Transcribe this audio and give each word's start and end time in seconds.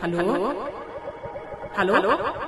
Hallo? 0.00 0.18
Hallo? 1.74 1.98
Hallo? 1.98 2.38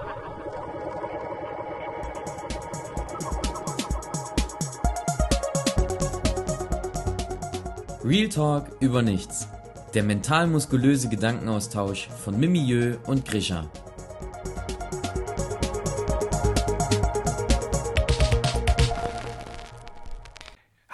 Real 8.04 8.28
Talk 8.28 8.64
über 8.80 9.02
nichts. 9.02 9.48
Der 9.94 10.02
mental-muskulöse 10.02 11.08
Gedankenaustausch 11.08 12.08
von 12.08 12.38
Mimi 12.38 12.60
Jö 12.60 12.96
und 13.06 13.24
Grisha. 13.24 13.70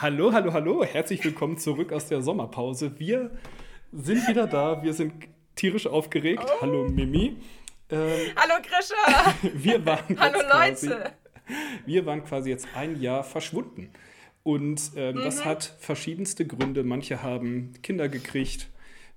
Hallo, 0.07 0.33
hallo, 0.33 0.53
hallo. 0.53 0.85
Herzlich 0.85 1.25
willkommen 1.25 1.59
zurück 1.59 1.93
aus 1.93 2.07
der 2.07 2.23
Sommerpause. 2.23 2.97
Wir 3.01 3.33
sind 3.91 4.29
wieder 4.29 4.47
da. 4.47 4.81
Wir 4.85 4.93
sind 4.93 5.13
tierisch 5.57 5.89
aufgeregt. 5.89 6.45
Oh. 6.47 6.61
Hallo 6.61 6.89
Mimi. 6.89 7.39
Ähm, 7.91 8.31
hallo 8.37 8.63
Grisha. 8.63 9.35
Wir 9.61 9.85
waren 9.85 10.17
hallo 10.17 10.39
quasi, 10.49 10.87
Leute. 10.91 11.13
Wir 11.87 12.07
waren 12.07 12.23
quasi 12.23 12.51
jetzt 12.51 12.69
ein 12.77 13.01
Jahr 13.01 13.25
verschwunden. 13.25 13.91
Und 14.45 14.93
ähm, 14.95 15.17
mhm. 15.17 15.25
das 15.25 15.45
hat 15.45 15.75
verschiedenste 15.81 16.47
Gründe. 16.47 16.85
Manche 16.85 17.25
haben 17.25 17.73
Kinder 17.83 18.09
gekriegt, 18.09 18.69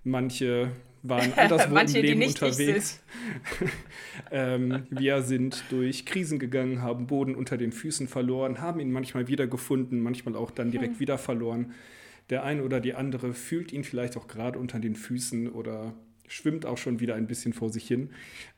manche 0.03 0.71
waren 1.03 1.33
anderswo 1.37 1.73
manche, 1.73 1.99
im 1.99 2.05
Leben 2.05 2.23
unterwegs. 2.23 3.01
ähm, 4.31 4.83
wir 4.89 5.21
sind 5.21 5.63
durch 5.69 6.05
Krisen 6.05 6.39
gegangen, 6.39 6.81
haben 6.81 7.07
Boden 7.07 7.35
unter 7.35 7.57
den 7.57 7.71
Füßen 7.71 8.07
verloren, 8.07 8.61
haben 8.61 8.79
ihn 8.79 8.91
manchmal 8.91 9.27
wiedergefunden, 9.27 10.01
manchmal 10.01 10.35
auch 10.35 10.51
dann 10.51 10.71
direkt 10.71 10.93
hm. 10.93 10.99
wieder 10.99 11.17
verloren. 11.17 11.73
Der 12.29 12.43
eine 12.43 12.63
oder 12.63 12.79
die 12.79 12.93
andere 12.93 13.33
fühlt 13.33 13.71
ihn 13.71 13.83
vielleicht 13.83 14.15
auch 14.15 14.27
gerade 14.27 14.59
unter 14.59 14.79
den 14.79 14.95
Füßen 14.95 15.49
oder 15.49 15.93
schwimmt 16.27 16.65
auch 16.65 16.77
schon 16.77 16.99
wieder 16.99 17.15
ein 17.15 17.27
bisschen 17.27 17.53
vor 17.53 17.69
sich 17.69 17.87
hin. 17.87 18.11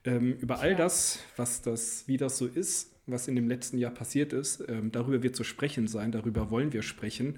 Ähm, 0.03 0.35
über 0.41 0.59
all 0.59 0.75
das, 0.75 1.19
was 1.37 1.61
das, 1.61 2.03
wie 2.07 2.17
das 2.17 2.37
so 2.37 2.47
ist, 2.47 2.91
was 3.07 3.27
in 3.27 3.35
dem 3.35 3.47
letzten 3.47 3.77
Jahr 3.77 3.91
passiert 3.91 4.33
ist, 4.33 4.63
ähm, 4.67 4.91
darüber 4.91 5.23
wird 5.23 5.35
zu 5.35 5.43
sprechen 5.43 5.87
sein, 5.87 6.11
darüber 6.11 6.51
wollen 6.51 6.73
wir 6.73 6.81
sprechen. 6.81 7.37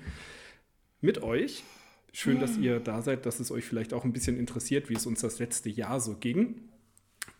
Mit 1.01 1.21
euch. 1.21 1.63
Schön, 2.15 2.39
dass 2.39 2.57
ihr 2.57 2.79
da 2.79 3.01
seid, 3.01 3.25
dass 3.25 3.39
es 3.39 3.49
euch 3.49 3.65
vielleicht 3.65 3.91
auch 3.91 4.05
ein 4.05 4.13
bisschen 4.13 4.37
interessiert, 4.37 4.87
wie 4.87 4.93
es 4.93 5.07
uns 5.07 5.21
das 5.21 5.39
letzte 5.39 5.69
Jahr 5.69 5.99
so 5.99 6.15
ging. 6.15 6.61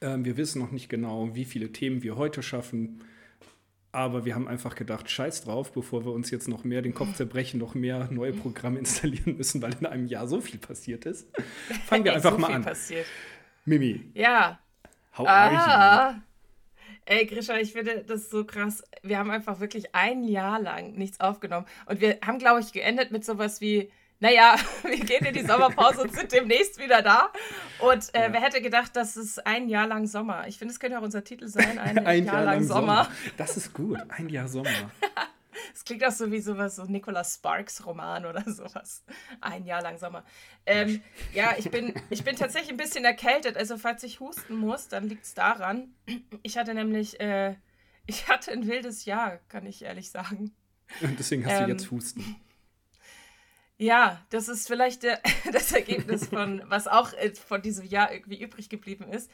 Ähm, 0.01 0.25
wir 0.25 0.35
wissen 0.35 0.59
noch 0.59 0.71
nicht 0.71 0.89
genau, 0.89 1.35
wie 1.35 1.45
viele 1.45 1.71
Themen 1.71 2.01
wir 2.01 2.15
heute 2.15 2.41
schaffen. 2.41 3.03
Aber 3.91 4.25
wir 4.25 4.33
haben 4.33 4.47
einfach 4.47 4.73
gedacht, 4.73 5.11
scheiß 5.11 5.43
drauf, 5.43 5.71
bevor 5.71 6.03
wir 6.05 6.11
uns 6.11 6.31
jetzt 6.31 6.47
noch 6.47 6.63
mehr 6.63 6.81
den 6.81 6.95
Kopf 6.95 7.13
zerbrechen, 7.13 7.59
noch 7.59 7.75
mehr 7.75 8.09
neue 8.11 8.33
Programme 8.33 8.79
installieren 8.79 9.37
müssen, 9.37 9.61
weil 9.61 9.75
in 9.79 9.85
einem 9.85 10.07
Jahr 10.07 10.27
so 10.27 10.41
viel 10.41 10.59
passiert 10.59 11.05
ist. 11.05 11.27
Fangen 11.85 12.03
wir 12.03 12.13
einfach 12.15 12.31
so 12.31 12.37
mal 12.39 12.51
an. 12.51 12.63
Passiert. 12.63 13.05
Mimi. 13.65 14.09
Ja. 14.15 14.59
How 15.15 15.27
ah. 15.27 16.15
Ey, 17.05 17.27
Grisha, 17.27 17.57
ich 17.57 17.73
finde 17.73 18.03
das 18.07 18.31
so 18.31 18.43
krass. 18.43 18.81
Wir 19.03 19.19
haben 19.19 19.29
einfach 19.29 19.59
wirklich 19.59 19.93
ein 19.93 20.23
Jahr 20.23 20.59
lang 20.59 20.93
nichts 20.93 21.19
aufgenommen. 21.19 21.67
Und 21.85 22.01
wir 22.01 22.17
haben, 22.25 22.39
glaube 22.39 22.61
ich, 22.61 22.73
geendet 22.73 23.11
mit 23.11 23.23
sowas 23.23 23.61
wie, 23.61 23.91
naja, 24.23 24.55
wir 24.83 24.99
gehen 24.99 25.25
in 25.25 25.33
die 25.33 25.45
Sommerpause 25.45 26.01
und 26.01 26.15
sind 26.15 26.31
demnächst 26.31 26.79
wieder 26.79 27.01
da. 27.01 27.29
Und 27.79 28.15
äh, 28.15 28.21
ja. 28.21 28.33
wer 28.33 28.41
hätte 28.41 28.61
gedacht, 28.61 28.95
das 28.95 29.17
ist 29.17 29.45
ein 29.45 29.67
Jahr 29.67 29.85
lang 29.85 30.07
Sommer? 30.07 30.47
Ich 30.47 30.57
finde, 30.57 30.73
es 30.73 30.79
könnte 30.79 30.97
auch 30.97 31.03
unser 31.03 31.25
Titel 31.25 31.47
sein, 31.47 31.77
ein, 31.77 31.97
ein 32.05 32.23
Jahr, 32.23 32.35
Jahr, 32.35 32.45
lang, 32.45 32.55
lang 32.55 32.63
Sommer. 32.63 33.03
Sommer. 33.03 33.15
Das 33.35 33.57
ist 33.57 33.73
gut, 33.73 33.99
ein 34.07 34.29
Jahr 34.29 34.47
Sommer. 34.47 34.69
Es 35.75 35.85
klingt 35.85 36.03
auch 36.03 36.11
so 36.11 36.31
wie 36.31 36.39
sowas, 36.39 36.75
so 36.75 36.85
Nicholas 36.85 37.35
Sparks 37.35 37.85
Roman 37.85 38.25
oder 38.25 38.43
sowas. 38.45 39.03
Ein 39.39 39.65
Jahr 39.65 39.81
lang 39.81 39.97
Sommer. 39.97 40.23
Ähm, 40.65 41.01
ja, 41.33 41.55
ich 41.57 41.69
bin, 41.69 41.93
ich 42.09 42.23
bin 42.23 42.35
tatsächlich 42.35 42.71
ein 42.71 42.77
bisschen 42.77 43.05
erkältet. 43.05 43.55
Also, 43.55 43.77
falls 43.77 44.03
ich 44.03 44.19
husten 44.19 44.55
muss, 44.55 44.87
dann 44.87 45.07
liegt 45.07 45.25
es 45.25 45.35
daran. 45.35 45.93
Ich 46.41 46.57
hatte 46.57 46.73
nämlich, 46.73 47.19
äh, 47.19 47.55
ich 48.07 48.27
hatte 48.27 48.51
ein 48.51 48.67
wildes 48.67 49.05
Jahr, 49.05 49.37
kann 49.47 49.65
ich 49.65 49.83
ehrlich 49.83 50.11
sagen. 50.11 50.53
Und 51.01 51.17
deswegen 51.17 51.45
hast 51.45 51.59
ähm, 51.59 51.65
du 51.65 51.71
jetzt 51.71 51.91
Husten. 51.91 52.35
Ja, 53.77 54.21
das 54.29 54.47
ist 54.47 54.67
vielleicht 54.67 55.03
der, 55.03 55.19
das 55.51 55.71
Ergebnis 55.71 56.27
von, 56.27 56.61
was 56.67 56.87
auch 56.87 57.13
äh, 57.13 57.33
von 57.33 57.61
diesem 57.61 57.85
Jahr 57.85 58.11
irgendwie 58.11 58.41
übrig 58.41 58.69
geblieben 58.69 59.07
ist. 59.09 59.29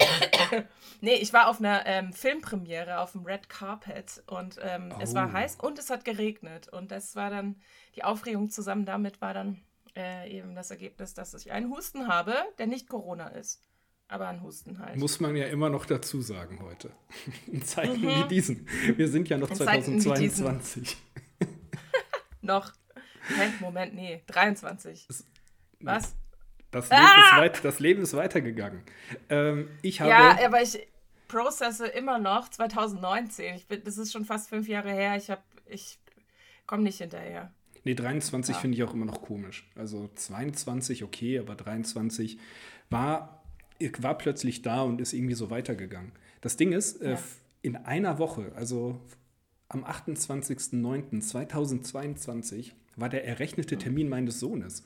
nee, 1.00 1.14
ich 1.14 1.32
war 1.32 1.48
auf 1.48 1.58
einer 1.58 1.86
ähm, 1.86 2.12
Filmpremiere 2.12 3.00
auf 3.00 3.12
dem 3.12 3.24
Red 3.24 3.48
Carpet 3.48 4.22
und 4.26 4.58
ähm, 4.62 4.92
oh. 4.94 5.00
es 5.00 5.14
war 5.14 5.28
oh. 5.28 5.32
heiß 5.32 5.56
und 5.56 5.78
es 5.78 5.90
hat 5.90 6.04
geregnet. 6.04 6.68
Und 6.68 6.90
das 6.90 7.16
war 7.16 7.30
dann, 7.30 7.56
die 7.96 8.04
Aufregung 8.04 8.50
zusammen 8.50 8.84
damit 8.84 9.20
war 9.20 9.34
dann 9.34 9.60
äh, 9.96 10.30
eben 10.30 10.54
das 10.54 10.70
Ergebnis, 10.70 11.14
dass 11.14 11.34
ich 11.34 11.52
einen 11.52 11.70
Husten 11.70 12.08
habe, 12.08 12.34
der 12.58 12.66
nicht 12.66 12.88
Corona 12.88 13.28
ist. 13.28 13.62
Aber 14.08 14.26
ein 14.26 14.42
Husten 14.42 14.80
halt. 14.80 14.96
Muss 14.96 15.20
man 15.20 15.36
ja 15.36 15.46
immer 15.46 15.70
noch 15.70 15.86
dazu 15.86 16.20
sagen 16.20 16.60
heute. 16.62 16.90
In 17.46 17.62
Zeiten 17.62 18.00
mhm. 18.00 18.24
wie 18.24 18.28
diesen. 18.28 18.66
Wir 18.96 19.08
sind 19.08 19.28
ja 19.28 19.38
noch 19.38 19.50
In 19.50 19.56
2022. 19.56 20.96
noch. 22.40 22.72
Hä? 23.28 23.52
Moment, 23.60 23.94
nee, 23.94 24.22
23. 24.26 25.06
Es, 25.08 25.24
Was? 25.80 26.14
Das 26.70 26.88
Leben, 26.88 27.02
ah! 27.02 27.32
ist, 27.32 27.40
weit, 27.40 27.64
das 27.64 27.80
Leben 27.80 28.02
ist 28.02 28.14
weitergegangen. 28.14 28.82
Ähm, 29.28 29.68
ich 29.82 30.00
habe. 30.00 30.10
Ja, 30.10 30.46
aber 30.46 30.62
ich 30.62 30.86
prozesse 31.26 31.86
immer 31.86 32.18
noch 32.18 32.48
2019. 32.48 33.56
Ich 33.56 33.66
bin, 33.66 33.82
das 33.84 33.98
ist 33.98 34.12
schon 34.12 34.24
fast 34.24 34.48
fünf 34.48 34.68
Jahre 34.68 34.92
her. 34.92 35.16
Ich 35.16 35.32
ich 35.66 35.98
komme 36.66 36.82
nicht 36.82 36.98
hinterher. 36.98 37.52
Nee, 37.84 37.94
23 37.94 38.54
ja. 38.54 38.60
finde 38.60 38.76
ich 38.76 38.84
auch 38.84 38.94
immer 38.94 39.06
noch 39.06 39.22
komisch. 39.22 39.68
Also 39.74 40.10
22 40.14 41.02
okay, 41.02 41.38
aber 41.38 41.54
23 41.54 42.38
war, 42.90 43.42
war 43.98 44.18
plötzlich 44.18 44.60
da 44.62 44.82
und 44.82 45.00
ist 45.00 45.14
irgendwie 45.14 45.34
so 45.34 45.50
weitergegangen. 45.50 46.12
Das 46.40 46.56
Ding 46.56 46.72
ist, 46.72 47.00
äh, 47.00 47.12
ja. 47.12 47.16
äh, 47.16 47.20
in 47.62 47.76
einer 47.76 48.18
Woche, 48.18 48.52
also 48.54 49.00
am 49.68 49.84
28.09.2022, 49.84 52.72
war 53.00 53.08
der 53.08 53.26
errechnete 53.26 53.76
Termin 53.78 54.08
meines 54.08 54.40
Sohnes. 54.40 54.84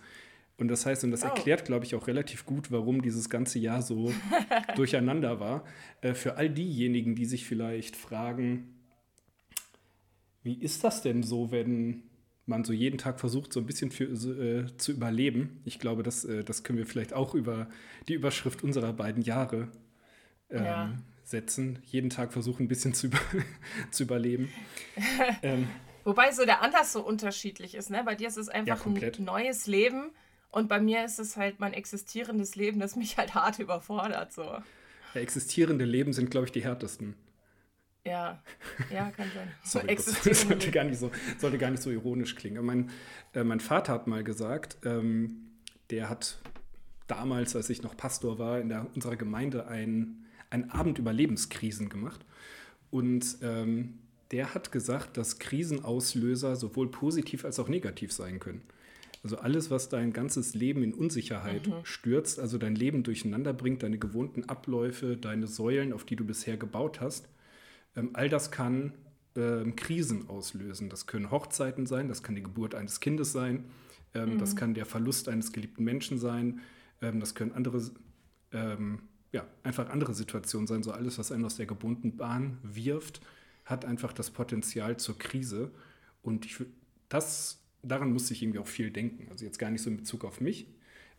Und 0.57 0.69
das 0.69 0.87
heißt, 0.87 1.05
und 1.05 1.11
das 1.11 1.25
oh. 1.25 1.27
erklärt, 1.27 1.65
glaube 1.65 1.85
ich, 1.85 1.95
auch 1.95 2.07
relativ 2.07 2.47
gut, 2.47 2.71
warum 2.71 3.03
dieses 3.03 3.29
ganze 3.29 3.59
Jahr 3.59 3.83
so 3.83 4.13
durcheinander 4.77 5.41
war. 5.41 5.65
Äh, 6.01 6.15
für 6.15 6.37
all 6.37 6.49
diejenigen, 6.49 7.15
die 7.15 7.25
sich 7.25 7.45
vielleicht 7.45 7.97
fragen, 7.97 8.75
wie 10.43 10.55
ist 10.55 10.85
das 10.85 11.03
denn 11.03 11.23
so, 11.23 11.51
wenn 11.51 12.05
man 12.47 12.65
so 12.65 12.73
jeden 12.73 12.99
Tag 12.99 13.19
versucht, 13.19 13.53
so 13.53 13.61
ein 13.61 13.67
bisschen 13.67 13.91
für, 13.91 14.05
äh, 14.05 14.77
zu 14.77 14.93
überleben? 14.93 15.61
Ich 15.65 15.79
glaube, 15.79 16.03
das, 16.03 16.25
äh, 16.25 16.45
das 16.45 16.63
können 16.63 16.79
wir 16.79 16.87
vielleicht 16.87 17.15
auch 17.15 17.35
über 17.35 17.69
die 18.09 18.15
Überschrift 18.15 18.63
unserer 18.63 18.93
beiden 18.93 19.23
Jahre 19.23 19.69
ähm, 20.51 20.65
ja. 20.65 20.95
setzen. 21.25 21.81
Jeden 21.85 22.11
Tag 22.11 22.33
versuchen, 22.33 22.65
ein 22.65 22.69
bisschen 22.69 22.95
zu, 22.95 23.07
über 23.09 23.19
zu 23.91 24.05
überleben. 24.05 24.51
ähm, 25.43 25.67
Wobei 26.05 26.33
so 26.33 26.45
der 26.45 26.63
Anlass 26.63 26.93
so 26.93 27.05
unterschiedlich 27.05 27.75
ist. 27.75 27.91
Ne? 27.91 28.03
Bei 28.05 28.15
dir 28.15 28.29
ist 28.29 28.37
es 28.37 28.49
einfach 28.49 28.87
ja, 28.87 28.93
ein 28.93 29.25
neues 29.25 29.67
Leben 29.67 30.11
und 30.51 30.69
bei 30.69 30.81
mir 30.81 31.05
ist 31.05 31.19
es 31.19 31.37
halt 31.37 31.61
mein 31.61 31.73
existierendes 31.73 32.55
Leben, 32.55 32.79
das 32.79 32.95
mich 32.95 33.17
halt 33.17 33.35
hart 33.35 33.59
überfordert. 33.59 34.33
So. 34.33 34.43
Ja, 34.43 35.21
existierende 35.21 35.85
Leben 35.85 36.13
sind, 36.13 36.31
glaube 36.31 36.47
ich, 36.47 36.53
die 36.53 36.63
härtesten. 36.63 37.15
Ja, 38.07 38.43
ja, 38.93 39.11
kann 39.11 39.31
sein. 39.35 39.51
Sorry, 39.65 39.97
das 39.97 40.43
sollte 40.47 40.71
gar, 40.71 40.85
nicht 40.85 40.99
so, 40.99 41.11
sollte 41.39 41.57
gar 41.57 41.71
nicht 41.71 41.83
so 41.83 41.91
ironisch 41.91 42.37
klingen. 42.37 42.65
Mein, 42.65 42.91
äh, 43.33 43.45
mein 43.45 43.61
Vater 43.61 43.95
hat 43.95 44.07
mal 44.07 44.23
gesagt, 44.23 44.77
ähm, 44.85 45.53
der 45.91 46.11
hat 46.11 46.39
damals, 47.07 47.57
als 47.57 47.71
ich 47.71 47.83
noch 47.83 47.97
Pastor 47.97 48.39
war, 48.39 48.61
in 48.61 48.69
der, 48.69 48.87
unserer 48.95 49.17
Gemeinde 49.17 49.67
einen 49.69 50.27
Abend 50.71 50.99
über 50.99 51.13
Lebenskrisen 51.13 51.89
gemacht. 51.89 52.25
Und 52.91 53.39
ähm, 53.43 53.99
der 54.35 54.53
hat 54.53 54.73
gesagt, 54.73 55.17
dass 55.17 55.39
Krisenauslöser 55.39 56.57
sowohl 56.57 56.91
positiv 56.91 57.45
als 57.45 57.61
auch 57.61 57.69
negativ 57.69 58.13
sein 58.13 58.41
können. 58.41 58.63
Also 59.23 59.37
alles, 59.39 59.71
was 59.71 59.89
dein 59.89 60.13
ganzes 60.13 60.57
Leben 60.57 60.83
in 60.83 60.93
Unsicherheit 60.93 61.69
mhm. 61.69 61.85
stürzt, 61.85 62.41
also 62.41 62.59
dein 62.59 62.75
Leben 62.75 63.05
durcheinander 63.05 63.53
bringt, 63.53 63.85
deine 63.85 63.97
gewohnten 63.97 64.43
Abläufe, 64.49 65.17
deine 65.17 65.47
Säulen, 65.47 65.93
auf 65.93 66.03
die 66.03 66.17
du 66.17 66.25
bisher 66.25 66.57
gebaut 66.57 67.01
hast, 67.01 67.29
ähm, 67.95 68.11
all 68.15 68.29
das 68.29 68.51
kann 68.51 68.95
ähm, 69.37 69.77
Krisen 69.77 70.29
auslösen. 70.29 70.91
Das 70.91 71.07
können 71.07 71.31
Hochzeiten 71.31 71.87
sein, 71.87 72.09
das 72.09 72.25
kann 72.25 72.35
die 72.35 72.43
Geburt 72.43 72.75
eines 72.75 72.99
Kindes 72.99 73.31
sein, 73.31 73.67
ähm, 74.15 74.35
mhm. 74.35 74.39
das 74.39 74.57
kann 74.57 74.75
der 74.75 74.85
Verlust 74.85 75.29
eines 75.29 75.53
geliebten 75.53 75.85
Menschen 75.85 76.19
sein, 76.19 76.59
ähm, 77.03 77.21
das 77.21 77.37
können 77.37 77.53
andere, 77.53 77.81
ähm, 78.51 78.99
ja, 79.31 79.47
einfach 79.63 79.91
andere 79.91 80.13
Situationen 80.13 80.67
sein. 80.67 80.83
So 80.83 80.91
alles, 80.91 81.21
was 81.21 81.31
einen 81.31 81.45
aus 81.45 81.57
der 81.57 81.67
gewohnten 81.67 82.17
Bahn 82.17 82.59
wirft, 82.65 83.21
hat 83.65 83.85
einfach 83.85 84.13
das 84.13 84.31
Potenzial 84.31 84.97
zur 84.99 85.19
Krise. 85.19 85.71
Und 86.23 86.47
ich, 86.47 86.57
das 87.09 87.65
daran 87.87 88.13
musste 88.13 88.35
ich 88.35 88.43
irgendwie 88.43 88.59
auch 88.59 88.67
viel 88.67 88.91
denken. 88.91 89.29
Also 89.31 89.45
jetzt 89.45 89.59
gar 89.59 89.71
nicht 89.71 89.83
so 89.83 89.91
in 89.91 89.97
Bezug 89.97 90.25
auf 90.25 90.41
mich, 90.41 90.67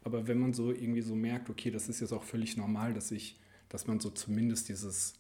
aber 0.04 0.28
wenn 0.28 0.40
man 0.40 0.54
so 0.54 0.72
irgendwie 0.72 1.02
so 1.02 1.16
merkt, 1.16 1.50
okay, 1.50 1.72
das 1.72 1.90
ist 1.90 2.00
jetzt 2.02 2.12
auch 2.12 2.24
völlig 2.24 2.58
normal, 2.58 2.94
dass 2.94 3.12
ich, 3.12 3.40
dass 3.70 3.88
man 3.88 4.00
so 4.00 4.10
zumindest 4.10 4.70
dieses 4.70 5.16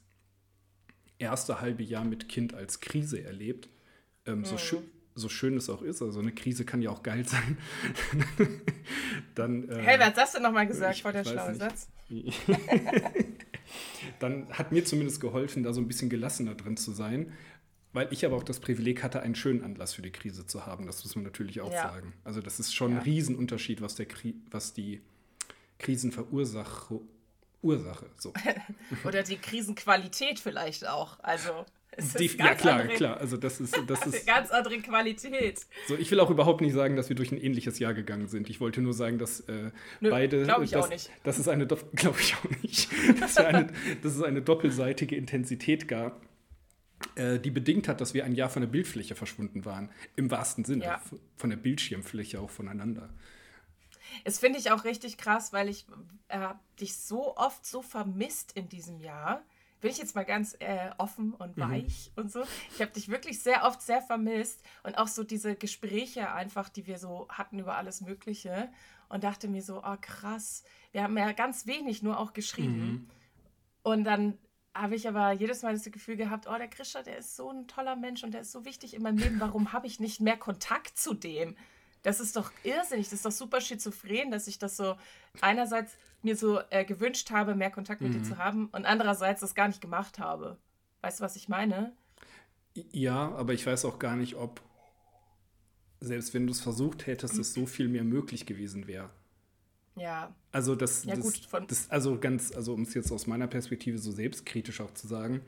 erste 1.18 1.62
halbe 1.62 1.84
Jahr 1.84 2.04
mit 2.04 2.30
Kind 2.30 2.54
als 2.54 2.82
Krise 2.82 3.24
erlebt, 3.24 3.70
ähm, 4.26 4.40
mhm. 4.40 4.46
so, 4.46 4.58
schön, 4.58 4.84
so 5.16 5.30
schön 5.30 5.56
es 5.56 5.70
auch 5.70 5.82
ist, 5.82 6.02
also 6.02 6.20
eine 6.20 6.34
Krise 6.34 6.66
kann 6.66 6.82
ja 6.82 6.90
auch 6.90 7.04
geil 7.04 7.26
sein, 7.28 7.58
dann. 9.36 9.70
Äh, 9.70 9.82
hey, 9.82 9.98
hat 9.98 10.18
das 10.18 10.34
denn 10.34 10.44
nochmal 10.44 10.68
gesagt 10.68 11.00
vor 11.00 11.12
der 11.12 11.24
schlaue 11.24 11.56
Satz? 11.56 11.88
dann 14.20 14.50
hat 14.50 14.72
mir 14.72 14.86
zumindest 14.86 15.22
geholfen, 15.22 15.64
da 15.64 15.74
so 15.74 15.82
ein 15.82 15.88
bisschen 15.88 16.10
gelassener 16.10 16.56
drin 16.56 16.78
zu 16.78 16.92
sein, 16.92 17.34
weil 17.94 18.08
ich 18.12 18.26
aber 18.26 18.36
auch 18.36 18.44
das 18.44 18.60
Privileg 18.60 19.04
hatte, 19.04 19.22
einen 19.22 19.36
schönen 19.36 19.64
Anlass 19.64 19.94
für 19.94 20.02
die 20.02 20.12
Krise 20.12 20.46
zu 20.46 20.66
haben. 20.66 20.86
Das 20.86 21.04
muss 21.04 21.16
man 21.16 21.24
natürlich 21.24 21.62
auch 21.62 21.72
ja. 21.72 21.84
sagen. 21.84 22.14
Also 22.24 22.42
das 22.42 22.60
ist 22.60 22.76
schon 22.76 22.92
ja. 22.92 22.98
ein 22.98 23.04
Riesenunterschied, 23.04 23.82
was, 23.82 23.96
der 23.96 24.06
Kri 24.06 24.36
was 24.52 24.74
die 24.74 25.02
Krisenverursache 25.80 27.00
Ursache. 27.62 28.06
So. 28.18 28.32
Oder 29.06 29.24
die 29.24 29.38
Krisenqualität 29.38 30.40
vielleicht 30.40 30.88
auch. 30.88 31.20
Also 31.22 31.66
die, 31.98 32.26
ja, 32.26 32.56
klar, 32.56 32.82
andere, 32.82 32.96
klar. 32.96 33.18
Also 33.18 33.38
das 33.38 33.60
ist, 33.60 33.78
das 33.88 34.02
ist 34.06 34.16
eine 34.16 34.26
ganz 34.26 34.52
andere 34.52 34.78
Qualität. 34.80 35.62
So, 35.88 35.96
ich 35.96 36.10
will 36.12 36.20
auch 36.20 36.30
überhaupt 36.30 36.62
nicht 36.62 36.74
sagen, 36.74 36.96
dass 36.96 37.10
wir 37.10 37.16
durch 37.16 37.32
ein 37.32 37.40
ähnliches 37.40 37.80
Jahr 37.80 37.94
gegangen 37.94 38.28
sind. 38.28 38.50
Ich 38.50 38.60
wollte 38.60 38.82
nur 38.82 38.94
sagen, 38.94 39.18
dass 39.18 39.42
äh, 39.42 39.72
Nö, 40.00 40.10
beide. 40.10 40.44
Glaube 40.44 40.66
ich 40.66 40.72
dass, 40.72 40.86
auch 40.86 40.90
nicht. 40.90 41.10
Dass 41.24 41.38
es 41.38 41.48
eine, 41.48 41.66
glaube 41.96 42.20
ich 42.20 42.36
auch 42.36 42.62
nicht, 42.62 42.90
dass, 43.20 43.38
eine, 43.38 43.68
dass 44.02 44.16
es 44.16 44.22
eine 44.22 44.42
doppelseitige 44.42 45.16
Intensität 45.16 45.88
gab, 45.88 46.22
äh, 47.16 47.40
die 47.40 47.52
bedingt 47.52 47.88
hat, 47.88 48.02
dass 48.02 48.14
wir 48.14 48.26
ein 48.26 48.34
Jahr 48.34 48.50
von 48.50 48.62
der 48.62 48.70
Bildfläche 48.70 49.16
verschwunden 49.16 49.66
waren. 49.66 49.90
Im 50.16 50.32
wahrsten 50.32 50.66
Sinne. 50.66 50.86
Ja. 50.86 51.02
Von 51.38 51.50
der 51.50 51.58
Bildschirmfläche 51.58 52.40
auch 52.40 52.50
voneinander. 52.50 53.10
Das 54.24 54.40
finde 54.40 54.60
ich 54.60 54.72
auch 54.72 54.86
richtig 54.86 55.18
krass, 55.18 55.52
weil 55.54 55.70
ich 55.70 55.86
äh, 56.28 56.48
dich 56.80 56.96
so 56.96 57.36
oft 57.36 57.66
so 57.66 57.82
vermisst 57.82 58.54
in 58.54 58.70
diesem 58.70 59.00
Jahr 59.00 59.44
bin 59.82 59.92
ich 59.92 59.98
jetzt 59.98 60.16
mal 60.16 60.26
ganz 60.26 60.56
äh, 60.60 60.90
offen 60.98 61.34
und 61.34 61.58
mhm. 61.58 61.62
weich 61.62 62.12
mhm. 62.16 62.24
und 62.24 62.32
so. 62.32 62.44
Ich 62.74 62.82
habe 62.82 62.92
dich 62.92 63.10
wirklich 63.10 63.42
sehr 63.42 63.64
oft 63.64 63.82
sehr 63.82 64.02
vermisst 64.02 64.64
und 64.84 64.98
auch 64.98 65.08
so 65.08 65.24
diese 65.24 65.56
Gespräche 65.56 66.32
einfach, 66.32 66.70
die 66.70 66.88
wir 66.88 66.98
so 66.98 67.28
hatten 67.30 67.60
über 67.60 67.76
alles 67.76 68.02
Mögliche 68.02 68.70
und 69.10 69.24
dachte 69.24 69.48
mir 69.48 69.62
so, 69.62 69.84
oh 69.84 69.98
krass, 70.02 70.64
wir 70.92 71.04
haben 71.04 71.18
ja 71.18 71.32
ganz 71.34 71.68
wenig 71.68 72.02
nur 72.02 72.20
auch 72.20 72.34
geschrieben. 72.34 72.86
Mhm. 72.86 73.10
Und 73.84 74.04
dann 74.04 74.38
habe 74.74 74.96
ich 74.96 75.08
aber 75.08 75.32
jedes 75.32 75.62
Mal 75.62 75.74
das 75.74 75.84
Gefühl 75.86 76.18
gehabt, 76.18 76.48
oh, 76.50 76.58
der 76.58 76.68
Krischer, 76.68 77.02
der 77.02 77.18
ist 77.18 77.36
so 77.36 77.50
ein 77.50 77.68
toller 77.68 77.96
Mensch 77.96 78.24
und 78.24 78.34
der 78.34 78.42
ist 78.42 78.52
so 78.52 78.66
wichtig 78.66 78.94
in 78.94 79.04
meinem 79.04 79.18
Leben. 79.18 79.40
Warum 79.40 79.72
habe 79.72 79.88
ich 79.88 80.00
nicht 80.00 80.20
mehr 80.20 80.38
Kontakt 80.38 80.98
zu 80.98 81.14
dem? 81.14 81.56
Das 82.04 82.20
ist 82.20 82.36
doch 82.36 82.52
irrsinnig, 82.64 83.08
das 83.08 83.14
ist 83.14 83.26
doch 83.26 83.32
super 83.32 83.62
schizophren, 83.62 84.30
dass 84.30 84.48
ich 84.48 84.60
das 84.60 84.78
so 84.78 84.96
einerseits 85.42 85.96
mir 86.26 86.36
so 86.36 86.60
äh, 86.70 86.84
gewünscht 86.84 87.32
habe, 87.32 87.56
mehr 87.56 87.72
Kontakt 87.72 88.02
mit 88.02 88.12
mhm. 88.12 88.20
dir 88.20 88.24
zu 88.24 88.38
haben 88.38 88.68
und 88.68 88.86
andererseits 88.86 89.42
das 89.42 89.56
gar 89.56 89.68
nicht 89.68 89.82
gemacht 89.82 90.20
habe. 90.20 90.58
Weißt 91.02 91.20
du, 91.20 91.24
was 91.24 91.36
ich 91.36 91.48
meine? 91.48 91.94
Ja, 92.92 93.32
aber 93.36 93.54
ich 93.54 93.66
weiß 93.66 93.86
auch 93.86 94.00
gar 94.00 94.16
nicht, 94.16 94.36
ob 94.36 94.62
selbst 96.02 96.34
wenn 96.34 96.46
du 96.46 96.52
es 96.52 96.62
versucht 96.62 97.08
hättest, 97.08 97.40
es 97.40 97.54
so 97.54 97.66
viel 97.66 97.88
mehr 97.88 98.04
möglich 98.04 98.46
gewesen 98.46 98.88
wäre. 98.88 99.10
Ja. 99.96 100.36
Also 100.52 100.76
das, 100.76 101.06
ja, 101.06 101.16
das, 101.16 101.24
gut, 101.24 101.72
das, 101.72 101.90
also 101.90 102.20
ganz, 102.20 102.52
also 102.52 102.74
um 102.74 102.82
es 102.82 102.94
jetzt 102.94 103.12
aus 103.12 103.28
meiner 103.28 103.48
Perspektive 103.48 103.98
so 103.98 104.12
selbstkritisch 104.12 104.82
auch 104.82 104.94
zu 104.94 105.08
sagen, 105.08 105.42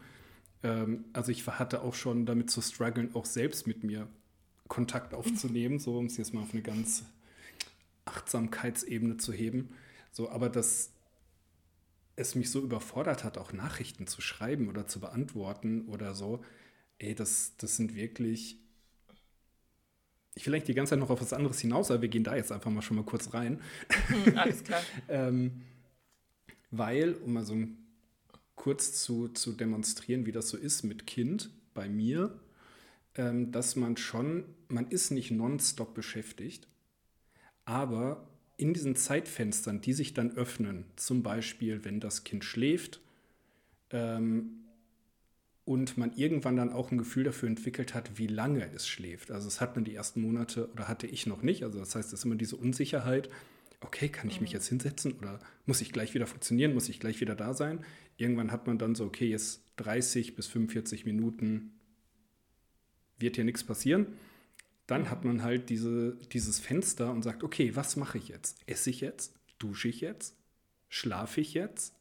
ähm, 0.64 1.06
also 1.14 1.32
ich 1.32 1.46
hatte 1.46 1.82
auch 1.82 1.94
schon 1.94 2.26
damit 2.26 2.50
zu 2.50 2.62
strugglen, 2.62 3.14
auch 3.14 3.26
selbst 3.26 3.68
mit 3.68 3.84
mir 3.84 4.08
Kontakt 4.68 5.14
aufzunehmen, 5.14 5.80
so 5.80 5.98
um 5.98 6.06
es 6.06 6.18
jetzt 6.18 6.34
mal 6.34 6.42
auf 6.42 6.54
eine 6.54 6.62
ganz 6.62 7.04
Achtsamkeitsebene 8.06 9.18
zu 9.18 9.34
heben. 9.34 9.70
So, 10.18 10.32
aber 10.32 10.50
dass 10.50 10.90
es 12.16 12.34
mich 12.34 12.50
so 12.50 12.60
überfordert 12.60 13.24
hat, 13.24 13.38
auch 13.38 13.54
Nachrichten 13.54 14.08
zu 14.08 14.20
schreiben 14.20 14.68
oder 14.68 14.88
zu 14.88 15.00
beantworten 15.00 15.86
oder 15.90 16.16
so, 16.16 16.44
ey, 16.98 17.14
das, 17.14 17.56
das 17.60 17.76
sind 17.76 17.94
wirklich. 17.94 18.58
Ich 20.34 20.48
will 20.48 20.56
eigentlich 20.56 20.66
die 20.66 20.74
ganze 20.74 20.92
Zeit 20.92 21.00
noch 21.00 21.12
auf 21.12 21.22
was 21.22 21.34
anderes 21.34 21.60
hinaus, 21.60 21.92
aber 21.92 22.02
wir 22.02 22.10
gehen 22.10 22.24
da 22.24 22.36
jetzt 22.36 22.52
einfach 22.52 22.72
mal 22.72 22.82
schon 22.82 22.98
mal 22.98 23.06
kurz 23.06 23.36
rein. 23.36 23.62
Hm, 24.08 24.36
alles 24.40 24.64
klar. 24.64 24.82
ähm, 25.08 25.62
weil, 26.72 27.14
um 27.14 27.34
mal 27.34 27.46
so 27.46 27.56
kurz 28.56 29.00
zu, 29.00 29.28
zu 29.28 29.52
demonstrieren, 29.52 30.26
wie 30.26 30.32
das 30.32 30.50
so 30.50 30.58
ist 30.58 30.82
mit 30.82 31.06
Kind 31.06 31.52
bei 31.76 31.88
mir, 31.88 32.40
ähm, 33.14 33.52
dass 33.52 33.76
man 33.76 33.98
schon, 33.98 34.46
man 34.68 34.88
ist 34.88 35.12
nicht 35.12 35.30
nonstop 35.30 35.94
beschäftigt, 35.94 36.68
aber 37.66 38.27
in 38.58 38.74
diesen 38.74 38.96
Zeitfenstern, 38.96 39.82
die 39.82 39.94
sich 39.94 40.14
dann 40.14 40.36
öffnen, 40.36 40.86
zum 40.96 41.24
Beispiel, 41.24 41.86
wenn 41.86 42.00
das 42.00 42.24
Kind 42.24 42.44
schläft 42.44 43.00
ähm, 43.92 44.64
und 45.64 45.98
man 45.98 46.12
irgendwann 46.16 46.56
dann 46.56 46.74
auch 46.74 46.92
ein 46.92 46.98
Gefühl 46.98 47.24
dafür 47.24 47.48
entwickelt 47.48 47.94
hat, 47.94 48.18
wie 48.18 48.28
lange 48.28 48.68
es 48.74 48.88
schläft. 48.88 49.32
Also 49.32 49.48
das 49.48 49.62
hat 49.62 49.76
man 49.76 49.86
die 49.86 49.94
ersten 49.94 50.22
Monate 50.22 50.70
oder 50.72 50.88
hatte 50.88 51.06
ich 51.06 51.28
noch 51.28 51.44
nicht. 51.44 51.64
Also 51.64 51.78
das 51.78 51.96
heißt, 51.96 52.08
es 52.08 52.20
ist 52.20 52.26
immer 52.26 52.36
diese 52.36 52.56
Unsicherheit, 52.56 53.30
okay, 53.82 54.10
kann 54.10 54.28
ich 54.28 54.42
mich 54.42 54.52
mhm. 54.52 54.56
jetzt 54.56 54.68
hinsetzen 54.68 55.14
oder 55.14 55.40
muss 55.68 55.82
ich 55.82 55.94
gleich 55.94 56.16
wieder 56.16 56.26
funktionieren, 56.26 56.74
muss 56.74 56.90
ich 56.90 57.00
gleich 57.00 57.22
wieder 57.22 57.36
da 57.36 57.54
sein? 57.54 57.86
Irgendwann 58.18 58.52
hat 58.52 58.66
man 58.66 58.80
dann 58.80 58.96
so, 58.96 59.06
okay, 59.06 59.30
jetzt 59.30 59.62
30 59.76 60.36
bis 60.36 60.48
45 60.48 61.06
Minuten 61.06 61.74
wird 63.20 63.36
hier 63.36 63.46
nichts 63.46 63.64
passieren. 63.64 64.08
Dann 64.88 65.10
hat 65.10 65.26
man 65.26 65.44
halt 65.44 65.70
diese, 65.70 66.18
dieses 66.32 66.60
Fenster 66.60 67.12
und 67.12 67.22
sagt, 67.22 67.44
okay, 67.44 67.76
was 67.76 67.98
mache 67.98 68.18
ich 68.18 68.30
jetzt? 68.30 68.58
Esse 68.66 68.90
ich 68.90 69.02
jetzt? 69.02 69.34
Dusche 69.60 69.90
ich 69.90 70.02
jetzt? 70.02 70.36
Schlafe 70.88 71.42
ich 71.42 71.54
jetzt? 71.54 71.94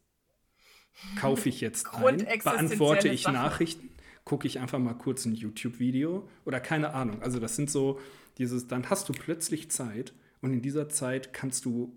Kaufe 1.17 1.49
ich 1.49 1.61
jetzt 1.61 1.87
ein? 1.95 2.27
Beantworte 2.43 3.09
ich 3.09 3.23
Sachen. 3.23 3.35
Nachrichten? 3.35 3.91
Gucke 4.25 4.47
ich 4.47 4.61
einfach 4.61 4.79
mal 4.79 4.95
kurz 4.95 5.25
ein 5.25 5.35
YouTube-Video? 5.35 6.29
Oder 6.45 6.61
keine 6.61 6.95
Ahnung. 6.95 7.23
Also 7.23 7.41
das 7.41 7.57
sind 7.57 7.71
so 7.71 8.01
dieses, 8.39 8.69
dann 8.69 8.89
hast 8.89 9.09
du 9.09 9.13
plötzlich 9.13 9.71
Zeit 9.71 10.13
und 10.41 10.53
in 10.53 10.63
dieser 10.63 10.89
Zeit 10.89 11.33
kannst 11.33 11.65
du 11.65 11.97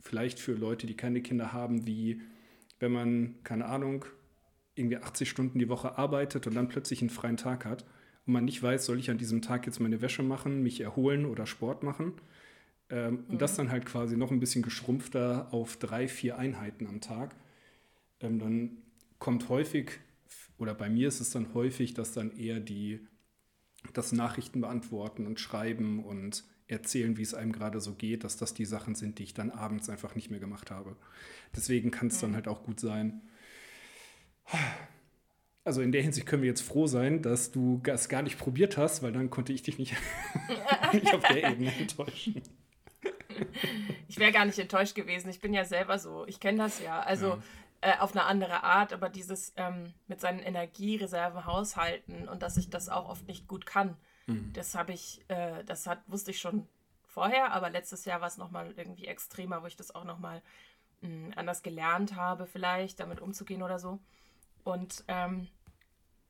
vielleicht 0.00 0.40
für 0.40 0.52
Leute, 0.52 0.86
die 0.86 0.96
keine 0.96 1.20
Kinder 1.22 1.52
haben, 1.52 1.86
wie 1.86 2.20
wenn 2.78 2.92
man, 2.92 3.36
keine 3.44 3.66
Ahnung, 3.66 4.04
irgendwie 4.74 4.98
80 4.98 5.28
Stunden 5.28 5.58
die 5.58 5.68
Woche 5.68 5.98
arbeitet 5.98 6.46
und 6.46 6.54
dann 6.54 6.68
plötzlich 6.68 7.00
einen 7.00 7.10
freien 7.10 7.36
Tag 7.36 7.64
hat, 7.64 7.84
und 8.26 8.32
man 8.32 8.44
nicht 8.44 8.62
weiß, 8.62 8.84
soll 8.84 8.98
ich 8.98 9.10
an 9.10 9.18
diesem 9.18 9.42
Tag 9.42 9.66
jetzt 9.66 9.80
meine 9.80 10.00
Wäsche 10.00 10.22
machen, 10.22 10.62
mich 10.62 10.80
erholen 10.80 11.26
oder 11.26 11.46
Sport 11.46 11.82
machen. 11.82 12.14
Ähm, 12.90 13.14
mhm. 13.14 13.24
Und 13.28 13.42
das 13.42 13.52
mhm. 13.52 13.56
dann 13.58 13.70
halt 13.70 13.86
quasi 13.86 14.16
noch 14.16 14.30
ein 14.30 14.40
bisschen 14.40 14.62
geschrumpfter 14.62 15.52
auf 15.52 15.76
drei, 15.76 16.08
vier 16.08 16.38
Einheiten 16.38 16.86
am 16.86 17.00
Tag. 17.00 17.34
Ähm, 18.20 18.38
dann 18.38 18.78
kommt 19.18 19.48
häufig, 19.48 19.92
oder 20.58 20.74
bei 20.74 20.88
mir 20.88 21.08
ist 21.08 21.20
es 21.20 21.30
dann 21.30 21.54
häufig, 21.54 21.94
dass 21.94 22.12
dann 22.12 22.36
eher 22.36 22.60
die 22.60 23.00
das 23.92 24.12
Nachrichten 24.12 24.60
beantworten 24.60 25.26
und 25.26 25.38
schreiben 25.38 26.04
und 26.04 26.44
erzählen, 26.66 27.16
wie 27.16 27.22
es 27.22 27.34
einem 27.34 27.52
gerade 27.52 27.80
so 27.80 27.94
geht, 27.94 28.24
dass 28.24 28.36
das 28.36 28.52
die 28.52 28.64
Sachen 28.64 28.96
sind, 28.96 29.20
die 29.20 29.22
ich 29.22 29.34
dann 29.34 29.50
abends 29.50 29.88
einfach 29.88 30.16
nicht 30.16 30.30
mehr 30.30 30.40
gemacht 30.40 30.72
habe. 30.72 30.96
Deswegen 31.54 31.92
kann 31.92 32.08
es 32.08 32.16
mhm. 32.16 32.20
dann 32.22 32.34
halt 32.34 32.48
auch 32.48 32.64
gut 32.64 32.80
sein, 32.80 33.22
also 35.66 35.82
in 35.82 35.90
der 35.92 36.02
Hinsicht 36.02 36.26
können 36.26 36.42
wir 36.42 36.48
jetzt 36.48 36.62
froh 36.62 36.86
sein, 36.86 37.22
dass 37.22 37.50
du 37.50 37.80
das 37.82 38.08
gar 38.08 38.22
nicht 38.22 38.38
probiert 38.38 38.76
hast, 38.76 39.02
weil 39.02 39.12
dann 39.12 39.30
konnte 39.30 39.52
ich 39.52 39.62
dich 39.62 39.78
nicht, 39.78 39.94
nicht 40.92 41.12
auf 41.12 41.22
der 41.22 41.50
Ebene 41.50 41.74
enttäuschen. 41.76 42.40
Ich 44.06 44.18
wäre 44.18 44.32
gar 44.32 44.44
nicht 44.44 44.58
enttäuscht 44.58 44.94
gewesen. 44.94 45.28
Ich 45.28 45.40
bin 45.40 45.52
ja 45.52 45.64
selber 45.64 45.98
so. 45.98 46.24
Ich 46.26 46.38
kenne 46.40 46.58
das 46.58 46.80
ja. 46.80 47.00
Also 47.00 47.26
ja. 47.26 47.42
Äh, 47.80 47.98
auf 47.98 48.12
eine 48.12 48.24
andere 48.24 48.62
Art, 48.62 48.92
aber 48.92 49.08
dieses 49.08 49.52
ähm, 49.56 49.92
mit 50.06 50.20
seinen 50.20 50.38
Energiereserven 50.38 51.44
haushalten 51.44 52.26
und 52.26 52.42
dass 52.42 52.56
ich 52.56 52.70
das 52.70 52.88
auch 52.88 53.08
oft 53.08 53.28
nicht 53.28 53.46
gut 53.48 53.66
kann, 53.66 53.96
mhm. 54.26 54.52
das 54.54 54.74
habe 54.74 54.92
ich, 54.92 55.24
äh, 55.28 55.62
das 55.64 55.86
hat, 55.86 56.00
wusste 56.06 56.30
ich 56.30 56.38
schon 56.38 56.66
vorher, 57.04 57.52
aber 57.52 57.68
letztes 57.68 58.06
Jahr 58.06 58.20
war 58.20 58.28
es 58.28 58.38
nochmal 58.38 58.72
irgendwie 58.76 59.06
extremer, 59.06 59.62
wo 59.62 59.66
ich 59.66 59.76
das 59.76 59.94
auch 59.94 60.04
nochmal 60.04 60.42
hm, 61.02 61.32
anders 61.36 61.62
gelernt 61.62 62.16
habe, 62.16 62.46
vielleicht 62.46 62.98
damit 62.98 63.20
umzugehen 63.20 63.62
oder 63.62 63.78
so. 63.78 64.00
Und 64.66 65.04
ähm, 65.06 65.46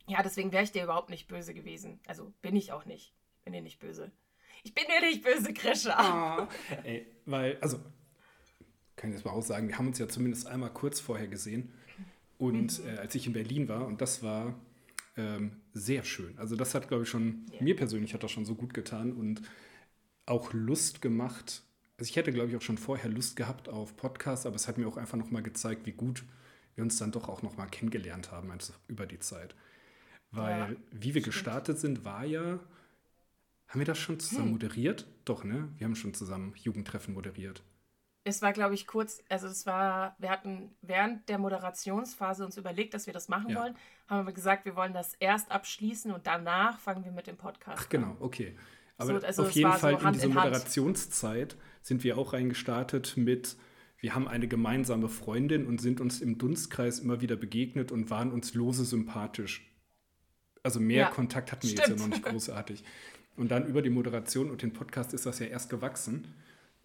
ja, 0.06 0.22
deswegen 0.22 0.52
wäre 0.52 0.62
ich 0.62 0.70
dir 0.70 0.84
überhaupt 0.84 1.08
nicht 1.08 1.26
böse 1.26 1.54
gewesen. 1.54 2.00
Also 2.06 2.34
bin 2.42 2.54
ich 2.54 2.70
auch 2.70 2.84
nicht. 2.84 3.14
Ich 3.38 3.44
bin 3.44 3.54
dir 3.54 3.62
nicht 3.62 3.80
böse. 3.80 4.12
Ich 4.62 4.74
bin 4.74 4.84
dir 4.84 5.00
nicht 5.00 5.24
böse, 5.24 5.54
Krischer. 5.54 5.98
Ah, 5.98 6.48
ey, 6.84 7.06
weil, 7.24 7.56
also, 7.62 7.78
kann 8.94 9.10
ich 9.10 9.16
das 9.16 9.24
mal 9.24 9.32
auch 9.32 9.42
sagen, 9.42 9.68
wir 9.68 9.78
haben 9.78 9.86
uns 9.86 9.98
ja 9.98 10.06
zumindest 10.06 10.48
einmal 10.48 10.70
kurz 10.70 11.00
vorher 11.00 11.28
gesehen. 11.28 11.72
Und 12.36 12.84
mhm. 12.84 12.88
äh, 12.90 12.98
als 12.98 13.14
ich 13.14 13.26
in 13.26 13.32
Berlin 13.32 13.68
war, 13.68 13.86
und 13.86 14.02
das 14.02 14.22
war 14.22 14.54
ähm, 15.16 15.62
sehr 15.72 16.04
schön. 16.04 16.38
Also 16.38 16.56
das 16.56 16.74
hat, 16.74 16.88
glaube 16.88 17.04
ich, 17.04 17.08
schon, 17.08 17.46
yeah. 17.50 17.62
mir 17.62 17.74
persönlich 17.74 18.12
hat 18.12 18.22
das 18.22 18.30
schon 18.30 18.44
so 18.44 18.54
gut 18.54 18.74
getan 18.74 19.12
und 19.12 19.40
auch 20.26 20.52
Lust 20.52 21.00
gemacht. 21.00 21.62
Also 21.96 22.10
ich 22.10 22.16
hätte, 22.16 22.32
glaube 22.32 22.50
ich, 22.50 22.56
auch 22.56 22.62
schon 22.62 22.76
vorher 22.76 23.08
Lust 23.08 23.36
gehabt 23.36 23.70
auf 23.70 23.96
Podcasts, 23.96 24.44
aber 24.44 24.56
es 24.56 24.68
hat 24.68 24.76
mir 24.76 24.86
auch 24.86 24.98
einfach 24.98 25.16
nochmal 25.16 25.42
gezeigt, 25.42 25.86
wie 25.86 25.92
gut 25.92 26.24
wir 26.76 26.84
uns 26.84 26.98
dann 26.98 27.10
doch 27.10 27.28
auch 27.28 27.42
nochmal 27.42 27.68
kennengelernt 27.68 28.30
haben 28.30 28.50
also 28.52 28.72
über 28.86 29.06
die 29.06 29.18
Zeit. 29.18 29.56
Weil 30.30 30.58
ja, 30.58 30.76
wie 30.92 31.14
wir 31.14 31.22
stimmt. 31.22 31.24
gestartet 31.24 31.78
sind, 31.78 32.04
war 32.04 32.24
ja, 32.24 32.60
haben 33.68 33.80
wir 33.80 33.84
das 33.86 33.98
schon 33.98 34.20
zusammen 34.20 34.46
hm. 34.46 34.52
moderiert? 34.52 35.06
Doch, 35.24 35.42
ne? 35.44 35.68
Wir 35.78 35.86
haben 35.86 35.96
schon 35.96 36.14
zusammen 36.14 36.54
Jugendtreffen 36.56 37.14
moderiert. 37.14 37.62
es 38.24 38.42
war, 38.42 38.52
glaube 38.52 38.74
ich, 38.74 38.86
kurz, 38.86 39.22
also 39.28 39.46
es 39.46 39.66
war, 39.66 40.16
wir 40.18 40.30
hatten 40.30 40.74
während 40.82 41.28
der 41.28 41.38
Moderationsphase 41.38 42.44
uns 42.44 42.56
überlegt, 42.56 42.92
dass 42.92 43.06
wir 43.06 43.12
das 43.12 43.28
machen 43.28 43.50
Ja. 43.50 43.60
wollen, 43.60 43.76
haben 44.08 44.26
wir 44.26 44.32
gesagt, 44.34 44.64
wir 44.64 44.74
wollen 44.76 44.92
das 44.92 45.14
erst 45.14 45.50
abschließen 45.52 46.10
und 46.12 46.26
danach 46.26 46.78
fangen 46.80 47.04
wir 47.04 47.12
mit 47.12 47.26
dem 47.28 47.36
Podcast 47.36 47.78
Ach 47.80 47.88
genau, 47.88 48.16
okay. 48.20 48.56
Aber 48.98 49.20
So, 49.20 49.26
also 49.26 49.42
auf 49.44 49.50
jeden 49.52 49.68
war 49.68 49.76
so 49.76 49.80
Fall 49.80 49.92
in 49.92 50.02
Hand 50.02 50.16
diese 50.16 50.26
in 50.26 50.34
Hand. 50.34 50.44
Moderationszeit 50.46 51.56
sind 51.82 52.02
wir 52.02 52.18
auch 52.18 52.32
reingestartet 52.32 53.16
mit, 53.16 53.56
wir 53.98 54.14
haben 54.14 54.28
eine 54.28 54.46
gemeinsame 54.48 55.08
Freundin 55.08 55.66
und 55.66 55.80
sind 55.80 56.00
uns 56.00 56.20
im 56.20 56.38
Dunstkreis 56.38 56.98
immer 57.00 57.20
wieder 57.20 57.36
begegnet 57.36 57.92
und 57.92 58.10
waren 58.10 58.30
uns 58.32 58.54
lose 58.54 58.84
sympathisch. 58.84 59.70
Also 60.62 60.80
mehr 60.80 61.04
Ja, 61.04 61.10
Kontakt 61.10 61.52
hatten 61.52 61.64
wir 61.68 61.74
jetzt 61.74 61.88
ja 61.88 61.96
noch 61.96 62.08
nicht 62.08 62.22
großartig. 62.24 62.84
Und 63.36 63.50
dann 63.50 63.66
über 63.66 63.82
die 63.82 63.90
Moderation 63.90 64.50
und 64.50 64.62
den 64.62 64.72
Podcast 64.72 65.14
ist 65.14 65.26
das 65.26 65.38
ja 65.38 65.46
erst 65.46 65.70
gewachsen, 65.70 66.34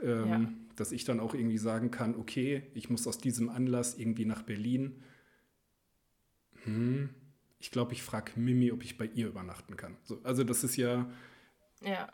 ähm, 0.02 0.28
Ja. 0.28 0.54
dass 0.76 0.92
ich 0.92 1.04
dann 1.06 1.20
auch 1.20 1.34
irgendwie 1.34 1.58
sagen 1.58 1.92
kann, 1.92 2.16
okay, 2.16 2.64
ich 2.74 2.90
muss 2.90 3.08
aus 3.08 3.18
diesem 3.18 3.50
Anlass 3.50 3.98
irgendwie 3.98 4.26
nach 4.26 4.42
Berlin. 4.44 5.02
Hm, 6.64 7.10
ich 7.60 7.72
glaube, 7.72 7.94
ich 7.94 8.04
frage 8.04 8.34
Mimi, 8.36 8.72
ob 8.72 8.84
ich 8.84 8.98
bei 8.98 9.06
ihr 9.06 9.28
übernachten 9.28 9.78
kann. 9.78 9.98
So, 10.04 10.20
also 10.24 10.44
das 10.44 10.64
ist 10.64 10.76
ja, 10.78 11.10
Ja, 11.84 12.12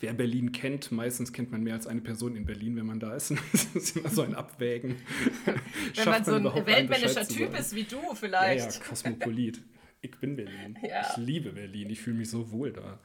Wer 0.00 0.12
Berlin 0.14 0.50
kennt, 0.52 0.90
meistens 0.90 1.32
kennt 1.32 1.52
man 1.52 1.62
mehr 1.62 1.74
als 1.74 1.86
eine 1.86 2.00
Person 2.00 2.34
in 2.36 2.44
Berlin, 2.44 2.76
wenn 2.76 2.86
man 2.86 2.98
da 3.00 3.14
ist. 3.14 3.32
Das 3.52 3.64
ist 3.74 3.96
immer 3.96 4.08
so 4.10 4.22
ein 4.22 4.34
Abwägen. 4.34 4.96
wenn 5.94 6.04
man 6.08 6.24
so 6.24 6.34
ein 6.34 6.44
weltmännischer 6.66 7.26
Typ 7.26 7.56
ist 7.58 7.74
wie 7.74 7.84
du 7.84 7.96
Ja, 7.96 8.14
vielleicht. 8.14 8.78
ja, 8.80 8.84
Kosmopolit. 8.88 9.62
Ich 10.00 10.10
bin 10.18 10.36
Berlin. 10.36 10.76
Ja. 10.86 11.06
Ich 11.10 11.16
liebe 11.16 11.50
Berlin. 11.52 11.88
Ich 11.90 12.00
fühle 12.00 12.16
mich 12.18 12.28
so 12.30 12.50
wohl 12.50 12.72
da. 12.72 12.98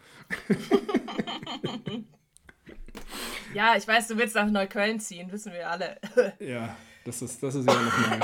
Ja, 3.54 3.76
ich 3.78 3.88
weiß, 3.88 4.08
du 4.08 4.18
willst 4.18 4.36
nach 4.36 4.50
Neukölln 4.50 5.00
ziehen, 5.00 5.32
wissen 5.32 5.52
wir 5.52 5.70
alle. 5.70 5.98
Ja, 6.40 6.78
das 7.06 7.22
ist, 7.22 7.44
das 7.44 7.56
ist 7.56 7.68
ja 7.68 7.82
nochmal, 7.82 8.20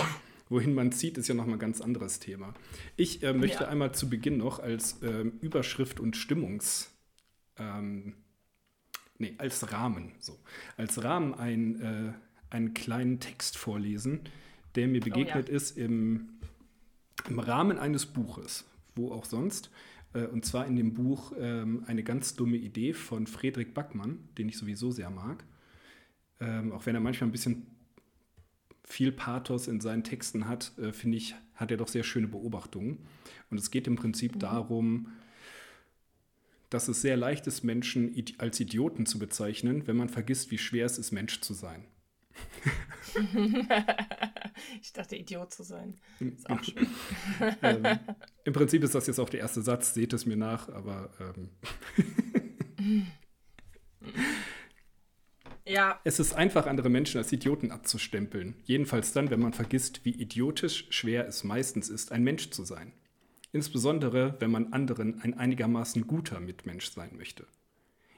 wohin 0.49 0.73
man 0.73 0.91
zieht, 0.91 1.17
ist 1.17 1.27
ja 1.27 1.35
nochmal 1.35 1.55
ein 1.57 1.59
ganz 1.59 1.81
anderes 1.81 2.19
Thema. 2.19 2.53
Ich 2.95 3.23
äh, 3.23 3.33
möchte 3.33 3.63
Ja. 3.65 3.69
einmal 3.69 3.93
zu 3.93 4.09
Beginn 4.09 4.37
noch 4.37 4.59
als 4.59 4.99
ähm, 5.03 5.33
Überschrift 5.41 5.99
und 5.99 6.15
Stimmungs, 6.15 6.95
ähm, 7.57 8.15
nee, 9.19 9.35
als 9.37 9.71
Rahmen, 9.71 10.11
so, 10.19 10.37
als 10.75 11.03
Rahmen 11.03 11.33
ein, 11.33 11.81
äh, 11.81 12.13
einen 12.49 12.73
kleinen 12.73 13.19
Text 13.19 13.57
vorlesen, 13.57 14.21
der 14.75 14.87
mir 14.87 15.01
begegnet 15.01 15.49
ist 15.49 15.77
im, 15.77 16.29
im 17.27 17.39
Rahmen 17.39 17.77
eines 17.77 18.05
Buches, 18.05 18.65
wo 18.95 19.11
auch 19.11 19.25
sonst. 19.25 19.71
Äh, 20.13 20.27
Und 20.27 20.45
zwar 20.45 20.65
in 20.67 20.75
dem 20.75 20.93
Buch 20.93 21.33
ähm, 21.39 21.83
Eine 21.87 22.03
ganz 22.03 22.35
dumme 22.35 22.57
Idee 22.57 22.93
von 22.93 23.27
Friedrich 23.27 23.73
Backmann, 23.73 24.19
den 24.37 24.49
ich 24.49 24.57
sowieso 24.57 24.91
sehr 24.91 25.09
mag. 25.09 25.43
Ähm, 26.39 26.71
auch 26.71 26.85
wenn 26.85 26.95
er 26.95 27.01
manchmal 27.01 27.29
ein 27.29 27.31
bisschen 27.31 27.67
viel 28.83 29.11
Pathos 29.11 29.67
in 29.67 29.81
seinen 29.81 30.03
Texten 30.03 30.47
hat, 30.47 30.71
äh, 30.77 30.93
finde 30.93 31.17
ich, 31.17 31.35
hat 31.55 31.71
er 31.71 31.77
doch 31.77 31.87
sehr 31.87 32.03
schöne 32.03 32.27
Beobachtungen. 32.27 32.99
Und 33.49 33.57
es 33.57 33.71
geht 33.71 33.87
im 33.87 33.95
Prinzip 33.95 34.39
darum, 34.39 35.09
dass 36.69 36.87
es 36.87 37.01
sehr 37.01 37.17
leicht 37.17 37.47
ist, 37.47 37.63
Menschen 37.63 38.13
als 38.37 38.59
Idioten 38.59 39.05
zu 39.05 39.19
bezeichnen, 39.19 39.87
wenn 39.87 39.97
man 39.97 40.09
vergisst, 40.09 40.51
wie 40.51 40.57
schwer 40.57 40.85
es 40.85 40.97
ist, 40.97 41.11
Mensch 41.11 41.41
zu 41.41 41.53
sein. 41.53 41.85
Ich 44.81 44.91
dachte, 44.91 45.15
Idiot 45.15 45.53
zu 45.53 45.61
sein. 45.63 45.99
Ist 46.19 46.49
auch 46.49 46.63
schön. 46.63 46.87
ähm, 47.61 47.99
Im 48.43 48.53
Prinzip 48.53 48.83
ist 48.83 48.95
das 48.95 49.05
jetzt 49.05 49.19
auch 49.19 49.29
der 49.29 49.41
erste 49.41 49.61
Satz, 49.61 49.93
seht 49.93 50.13
es 50.13 50.25
mir 50.25 50.35
nach, 50.35 50.67
aber 50.69 51.11
ähm, 51.19 51.49
Ja, 55.67 55.99
es 56.05 56.19
ist 56.19 56.33
einfach, 56.33 56.65
andere 56.65 56.89
Menschen 56.89 57.17
als 57.17 57.31
Idioten 57.33 57.71
abzustempeln. 57.71 58.55
Jedenfalls 58.63 59.11
dann, 59.11 59.29
wenn 59.29 59.41
man 59.41 59.51
vergisst, 59.51 60.05
wie 60.05 60.11
idiotisch 60.11 60.87
schwer 60.91 61.27
es 61.27 61.43
meistens 61.43 61.89
ist, 61.89 62.13
ein 62.13 62.23
Mensch 62.23 62.51
zu 62.51 62.63
sein. 62.63 62.93
Insbesondere, 63.57 64.35
wenn 64.37 64.51
man 64.51 64.71
anderen 64.71 65.19
ein 65.21 65.33
einigermaßen 65.33 66.05
guter 66.05 66.39
Mitmensch 66.39 66.91
sein 66.91 67.09
möchte. 67.17 67.47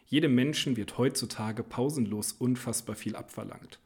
Jedem 0.05 0.35
Menschen 0.35 0.75
wird 0.75 0.97
heutzutage 0.97 1.63
pausenlos 1.63 2.33
unfassbar 2.33 2.97
viel 2.97 3.15
abverlangt. 3.15 3.79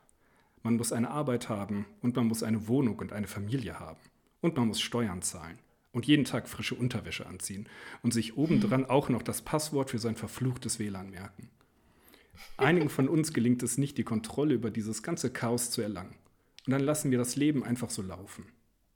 Man 0.63 0.77
muss 0.77 0.91
eine 0.91 1.11
Arbeit 1.11 1.49
haben 1.49 1.85
und 2.01 2.15
man 2.15 2.25
muss 2.25 2.41
eine 2.41 2.67
Wohnung 2.67 2.97
und 2.97 3.13
eine 3.13 3.27
Familie 3.27 3.79
haben. 3.79 3.99
Und 4.41 4.57
man 4.57 4.67
muss 4.67 4.81
Steuern 4.81 5.21
zahlen 5.21 5.59
und 5.91 6.07
jeden 6.07 6.25
Tag 6.25 6.49
frische 6.49 6.73
Unterwäsche 6.73 7.27
anziehen 7.27 7.69
und 8.01 8.15
sich 8.15 8.35
obendran 8.35 8.87
auch 8.87 9.09
noch 9.09 9.21
das 9.21 9.43
Passwort 9.43 9.91
für 9.91 9.99
sein 9.99 10.15
verfluchtes 10.15 10.79
WLAN 10.79 11.11
merken. 11.11 11.51
Einigen 12.57 12.89
von 12.89 13.07
uns 13.07 13.31
gelingt 13.31 13.61
es 13.61 13.77
nicht, 13.77 13.99
die 13.99 14.03
Kontrolle 14.03 14.55
über 14.55 14.71
dieses 14.71 15.03
ganze 15.03 15.29
Chaos 15.29 15.69
zu 15.69 15.83
erlangen. 15.83 16.15
Und 16.65 16.71
dann 16.71 16.81
lassen 16.81 17.11
wir 17.11 17.19
das 17.19 17.35
Leben 17.35 17.63
einfach 17.63 17.91
so 17.91 18.01
laufen. 18.01 18.47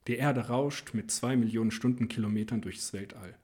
Die 0.07 0.15
Erde 0.15 0.47
rauscht 0.47 0.93
mit 0.93 1.11
zwei 1.11 1.35
Millionen 1.35 1.71
Stundenkilometern 1.71 2.61
durchs 2.61 2.93
Weltall. 2.93 3.35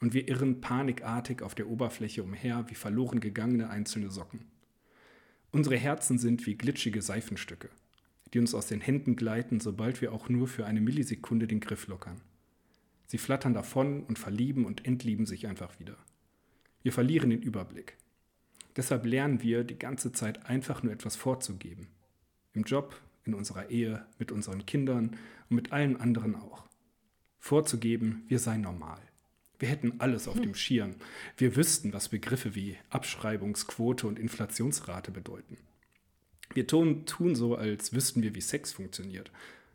Und 0.00 0.14
wir 0.14 0.28
irren 0.28 0.60
panikartig 0.60 1.42
auf 1.42 1.54
der 1.54 1.68
Oberfläche 1.68 2.22
umher 2.22 2.64
wie 2.68 2.74
verloren 2.74 3.20
gegangene 3.20 3.68
einzelne 3.68 4.10
Socken. 4.10 4.46
Unsere 5.52 5.76
Herzen 5.76 6.18
sind 6.18 6.46
wie 6.46 6.56
glitschige 6.56 7.02
Seifenstücke, 7.02 7.68
die 8.32 8.38
uns 8.38 8.54
aus 8.54 8.66
den 8.66 8.80
Händen 8.80 9.16
gleiten, 9.16 9.60
sobald 9.60 10.00
wir 10.00 10.12
auch 10.12 10.28
nur 10.28 10.48
für 10.48 10.66
eine 10.66 10.80
Millisekunde 10.80 11.46
den 11.46 11.60
Griff 11.60 11.86
lockern. 11.86 12.20
Sie 13.06 13.18
flattern 13.18 13.54
davon 13.54 14.02
und 14.02 14.18
verlieben 14.18 14.64
und 14.64 14.84
entlieben 14.84 15.26
sich 15.26 15.46
einfach 15.46 15.78
wieder. 15.78 15.96
Wir 16.82 16.92
verlieren 16.92 17.30
den 17.30 17.42
Überblick. 17.42 17.96
Deshalb 18.74 19.06
lernen 19.06 19.42
wir 19.42 19.64
die 19.64 19.78
ganze 19.78 20.12
Zeit 20.12 20.46
einfach 20.46 20.82
nur 20.82 20.92
etwas 20.92 21.16
vorzugeben. 21.16 21.88
Im 22.52 22.64
Job, 22.64 23.00
in 23.26 23.34
unserer 23.34 23.70
Ehe, 23.70 24.06
mit 24.18 24.32
unseren 24.32 24.64
Kindern 24.64 25.16
und 25.50 25.56
mit 25.56 25.72
allen 25.72 26.00
anderen 26.00 26.34
auch. 26.34 26.64
Vorzugeben, 27.38 28.24
wir 28.28 28.38
seien 28.38 28.62
normal. 28.62 29.00
Wir 29.58 29.68
hätten 29.68 29.94
alles 29.98 30.28
auf 30.28 30.40
dem 30.40 30.54
Schirm. 30.54 30.96
Wir 31.36 31.56
wüssten, 31.56 31.92
was 31.92 32.08
Begriffe 32.08 32.54
wie 32.54 32.76
Abschreibungsquote 32.90 34.06
und 34.06 34.18
Inflationsrate 34.18 35.10
bedeuten. 35.10 35.56
Wir 36.52 36.66
tun, 36.66 37.06
tun 37.06 37.34
so, 37.34 37.56
als 37.56 37.92
wüssten 37.92 38.22
wir, 38.22 38.34
wie 38.34 38.40
Sex 38.40 38.72
funktioniert. 38.72 39.30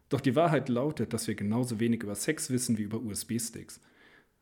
Doch 0.10 0.22
die 0.22 0.36
Wahrheit 0.36 0.70
lautet, 0.70 1.13
dass 1.13 1.27
wir 1.27 1.36
genauso 1.36 1.79
wenig 1.79 2.03
über 2.03 2.15
Sex 2.15 2.50
wissen 2.50 2.77
wie 2.77 2.84
über 2.84 3.01
USB-Sticks. 3.01 3.79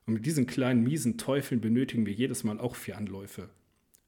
Und 0.06 0.13
mit 0.16 0.25
diesen 0.25 0.48
kleinen 0.48 0.84
miesen 0.84 1.18
Teufeln 1.18 1.62
benötigen 1.62 2.06
wir 2.06 2.13
jedes 2.13 2.44
Mal 2.44 2.60
auch 2.60 2.75
vier 2.75 2.98
Anläufe. 2.98 3.50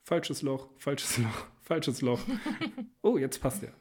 Falsches 0.03 0.41
Loch, 0.41 0.69
falsches 0.77 1.19
Loch, 1.19 1.47
falsches 1.61 2.01
Loch. 2.01 2.21
Oh, 3.03 3.17
jetzt 3.17 3.41
passt 3.41 3.63
er. 3.63 3.73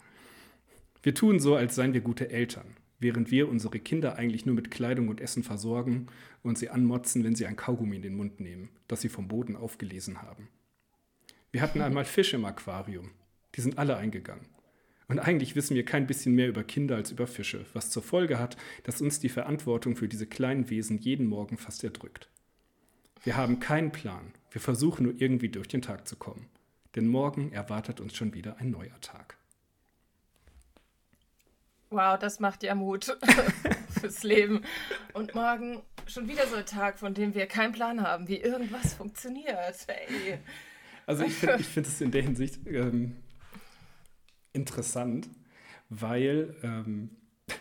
Wir 1.02 1.14
tun 1.14 1.40
so, 1.40 1.56
als 1.56 1.74
seien 1.74 1.94
wir 1.94 2.02
gute 2.02 2.30
Eltern, 2.30 2.76
während 2.98 3.30
wir 3.30 3.48
unsere 3.48 3.78
Kinder 3.78 4.16
eigentlich 4.16 4.44
nur 4.44 4.54
mit 4.54 4.70
Kleidung 4.70 5.08
und 5.08 5.20
Essen 5.20 5.42
versorgen 5.42 6.08
und 6.42 6.58
sie 6.58 6.68
anmotzen, 6.68 7.24
wenn 7.24 7.34
sie 7.34 7.46
ein 7.46 7.56
Kaugummi 7.56 7.96
in 7.96 8.02
den 8.02 8.16
Mund 8.16 8.40
nehmen, 8.40 8.68
das 8.86 9.00
sie 9.00 9.08
vom 9.08 9.26
Boden 9.26 9.56
aufgelesen 9.56 10.20
haben. 10.20 10.48
Wir 11.52 11.62
hatten 11.62 11.80
einmal 11.80 12.04
Fische 12.06 12.36
im 12.36 12.44
Aquarium. 12.44 13.12
Die 13.54 13.62
sind 13.62 13.78
alle 13.78 13.96
eingegangen. 13.96 14.46
Und 15.08 15.18
eigentlich 15.18 15.56
wissen 15.56 15.74
wir 15.74 15.84
kein 15.84 16.06
bisschen 16.06 16.34
mehr 16.36 16.48
über 16.48 16.62
Kinder 16.62 16.94
als 16.94 17.10
über 17.10 17.26
Fische, 17.26 17.66
was 17.72 17.90
zur 17.90 18.02
Folge 18.02 18.38
hat, 18.38 18.56
dass 18.84 19.00
uns 19.00 19.18
die 19.18 19.28
Verantwortung 19.28 19.96
für 19.96 20.06
diese 20.06 20.26
kleinen 20.26 20.70
Wesen 20.70 20.98
jeden 20.98 21.26
Morgen 21.26 21.56
fast 21.56 21.82
erdrückt. 21.82 22.28
Wir 23.24 23.36
haben 23.36 23.58
keinen 23.58 23.90
Plan. 23.90 24.32
Wir 24.52 24.60
versuchen 24.60 25.04
nur 25.04 25.14
irgendwie 25.20 25.48
durch 25.48 25.66
den 25.66 25.82
Tag 25.82 26.06
zu 26.06 26.14
kommen. 26.14 26.46
Denn 26.94 27.08
morgen 27.08 27.52
erwartet 27.52 28.00
uns 28.00 28.14
schon 28.14 28.34
wieder 28.34 28.58
ein 28.58 28.70
neuer 28.70 29.00
Tag. 29.00 29.39
Wow, 31.90 32.18
das 32.18 32.40
macht 32.40 32.62
ja 32.62 32.74
Mut 32.74 33.16
fürs 34.00 34.22
Leben. 34.22 34.62
Und 35.12 35.34
morgen 35.34 35.82
schon 36.06 36.28
wieder 36.28 36.46
so 36.46 36.56
ein 36.56 36.66
Tag, 36.66 36.98
von 36.98 37.14
dem 37.14 37.34
wir 37.34 37.46
keinen 37.46 37.72
Plan 37.72 38.02
haben, 38.02 38.28
wie 38.28 38.36
irgendwas 38.36 38.94
funktioniert. 38.94 39.86
Hey. 39.86 40.38
Also 41.06 41.24
ich 41.24 41.34
finde 41.34 41.56
ich 41.60 41.66
find 41.66 41.86
es 41.86 42.00
in 42.00 42.10
der 42.10 42.22
Hinsicht 42.22 42.66
ähm, 42.66 43.16
interessant, 44.52 45.28
weil 45.88 46.54
ähm, 46.62 47.10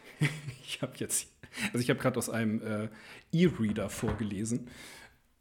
ich 0.64 0.82
habe 0.82 0.94
jetzt, 0.98 1.28
also 1.74 1.80
ich 1.80 1.90
habe 1.90 2.00
gerade 2.00 2.18
aus 2.18 2.30
einem 2.30 2.62
äh, 2.62 2.90
E-Reader 3.32 3.90
vorgelesen 3.90 4.70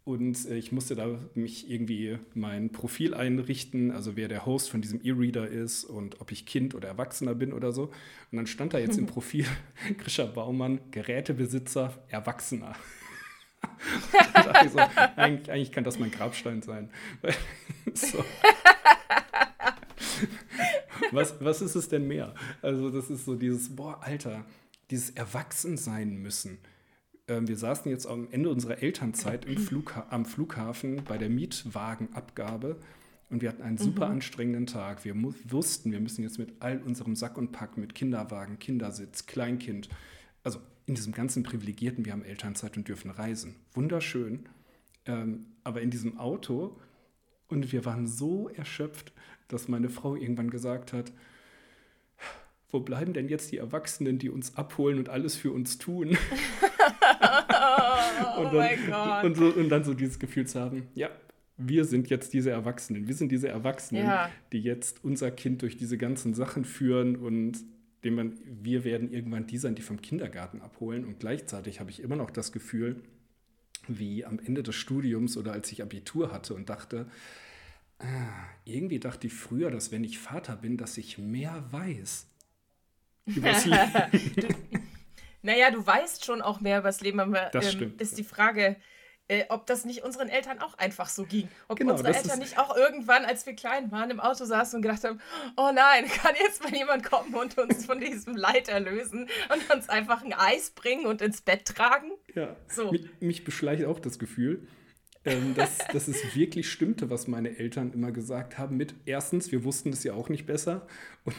und 0.08 0.48
äh, 0.48 0.56
ich 0.56 0.72
musste 0.72 0.94
da 0.94 1.06
mich 1.34 1.70
irgendwie 1.70 2.18
mein 2.32 2.72
Profil 2.72 3.12
einrichten, 3.12 3.90
also 3.90 4.16
wer 4.16 4.26
der 4.26 4.46
Host 4.46 4.70
von 4.70 4.80
diesem 4.80 5.04
E-Reader 5.04 5.46
ist 5.46 5.84
und 5.84 6.22
ob 6.22 6.32
ich 6.32 6.46
Kind 6.46 6.74
oder 6.74 6.88
Erwachsener 6.88 7.34
bin 7.34 7.52
oder 7.52 7.72
so. 7.72 7.90
Und 8.32 8.36
dann 8.38 8.46
stand 8.46 8.72
da 8.72 8.78
jetzt 8.78 8.96
im 8.96 9.04
Profil 9.14 9.44
Grisha 9.98 10.24
Baumann, 10.24 10.80
Gerätebesitzer, 10.92 11.92
Erwachsener. 12.08 12.74
da 14.32 14.42
dachte 14.44 14.66
ich 14.66 14.72
so, 14.72 14.78
eigentlich, 15.16 15.50
eigentlich 15.50 15.72
kann 15.72 15.84
das 15.84 15.98
mein 15.98 16.10
Grabstein 16.10 16.62
sein. 16.62 16.88
so. 17.92 18.24
was, 21.10 21.34
was 21.40 21.60
ist 21.60 21.74
es 21.74 21.88
denn 21.90 22.08
mehr? 22.08 22.34
Also, 22.62 22.88
das 22.88 23.10
ist 23.10 23.26
so 23.26 23.34
dieses, 23.34 23.76
boah, 23.76 24.00
Alter, 24.00 24.46
dieses 24.90 25.10
Erwachsensein 25.10 26.16
müssen. 26.16 26.58
Ähm, 27.28 27.46
wir 27.46 27.56
saßen 27.56 27.90
jetzt 27.90 28.06
am 28.06 28.28
Ende 28.30 28.50
unserer 28.50 28.82
Elternzeit 28.82 29.44
Flugha 29.44 30.06
am 30.10 30.24
Flughafen 30.24 31.04
bei 31.04 31.18
der 31.18 31.28
Mietwagenabgabe 31.28 32.80
Und 33.30 33.42
wir 33.42 33.50
hatten 33.50 33.62
einen 33.62 33.78
super 33.78 34.06
mhm. 34.06 34.12
anstrengenden 34.12 34.66
Tag. 34.66 35.04
Wir 35.04 35.14
wussten, 35.44 35.92
wir 35.92 36.00
müssen 36.00 36.22
jetzt 36.22 36.38
mit 36.38 36.54
all 36.60 36.80
unserem 36.80 37.14
Sack 37.14 37.36
und 37.36 37.52
Pack, 37.52 37.76
mit 37.76 37.94
Kinderwagen, 37.94 38.58
Kindersitz, 38.58 39.26
Kleinkind, 39.26 39.88
also 40.42 40.60
in 40.86 40.94
diesem 40.94 41.12
ganzen 41.12 41.42
Privilegierten, 41.42 42.06
wir 42.06 42.12
haben 42.12 42.24
Elternzeit 42.24 42.76
und 42.78 42.88
dürfen 42.88 43.10
reisen. 43.10 43.56
Wunderschön. 43.74 44.48
Ähm, 45.04 45.46
aber 45.62 45.82
in 45.82 45.90
diesem 45.90 46.18
Auto 46.18 46.78
und 47.48 47.72
wir 47.72 47.84
waren 47.84 48.06
so 48.06 48.48
erschöpft, 48.48 49.12
dass 49.48 49.68
meine 49.68 49.88
Frau 49.88 50.14
irgendwann 50.16 50.50
gesagt 50.50 50.92
hat, 50.92 51.12
wo 52.70 52.80
bleiben 52.80 53.14
denn 53.14 53.28
jetzt 53.28 53.50
die 53.50 53.56
Erwachsenen, 53.56 54.18
die 54.18 54.28
uns 54.28 54.56
abholen 54.56 54.98
und 54.98 55.08
alles 55.08 55.36
für 55.36 55.52
uns 55.52 55.78
tun? 55.78 56.16
oh 58.36 58.40
und, 58.42 58.54
dann, 58.54 59.24
und, 59.24 59.36
so, 59.36 59.46
und 59.46 59.68
dann 59.68 59.84
so 59.84 59.94
dieses 59.94 60.18
Gefühl 60.18 60.46
zu 60.46 60.60
haben, 60.60 60.88
ja, 60.94 61.10
wir 61.56 61.84
sind 61.84 62.08
jetzt 62.08 62.32
diese 62.32 62.50
Erwachsenen. 62.50 63.08
Wir 63.08 63.14
sind 63.14 63.32
diese 63.32 63.48
Erwachsenen, 63.48 64.06
ja. 64.06 64.30
die 64.52 64.60
jetzt 64.60 65.02
unser 65.02 65.30
Kind 65.30 65.62
durch 65.62 65.76
diese 65.76 65.98
ganzen 65.98 66.32
Sachen 66.34 66.64
führen 66.64 67.16
und 67.16 67.58
dem 68.04 68.14
man, 68.14 68.38
wir 68.44 68.84
werden 68.84 69.12
irgendwann 69.12 69.46
die 69.46 69.58
sein, 69.58 69.74
die 69.74 69.82
vom 69.82 70.00
Kindergarten 70.00 70.62
abholen. 70.62 71.04
Und 71.04 71.18
gleichzeitig 71.18 71.80
habe 71.80 71.90
ich 71.90 72.00
immer 72.00 72.14
noch 72.14 72.30
das 72.30 72.52
Gefühl, 72.52 73.02
wie 73.88 74.24
am 74.24 74.38
Ende 74.38 74.62
des 74.62 74.76
Studiums 74.76 75.36
oder 75.36 75.52
als 75.52 75.72
ich 75.72 75.82
Abitur 75.82 76.32
hatte 76.32 76.54
und 76.54 76.68
dachte, 76.68 77.06
ah, 77.98 78.04
irgendwie 78.64 79.00
dachte 79.00 79.26
ich 79.26 79.34
früher, 79.34 79.70
dass 79.72 79.90
wenn 79.90 80.04
ich 80.04 80.20
Vater 80.20 80.54
bin, 80.56 80.76
dass 80.76 80.96
ich 80.96 81.18
mehr 81.18 81.64
weiß. 81.72 82.28
Übers 83.26 83.64
naja, 85.42 85.70
du 85.70 85.86
weißt 85.86 86.24
schon 86.24 86.42
auch 86.42 86.60
mehr 86.60 86.78
über 86.78 86.88
das 86.88 87.00
Leben, 87.00 87.20
aber 87.20 87.50
das 87.52 87.74
ähm, 87.74 87.94
ist 87.98 88.18
die 88.18 88.24
Frage, 88.24 88.76
äh, 89.28 89.44
ob 89.50 89.66
das 89.66 89.84
nicht 89.84 90.02
unseren 90.02 90.28
Eltern 90.28 90.58
auch 90.58 90.74
einfach 90.78 91.08
so 91.08 91.24
ging. 91.24 91.48
Ob 91.68 91.78
genau, 91.78 91.92
unsere 91.92 92.14
Eltern 92.14 92.38
nicht 92.38 92.58
auch 92.58 92.74
irgendwann, 92.74 93.24
als 93.24 93.44
wir 93.44 93.54
klein 93.54 93.92
waren, 93.92 94.10
im 94.10 94.20
Auto 94.20 94.44
saßen 94.46 94.76
und 94.76 94.82
gedacht 94.82 95.04
haben, 95.04 95.20
oh 95.56 95.70
nein, 95.74 96.06
kann 96.22 96.34
jetzt 96.40 96.62
mal 96.62 96.74
jemand 96.74 97.04
kommen 97.04 97.34
und 97.34 97.58
uns 97.58 97.84
von 97.84 98.00
diesem 98.00 98.36
Leid 98.36 98.68
erlösen 98.68 99.28
und 99.52 99.74
uns 99.74 99.88
einfach 99.88 100.24
ein 100.24 100.32
Eis 100.32 100.70
bringen 100.70 101.06
und 101.06 101.20
ins 101.20 101.42
Bett 101.42 101.66
tragen? 101.66 102.10
Ja, 102.34 102.56
so. 102.68 102.90
mich, 102.90 103.08
mich 103.20 103.44
beschleicht 103.44 103.84
auch 103.84 104.00
das 104.00 104.18
Gefühl, 104.18 104.66
ähm, 105.24 105.54
dass, 105.54 105.76
dass 105.92 106.08
es 106.08 106.34
wirklich 106.34 106.70
stimmte, 106.70 107.10
was 107.10 107.28
meine 107.28 107.58
Eltern 107.58 107.92
immer 107.92 108.12
gesagt 108.12 108.56
haben 108.56 108.78
mit, 108.78 108.94
erstens, 109.04 109.52
wir 109.52 109.62
wussten 109.62 109.90
es 109.92 110.04
ja 110.04 110.14
auch 110.14 110.30
nicht 110.30 110.46
besser 110.46 110.86
und 111.24 111.36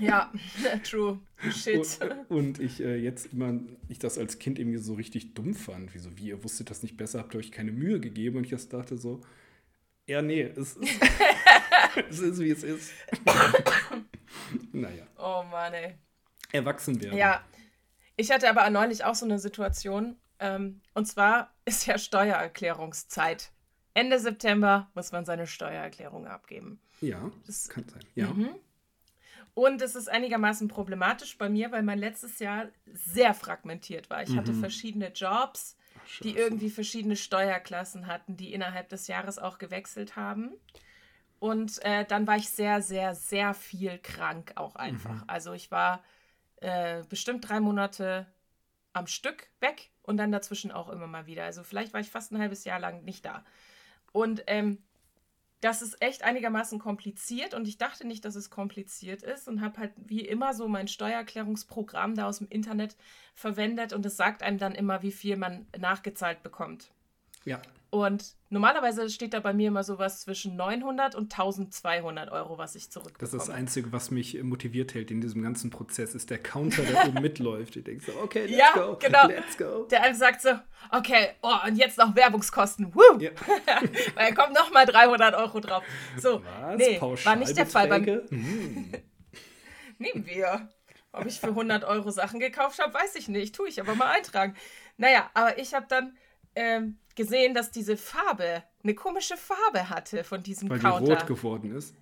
ja, 0.00 0.32
true. 0.84 1.20
Shit. 1.50 1.98
Und, 2.00 2.30
und 2.30 2.60
ich 2.60 2.80
äh, 2.80 2.96
jetzt 2.96 3.32
immer, 3.32 3.58
ich 3.88 3.98
das 3.98 4.18
als 4.18 4.38
Kind 4.38 4.58
irgendwie 4.58 4.78
so 4.78 4.94
richtig 4.94 5.34
dumm 5.34 5.54
fand. 5.54 5.94
Wieso, 5.94 6.16
wie, 6.16 6.28
ihr 6.28 6.42
wusstet 6.44 6.70
das 6.70 6.82
nicht 6.82 6.96
besser, 6.96 7.18
habt 7.20 7.34
ihr 7.34 7.38
euch 7.38 7.52
keine 7.52 7.72
Mühe 7.72 8.00
gegeben? 8.00 8.38
Und 8.38 8.44
ich 8.44 8.50
das 8.50 8.68
dachte 8.68 8.98
so, 8.98 9.22
ja, 10.06 10.22
nee, 10.22 10.42
es 10.42 10.76
ist, 10.76 10.78
es 12.10 12.18
ist 12.18 12.40
wie 12.40 12.50
es 12.50 12.64
ist. 12.64 12.92
naja. 14.72 15.06
Oh 15.16 15.44
Mann, 15.50 15.72
ey. 15.74 15.94
Erwachsen 16.52 17.00
werden. 17.00 17.16
Ja. 17.16 17.44
Ich 18.16 18.30
hatte 18.30 18.50
aber 18.50 18.68
neulich 18.70 19.04
auch 19.04 19.14
so 19.14 19.24
eine 19.24 19.38
Situation. 19.38 20.16
Ähm, 20.40 20.80
und 20.94 21.06
zwar 21.06 21.54
ist 21.64 21.86
ja 21.86 21.96
Steuererklärungszeit. 21.96 23.52
Ende 23.94 24.18
September 24.18 24.90
muss 24.94 25.12
man 25.12 25.24
seine 25.24 25.46
Steuererklärung 25.46 26.26
abgeben. 26.26 26.80
Ja, 27.00 27.30
das 27.46 27.68
kann 27.68 27.88
sein. 27.88 28.02
Ja. 28.14 28.28
Mhm. 28.28 28.50
Und 29.60 29.82
es 29.82 29.94
ist 29.94 30.08
einigermaßen 30.08 30.68
problematisch 30.68 31.36
bei 31.36 31.50
mir, 31.50 31.70
weil 31.70 31.82
mein 31.82 31.98
letztes 31.98 32.38
Jahr 32.38 32.68
sehr 32.94 33.34
fragmentiert 33.34 34.08
war. 34.08 34.22
Ich 34.22 34.30
mhm. 34.30 34.36
hatte 34.38 34.54
verschiedene 34.54 35.12
Jobs, 35.12 35.76
Ach, 35.96 36.20
die 36.20 36.34
irgendwie 36.34 36.70
verschiedene 36.70 37.14
Steuerklassen 37.14 38.06
hatten, 38.06 38.38
die 38.38 38.54
innerhalb 38.54 38.88
des 38.88 39.06
Jahres 39.06 39.38
auch 39.38 39.58
gewechselt 39.58 40.16
haben. 40.16 40.54
Und 41.40 41.84
äh, 41.84 42.06
dann 42.06 42.26
war 42.26 42.36
ich 42.36 42.48
sehr, 42.48 42.80
sehr, 42.80 43.14
sehr 43.14 43.52
viel 43.52 43.98
krank 43.98 44.52
auch 44.54 44.76
einfach. 44.76 45.16
Mhm. 45.16 45.24
Also 45.26 45.52
ich 45.52 45.70
war 45.70 46.02
äh, 46.62 47.02
bestimmt 47.10 47.46
drei 47.46 47.60
Monate 47.60 48.26
am 48.94 49.06
Stück 49.06 49.48
weg 49.60 49.90
und 50.00 50.16
dann 50.16 50.32
dazwischen 50.32 50.72
auch 50.72 50.88
immer 50.88 51.06
mal 51.06 51.26
wieder. 51.26 51.44
Also 51.44 51.64
vielleicht 51.64 51.92
war 51.92 52.00
ich 52.00 52.08
fast 52.08 52.32
ein 52.32 52.38
halbes 52.38 52.64
Jahr 52.64 52.80
lang 52.80 53.04
nicht 53.04 53.26
da. 53.26 53.44
Und 54.12 54.42
ähm, 54.46 54.78
das 55.60 55.82
ist 55.82 56.00
echt 56.00 56.22
einigermaßen 56.22 56.78
kompliziert 56.78 57.54
und 57.54 57.68
ich 57.68 57.76
dachte 57.76 58.06
nicht, 58.06 58.24
dass 58.24 58.34
es 58.34 58.50
kompliziert 58.50 59.22
ist 59.22 59.46
und 59.46 59.60
habe 59.60 59.78
halt 59.78 59.92
wie 59.96 60.20
immer 60.26 60.54
so 60.54 60.68
mein 60.68 60.88
Steuererklärungsprogramm 60.88 62.14
da 62.14 62.26
aus 62.26 62.38
dem 62.38 62.48
Internet 62.48 62.96
verwendet 63.34 63.92
und 63.92 64.04
es 64.06 64.16
sagt 64.16 64.42
einem 64.42 64.58
dann 64.58 64.74
immer, 64.74 65.02
wie 65.02 65.12
viel 65.12 65.36
man 65.36 65.66
nachgezahlt 65.78 66.42
bekommt. 66.42 66.90
Ja. 67.44 67.60
Und 67.90 68.36
normalerweise 68.50 69.10
steht 69.10 69.34
da 69.34 69.40
bei 69.40 69.52
mir 69.52 69.68
immer 69.68 69.82
sowas 69.82 70.20
zwischen 70.20 70.54
900 70.54 71.16
und 71.16 71.32
1200 71.32 72.30
Euro, 72.30 72.56
was 72.56 72.76
ich 72.76 72.88
zurückbekomme. 72.88 73.30
Das 73.32 73.34
ist 73.34 73.48
das 73.48 73.54
Einzige, 73.54 73.90
was 73.90 74.12
mich 74.12 74.40
motiviert 74.44 74.94
hält 74.94 75.10
in 75.10 75.20
diesem 75.20 75.42
ganzen 75.42 75.70
Prozess, 75.70 76.14
ist 76.14 76.30
der 76.30 76.38
Counter, 76.38 76.82
der 76.82 77.04
oben 77.08 77.20
mitläuft. 77.20 77.74
Ich 77.74 77.84
denke 77.84 78.04
so, 78.04 78.12
okay, 78.22 78.46
let's 78.46 78.56
ja, 78.56 78.72
go, 78.74 78.96
genau. 78.96 79.26
let's 79.26 79.58
go. 79.58 79.86
Der 79.90 80.04
einem 80.04 80.14
sagt 80.14 80.40
so, 80.42 80.50
okay, 80.92 81.30
oh, 81.42 81.66
und 81.66 81.76
jetzt 81.76 81.98
noch 81.98 82.14
Werbungskosten. 82.14 82.94
Woo! 82.94 83.18
Ja. 83.18 83.32
Weil 84.14 84.34
kommt 84.34 84.54
nochmal 84.54 84.86
300 84.86 85.34
Euro 85.34 85.58
drauf. 85.58 85.82
So, 86.16 86.42
was? 86.44 86.76
nee, 86.76 87.00
war 87.00 87.36
nicht 87.36 87.56
der 87.56 87.66
Fall. 87.66 87.88
Beim 87.88 88.06
hm. 88.28 88.92
Nehmen 89.98 90.26
wir. 90.26 90.68
Ob 91.12 91.26
ich 91.26 91.40
für 91.40 91.48
100 91.48 91.82
Euro 91.82 92.12
Sachen 92.12 92.38
gekauft 92.38 92.78
habe, 92.78 92.94
weiß 92.94 93.16
ich 93.16 93.26
nicht. 93.26 93.52
Tue 93.52 93.68
ich 93.68 93.80
aber 93.80 93.96
mal 93.96 94.12
eintragen. 94.12 94.54
Naja, 94.96 95.28
aber 95.34 95.58
ich 95.58 95.74
habe 95.74 95.86
dann 95.88 96.16
ähm, 96.54 96.98
gesehen, 97.14 97.54
dass 97.54 97.70
diese 97.70 97.96
Farbe 97.96 98.62
eine 98.82 98.94
komische 98.94 99.36
Farbe 99.36 99.88
hatte 99.88 100.24
von 100.24 100.42
diesem 100.42 100.70
Weil 100.70 100.78
Counter. 100.78 101.00
Weil 101.00 101.06
die 101.06 101.12
rot 101.12 101.26
geworden 101.26 101.76
ist. 101.76 101.94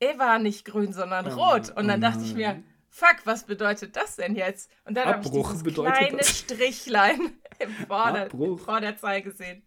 Er 0.00 0.18
war 0.18 0.38
nicht 0.38 0.64
grün, 0.64 0.92
sondern 0.92 1.26
oh, 1.26 1.52
rot. 1.52 1.70
Und 1.70 1.88
dann 1.88 2.00
oh 2.00 2.02
dachte 2.02 2.22
ich 2.24 2.34
mir, 2.34 2.62
fuck, 2.88 3.16
was 3.24 3.44
bedeutet 3.44 3.96
das 3.96 4.16
denn 4.16 4.36
jetzt? 4.36 4.70
Und 4.84 4.96
dann 4.96 5.06
habe 5.06 5.22
ich 5.24 5.30
dieses 5.30 5.64
kleine 5.64 6.18
das. 6.18 6.38
Strichlein 6.38 7.38
im, 7.58 7.70
Vorder 7.86 8.30
im 8.32 8.58
Vorderzeil 8.58 9.22
gesehen. 9.22 9.62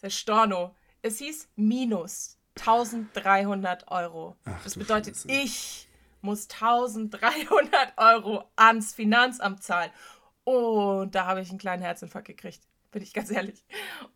Das 0.00 0.12
ist 0.12 0.18
Storno. 0.18 0.74
Es 1.02 1.18
hieß 1.18 1.48
minus 1.56 2.38
1300 2.58 3.88
Euro. 3.90 4.36
Ach, 4.44 4.62
das 4.64 4.76
bedeutet, 4.76 5.14
Scheiße. 5.14 5.30
ich 5.30 5.88
muss 6.22 6.48
1300 6.50 7.92
Euro 7.96 8.44
ans 8.56 8.94
Finanzamt 8.94 9.62
zahlen. 9.62 9.92
Und 10.42 11.14
da 11.14 11.26
habe 11.26 11.40
ich 11.40 11.50
einen 11.50 11.58
kleinen 11.58 11.82
Herzinfarkt 11.82 12.26
gekriegt 12.26 12.67
bin 12.90 13.02
ich 13.02 13.12
ganz 13.12 13.30
ehrlich. 13.30 13.64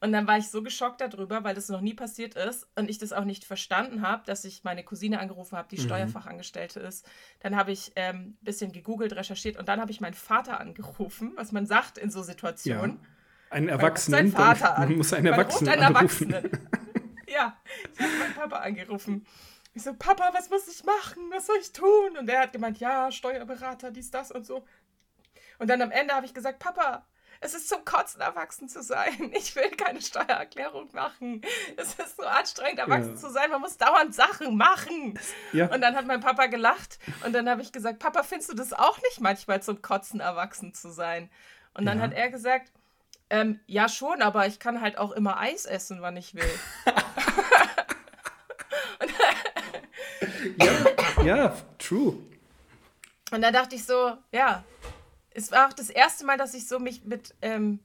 Und 0.00 0.12
dann 0.12 0.26
war 0.26 0.38
ich 0.38 0.48
so 0.48 0.62
geschockt 0.62 1.00
darüber, 1.00 1.44
weil 1.44 1.54
das 1.54 1.68
noch 1.68 1.80
nie 1.80 1.94
passiert 1.94 2.34
ist 2.34 2.66
und 2.74 2.88
ich 2.88 2.98
das 2.98 3.12
auch 3.12 3.24
nicht 3.24 3.44
verstanden 3.44 4.02
habe, 4.02 4.22
dass 4.26 4.44
ich 4.44 4.64
meine 4.64 4.82
Cousine 4.82 5.20
angerufen 5.20 5.56
habe, 5.58 5.68
die 5.70 5.80
mhm. 5.80 5.86
Steuerfachangestellte 5.86 6.80
ist. 6.80 7.06
Dann 7.40 7.56
habe 7.56 7.72
ich 7.72 7.92
ein 7.96 8.14
ähm, 8.14 8.38
bisschen 8.40 8.72
gegoogelt, 8.72 9.14
recherchiert 9.14 9.58
und 9.58 9.68
dann 9.68 9.80
habe 9.80 9.90
ich 9.90 10.00
meinen 10.00 10.14
Vater 10.14 10.58
angerufen, 10.60 11.32
was 11.36 11.52
man 11.52 11.66
sagt 11.66 11.98
in 11.98 12.10
so 12.10 12.22
Situationen. 12.22 12.98
Ja. 13.02 13.08
Einen 13.50 13.68
Erwachsenen. 13.68 14.32
Man 14.32 14.56
Vater 14.56 14.78
man 14.78 14.96
muss 14.96 15.12
einen 15.12 15.26
Erwachsenen 15.26 15.72
einen 15.74 15.96
anrufen. 15.96 16.32
Erwachsenen. 16.32 16.68
ja, 17.26 17.56
ich 17.92 18.00
habe 18.00 18.18
meinen 18.18 18.34
Papa 18.34 18.56
angerufen. 18.56 19.26
Ich 19.74 19.82
so, 19.82 19.94
Papa, 19.94 20.30
was 20.34 20.50
muss 20.50 20.68
ich 20.68 20.84
machen? 20.84 21.22
Was 21.30 21.46
soll 21.46 21.56
ich 21.60 21.72
tun? 21.72 22.16
Und 22.18 22.28
er 22.28 22.40
hat 22.40 22.52
gemeint, 22.52 22.78
ja, 22.78 23.10
Steuerberater, 23.10 23.90
dies, 23.90 24.10
das 24.10 24.30
und 24.30 24.46
so. 24.46 24.64
Und 25.58 25.68
dann 25.68 25.80
am 25.80 25.90
Ende 25.90 26.14
habe 26.14 26.26
ich 26.26 26.34
gesagt, 26.34 26.58
Papa, 26.58 27.06
es 27.42 27.54
ist 27.54 27.68
zum 27.68 27.84
Kotzen, 27.84 28.20
erwachsen 28.20 28.68
zu 28.68 28.82
sein. 28.82 29.32
Ich 29.34 29.56
will 29.56 29.70
keine 29.70 30.00
Steuererklärung 30.00 30.88
machen. 30.92 31.42
Es 31.76 31.94
ist 31.94 32.16
so 32.16 32.22
anstrengend, 32.22 32.78
erwachsen 32.78 33.14
ja. 33.14 33.20
zu 33.20 33.30
sein. 33.30 33.50
Man 33.50 33.60
muss 33.60 33.76
dauernd 33.76 34.14
Sachen 34.14 34.56
machen. 34.56 35.18
Ja. 35.52 35.66
Und 35.66 35.80
dann 35.80 35.96
hat 35.96 36.06
mein 36.06 36.20
Papa 36.20 36.46
gelacht. 36.46 37.00
Und 37.24 37.32
dann 37.32 37.50
habe 37.50 37.60
ich 37.60 37.72
gesagt, 37.72 37.98
Papa, 37.98 38.22
findest 38.22 38.52
du 38.52 38.54
das 38.54 38.72
auch 38.72 38.96
nicht 39.02 39.20
manchmal 39.20 39.60
zum 39.60 39.82
Kotzen, 39.82 40.20
erwachsen 40.20 40.72
zu 40.72 40.92
sein? 40.92 41.30
Und 41.74 41.84
dann 41.84 41.98
ja. 41.98 42.04
hat 42.04 42.12
er 42.12 42.30
gesagt, 42.30 42.70
ähm, 43.28 43.58
ja 43.66 43.88
schon, 43.88 44.22
aber 44.22 44.46
ich 44.46 44.60
kann 44.60 44.80
halt 44.80 44.96
auch 44.98 45.10
immer 45.10 45.40
Eis 45.40 45.66
essen, 45.66 46.00
wann 46.00 46.16
ich 46.16 46.34
will. 46.34 46.48
ja, 51.24 51.36
ja, 51.36 51.56
true. 51.78 52.18
Und 53.32 53.42
da 53.42 53.50
dachte 53.50 53.74
ich 53.74 53.84
so, 53.84 54.16
ja, 54.30 54.62
es 55.34 55.52
war 55.52 55.68
auch 55.68 55.72
das 55.72 55.90
erste 55.90 56.24
Mal, 56.24 56.36
dass 56.36 56.54
ich 56.54 56.66
so 56.66 56.78
mich 56.78 57.04
mit 57.04 57.34
ähm, 57.42 57.80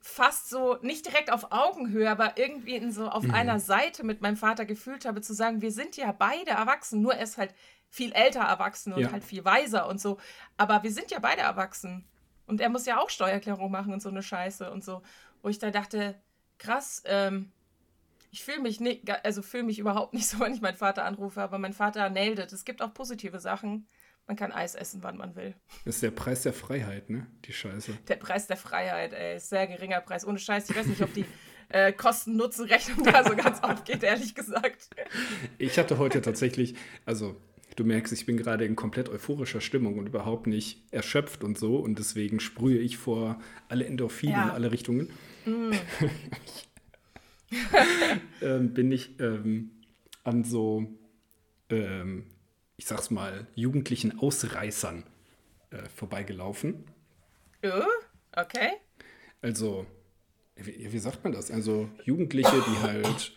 fast 0.00 0.48
so, 0.48 0.78
nicht 0.82 1.06
direkt 1.06 1.32
auf 1.32 1.52
Augenhöhe, 1.52 2.10
aber 2.10 2.38
irgendwie 2.38 2.76
in 2.76 2.92
so 2.92 3.08
auf 3.08 3.24
mhm. 3.24 3.34
einer 3.34 3.60
Seite 3.60 4.04
mit 4.04 4.20
meinem 4.20 4.36
Vater 4.36 4.64
gefühlt 4.64 5.04
habe, 5.04 5.20
zu 5.20 5.34
sagen, 5.34 5.60
wir 5.60 5.72
sind 5.72 5.96
ja 5.96 6.12
beide 6.12 6.52
erwachsen, 6.52 7.00
nur 7.02 7.14
er 7.14 7.24
ist 7.24 7.38
halt 7.38 7.54
viel 7.90 8.12
älter 8.12 8.40
erwachsen 8.40 8.92
und 8.92 9.00
ja. 9.00 9.12
halt 9.12 9.24
viel 9.24 9.44
weiser 9.44 9.88
und 9.88 10.00
so. 10.00 10.18
Aber 10.56 10.82
wir 10.82 10.92
sind 10.92 11.10
ja 11.10 11.18
beide 11.18 11.42
erwachsen. 11.42 12.04
Und 12.46 12.60
er 12.60 12.70
muss 12.70 12.86
ja 12.86 12.98
auch 12.98 13.10
Steuererklärung 13.10 13.70
machen 13.70 13.92
und 13.92 14.00
so 14.00 14.08
eine 14.08 14.22
Scheiße 14.22 14.70
und 14.70 14.84
so. 14.84 15.02
Wo 15.42 15.48
ich 15.48 15.58
da 15.58 15.70
dachte, 15.70 16.20
krass, 16.58 17.02
ähm, 17.04 17.52
ich 18.30 18.44
fühle 18.44 18.60
mich 18.60 18.80
nicht, 18.80 19.10
also 19.24 19.42
fühle 19.42 19.64
mich 19.64 19.78
überhaupt 19.78 20.14
nicht 20.14 20.28
so, 20.28 20.40
wenn 20.40 20.54
ich 20.54 20.60
meinen 20.60 20.76
Vater 20.76 21.04
anrufe, 21.04 21.40
aber 21.40 21.58
mein 21.58 21.72
Vater 21.72 22.08
nailed 22.10 22.38
it. 22.38 22.52
Es 22.52 22.64
gibt 22.64 22.82
auch 22.82 22.92
positive 22.94 23.40
Sachen. 23.40 23.86
Man 24.28 24.36
kann 24.36 24.52
Eis 24.52 24.74
essen, 24.74 25.02
wann 25.02 25.16
man 25.16 25.34
will. 25.36 25.54
Das 25.86 25.96
ist 25.96 26.02
der 26.02 26.10
Preis 26.10 26.42
der 26.42 26.52
Freiheit, 26.52 27.08
ne? 27.08 27.26
Die 27.46 27.52
Scheiße. 27.52 27.96
Der 28.08 28.16
Preis 28.16 28.46
der 28.46 28.58
Freiheit, 28.58 29.14
ey. 29.14 29.40
Sehr 29.40 29.66
geringer 29.66 30.02
Preis. 30.02 30.26
Ohne 30.26 30.38
Scheiß. 30.38 30.68
Ich 30.68 30.76
weiß 30.76 30.86
nicht, 30.86 31.00
ob 31.00 31.14
die 31.14 31.24
äh, 31.70 31.92
Kosten-Nutzen-Rechnung 31.92 33.04
da 33.04 33.24
so 33.24 33.34
ganz 33.34 33.62
aufgeht, 33.62 34.02
ehrlich 34.02 34.34
gesagt. 34.34 34.90
Ich 35.56 35.78
hatte 35.78 35.96
heute 35.96 36.20
tatsächlich, 36.20 36.74
also 37.06 37.40
du 37.76 37.84
merkst, 37.84 38.12
ich 38.12 38.26
bin 38.26 38.36
gerade 38.36 38.66
in 38.66 38.76
komplett 38.76 39.08
euphorischer 39.08 39.62
Stimmung 39.62 39.98
und 39.98 40.06
überhaupt 40.06 40.46
nicht 40.46 40.82
erschöpft 40.92 41.42
und 41.42 41.58
so 41.58 41.78
und 41.78 41.98
deswegen 41.98 42.38
sprühe 42.38 42.78
ich 42.78 42.98
vor 42.98 43.40
alle 43.68 43.86
Endorphine 43.86 44.32
ja. 44.32 44.44
in 44.44 44.50
alle 44.50 44.72
Richtungen. 44.72 45.10
Mm. 45.46 45.70
ähm, 48.42 48.74
bin 48.74 48.92
ich 48.92 49.18
ähm, 49.20 49.70
an 50.22 50.44
so, 50.44 50.86
ähm, 51.70 52.26
ich 52.78 52.86
sag's 52.86 53.10
mal, 53.10 53.46
jugendlichen 53.54 54.18
Ausreißern 54.18 55.02
äh, 55.70 55.88
vorbeigelaufen. 55.94 56.84
Oh, 57.62 58.40
okay. 58.40 58.70
Also, 59.42 59.84
wie, 60.56 60.90
wie 60.92 60.98
sagt 60.98 61.24
man 61.24 61.32
das? 61.32 61.50
Also 61.50 61.88
Jugendliche, 62.04 62.52
die 62.52 62.82
halt 62.82 63.32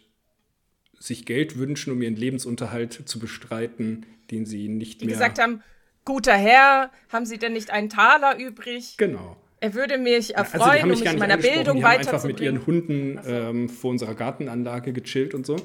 sich 1.00 1.26
Geld 1.26 1.58
wünschen, 1.58 1.92
um 1.92 2.02
ihren 2.02 2.16
Lebensunterhalt 2.16 3.10
zu 3.10 3.18
bestreiten, 3.18 4.06
den 4.30 4.46
sie 4.46 4.70
nicht 4.70 5.02
die 5.02 5.06
mehr. 5.06 5.16
Die 5.16 5.20
gesagt 5.20 5.40
haben, 5.40 5.64
guter 6.06 6.36
Herr, 6.36 6.92
haben 7.10 7.26
Sie 7.26 7.40
denn 7.40 7.54
nicht 7.54 7.72
einen 7.72 7.90
Taler 7.90 8.38
übrig? 8.38 8.96
Genau. 8.98 9.38
Er 9.60 9.74
würde 9.74 9.98
mich 9.98 10.36
erfreuen, 10.36 10.62
also 10.62 10.74
die 10.74 10.82
haben 10.82 10.90
mich 10.90 11.00
um 11.00 11.04
mich 11.04 11.14
in 11.14 11.20
meiner 11.20 11.38
Bildung 11.38 11.78
die 11.78 11.84
haben 11.84 11.98
einfach 11.98 12.24
mit 12.24 12.40
ihren 12.40 12.66
Hunden 12.66 13.20
ähm, 13.26 13.70
vor 13.70 13.92
unserer 13.92 14.14
Gartenanlage 14.14 14.94
gechillt 14.94 15.34
und 15.34 15.46
so. 15.46 15.56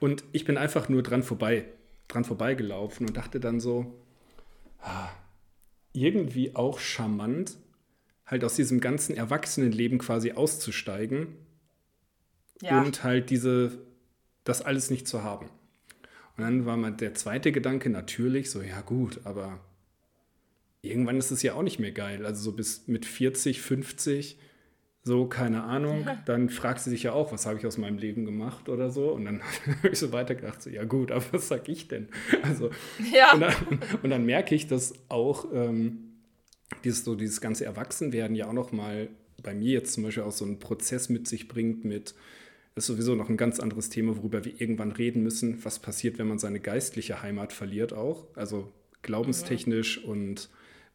Und 0.00 0.24
ich 0.32 0.44
bin 0.44 0.56
einfach 0.56 0.88
nur 0.88 1.02
dran 1.02 1.22
vorbei, 1.22 1.64
dran 2.08 2.24
vorbeigelaufen 2.24 3.06
und 3.06 3.16
dachte 3.16 3.40
dann 3.40 3.60
so, 3.60 3.94
ah, 4.80 5.08
irgendwie 5.92 6.54
auch 6.54 6.78
charmant, 6.78 7.56
halt 8.26 8.44
aus 8.44 8.56
diesem 8.56 8.80
ganzen 8.80 9.16
Erwachsenenleben 9.16 9.98
quasi 9.98 10.32
auszusteigen 10.32 11.28
ja. 12.60 12.82
und 12.82 13.04
halt 13.04 13.30
diese, 13.30 13.78
das 14.44 14.62
alles 14.62 14.90
nicht 14.90 15.06
zu 15.06 15.22
haben. 15.22 15.48
Und 16.36 16.42
dann 16.42 16.66
war 16.66 16.76
mal 16.76 16.92
der 16.92 17.14
zweite 17.14 17.50
Gedanke 17.52 17.88
natürlich 17.88 18.50
so, 18.50 18.60
ja 18.60 18.82
gut, 18.82 19.20
aber 19.24 19.60
irgendwann 20.82 21.18
ist 21.18 21.30
es 21.30 21.42
ja 21.42 21.54
auch 21.54 21.62
nicht 21.62 21.78
mehr 21.78 21.92
geil. 21.92 22.26
Also 22.26 22.50
so 22.50 22.52
bis 22.56 22.86
mit 22.88 23.06
40, 23.06 23.62
50, 23.62 24.38
so, 25.06 25.26
keine 25.26 25.62
Ahnung. 25.62 26.04
Dann 26.24 26.50
fragt 26.50 26.80
sie 26.80 26.90
sich 26.90 27.04
ja 27.04 27.12
auch, 27.12 27.30
was 27.30 27.46
habe 27.46 27.60
ich 27.60 27.64
aus 27.64 27.78
meinem 27.78 27.96
Leben 27.96 28.24
gemacht 28.24 28.68
oder 28.68 28.90
so. 28.90 29.12
Und 29.12 29.26
dann 29.26 29.40
habe 29.78 29.90
ich 29.90 30.00
so 30.00 30.10
weitergedacht, 30.10 30.60
so, 30.60 30.68
ja 30.68 30.82
gut, 30.82 31.12
aber 31.12 31.24
was 31.30 31.46
sag 31.46 31.68
ich 31.68 31.86
denn? 31.86 32.08
Also, 32.42 32.70
ja. 33.14 33.32
und, 33.32 33.40
dann, 33.40 33.54
und 34.02 34.10
dann 34.10 34.26
merke 34.26 34.56
ich, 34.56 34.66
dass 34.66 34.94
auch 35.08 35.46
ähm, 35.54 36.16
dieses, 36.82 37.04
so 37.04 37.14
dieses 37.14 37.40
ganze 37.40 37.64
Erwachsenwerden 37.66 38.34
ja 38.34 38.48
auch 38.48 38.52
noch 38.52 38.72
mal 38.72 39.08
bei 39.44 39.54
mir 39.54 39.74
jetzt 39.74 39.92
zum 39.92 40.02
Beispiel 40.02 40.24
auch 40.24 40.32
so 40.32 40.44
einen 40.44 40.58
Prozess 40.58 41.08
mit 41.08 41.28
sich 41.28 41.46
bringt 41.46 41.84
mit, 41.84 42.16
ist 42.74 42.86
sowieso 42.86 43.14
noch 43.14 43.28
ein 43.28 43.36
ganz 43.36 43.60
anderes 43.60 43.90
Thema, 43.90 44.16
worüber 44.16 44.44
wir 44.44 44.60
irgendwann 44.60 44.90
reden 44.90 45.22
müssen, 45.22 45.64
was 45.64 45.78
passiert, 45.78 46.18
wenn 46.18 46.26
man 46.26 46.40
seine 46.40 46.58
geistliche 46.58 47.22
Heimat 47.22 47.52
verliert 47.52 47.92
auch, 47.92 48.26
also 48.34 48.72
glaubenstechnisch 49.02 50.02
mhm. 50.02 50.10
und 50.10 50.50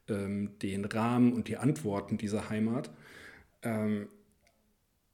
ähm, 0.10 0.50
den 0.62 0.84
Rahmen 0.84 1.32
und 1.32 1.47
die 1.47 1.56
Antworten 1.56 2.17
dieser 2.17 2.50
Heimat. 2.50 2.91
Ähm, 3.63 4.08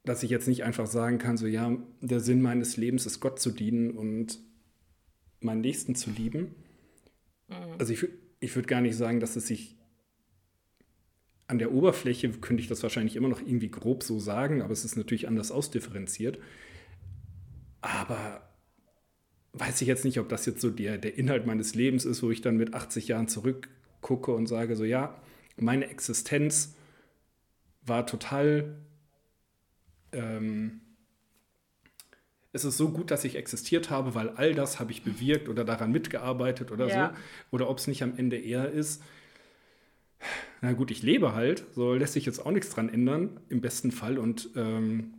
dass 0.04 0.24
ich 0.24 0.30
jetzt 0.30 0.48
nicht 0.48 0.64
einfach 0.64 0.88
sagen 0.88 1.18
kann, 1.18 1.38
so 1.38 1.48
ja, 1.48 1.76
der 2.02 2.20
Sinn 2.22 2.42
meines 2.42 2.78
Lebens 2.78 3.06
ist 3.06 3.20
Gott 3.20 3.40
zu 3.40 3.52
dienen 3.52 3.92
und 3.92 4.40
meinen 5.42 5.62
Nächsten 5.62 5.96
zu 5.96 6.10
lieben. 6.12 6.56
Mhm. 7.50 7.56
Also 7.78 7.94
ich, 7.94 8.08
ich 8.40 8.56
würde 8.56 8.68
gar 8.68 8.82
nicht 8.82 8.96
sagen, 8.96 9.20
dass 9.20 9.36
es 9.36 9.48
sich 9.48 9.76
an 11.48 11.60
der 11.60 11.72
Oberfläche 11.72 12.30
könnte 12.30 12.62
ich 12.62 12.68
das 12.68 12.84
wahrscheinlich 12.84 13.16
immer 13.16 13.30
noch 13.30 13.42
irgendwie 13.42 13.72
grob 13.72 14.04
so 14.04 14.20
sagen, 14.20 14.62
aber 14.62 14.74
es 14.74 14.84
ist 14.84 14.98
natürlich 14.98 15.28
anders 15.28 15.52
ausdifferenziert. 15.52 16.40
Aber 17.82 18.50
weiß 19.54 19.82
ich 19.82 19.88
jetzt 19.88 20.04
nicht, 20.04 20.20
ob 20.20 20.30
das 20.30 20.46
jetzt 20.46 20.62
so 20.62 20.70
der, 20.70 20.98
der 20.98 21.18
Inhalt 21.18 21.46
meines 21.46 21.74
Lebens 21.74 22.06
ist, 22.06 22.22
wo 22.22 22.32
ich 22.32 22.42
dann 22.42 22.58
mit 22.58 22.74
80 22.74 23.08
Jahren 23.08 23.28
zurückgucke 23.28 24.32
und 24.34 24.48
sage, 24.48 24.76
so 24.76 24.84
ja, 24.84 25.22
meine 25.56 25.90
Existenz 25.90 26.76
war 27.88 28.06
total. 28.06 28.78
Ähm, 30.12 30.82
es 32.54 32.66
ist 32.66 32.78
so 32.78 32.90
gut, 32.90 33.12
dass 33.12 33.24
ich 33.24 33.36
existiert 33.36 33.90
habe, 33.90 34.16
weil 34.16 34.30
all 34.30 34.54
das 34.54 34.80
habe 34.80 34.92
ich 34.92 35.04
bewirkt 35.04 35.50
oder 35.50 35.64
daran 35.64 35.92
mitgearbeitet 35.92 36.72
oder 36.72 36.88
ja. 36.88 37.10
so. 37.10 37.56
Oder 37.56 37.70
ob 37.70 37.78
es 37.78 37.88
nicht 37.88 38.02
am 38.04 38.18
Ende 38.18 38.38
eher 38.38 38.70
ist, 38.70 39.02
na 40.62 40.74
gut, 40.74 40.90
ich 40.90 41.04
lebe 41.04 41.34
halt, 41.34 41.66
so 41.76 41.94
lässt 41.94 42.14
sich 42.14 42.26
jetzt 42.26 42.44
auch 42.44 42.52
nichts 42.52 42.72
dran 42.72 42.90
ändern, 42.90 43.40
im 43.50 43.62
besten 43.62 43.92
Fall. 43.92 44.18
Und 44.18 44.50
ähm, 44.56 45.14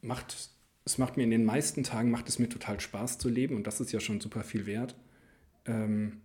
macht, 0.00 0.50
es 0.84 0.98
macht 0.98 1.16
mir 1.16 1.24
in 1.24 1.30
den 1.30 1.44
meisten 1.44 1.82
Tagen, 1.84 2.10
macht 2.10 2.28
es 2.28 2.38
mir 2.38 2.48
total 2.48 2.80
Spaß 2.80 3.18
zu 3.18 3.28
leben 3.28 3.56
und 3.56 3.66
das 3.66 3.80
ist 3.80 3.92
ja 3.92 4.00
schon 4.00 4.20
super 4.20 4.42
viel 4.42 4.66
wert. 4.66 4.96
Ähm, 5.66 6.22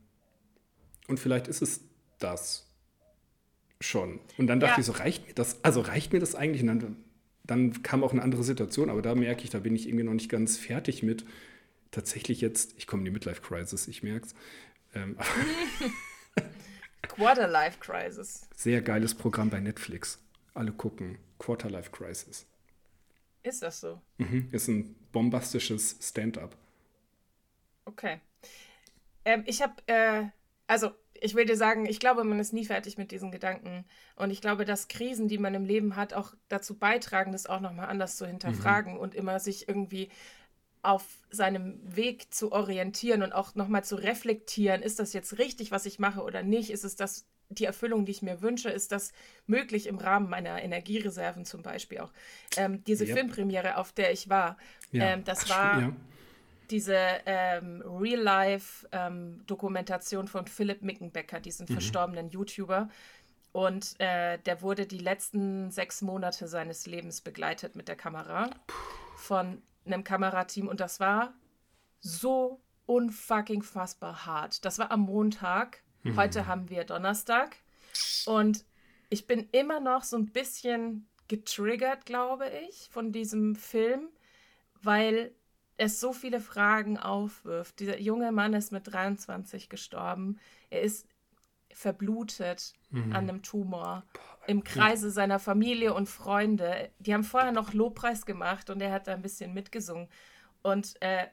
und 1.07 1.19
vielleicht 1.19 1.47
ist 1.47 1.61
es 1.61 1.81
das 2.19 2.66
schon. 3.79 4.19
Und 4.37 4.47
dann 4.47 4.59
dachte 4.59 4.75
ja. 4.75 4.79
ich 4.79 4.85
so, 4.85 4.91
reicht 4.93 5.27
mir 5.27 5.33
das? 5.33 5.63
Also 5.63 5.81
reicht 5.81 6.13
mir 6.13 6.19
das 6.19 6.35
eigentlich? 6.35 6.61
Und 6.61 6.67
dann, 6.67 6.97
dann 7.43 7.83
kam 7.83 8.03
auch 8.03 8.11
eine 8.11 8.21
andere 8.21 8.43
Situation, 8.43 8.89
aber 8.89 9.01
da 9.01 9.15
merke 9.15 9.43
ich, 9.43 9.49
da 9.49 9.59
bin 9.59 9.75
ich 9.75 9.87
irgendwie 9.87 10.03
noch 10.03 10.13
nicht 10.13 10.29
ganz 10.29 10.57
fertig 10.57 11.03
mit. 11.03 11.25
Tatsächlich 11.91 12.41
jetzt, 12.41 12.75
ich 12.77 12.87
komme 12.87 13.01
in 13.01 13.05
die 13.05 13.11
Midlife-Crisis, 13.11 13.87
ich 13.87 14.03
merke 14.03 14.27
es. 14.27 14.35
Ähm, 14.93 15.17
Quarterlife 17.01 17.79
Crisis. 17.79 18.47
Sehr 18.55 18.81
geiles 18.81 19.15
Programm 19.15 19.49
bei 19.49 19.59
Netflix. 19.59 20.19
Alle 20.53 20.71
gucken. 20.71 21.17
Quarterlife 21.39 21.91
Crisis. 21.91 22.45
Ist 23.43 23.61
das 23.61 23.79
so? 23.79 24.01
Mhm. 24.17 24.49
Ist 24.51 24.67
ein 24.67 24.95
bombastisches 25.11 25.97
Stand-up. 26.01 26.55
Okay. 27.85 28.19
Ähm, 29.23 29.43
ich 29.45 29.61
habe, 29.61 29.73
äh, 29.87 30.25
also 30.67 30.91
ich 31.21 31.35
will 31.35 31.45
dir 31.45 31.57
sagen, 31.57 31.85
ich 31.85 31.99
glaube, 31.99 32.23
man 32.23 32.39
ist 32.39 32.53
nie 32.53 32.65
fertig 32.65 32.97
mit 32.97 33.11
diesen 33.11 33.31
Gedanken. 33.31 33.85
Und 34.15 34.31
ich 34.31 34.41
glaube, 34.41 34.65
dass 34.65 34.87
Krisen, 34.87 35.27
die 35.27 35.37
man 35.37 35.53
im 35.53 35.65
Leben 35.65 35.95
hat, 35.95 36.13
auch 36.13 36.33
dazu 36.49 36.77
beitragen, 36.77 37.31
das 37.31 37.45
auch 37.45 37.59
nochmal 37.59 37.87
anders 37.87 38.17
zu 38.17 38.25
hinterfragen 38.25 38.93
mhm. 38.93 38.99
und 38.99 39.15
immer 39.15 39.39
sich 39.39 39.67
irgendwie 39.67 40.09
auf 40.81 41.03
seinem 41.29 41.79
Weg 41.83 42.33
zu 42.33 42.51
orientieren 42.51 43.23
und 43.23 43.33
auch 43.33 43.55
nochmal 43.55 43.83
zu 43.83 43.95
reflektieren, 43.95 44.81
ist 44.81 44.99
das 44.99 45.13
jetzt 45.13 45.37
richtig, 45.37 45.71
was 45.71 45.85
ich 45.85 45.99
mache 45.99 46.21
oder 46.21 46.43
nicht? 46.43 46.69
Ist 46.69 46.85
es 46.85 46.95
das 46.95 47.25
die 47.49 47.65
Erfüllung, 47.65 48.05
die 48.05 48.11
ich 48.11 48.21
mir 48.21 48.41
wünsche? 48.41 48.69
Ist 48.69 48.91
das 48.91 49.11
möglich 49.47 49.87
im 49.87 49.97
Rahmen 49.97 50.29
meiner 50.29 50.61
Energiereserven 50.61 51.45
zum 51.45 51.61
Beispiel 51.61 51.99
auch? 51.99 52.11
Ähm, 52.55 52.83
diese 52.85 53.05
yep. 53.05 53.17
Filmpremiere, 53.17 53.77
auf 53.77 53.91
der 53.91 54.11
ich 54.11 54.29
war, 54.29 54.57
ja. 54.91 55.05
ähm, 55.05 55.23
das 55.23 55.49
war 55.49 55.81
ja. 55.81 55.93
Diese 56.71 57.21
ähm, 57.25 57.83
Real-Life-Dokumentation 57.85 60.25
ähm, 60.25 60.27
von 60.27 60.47
Philipp 60.47 60.81
Mickenbecker, 60.81 61.39
diesem 61.39 61.67
mhm. 61.67 61.73
verstorbenen 61.73 62.29
YouTuber. 62.29 62.89
Und 63.51 63.99
äh, 63.99 64.37
der 64.39 64.61
wurde 64.61 64.85
die 64.85 64.99
letzten 64.99 65.71
sechs 65.71 66.01
Monate 66.01 66.47
seines 66.47 66.85
Lebens 66.85 67.21
begleitet 67.21 67.75
mit 67.75 67.87
der 67.87 67.95
Kamera. 67.95 68.49
Von 69.15 69.61
einem 69.85 70.03
Kamerateam 70.03 70.67
und 70.67 70.79
das 70.79 70.99
war 70.99 71.33
so 71.99 72.61
unfucking 72.85 73.63
fassbar 73.63 74.25
hart. 74.25 74.63
Das 74.65 74.79
war 74.79 74.91
am 74.91 75.01
Montag. 75.01 75.81
Mhm. 76.03 76.17
Heute 76.17 76.47
haben 76.47 76.69
wir 76.69 76.83
Donnerstag. 76.83 77.57
Und 78.25 78.65
ich 79.09 79.27
bin 79.27 79.47
immer 79.51 79.79
noch 79.79 80.03
so 80.03 80.17
ein 80.17 80.27
bisschen 80.27 81.07
getriggert, 81.27 82.05
glaube 82.05 82.49
ich, 82.67 82.89
von 82.91 83.11
diesem 83.11 83.55
Film, 83.55 84.09
weil 84.81 85.33
es 85.77 85.99
so 85.99 86.11
viele 86.11 86.39
Fragen 86.39 86.97
aufwirft. 86.97 87.79
Dieser 87.79 87.99
junge 87.99 88.31
Mann 88.31 88.53
ist 88.53 88.71
mit 88.71 88.91
23 88.91 89.69
gestorben. 89.69 90.39
Er 90.69 90.81
ist 90.81 91.07
verblutet 91.71 92.73
mhm. 92.89 93.13
an 93.13 93.29
einem 93.29 93.43
Tumor 93.43 94.03
im 94.47 94.63
Kreise 94.63 95.11
seiner 95.11 95.37
Familie 95.37 95.93
und 95.93 96.09
Freunde. 96.09 96.89
Die 96.97 97.13
haben 97.13 97.23
vorher 97.23 97.51
noch 97.51 97.73
Lobpreis 97.73 98.25
gemacht 98.25 98.69
und 98.71 98.81
er 98.81 98.91
hat 98.91 99.07
da 99.07 99.13
ein 99.13 99.21
bisschen 99.21 99.53
mitgesungen. 99.53 100.07
Und 100.63 100.99
äh, 101.01 101.27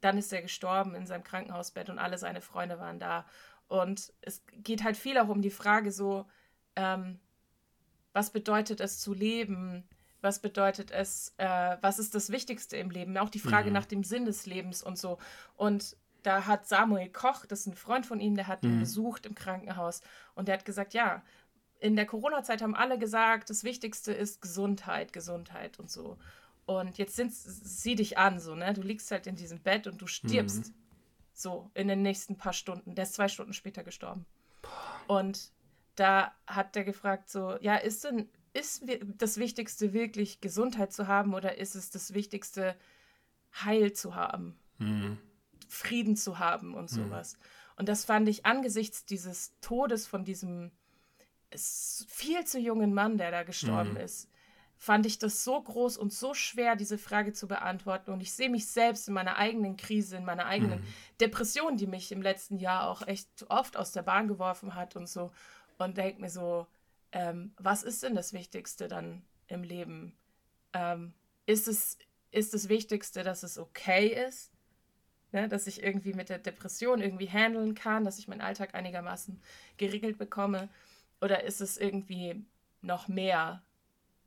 dann 0.00 0.18
ist 0.18 0.32
er 0.32 0.42
gestorben 0.42 0.94
in 0.96 1.06
seinem 1.06 1.22
Krankenhausbett 1.22 1.88
und 1.88 1.98
alle 1.98 2.18
seine 2.18 2.40
Freunde 2.40 2.80
waren 2.80 2.98
da. 2.98 3.24
Und 3.68 4.12
es 4.20 4.42
geht 4.52 4.82
halt 4.82 4.96
viel 4.96 5.16
auch 5.18 5.28
um 5.28 5.42
die 5.42 5.50
Frage 5.50 5.92
so, 5.92 6.26
ähm, 6.74 7.20
was 8.12 8.30
bedeutet 8.30 8.80
es 8.80 9.00
zu 9.00 9.14
leben? 9.14 9.88
Was 10.24 10.38
bedeutet 10.40 10.90
es, 10.90 11.34
äh, 11.36 11.76
was 11.80 11.98
ist 11.98 12.14
das 12.14 12.30
Wichtigste 12.30 12.76
im 12.76 12.90
Leben? 12.90 13.16
Auch 13.18 13.28
die 13.28 13.38
Frage 13.38 13.68
mhm. 13.68 13.74
nach 13.74 13.86
dem 13.86 14.02
Sinn 14.02 14.24
des 14.24 14.46
Lebens 14.46 14.82
und 14.82 14.98
so. 14.98 15.18
Und 15.56 15.96
da 16.22 16.46
hat 16.46 16.66
Samuel 16.66 17.10
Koch, 17.10 17.44
das 17.46 17.60
ist 17.60 17.66
ein 17.66 17.74
Freund 17.74 18.06
von 18.06 18.20
ihm, 18.20 18.34
der 18.34 18.46
hat 18.46 18.62
mhm. 18.62 18.70
ihn 18.70 18.80
besucht 18.80 19.26
im 19.26 19.34
Krankenhaus 19.34 20.00
und 20.34 20.48
der 20.48 20.54
hat 20.56 20.64
gesagt, 20.64 20.94
ja, 20.94 21.22
in 21.78 21.96
der 21.96 22.06
Corona-Zeit 22.06 22.62
haben 22.62 22.74
alle 22.74 22.98
gesagt, 22.98 23.50
das 23.50 23.62
Wichtigste 23.62 24.12
ist 24.12 24.40
Gesundheit, 24.40 25.12
Gesundheit 25.12 25.78
und 25.78 25.90
so. 25.90 26.16
Und 26.64 26.96
jetzt 26.96 27.16
sind, 27.16 27.34
sieh 27.34 27.94
dich 27.94 28.16
an, 28.16 28.40
so, 28.40 28.54
ne? 28.54 28.72
Du 28.72 28.80
liegst 28.80 29.10
halt 29.10 29.26
in 29.26 29.36
diesem 29.36 29.60
Bett 29.60 29.86
und 29.86 30.00
du 30.00 30.06
stirbst. 30.06 30.68
Mhm. 30.68 30.74
So, 31.34 31.70
in 31.74 31.88
den 31.88 32.00
nächsten 32.00 32.36
paar 32.36 32.52
Stunden. 32.54 32.94
Der 32.94 33.02
ist 33.02 33.14
zwei 33.14 33.28
Stunden 33.28 33.52
später 33.52 33.82
gestorben. 33.82 34.24
Und 35.06 35.50
da 35.96 36.32
hat 36.46 36.74
der 36.74 36.84
gefragt, 36.84 37.28
so, 37.28 37.58
ja, 37.60 37.76
ist 37.76 38.04
denn, 38.04 38.30
ist 38.54 38.84
das 39.18 39.36
Wichtigste 39.36 39.92
wirklich 39.92 40.40
Gesundheit 40.40 40.92
zu 40.92 41.06
haben 41.08 41.34
oder 41.34 41.58
ist 41.58 41.74
es 41.74 41.90
das 41.90 42.14
Wichtigste 42.14 42.76
Heil 43.52 43.92
zu 43.92 44.14
haben, 44.14 44.56
mhm. 44.78 45.18
Frieden 45.68 46.16
zu 46.16 46.38
haben 46.38 46.74
und 46.74 46.90
mhm. 46.92 46.96
sowas. 46.96 47.36
Mhm. 47.36 47.42
Und 47.76 47.88
das 47.88 48.04
fand 48.04 48.28
ich 48.28 48.46
angesichts 48.46 49.04
dieses 49.04 49.58
Todes 49.60 50.06
von 50.06 50.24
diesem 50.24 50.70
viel 51.56 52.44
zu 52.44 52.58
jungen 52.58 52.94
Mann, 52.94 53.18
der 53.18 53.30
da 53.30 53.42
gestorben 53.42 53.92
mhm. 53.92 53.98
ist, 53.98 54.28
fand 54.76 55.06
ich 55.06 55.18
das 55.18 55.44
so 55.44 55.60
groß 55.60 55.96
und 55.96 56.12
so 56.12 56.34
schwer, 56.34 56.76
diese 56.76 56.98
Frage 56.98 57.32
zu 57.32 57.46
beantworten. 57.46 58.10
Und 58.10 58.20
ich 58.20 58.32
sehe 58.32 58.50
mich 58.50 58.66
selbst 58.66 59.08
in 59.08 59.14
meiner 59.14 59.36
eigenen 59.36 59.76
Krise, 59.76 60.16
in 60.16 60.24
meiner 60.24 60.46
eigenen 60.46 60.80
mhm. 60.80 60.86
Depression, 61.20 61.76
die 61.76 61.86
mich 61.86 62.12
im 62.12 62.22
letzten 62.22 62.58
Jahr 62.58 62.88
auch 62.88 63.06
echt 63.06 63.46
oft 63.48 63.76
aus 63.76 63.92
der 63.92 64.02
Bahn 64.02 64.28
geworfen 64.28 64.74
hat 64.74 64.96
und 64.96 65.08
so. 65.08 65.32
Und 65.78 65.96
denke 65.96 66.20
mir 66.20 66.30
so, 66.30 66.66
ähm, 67.14 67.52
was 67.56 67.84
ist 67.84 68.02
denn 68.02 68.16
das 68.16 68.32
Wichtigste 68.32 68.88
dann 68.88 69.22
im 69.46 69.62
Leben? 69.62 70.18
Ähm, 70.72 71.14
ist, 71.46 71.68
es, 71.68 71.96
ist 72.32 72.52
das 72.52 72.68
Wichtigste, 72.68 73.22
dass 73.22 73.44
es 73.44 73.56
okay 73.56 74.08
ist? 74.08 74.50
Ne, 75.30 75.48
dass 75.48 75.66
ich 75.66 75.82
irgendwie 75.82 76.12
mit 76.12 76.28
der 76.28 76.38
Depression 76.38 77.00
irgendwie 77.00 77.28
handeln 77.28 77.74
kann, 77.74 78.04
dass 78.04 78.18
ich 78.18 78.28
meinen 78.28 78.40
Alltag 78.40 78.74
einigermaßen 78.74 79.40
geregelt 79.78 80.18
bekomme? 80.18 80.68
Oder 81.20 81.44
ist 81.44 81.60
es 81.60 81.76
irgendwie 81.76 82.44
noch 82.82 83.08
mehr 83.08 83.62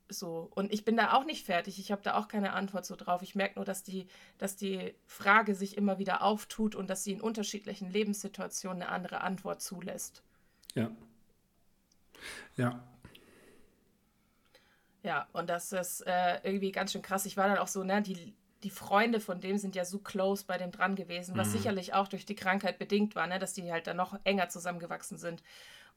so? 0.10 0.50
Und 0.56 0.74
ich 0.74 0.84
bin 0.84 0.98
da 0.98 1.14
auch 1.14 1.26
nicht 1.26 1.46
fertig. 1.46 1.80
Ich 1.80 1.92
habe 1.92 2.02
da 2.02 2.18
auch 2.18 2.28
keine 2.28 2.54
Antwort 2.54 2.86
so 2.86 2.96
drauf. 2.96 3.22
Ich 3.22 3.36
merke 3.36 3.56
nur, 3.56 3.66
dass 3.66 3.84
die, 3.84 4.08
dass 4.38 4.56
die 4.56 4.96
Frage 5.06 5.56
sich 5.56 5.78
immer 5.78 5.98
wieder 6.00 6.24
auftut 6.24 6.76
und 6.76 6.90
dass 6.90 7.04
sie 7.04 7.14
in 7.14 7.22
unterschiedlichen 7.22 7.90
Lebenssituationen 7.90 8.84
eine 8.84 8.92
andere 8.92 9.22
Antwort 9.22 9.62
zulässt. 9.62 10.24
Ja. 10.76 10.92
Ja. 12.56 12.84
Ja, 15.04 15.28
und 15.32 15.50
das 15.50 15.72
ist 15.72 16.02
äh, 16.02 16.40
irgendwie 16.44 16.72
ganz 16.72 16.92
schön 16.92 17.02
krass. 17.02 17.26
Ich 17.26 17.38
war 17.38 17.48
dann 17.48 17.60
auch 17.60 17.68
so, 17.68 17.84
ne, 17.84 18.02
die, 18.02 18.36
die 18.64 18.70
Freunde 18.70 19.20
von 19.20 19.40
dem 19.40 19.58
sind 19.58 19.76
ja 19.76 19.86
so 19.86 20.00
close 20.00 20.46
bei 20.46 20.58
dem 20.58 20.72
dran 20.72 20.96
gewesen, 20.96 21.38
was 21.38 21.50
mhm. 21.50 21.52
sicherlich 21.54 21.94
auch 21.94 22.08
durch 22.08 22.26
die 22.26 22.36
Krankheit 22.36 22.78
bedingt 22.78 23.16
war, 23.16 23.28
ne, 23.28 23.40
dass 23.40 23.54
die 23.54 23.72
halt 23.72 23.88
dann 23.88 23.98
noch 23.98 24.20
enger 24.24 24.50
zusammengewachsen 24.50 25.18
sind. 25.18 25.44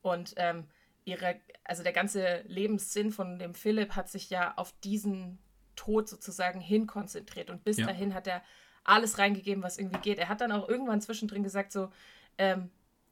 Und 0.02 0.34
ähm, 0.36 0.68
ihre, 1.04 1.40
also 1.64 1.82
der 1.82 1.92
ganze 1.92 2.42
Lebenssinn 2.46 3.10
von 3.10 3.38
dem 3.38 3.54
Philipp 3.54 3.96
hat 3.96 4.08
sich 4.08 4.30
ja 4.30 4.54
auf 4.56 4.72
diesen 4.84 5.38
Tod 5.76 6.08
sozusagen 6.08 6.60
hin 6.60 6.86
konzentriert. 6.86 7.50
Und 7.50 7.64
bis 7.64 7.78
ja. 7.78 7.86
dahin 7.86 8.14
hat 8.14 8.26
er 8.26 8.42
alles 8.84 9.18
reingegeben, 9.18 9.62
was 9.62 9.78
irgendwie 9.78 10.00
geht. 10.00 10.18
Er 10.18 10.28
hat 10.28 10.40
dann 10.40 10.52
auch 10.52 10.68
irgendwann 10.68 11.00
zwischendrin 11.00 11.42
gesagt, 11.42 11.72
so, 11.72 11.90
ähm, 12.38 12.70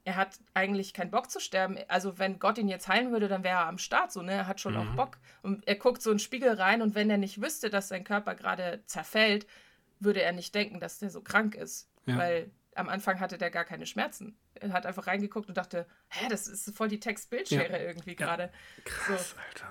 er 0.08 0.16
hat 0.16 0.38
eigentlich 0.54 0.94
keinen 0.94 1.10
Bock 1.10 1.30
zu 1.30 1.38
sterben. 1.38 1.76
Also 1.86 2.18
wenn 2.18 2.38
Gott 2.38 2.56
ihn 2.56 2.66
jetzt 2.66 2.88
heilen 2.88 3.12
würde, 3.12 3.28
dann 3.28 3.44
wäre 3.44 3.58
er 3.58 3.66
am 3.66 3.76
Start 3.76 4.10
so, 4.10 4.22
ne? 4.22 4.32
Er 4.32 4.46
hat 4.46 4.58
schon 4.58 4.72
mhm. 4.72 4.80
auch 4.80 4.96
Bock. 4.96 5.18
Und 5.42 5.68
er 5.68 5.74
guckt 5.74 6.00
so 6.00 6.10
in 6.10 6.14
den 6.14 6.20
Spiegel 6.20 6.54
rein 6.54 6.80
und 6.80 6.94
wenn 6.94 7.10
er 7.10 7.18
nicht 7.18 7.42
wüsste, 7.42 7.68
dass 7.68 7.88
sein 7.88 8.04
Körper 8.04 8.34
gerade 8.34 8.82
zerfällt, 8.86 9.46
würde 10.00 10.22
er 10.22 10.32
nicht 10.32 10.54
denken, 10.54 10.80
dass 10.80 10.98
der 10.98 11.10
so 11.10 11.20
krank 11.20 11.54
ist. 11.54 11.90
Ja. 12.06 12.16
Weil 12.16 12.50
am 12.74 12.88
Anfang 12.88 13.20
hatte 13.20 13.36
der 13.36 13.50
gar 13.50 13.66
keine 13.66 13.84
Schmerzen. 13.84 14.34
Er 14.54 14.72
hat 14.72 14.86
einfach 14.86 15.06
reingeguckt 15.06 15.50
und 15.50 15.58
dachte, 15.58 15.86
hä, 16.08 16.26
das 16.30 16.48
ist 16.48 16.74
voll 16.74 16.88
die 16.88 17.00
Text-Bildschere 17.00 17.70
ja. 17.70 17.78
irgendwie 17.78 18.16
gerade. 18.16 18.44
Ja. 18.44 18.50
Krass, 18.84 19.32
so. 19.32 19.36
Alter. 19.36 19.68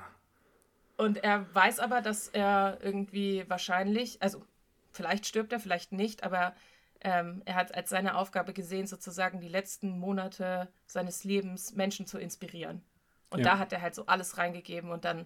Und 0.97 1.23
er 1.23 1.52
weiß 1.56 1.80
aber, 1.80 2.02
dass 2.02 2.28
er 2.28 2.78
irgendwie 2.84 3.43
wahrscheinlich, 3.47 4.21
also 4.21 4.45
vielleicht 4.91 5.26
stirbt 5.26 5.52
er, 5.52 5.60
vielleicht 5.60 5.93
nicht, 5.93 6.21
aber 6.21 6.54
ähm, 7.01 7.41
er 7.45 7.55
hat 7.55 7.75
als 7.75 7.89
seine 7.89 8.15
Aufgabe 8.15 8.53
gesehen, 8.53 8.88
sozusagen 8.88 9.39
die 9.39 9.47
letzten 9.47 9.99
Monate 9.99 10.67
seines 10.86 11.23
Lebens 11.23 11.73
Menschen 11.73 12.05
zu 12.05 12.17
inspirieren. 12.17 12.83
Und 13.29 13.39
ja. 13.39 13.45
da 13.45 13.60
hat 13.60 13.73
er 13.73 13.81
halt 13.81 13.95
so 13.95 14.05
alles 14.05 14.38
reingegeben 14.38 14.91
und 14.91 15.05
dann 15.05 15.25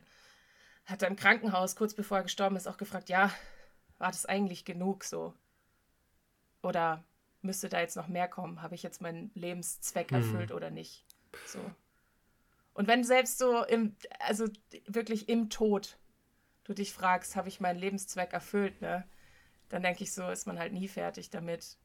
hat 0.85 1.01
er 1.01 1.07
im 1.07 1.15
Krankenhaus, 1.15 1.75
kurz 1.75 1.93
bevor 1.93 2.17
er 2.17 2.23
gestorben 2.23 2.55
ist, 2.55 2.67
auch 2.67 2.77
gefragt, 2.77 3.09
ja, 3.09 3.31
war 3.97 4.11
das 4.11 4.25
eigentlich 4.25 4.65
genug 4.65 5.03
so? 5.03 5.33
Oder 6.63 7.03
müsste 7.41 7.69
da 7.69 7.79
jetzt 7.79 7.95
noch 7.95 8.07
mehr 8.07 8.27
kommen? 8.27 8.61
Habe 8.61 8.75
ich 8.75 8.83
jetzt 8.83 9.01
meinen 9.01 9.31
Lebenszweck 9.35 10.11
hm. 10.11 10.17
erfüllt 10.17 10.49
hm. 10.49 10.55
oder 10.55 10.71
nicht? 10.71 11.05
So. 11.45 11.59
Und 12.73 12.87
wenn 12.87 13.03
selbst 13.03 13.37
so 13.37 13.63
im, 13.63 13.95
also 14.19 14.47
wirklich 14.87 15.29
im 15.29 15.49
Tod 15.49 15.97
du 16.63 16.73
dich 16.73 16.93
fragst, 16.93 17.35
habe 17.35 17.49
ich 17.49 17.59
meinen 17.59 17.79
Lebenszweck 17.79 18.33
erfüllt, 18.33 18.81
ne? 18.81 19.05
Dann 19.71 19.83
denke 19.83 20.03
ich 20.03 20.13
so, 20.13 20.29
ist 20.29 20.45
man 20.45 20.59
halt 20.59 20.73
nie 20.73 20.89
fertig 20.89 21.29
damit. 21.29 21.77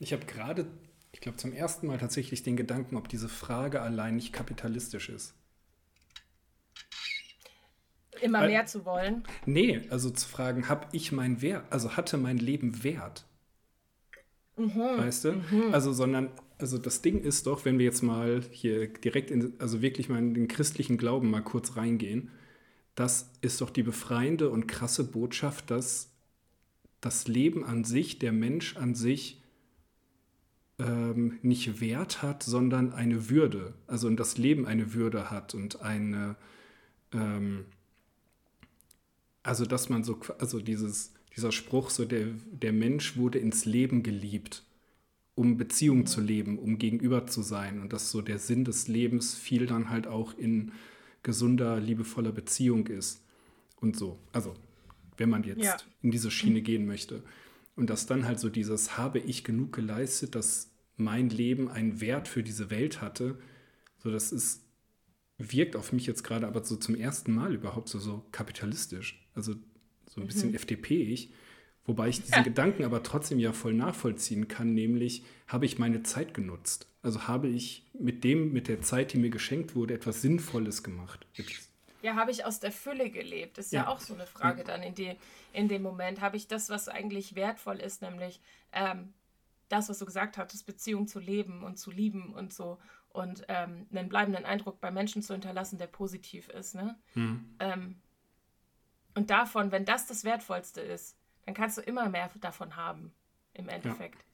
Ich 0.00 0.12
habe 0.12 0.26
gerade, 0.26 0.66
ich 1.12 1.20
glaube, 1.20 1.38
zum 1.38 1.52
ersten 1.52 1.86
Mal 1.86 1.98
tatsächlich 1.98 2.42
den 2.42 2.56
Gedanken, 2.56 2.96
ob 2.96 3.08
diese 3.08 3.28
Frage 3.28 3.80
allein 3.80 4.16
nicht 4.16 4.32
kapitalistisch 4.32 5.08
ist. 5.08 5.34
Immer 8.20 8.40
Weil, 8.40 8.48
mehr 8.48 8.66
zu 8.66 8.84
wollen? 8.84 9.22
Nee, 9.44 9.82
also 9.90 10.10
zu 10.10 10.28
fragen, 10.28 10.68
habe 10.68 10.88
ich 10.92 11.12
mein 11.12 11.40
Wert, 11.40 11.64
also 11.70 11.96
hatte 11.96 12.16
mein 12.16 12.38
Leben 12.38 12.82
Wert? 12.82 13.26
Mhm. 14.56 14.98
Weißt 14.98 15.26
du? 15.26 15.32
Mhm. 15.32 15.72
Also, 15.72 15.92
sondern, 15.92 16.30
also 16.58 16.78
das 16.78 17.00
Ding 17.00 17.20
ist 17.20 17.46
doch, 17.46 17.64
wenn 17.64 17.78
wir 17.78 17.84
jetzt 17.84 18.02
mal 18.02 18.42
hier 18.50 18.88
direkt 18.88 19.30
in, 19.30 19.54
also 19.60 19.82
wirklich 19.82 20.08
mal 20.08 20.18
in 20.18 20.34
den 20.34 20.48
christlichen 20.48 20.98
Glauben 20.98 21.30
mal 21.30 21.42
kurz 21.42 21.76
reingehen, 21.76 22.32
das 22.96 23.30
ist 23.40 23.60
doch 23.60 23.70
die 23.70 23.84
befreiende 23.84 24.50
und 24.50 24.66
krasse 24.66 25.04
Botschaft, 25.04 25.70
dass 25.70 26.15
das 27.00 27.28
Leben 27.28 27.64
an 27.64 27.84
sich, 27.84 28.18
der 28.18 28.32
Mensch 28.32 28.76
an 28.76 28.94
sich, 28.94 29.42
ähm, 30.78 31.38
nicht 31.42 31.80
Wert 31.80 32.22
hat, 32.22 32.42
sondern 32.42 32.92
eine 32.92 33.30
Würde. 33.30 33.74
Also 33.86 34.08
und 34.08 34.18
das 34.18 34.36
Leben 34.38 34.66
eine 34.66 34.94
Würde 34.94 35.30
hat 35.30 35.54
und 35.54 35.80
eine, 35.80 36.36
ähm, 37.12 37.64
also 39.42 39.64
dass 39.64 39.88
man 39.88 40.04
so, 40.04 40.20
also 40.38 40.60
dieses 40.60 41.12
dieser 41.36 41.52
Spruch, 41.52 41.90
so 41.90 42.06
der, 42.06 42.28
der 42.50 42.72
Mensch 42.72 43.16
wurde 43.16 43.38
ins 43.38 43.66
Leben 43.66 44.02
geliebt, 44.02 44.64
um 45.34 45.58
Beziehung 45.58 46.06
zu 46.06 46.22
leben, 46.22 46.58
um 46.58 46.78
gegenüber 46.78 47.26
zu 47.26 47.42
sein. 47.42 47.80
Und 47.80 47.92
dass 47.92 48.10
so 48.10 48.22
der 48.22 48.38
Sinn 48.38 48.64
des 48.64 48.88
Lebens 48.88 49.34
viel 49.34 49.66
dann 49.66 49.90
halt 49.90 50.06
auch 50.06 50.36
in 50.38 50.72
gesunder, 51.22 51.78
liebevoller 51.78 52.32
Beziehung 52.32 52.86
ist. 52.86 53.22
Und 53.80 53.96
so. 53.96 54.18
Also, 54.32 54.54
wenn 55.16 55.30
man 55.30 55.44
jetzt 55.44 55.64
ja. 55.64 55.76
in 56.02 56.10
diese 56.10 56.30
Schiene 56.30 56.62
gehen 56.62 56.86
möchte. 56.86 57.22
Und 57.74 57.90
dass 57.90 58.06
dann 58.06 58.26
halt 58.26 58.40
so 58.40 58.48
dieses, 58.48 58.96
habe 58.96 59.18
ich 59.18 59.44
genug 59.44 59.72
geleistet, 59.72 60.34
dass 60.34 60.70
mein 60.96 61.28
Leben 61.28 61.68
einen 61.68 62.00
Wert 62.00 62.26
für 62.28 62.42
diese 62.42 62.70
Welt 62.70 63.02
hatte. 63.02 63.38
So, 63.98 64.10
das 64.10 64.32
ist, 64.32 64.64
wirkt 65.38 65.76
auf 65.76 65.92
mich 65.92 66.06
jetzt 66.06 66.24
gerade 66.24 66.46
aber 66.46 66.64
so 66.64 66.76
zum 66.76 66.94
ersten 66.94 67.34
Mal 67.34 67.54
überhaupt 67.54 67.88
so, 67.88 67.98
so 67.98 68.24
kapitalistisch. 68.32 69.26
Also 69.34 69.54
so 70.08 70.20
ein 70.20 70.26
bisschen 70.26 70.50
mhm. 70.50 70.56
FDP-ich. 70.56 71.32
Wobei 71.84 72.08
ich 72.08 72.20
diesen 72.20 72.38
ja. 72.38 72.42
Gedanken 72.42 72.84
aber 72.84 73.02
trotzdem 73.02 73.38
ja 73.38 73.52
voll 73.52 73.74
nachvollziehen 73.74 74.48
kann, 74.48 74.74
nämlich 74.74 75.22
habe 75.46 75.66
ich 75.66 75.78
meine 75.78 76.02
Zeit 76.02 76.34
genutzt. 76.34 76.88
Also 77.00 77.28
habe 77.28 77.46
ich 77.46 77.86
mit 77.98 78.24
dem, 78.24 78.52
mit 78.52 78.66
der 78.66 78.80
Zeit, 78.80 79.12
die 79.12 79.18
mir 79.18 79.30
geschenkt 79.30 79.76
wurde, 79.76 79.94
etwas 79.94 80.22
Sinnvolles 80.22 80.82
gemacht. 80.82 81.26
Ja, 82.06 82.14
habe 82.14 82.30
ich 82.30 82.44
aus 82.44 82.60
der 82.60 82.70
Fülle 82.70 83.10
gelebt? 83.10 83.58
Ist 83.58 83.72
ja, 83.72 83.82
ja 83.82 83.88
auch 83.88 83.98
so 83.98 84.14
eine 84.14 84.28
Frage 84.28 84.62
dann 84.62 84.80
in, 84.80 84.94
die, 84.94 85.16
in 85.52 85.66
dem 85.66 85.82
Moment. 85.82 86.20
Habe 86.20 86.36
ich 86.36 86.46
das, 86.46 86.70
was 86.70 86.88
eigentlich 86.88 87.34
wertvoll 87.34 87.80
ist, 87.80 88.00
nämlich 88.00 88.40
ähm, 88.70 89.12
das, 89.68 89.88
was 89.88 89.98
du 89.98 90.06
gesagt 90.06 90.38
hattest, 90.38 90.66
Beziehung 90.66 91.08
zu 91.08 91.18
leben 91.18 91.64
und 91.64 91.80
zu 91.80 91.90
lieben 91.90 92.32
und 92.32 92.54
so 92.54 92.78
und 93.08 93.44
ähm, 93.48 93.88
einen 93.90 94.08
bleibenden 94.08 94.44
Eindruck 94.44 94.80
bei 94.80 94.92
Menschen 94.92 95.20
zu 95.20 95.32
hinterlassen, 95.32 95.78
der 95.78 95.88
positiv 95.88 96.48
ist. 96.48 96.76
Ne? 96.76 96.96
Hm. 97.14 97.56
Ähm, 97.58 98.00
und 99.16 99.30
davon, 99.30 99.72
wenn 99.72 99.84
das 99.84 100.06
das 100.06 100.22
Wertvollste 100.22 100.82
ist, 100.82 101.16
dann 101.44 101.54
kannst 101.54 101.76
du 101.76 101.80
immer 101.82 102.08
mehr 102.08 102.30
davon 102.40 102.76
haben, 102.76 103.12
im 103.52 103.68
Endeffekt. 103.68 104.20
Ja. 104.20 104.24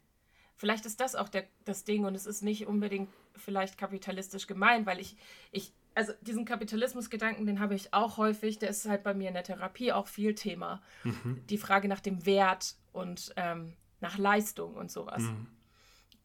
Vielleicht 0.57 0.85
ist 0.85 1.01
das 1.01 1.15
auch 1.15 1.31
der, 1.31 1.47
das 1.65 1.85
Ding 1.85 2.05
und 2.05 2.15
es 2.15 2.27
ist 2.27 2.43
nicht 2.43 2.67
unbedingt 2.67 3.09
vielleicht 3.35 3.79
kapitalistisch 3.79 4.47
gemeint, 4.47 4.85
weil 4.85 5.01
ich, 5.01 5.17
ich, 5.53 5.73
also 5.95 6.13
diesen 6.23 6.45
Kapitalismusgedanken, 6.45 7.47
den 7.47 7.61
habe 7.61 7.75
ich 7.75 7.93
auch 7.93 8.17
häufig, 8.17 8.59
der 8.59 8.71
ist 8.71 8.89
halt 8.89 9.03
bei 9.03 9.15
mir 9.15 9.29
in 9.29 9.35
der 9.35 9.45
Therapie 9.45 9.93
auch 9.93 10.07
viel 10.07 10.35
Thema. 10.35 10.81
Mhm. 11.05 11.45
Die 11.49 11.59
Frage 11.59 11.89
nach 11.89 12.01
dem 12.01 12.25
Wert 12.27 12.77
und 12.93 13.33
ähm, 13.37 13.75
nach 14.01 14.19
Leistung 14.19 14.75
und 14.75 14.91
sowas. 14.91 15.23
Mhm. 15.23 15.47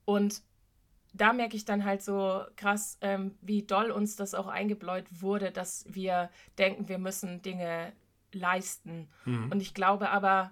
Und 0.05 0.41
da 1.13 1.33
merke 1.33 1.55
ich 1.55 1.65
dann 1.65 1.83
halt 1.83 2.01
so 2.01 2.43
krass, 2.55 2.97
ähm, 3.01 3.35
wie 3.41 3.63
doll 3.63 3.91
uns 3.91 4.15
das 4.15 4.33
auch 4.33 4.47
eingebläut 4.47 5.05
wurde, 5.21 5.51
dass 5.51 5.85
wir 5.87 6.29
denken, 6.57 6.87
wir 6.87 6.97
müssen 6.97 7.41
Dinge 7.41 7.93
leisten. 8.31 9.09
Mhm. 9.25 9.51
Und 9.51 9.61
ich 9.61 9.73
glaube 9.73 10.09
aber, 10.09 10.51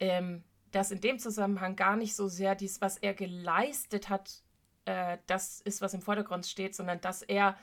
ähm, 0.00 0.42
dass 0.70 0.90
in 0.90 1.00
dem 1.00 1.18
Zusammenhang 1.18 1.76
gar 1.76 1.96
nicht 1.96 2.14
so 2.14 2.28
sehr 2.28 2.54
dies, 2.54 2.80
was 2.80 2.98
er 2.98 3.14
geleistet 3.14 4.08
hat, 4.08 4.42
äh, 4.84 5.18
das 5.26 5.60
ist, 5.60 5.80
was 5.80 5.94
im 5.94 6.02
Vordergrund 6.02 6.46
steht, 6.46 6.74
sondern 6.74 7.00
dass 7.00 7.22
er 7.22 7.56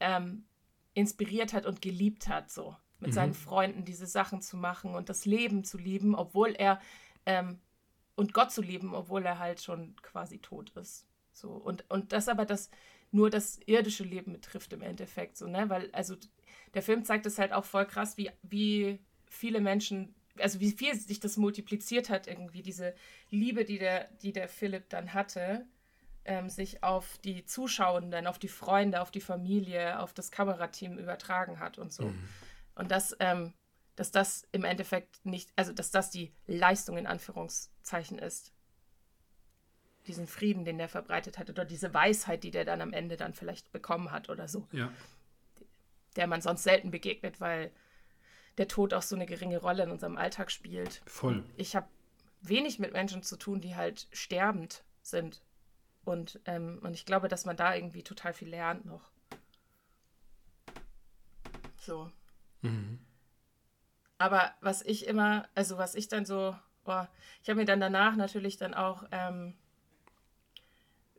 ähm, 0.00 0.44
inspiriert 0.94 1.52
hat 1.52 1.66
und 1.66 1.82
geliebt 1.82 2.28
hat, 2.28 2.50
so 2.50 2.76
mit 2.98 3.10
mhm. 3.10 3.14
seinen 3.14 3.34
Freunden 3.34 3.84
diese 3.84 4.06
Sachen 4.06 4.40
zu 4.40 4.56
machen 4.56 4.94
und 4.94 5.08
das 5.08 5.26
Leben 5.26 5.64
zu 5.64 5.78
lieben, 5.78 6.14
obwohl 6.14 6.52
er 6.52 6.80
ähm, 7.26 7.60
und 8.14 8.32
Gott 8.32 8.50
zu 8.50 8.62
lieben, 8.62 8.94
obwohl 8.94 9.24
er 9.24 9.38
halt 9.38 9.60
schon 9.60 9.94
quasi 10.00 10.38
tot 10.38 10.70
ist. 10.70 11.06
So 11.32 11.50
und, 11.50 11.84
und 11.90 12.12
das 12.12 12.28
aber 12.28 12.46
das 12.46 12.70
nur 13.12 13.30
das 13.30 13.60
irdische 13.66 14.04
Leben 14.04 14.32
betrifft 14.32 14.72
im 14.72 14.82
Endeffekt, 14.82 15.36
so, 15.36 15.46
ne? 15.46 15.68
Weil, 15.68 15.90
also 15.92 16.16
der 16.74 16.82
Film 16.82 17.04
zeigt 17.04 17.26
es 17.26 17.38
halt 17.38 17.52
auch 17.52 17.64
voll 17.64 17.86
krass, 17.86 18.16
wie, 18.16 18.30
wie 18.42 18.98
viele 19.26 19.60
Menschen, 19.60 20.14
also 20.38 20.60
wie 20.60 20.72
viel 20.72 20.94
sich 20.94 21.20
das 21.20 21.36
multipliziert 21.36 22.10
hat, 22.10 22.26
irgendwie, 22.26 22.62
diese 22.62 22.94
Liebe, 23.30 23.64
die 23.64 23.78
der, 23.78 24.08
die 24.22 24.32
der 24.32 24.48
Philipp 24.48 24.88
dann 24.88 25.14
hatte, 25.14 25.66
ähm, 26.26 26.48
sich 26.48 26.82
auf 26.82 27.18
die 27.18 27.44
Zuschauenden, 27.44 28.26
auf 28.26 28.38
die 28.38 28.48
Freunde, 28.48 29.00
auf 29.00 29.10
die 29.10 29.20
Familie, 29.20 30.00
auf 30.00 30.12
das 30.12 30.30
Kamerateam 30.30 30.98
übertragen 30.98 31.58
hat 31.58 31.78
und 31.78 31.92
so. 31.92 32.06
Mhm. 32.06 32.28
Und 32.74 32.90
das, 32.90 33.16
ähm, 33.20 33.54
dass 33.94 34.10
das 34.10 34.46
im 34.52 34.64
Endeffekt 34.64 35.24
nicht, 35.24 35.50
also 35.56 35.72
dass 35.72 35.90
das 35.90 36.10
die 36.10 36.32
Leistung 36.46 36.98
in 36.98 37.06
Anführungszeichen 37.06 38.18
ist. 38.18 38.52
Diesen 40.06 40.26
Frieden, 40.26 40.64
den 40.64 40.78
der 40.78 40.88
verbreitet 40.88 41.38
hat, 41.38 41.50
oder 41.50 41.64
diese 41.64 41.92
Weisheit, 41.92 42.44
die 42.44 42.50
der 42.50 42.64
dann 42.64 42.80
am 42.80 42.92
Ende 42.92 43.16
dann 43.16 43.32
vielleicht 43.32 43.72
bekommen 43.72 44.12
hat 44.12 44.28
oder 44.28 44.46
so. 44.46 44.68
Ja. 44.72 44.92
Der 46.16 46.26
man 46.26 46.40
sonst 46.40 46.62
selten 46.62 46.90
begegnet, 46.90 47.40
weil 47.40 47.72
der 48.58 48.68
Tod 48.68 48.94
auch 48.94 49.02
so 49.02 49.16
eine 49.16 49.26
geringe 49.26 49.58
Rolle 49.58 49.82
in 49.82 49.90
unserem 49.90 50.16
Alltag 50.16 50.50
spielt. 50.50 51.02
Voll. 51.06 51.44
Ich 51.56 51.74
habe 51.76 51.88
wenig 52.40 52.78
mit 52.78 52.92
Menschen 52.92 53.22
zu 53.22 53.36
tun, 53.36 53.60
die 53.60 53.74
halt 53.74 54.06
sterbend 54.12 54.84
sind. 55.02 55.42
Und, 56.06 56.40
ähm, 56.44 56.78
und 56.82 56.94
ich 56.94 57.04
glaube, 57.04 57.26
dass 57.26 57.44
man 57.44 57.56
da 57.56 57.74
irgendwie 57.74 58.04
total 58.04 58.32
viel 58.32 58.48
lernt 58.48 58.86
noch. 58.86 59.10
So. 61.78 62.10
Mhm. 62.62 63.00
Aber 64.16 64.52
was 64.60 64.82
ich 64.82 65.08
immer, 65.08 65.48
also 65.56 65.78
was 65.78 65.96
ich 65.96 66.06
dann 66.06 66.24
so, 66.24 66.56
boah, 66.84 67.08
ich 67.42 67.48
habe 67.48 67.58
mir 67.58 67.66
dann 67.66 67.80
danach 67.80 68.14
natürlich 68.14 68.56
dann 68.56 68.72
auch 68.72 69.04
ähm, 69.10 69.54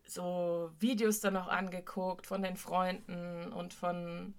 so 0.05 0.71
Videos 0.79 1.19
dann 1.19 1.33
noch 1.33 1.49
angeguckt 1.49 2.25
von 2.25 2.41
den 2.41 2.55
Freunden 2.55 3.51
und 3.51 3.73
von 3.73 4.35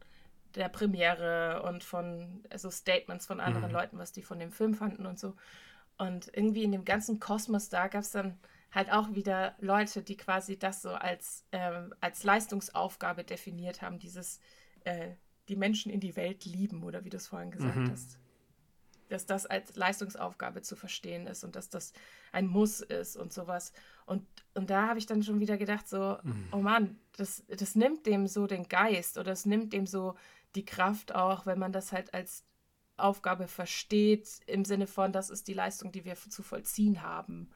der 0.54 0.70
Premiere 0.70 1.62
und 1.64 1.84
von 1.84 2.42
also 2.48 2.70
Statements 2.70 3.26
von 3.26 3.40
anderen 3.40 3.68
mhm. 3.68 3.74
Leuten, 3.74 3.98
was 3.98 4.12
die 4.12 4.22
von 4.22 4.38
dem 4.38 4.50
Film 4.50 4.72
fanden 4.72 5.04
und 5.04 5.18
so. 5.18 5.36
Und 5.98 6.34
irgendwie 6.34 6.64
in 6.64 6.72
dem 6.72 6.86
ganzen 6.86 7.20
Kosmos 7.20 7.68
da 7.68 7.88
gab 7.88 8.00
es 8.00 8.12
dann 8.12 8.38
halt 8.70 8.92
auch 8.92 9.14
wieder 9.14 9.54
Leute, 9.60 10.02
die 10.02 10.16
quasi 10.16 10.58
das 10.58 10.82
so 10.82 10.90
als, 10.90 11.44
äh, 11.50 11.82
als 12.00 12.24
Leistungsaufgabe 12.24 13.24
definiert 13.24 13.82
haben, 13.82 13.98
dieses 13.98 14.40
äh, 14.84 15.10
die 15.48 15.56
Menschen 15.56 15.90
in 15.90 16.00
die 16.00 16.16
Welt 16.16 16.44
lieben 16.44 16.82
oder 16.82 17.04
wie 17.04 17.10
du 17.10 17.16
es 17.16 17.28
vorhin 17.28 17.50
gesagt 17.50 17.76
mhm. 17.76 17.90
hast 17.90 18.18
dass 19.08 19.26
das 19.26 19.46
als 19.46 19.74
Leistungsaufgabe 19.76 20.62
zu 20.62 20.76
verstehen 20.76 21.26
ist 21.26 21.44
und 21.44 21.56
dass 21.56 21.68
das 21.68 21.92
ein 22.32 22.46
Muss 22.46 22.80
ist 22.80 23.16
und 23.16 23.32
sowas. 23.32 23.72
Und, 24.06 24.24
und 24.54 24.70
da 24.70 24.88
habe 24.88 24.98
ich 24.98 25.06
dann 25.06 25.22
schon 25.22 25.40
wieder 25.40 25.56
gedacht, 25.56 25.88
so, 25.88 26.18
mhm. 26.22 26.48
oh 26.52 26.58
Mann, 26.58 26.98
das, 27.16 27.44
das 27.48 27.74
nimmt 27.74 28.06
dem 28.06 28.26
so 28.26 28.46
den 28.46 28.68
Geist 28.68 29.18
oder 29.18 29.32
es 29.32 29.46
nimmt 29.46 29.72
dem 29.72 29.86
so 29.86 30.14
die 30.54 30.64
Kraft 30.64 31.14
auch, 31.14 31.46
wenn 31.46 31.58
man 31.58 31.72
das 31.72 31.92
halt 31.92 32.14
als 32.14 32.44
Aufgabe 32.96 33.48
versteht, 33.48 34.40
im 34.46 34.64
Sinne 34.64 34.86
von, 34.86 35.12
das 35.12 35.30
ist 35.30 35.48
die 35.48 35.54
Leistung, 35.54 35.92
die 35.92 36.04
wir 36.04 36.16
zu 36.16 36.42
vollziehen 36.42 37.02
haben. 37.02 37.50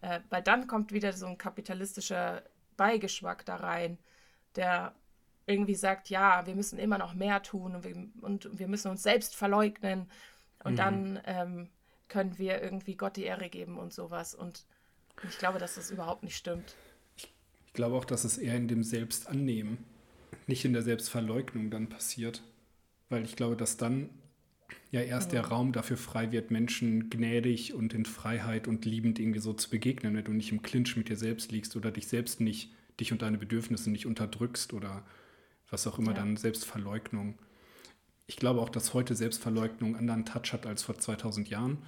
Äh, 0.00 0.20
weil 0.30 0.42
dann 0.42 0.66
kommt 0.66 0.92
wieder 0.92 1.12
so 1.12 1.26
ein 1.26 1.38
kapitalistischer 1.38 2.42
Beigeschmack 2.76 3.44
da 3.44 3.56
rein, 3.56 3.98
der 4.56 4.94
irgendwie 5.46 5.74
sagt, 5.74 6.10
ja, 6.10 6.46
wir 6.46 6.54
müssen 6.54 6.78
immer 6.78 6.98
noch 6.98 7.14
mehr 7.14 7.42
tun 7.42 7.74
und 7.74 7.84
wir, 7.84 7.96
und 8.20 8.58
wir 8.58 8.68
müssen 8.68 8.90
uns 8.90 9.02
selbst 9.02 9.34
verleugnen 9.34 10.08
und 10.62 10.72
mhm. 10.72 10.76
dann 10.76 11.20
ähm, 11.24 11.68
können 12.08 12.38
wir 12.38 12.62
irgendwie 12.62 12.96
Gott 12.96 13.16
die 13.16 13.24
Ehre 13.24 13.48
geben 13.48 13.78
und 13.78 13.92
sowas. 13.92 14.34
Und 14.34 14.64
ich 15.28 15.38
glaube, 15.38 15.58
dass 15.58 15.74
das 15.76 15.90
überhaupt 15.90 16.22
nicht 16.22 16.36
stimmt. 16.36 16.74
Ich, 17.16 17.32
ich 17.66 17.72
glaube 17.72 17.96
auch, 17.96 18.04
dass 18.04 18.24
es 18.24 18.38
eher 18.38 18.56
in 18.56 18.68
dem 18.68 18.82
Selbstannehmen, 18.82 19.78
nicht 20.46 20.64
in 20.64 20.72
der 20.72 20.82
Selbstverleugnung 20.82 21.70
dann 21.70 21.88
passiert. 21.88 22.42
Weil 23.08 23.24
ich 23.24 23.36
glaube, 23.36 23.56
dass 23.56 23.78
dann 23.78 24.10
ja 24.90 25.00
erst 25.00 25.32
ja. 25.32 25.40
der 25.40 25.50
Raum 25.50 25.72
dafür 25.72 25.96
frei 25.96 26.32
wird, 26.32 26.50
Menschen 26.50 27.10
gnädig 27.10 27.74
und 27.74 27.94
in 27.94 28.04
Freiheit 28.04 28.68
und 28.68 28.84
liebend 28.84 29.18
irgendwie 29.18 29.40
so 29.40 29.52
zu 29.52 29.70
begegnen, 29.70 30.14
wenn 30.16 30.24
du 30.24 30.32
nicht 30.32 30.52
im 30.52 30.62
Clinch 30.62 30.96
mit 30.96 31.08
dir 31.08 31.16
selbst 31.16 31.52
liegst 31.52 31.76
oder 31.76 31.90
dich 31.90 32.06
selbst 32.06 32.40
nicht, 32.40 32.72
dich 33.00 33.12
und 33.12 33.22
deine 33.22 33.38
Bedürfnisse 33.38 33.90
nicht 33.90 34.06
unterdrückst 34.06 34.72
oder 34.72 35.04
was 35.70 35.86
auch 35.86 35.98
immer 35.98 36.12
ja. 36.12 36.18
dann 36.18 36.36
Selbstverleugnung 36.36 37.38
ich 38.28 38.36
glaube 38.36 38.60
auch, 38.60 38.68
dass 38.68 38.94
heute 38.94 39.16
Selbstverleugnung 39.16 39.96
einen 39.96 40.10
anderen 40.10 40.26
Touch 40.26 40.52
hat 40.52 40.66
als 40.66 40.82
vor 40.82 40.98
2000 40.98 41.48
Jahren. 41.48 41.78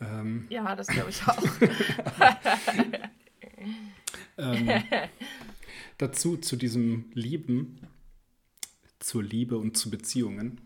Ähm, 0.00 0.46
ja, 0.50 0.74
das 0.74 0.88
glaube 0.88 1.10
ich 1.10 1.22
auch. 1.26 1.42
ähm, 4.36 4.82
dazu, 5.96 6.36
zu 6.36 6.56
diesem 6.56 7.04
Lieben, 7.14 7.78
zur 8.98 9.22
Liebe 9.22 9.58
und 9.58 9.76
zu 9.76 9.90
Beziehungen, 9.90 10.60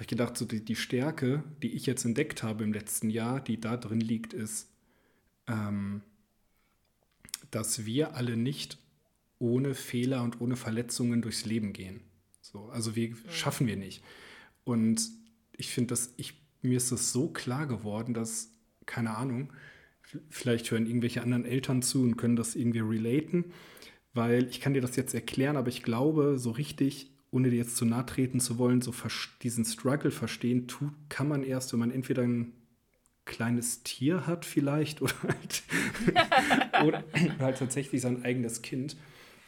habe 0.00 0.04
ich 0.04 0.08
gedacht, 0.08 0.38
so 0.38 0.46
die, 0.46 0.64
die, 0.64 0.76
Stärke, 0.76 1.44
die 1.62 1.72
ich 1.72 1.84
jetzt 1.84 2.06
entdeckt 2.06 2.42
habe 2.42 2.64
im 2.64 2.72
letzten 2.72 3.10
Jahr, 3.10 3.38
die 3.38 3.60
da 3.60 3.76
drin 3.76 4.00
liegt, 4.00 4.32
ist, 4.32 4.70
ähm, 5.46 6.00
dass 7.50 7.84
wir 7.84 8.14
alle 8.14 8.38
nicht 8.38 8.78
ohne 9.38 9.74
Fehler 9.74 10.22
und 10.22 10.40
ohne 10.40 10.56
Verletzungen 10.56 11.20
durchs 11.20 11.44
Leben 11.44 11.74
gehen. 11.74 12.00
So, 12.40 12.70
also 12.70 12.96
wir 12.96 13.10
mhm. 13.10 13.16
schaffen 13.28 13.66
wir 13.66 13.76
nicht. 13.76 14.02
Und 14.64 15.06
ich 15.52 15.68
finde, 15.68 15.88
dass 15.88 16.14
ich, 16.16 16.32
mir 16.62 16.78
ist 16.78 16.92
das 16.92 17.12
so 17.12 17.28
klar 17.28 17.66
geworden, 17.66 18.14
dass, 18.14 18.54
keine 18.86 19.18
Ahnung, 19.18 19.52
vielleicht 20.30 20.70
hören 20.70 20.86
irgendwelche 20.86 21.20
anderen 21.20 21.44
Eltern 21.44 21.82
zu 21.82 22.00
und 22.00 22.16
können 22.16 22.36
das 22.36 22.56
irgendwie 22.56 22.80
relaten, 22.80 23.52
weil 24.14 24.48
ich 24.48 24.62
kann 24.62 24.72
dir 24.72 24.80
das 24.80 24.96
jetzt 24.96 25.12
erklären, 25.12 25.58
aber 25.58 25.68
ich 25.68 25.82
glaube, 25.82 26.38
so 26.38 26.52
richtig, 26.52 27.09
ohne 27.30 27.50
dir 27.50 27.56
jetzt 27.56 27.76
zu 27.76 27.84
nahe 27.84 28.06
treten 28.06 28.40
zu 28.40 28.58
wollen, 28.58 28.80
so 28.80 28.92
diesen 29.42 29.64
Struggle 29.64 30.10
verstehen, 30.10 30.66
tut, 30.68 30.92
kann 31.08 31.28
man 31.28 31.42
erst, 31.42 31.72
wenn 31.72 31.80
man 31.80 31.90
entweder 31.90 32.22
ein 32.22 32.52
kleines 33.24 33.82
Tier 33.82 34.26
hat 34.26 34.44
vielleicht 34.44 35.02
oder 35.02 35.14
halt, 35.22 35.62
oder 36.86 37.04
halt 37.38 37.58
tatsächlich 37.58 38.00
sein 38.00 38.24
eigenes 38.24 38.62
Kind. 38.62 38.96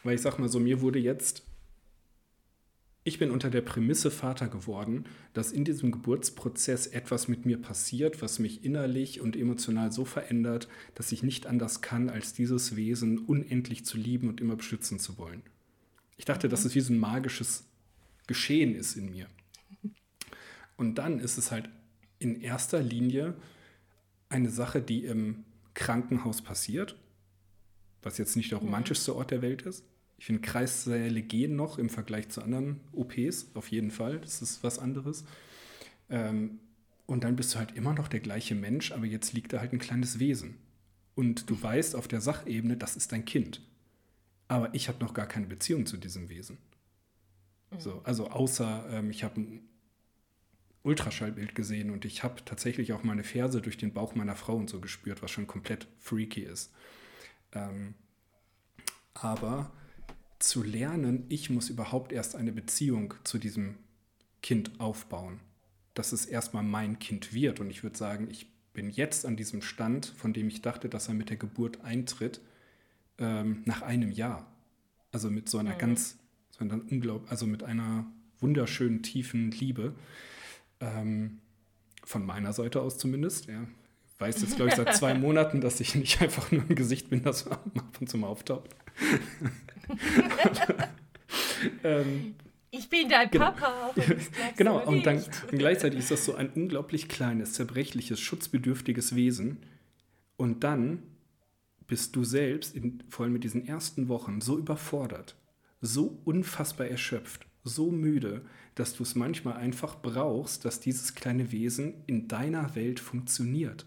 Weil 0.04 0.14
ich 0.14 0.20
sag 0.20 0.38
mal 0.38 0.48
so, 0.48 0.60
mir 0.60 0.80
wurde 0.80 0.98
jetzt 0.98 1.42
ich 3.04 3.18
bin 3.18 3.32
unter 3.32 3.50
der 3.50 3.62
Prämisse 3.62 4.12
Vater 4.12 4.46
geworden, 4.46 5.06
dass 5.32 5.50
in 5.50 5.64
diesem 5.64 5.90
Geburtsprozess 5.90 6.86
etwas 6.86 7.26
mit 7.26 7.44
mir 7.44 7.60
passiert, 7.60 8.22
was 8.22 8.38
mich 8.38 8.64
innerlich 8.64 9.20
und 9.20 9.34
emotional 9.34 9.90
so 9.90 10.04
verändert, 10.04 10.68
dass 10.94 11.10
ich 11.10 11.24
nicht 11.24 11.46
anders 11.46 11.80
kann, 11.80 12.08
als 12.08 12.32
dieses 12.32 12.76
Wesen 12.76 13.18
unendlich 13.18 13.84
zu 13.84 13.96
lieben 13.96 14.28
und 14.28 14.40
immer 14.40 14.54
beschützen 14.54 15.00
zu 15.00 15.18
wollen. 15.18 15.42
Ich 16.16 16.26
dachte, 16.26 16.48
dass 16.48 16.64
es 16.64 16.76
wie 16.76 16.80
so 16.80 16.92
ein 16.92 17.00
magisches 17.00 17.64
Geschehen 18.26 18.74
ist 18.74 18.96
in 18.96 19.10
mir. 19.10 19.26
Und 20.76 20.96
dann 20.96 21.18
ist 21.18 21.38
es 21.38 21.50
halt 21.50 21.68
in 22.18 22.40
erster 22.40 22.80
Linie 22.80 23.34
eine 24.28 24.50
Sache, 24.50 24.80
die 24.80 25.04
im 25.04 25.44
Krankenhaus 25.74 26.42
passiert, 26.42 26.96
was 28.02 28.18
jetzt 28.18 28.36
nicht 28.36 28.50
der 28.50 28.58
romantischste 28.58 29.14
Ort 29.14 29.30
der 29.30 29.42
Welt 29.42 29.62
ist. 29.62 29.84
Ich 30.18 30.26
finde, 30.26 30.42
Kreissäle 30.42 31.22
gehen 31.22 31.56
noch 31.56 31.78
im 31.78 31.88
Vergleich 31.88 32.28
zu 32.28 32.42
anderen 32.42 32.80
OPs, 32.92 33.46
auf 33.54 33.68
jeden 33.68 33.90
Fall. 33.90 34.20
Das 34.20 34.40
ist 34.40 34.62
was 34.62 34.78
anderes. 34.78 35.24
Ähm, 36.10 36.60
und 37.06 37.24
dann 37.24 37.36
bist 37.36 37.54
du 37.54 37.58
halt 37.58 37.72
immer 37.72 37.92
noch 37.92 38.08
der 38.08 38.20
gleiche 38.20 38.54
Mensch, 38.54 38.92
aber 38.92 39.04
jetzt 39.04 39.32
liegt 39.32 39.52
da 39.52 39.60
halt 39.60 39.72
ein 39.72 39.78
kleines 39.78 40.18
Wesen. 40.18 40.56
Und 41.14 41.50
du 41.50 41.60
weißt 41.60 41.96
auf 41.96 42.08
der 42.08 42.20
Sachebene, 42.20 42.76
das 42.76 42.96
ist 42.96 43.12
dein 43.12 43.24
Kind. 43.24 43.60
Aber 44.48 44.74
ich 44.74 44.88
habe 44.88 45.02
noch 45.04 45.12
gar 45.12 45.26
keine 45.26 45.46
Beziehung 45.46 45.86
zu 45.86 45.96
diesem 45.96 46.28
Wesen. 46.28 46.58
Mhm. 47.72 47.80
So, 47.80 48.00
also 48.04 48.28
außer 48.28 48.86
ähm, 48.90 49.10
ich 49.10 49.24
habe 49.24 49.40
ein 49.40 49.68
Ultraschallbild 50.82 51.54
gesehen 51.54 51.90
und 51.90 52.04
ich 52.04 52.22
habe 52.22 52.44
tatsächlich 52.44 52.92
auch 52.92 53.04
meine 53.04 53.24
Ferse 53.24 53.60
durch 53.60 53.76
den 53.76 53.92
Bauch 53.92 54.14
meiner 54.14 54.34
Frau 54.34 54.56
und 54.56 54.68
so 54.68 54.80
gespürt, 54.80 55.22
was 55.22 55.30
schon 55.30 55.46
komplett 55.46 55.86
freaky 55.98 56.42
ist. 56.42 56.72
Ähm, 57.52 57.94
aber 59.14 59.70
zu 60.38 60.62
lernen, 60.62 61.24
ich 61.28 61.50
muss 61.50 61.70
überhaupt 61.70 62.12
erst 62.12 62.34
eine 62.34 62.52
Beziehung 62.52 63.14
zu 63.24 63.38
diesem 63.38 63.76
Kind 64.42 64.80
aufbauen. 64.80 65.40
Dass 65.94 66.12
es 66.12 66.26
erstmal 66.26 66.64
mein 66.64 66.98
Kind 66.98 67.32
wird. 67.32 67.60
Und 67.60 67.70
ich 67.70 67.82
würde 67.82 67.96
sagen, 67.96 68.28
ich 68.30 68.50
bin 68.72 68.90
jetzt 68.90 69.26
an 69.26 69.36
diesem 69.36 69.62
Stand, 69.62 70.06
von 70.06 70.32
dem 70.32 70.48
ich 70.48 70.62
dachte, 70.62 70.88
dass 70.88 71.08
er 71.08 71.14
mit 71.14 71.30
der 71.30 71.36
Geburt 71.36 71.82
eintritt, 71.84 72.40
ähm, 73.18 73.62
nach 73.66 73.82
einem 73.82 74.10
Jahr. 74.10 74.50
Also 75.12 75.30
mit 75.30 75.48
so 75.48 75.58
einer 75.58 75.74
mhm. 75.74 75.78
ganz, 75.78 76.18
so 76.52 76.64
einer 76.64 76.80
unglaub, 76.90 77.30
also 77.30 77.46
mit 77.46 77.64
einer 77.64 78.06
wunderschönen, 78.40 79.02
tiefen 79.02 79.50
Liebe. 79.50 79.94
Ähm, 80.80 81.38
von 82.04 82.26
meiner 82.26 82.52
Seite 82.52 82.80
aus 82.80 82.98
zumindest. 82.98 83.46
Ja. 83.46 83.66
Weiß 84.18 84.40
jetzt, 84.40 84.56
glaube 84.56 84.70
ich, 84.70 84.76
seit 84.76 84.94
zwei 84.94 85.14
Monaten, 85.14 85.60
dass 85.60 85.80
ich 85.80 85.94
nicht 85.94 86.20
einfach 86.22 86.50
nur 86.52 86.62
ein 86.62 86.74
Gesicht 86.74 87.10
bin, 87.10 87.22
das 87.22 87.46
ab 87.48 87.64
und 88.00 88.08
zu 88.08 88.18
mal 88.18 88.28
auftaucht. 88.28 88.70
ähm, 91.84 92.34
ich 92.70 92.88
bin 92.88 93.08
dein 93.08 93.30
genau. 93.30 93.52
Papa. 93.52 93.94
genau, 94.56 94.84
und 94.86 95.04
dann 95.04 95.16
und 95.16 95.58
gleichzeitig 95.58 95.98
ist 95.98 96.10
das 96.10 96.24
so 96.24 96.34
ein 96.34 96.50
unglaublich 96.50 97.08
kleines, 97.08 97.54
zerbrechliches, 97.54 98.20
schutzbedürftiges 98.20 99.14
Wesen. 99.14 99.58
Und 100.36 100.64
dann 100.64 101.02
bist 101.86 102.16
du 102.16 102.24
selbst, 102.24 102.74
in, 102.74 103.02
vor 103.10 103.24
allem 103.24 103.34
mit 103.34 103.44
diesen 103.44 103.66
ersten 103.66 104.08
Wochen, 104.08 104.40
so 104.40 104.58
überfordert, 104.58 105.36
so 105.82 106.18
unfassbar 106.24 106.86
erschöpft, 106.86 107.46
so 107.64 107.90
müde, 107.90 108.42
dass 108.74 108.94
du 108.94 109.02
es 109.02 109.14
manchmal 109.14 109.54
einfach 109.54 110.00
brauchst, 110.00 110.64
dass 110.64 110.80
dieses 110.80 111.14
kleine 111.14 111.52
Wesen 111.52 112.04
in 112.06 112.28
deiner 112.28 112.74
Welt 112.74 113.00
funktioniert. 113.00 113.84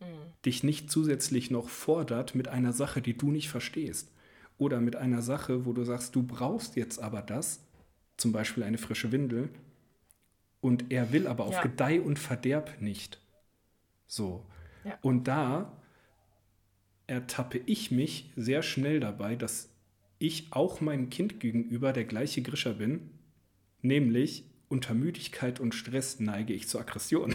Mhm. 0.00 0.32
Dich 0.44 0.64
nicht 0.64 0.90
zusätzlich 0.90 1.50
noch 1.50 1.68
fordert 1.68 2.34
mit 2.34 2.48
einer 2.48 2.72
Sache, 2.72 3.00
die 3.00 3.16
du 3.16 3.30
nicht 3.30 3.48
verstehst. 3.48 4.10
Oder 4.58 4.80
mit 4.80 4.96
einer 4.96 5.22
Sache, 5.22 5.66
wo 5.66 5.74
du 5.74 5.84
sagst, 5.84 6.16
du 6.16 6.22
brauchst 6.22 6.76
jetzt 6.76 6.98
aber 6.98 7.20
das, 7.22 7.60
zum 8.16 8.32
Beispiel 8.32 8.64
eine 8.64 8.78
frische 8.78 9.12
Windel, 9.12 9.50
und 10.62 10.90
er 10.90 11.12
will 11.12 11.26
aber 11.26 11.44
auf 11.44 11.52
ja. 11.52 11.62
Gedeih 11.62 12.00
und 12.00 12.18
Verderb 12.18 12.80
nicht. 12.80 13.20
So. 14.08 14.44
Ja. 14.84 14.98
Und 15.02 15.28
da 15.28 15.70
ertappe 17.06 17.58
ich 17.66 17.90
mich 17.90 18.32
sehr 18.34 18.62
schnell 18.62 18.98
dabei, 18.98 19.36
dass 19.36 19.68
ich 20.18 20.52
auch 20.52 20.80
meinem 20.80 21.10
Kind 21.10 21.40
gegenüber 21.40 21.92
der 21.92 22.04
gleiche 22.04 22.42
Grischer 22.42 22.74
bin, 22.74 23.10
nämlich 23.82 24.44
unter 24.68 24.94
Müdigkeit 24.94 25.60
und 25.60 25.74
Stress 25.74 26.20
neige 26.20 26.52
ich 26.52 26.68
zur 26.68 26.80
Aggression. 26.80 27.34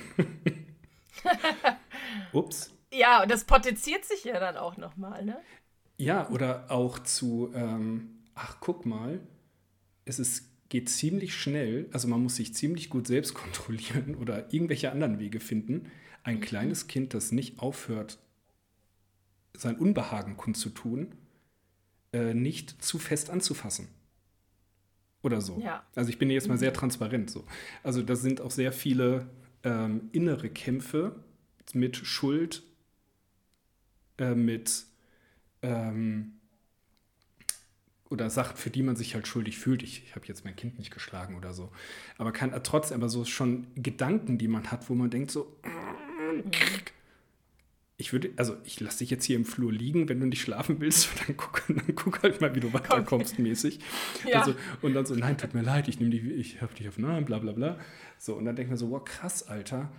Ups. 2.33 2.71
Ja, 2.93 3.21
und 3.21 3.31
das 3.31 3.45
potenziert 3.45 4.05
sich 4.05 4.23
ja 4.25 4.39
dann 4.39 4.57
auch 4.57 4.77
nochmal, 4.77 5.23
ne? 5.23 5.37
Ja, 5.97 6.29
oder 6.29 6.69
auch 6.69 6.99
zu, 6.99 7.51
ähm, 7.53 8.23
ach 8.33 8.57
guck 8.59 8.85
mal, 8.85 9.19
es 10.03 10.19
ist, 10.19 10.49
geht 10.69 10.89
ziemlich 10.89 11.35
schnell, 11.35 11.87
also 11.93 12.07
man 12.07 12.23
muss 12.23 12.35
sich 12.35 12.53
ziemlich 12.55 12.89
gut 12.89 13.07
selbst 13.07 13.33
kontrollieren 13.33 14.15
oder 14.15 14.53
irgendwelche 14.53 14.91
anderen 14.91 15.19
Wege 15.19 15.39
finden. 15.39 15.91
Ein 16.23 16.37
mhm. 16.37 16.41
kleines 16.41 16.87
Kind, 16.87 17.13
das 17.13 17.31
nicht 17.31 17.59
aufhört, 17.59 18.19
sein 19.53 19.77
Unbehagen 19.77 20.37
kundzutun, 20.37 21.13
äh, 22.13 22.33
nicht 22.33 22.83
zu 22.83 22.99
fest 22.99 23.29
anzufassen. 23.29 23.87
Oder 25.23 25.41
so. 25.41 25.59
Ja. 25.59 25.85
Also 25.95 26.09
ich 26.09 26.17
bin 26.17 26.29
jetzt 26.29 26.47
mal 26.47 26.57
sehr 26.57 26.71
mhm. 26.71 26.75
transparent 26.75 27.29
so. 27.29 27.45
Also 27.83 28.01
da 28.01 28.15
sind 28.15 28.41
auch 28.41 28.51
sehr 28.51 28.71
viele 28.71 29.27
ähm, 29.63 30.09
innere 30.11 30.49
Kämpfe 30.49 31.23
mit 31.73 31.97
Schuld, 31.97 32.63
äh, 34.17 34.33
mit 34.33 34.85
ähm, 35.61 36.33
oder 38.09 38.29
Sachen, 38.29 38.57
für 38.57 38.71
die 38.71 38.83
man 38.83 38.95
sich 38.95 39.13
halt 39.13 39.27
schuldig 39.27 39.57
fühlt. 39.57 39.83
Ich, 39.83 40.03
ich 40.03 40.15
habe 40.15 40.25
jetzt 40.27 40.43
mein 40.43 40.55
Kind 40.55 40.79
nicht 40.79 40.91
geschlagen 40.91 41.35
oder 41.35 41.53
so. 41.53 41.71
Aber 42.17 42.33
kann 42.33 42.51
trotzdem 42.63 42.97
aber 42.97 43.07
so 43.07 43.23
schon 43.23 43.67
Gedanken, 43.75 44.37
die 44.37 44.49
man 44.49 44.69
hat, 44.69 44.89
wo 44.89 44.95
man 44.95 45.09
denkt 45.09 45.31
so, 45.31 45.55
mhm 45.63 46.51
ich 48.01 48.13
würde, 48.13 48.31
also 48.35 48.57
ich 48.65 48.79
lasse 48.79 48.99
dich 48.99 49.11
jetzt 49.11 49.25
hier 49.25 49.35
im 49.35 49.45
Flur 49.45 49.71
liegen, 49.71 50.09
wenn 50.09 50.19
du 50.19 50.25
nicht 50.25 50.41
schlafen 50.41 50.81
willst, 50.81 51.09
dann 51.27 51.37
guck, 51.37 51.63
dann 51.67 51.95
guck 51.95 52.23
halt 52.23 52.41
mal, 52.41 52.53
wie 52.55 52.59
du 52.59 52.73
weiterkommst 52.73 53.39
mäßig. 53.39 53.79
Ja. 54.27 54.39
Also, 54.39 54.55
und 54.81 54.93
dann 54.93 55.05
so, 55.05 55.15
nein, 55.15 55.37
tut 55.37 55.53
mir 55.53 55.61
leid, 55.61 55.87
ich 55.87 55.99
nehme 55.99 56.11
die, 56.11 56.31
ich 56.33 56.61
habe 56.61 56.73
dich 56.73 56.87
auf 56.87 56.97
Namen, 56.97 57.25
bla 57.25 57.39
bla 57.39 57.51
bla. 57.51 57.79
So, 58.17 58.35
und 58.35 58.45
dann 58.45 58.55
denke 58.55 58.69
ich 58.69 58.71
mir 58.71 58.77
so, 58.77 58.89
wow, 58.89 59.03
krass, 59.03 59.47
Alter, 59.47 59.91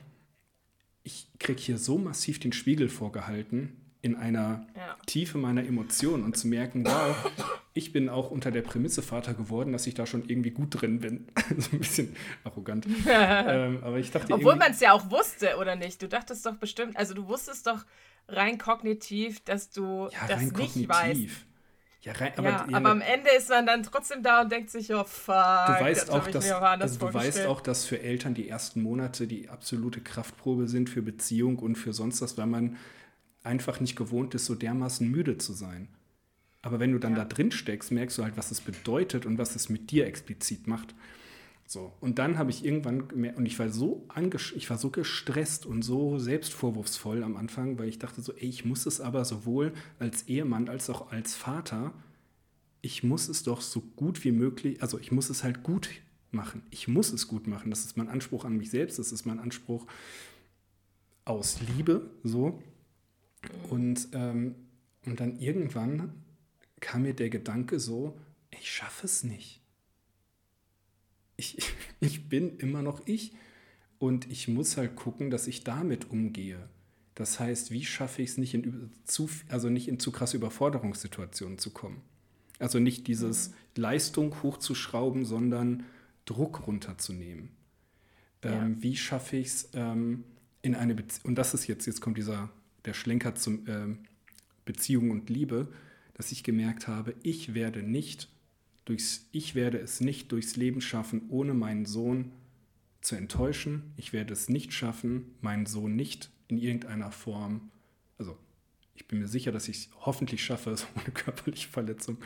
ich 1.03 1.29
kriege 1.39 1.61
hier 1.61 1.79
so 1.79 1.99
massiv 1.99 2.39
den 2.41 2.53
Spiegel 2.53 2.89
vorgehalten 2.89 3.82
in 4.03 4.17
einer 4.17 4.67
ja. 4.75 4.97
Tiefe 5.07 5.39
meiner 5.39 5.65
Emotionen 5.65 6.25
und 6.25 6.37
zu 6.37 6.49
merken, 6.49 6.85
wow, 6.85 7.17
ich 7.73 7.93
bin 7.93 8.09
auch 8.09 8.33
unter 8.33 8.51
der 8.51 8.63
Prämisse 8.63 9.01
Vater 9.01 9.33
geworden, 9.33 9.73
dass 9.73 9.87
ich 9.87 9.95
da 9.95 10.07
schon 10.07 10.29
irgendwie 10.29 10.51
gut 10.51 10.81
drin 10.81 10.99
bin. 10.99 11.29
so 11.59 11.71
ein 11.73 11.79
bisschen 11.79 12.17
arrogant. 12.43 12.85
ähm, 13.07 13.79
aber 13.83 13.99
ich 13.99 14.11
dachte 14.11 14.35
Obwohl 14.35 14.57
man 14.57 14.73
es 14.73 14.81
ja 14.81 14.93
auch 14.93 15.09
wusste, 15.11 15.57
oder 15.57 15.77
nicht? 15.77 16.03
Du 16.03 16.09
dachtest 16.09 16.45
doch 16.45 16.57
bestimmt, 16.57 16.97
also 16.97 17.15
du 17.15 17.29
wusstest 17.29 17.69
doch 17.69 17.85
rein 18.27 18.59
kognitiv, 18.59 19.45
dass 19.45 19.71
du 19.71 20.09
ja, 20.13 20.27
das 20.27 20.41
nicht 20.41 20.55
kognitiv. 20.55 20.89
weißt. 20.89 21.47
Ja, 22.03 22.13
rein, 22.15 22.33
aber, 22.37 22.49
ja, 22.49 22.67
ja, 22.69 22.77
aber, 22.77 22.91
am 22.91 23.01
Ende 23.01 23.31
ist 23.31 23.49
man 23.51 23.65
dann 23.65 23.85
trotzdem 23.85 24.25
da 24.25 24.41
und 24.41 24.51
denkt 24.51 24.71
sich, 24.71 24.93
oh 24.93 25.05
fuck, 25.05 25.27
du 25.27 25.85
weißt 25.85 26.11
auch, 26.11 26.27
dass, 26.27 26.51
also 26.51 26.99
du 26.99 27.15
weißt 27.15 27.47
auch, 27.47 27.61
dass 27.61 27.85
für 27.85 28.01
Eltern 28.01 28.35
die 28.35 28.49
ersten 28.49 28.83
Monate 28.83 29.29
die 29.29 29.49
absolute 29.49 30.01
Kraftprobe 30.01 30.67
sind 30.67 30.91
für 30.91 31.03
Beziehung 31.03 31.61
und 31.61 31.77
für 31.77 31.93
sonst 31.93 32.21
was, 32.21 32.37
weil 32.37 32.47
man 32.47 32.77
einfach 33.43 33.81
nicht 33.81 33.97
gewohnt 33.97 34.35
ist, 34.35 34.47
so 34.47 34.55
dermaßen 34.55 35.09
müde 35.09 35.39
zu 35.39 35.53
sein. 35.53 35.89
Aber 36.63 36.79
wenn 36.79 36.93
du 36.93 36.99
dann 36.99 37.13
ja. 37.13 37.19
da 37.19 37.25
drin 37.25 37.51
steckst, 37.51 37.91
merkst 37.91 38.19
du 38.19 38.23
halt, 38.23 38.37
was 38.37 38.51
es 38.51 38.61
bedeutet 38.61 39.27
und 39.27 39.39
was 39.39 39.57
es 39.57 39.69
mit 39.69 39.91
dir 39.91 40.07
explizit 40.07 40.67
macht. 40.69 40.95
So. 41.67 41.93
Und 42.01 42.19
dann 42.19 42.39
habe 42.39 42.51
ich 42.51 42.65
irgendwann 42.65 43.09
gemerkt, 43.09 43.39
und 43.39 43.47
ich 43.47 43.59
war 43.59 43.69
so 43.71 44.07
ich 44.55 44.71
war 44.71 44.79
so 44.79 44.91
gestresst 44.91 45.67
und 45.67 45.83
so 45.83 46.19
selbstvorwurfsvoll 46.19 47.23
am 47.23 47.37
Anfang, 47.37 47.79
weil 47.79 47.89
ich 47.89 47.99
dachte 47.99 48.21
so, 48.21 48.33
ey, 48.33 48.49
ich 48.49 48.65
muss 48.65 48.87
es 48.87 49.01
aber 49.01 49.25
sowohl 49.25 49.73
als 49.99 50.29
Ehemann 50.29 50.69
als 50.69 50.91
auch 50.91 51.11
als 51.11 51.35
Vater, 51.35 51.95
ich 52.83 53.03
muss 53.03 53.29
es 53.29 53.43
doch 53.43 53.61
so 53.61 53.81
gut 53.97 54.23
wie 54.25 54.33
möglich, 54.33 54.83
also 54.83 54.99
ich 54.99 55.13
muss 55.13 55.31
es 55.31 55.45
halt 55.45 55.63
gut 55.63 55.89
machen. 56.31 56.63
Ich 56.71 56.89
muss 56.89 57.13
es 57.13 57.29
gut 57.29 57.47
machen. 57.47 57.71
Das 57.71 57.85
ist 57.85 57.97
mein 57.97 58.09
Anspruch 58.09 58.45
an 58.45 58.57
mich 58.57 58.71
selbst, 58.71 58.99
das 58.99 59.13
ist 59.13 59.25
mein 59.25 59.39
Anspruch 59.39 59.87
aus 61.25 61.59
Liebe, 61.61 62.11
so. 62.23 62.63
Und, 63.71 64.09
ähm, 64.13 64.55
und 65.05 65.21
dann 65.21 65.39
irgendwann 65.39 66.13
kam 66.81 67.03
mir 67.03 67.15
der 67.15 67.31
Gedanke 67.31 67.81
so, 67.81 68.19
ich 68.51 68.71
schaffe 68.71 69.07
es 69.07 69.25
nicht. 69.25 69.61
Ich, 71.37 71.59
ich 72.01 72.29
bin 72.29 72.57
immer 72.59 72.83
noch 72.83 73.07
ich 73.07 73.33
und 73.99 74.31
ich 74.31 74.49
muss 74.49 74.77
halt 74.77 74.97
gucken, 74.97 75.31
dass 75.31 75.47
ich 75.47 75.65
damit 75.65 76.11
umgehe. 76.11 76.69
Das 77.15 77.39
heißt, 77.39 77.71
wie 77.71 77.85
schaffe 77.85 78.23
ich 78.23 78.31
es 78.31 78.39
nicht 78.39 78.55
in 78.55 78.93
zu, 79.05 79.29
also 79.49 79.69
nicht 79.69 79.89
in 79.89 79.99
zu 80.01 80.13
krasse 80.13 80.37
Überforderungssituationen 80.37 81.59
zu 81.59 81.71
kommen? 81.71 82.01
Also 82.59 82.79
nicht 82.79 83.07
dieses 83.07 83.51
mhm. 83.51 83.55
Leistung 83.77 84.43
hochzuschrauben, 84.43 85.25
sondern 85.25 85.85
Druck 86.25 86.67
runterzunehmen. 86.67 87.51
Ja. 88.45 88.63
Ähm, 88.63 88.83
wie 88.83 88.97
schaffe 88.97 89.37
ich 89.37 89.49
es 89.49 89.69
ähm, 89.75 90.25
in 90.63 90.75
eine 90.75 90.95
Beziehung, 90.95 91.27
und 91.27 91.35
das 91.37 91.55
ist 91.55 91.67
jetzt, 91.67 91.87
jetzt 91.87 92.01
kommt 92.01 92.17
dieser 92.17 92.51
der 92.85 92.95
Schlenker 92.95 93.35
zum 93.35 93.67
äh, 93.67 93.97
Beziehung 94.65 95.11
und 95.11 95.31
Liebe, 95.31 95.73
dass 96.15 96.33
ich 96.33 96.45
gemerkt 96.45 96.89
habe, 96.89 97.15
ich 97.23 97.55
werde 97.55 97.83
nicht 97.83 98.29
durchs, 98.85 99.29
ich 99.33 99.55
werde 99.55 99.79
es 99.79 100.01
nicht 100.01 100.33
durchs 100.33 100.57
Leben 100.57 100.81
schaffen, 100.81 101.23
ohne 101.29 101.55
meinen 101.55 101.87
Sohn 101.87 102.33
zu 103.01 103.17
enttäuschen. 103.17 103.93
Ich 103.97 104.13
werde 104.13 104.33
es 104.33 104.49
nicht 104.49 104.73
schaffen, 104.73 105.35
meinen 105.41 105.67
Sohn 105.67 105.97
nicht 105.97 106.31
in 106.49 106.59
irgendeiner 106.59 107.13
Form, 107.13 107.71
also 108.19 108.39
ich 108.95 109.09
bin 109.09 109.21
mir 109.21 109.29
sicher, 109.29 109.53
dass 109.53 109.69
ich 109.69 109.77
es 109.77 109.89
hoffentlich 110.01 110.45
schaffe, 110.45 110.71
ohne 110.97 111.11
körperliche 111.13 111.69
Verletzung, 111.69 112.19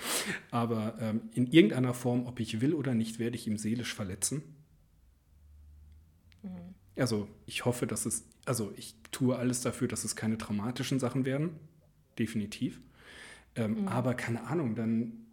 aber 0.50 0.96
ähm, 1.00 1.22
in 1.32 1.46
irgendeiner 1.46 1.94
Form, 1.94 2.26
ob 2.26 2.40
ich 2.40 2.60
will 2.60 2.74
oder 2.74 2.94
nicht, 2.94 3.18
werde 3.18 3.36
ich 3.36 3.46
ihm 3.46 3.56
seelisch 3.56 3.94
verletzen. 3.94 4.42
Mhm. 6.42 6.75
Also 6.96 7.28
ich 7.46 7.64
hoffe, 7.64 7.86
dass 7.86 8.06
es, 8.06 8.24
also 8.44 8.72
ich 8.76 8.94
tue 9.10 9.36
alles 9.36 9.60
dafür, 9.60 9.88
dass 9.88 10.04
es 10.04 10.16
keine 10.16 10.38
traumatischen 10.38 10.98
Sachen 10.98 11.24
werden, 11.24 11.50
definitiv. 12.18 12.80
Ähm, 13.54 13.82
mhm. 13.82 13.88
Aber 13.88 14.14
keine 14.14 14.44
Ahnung, 14.46 14.74
dann, 14.74 15.26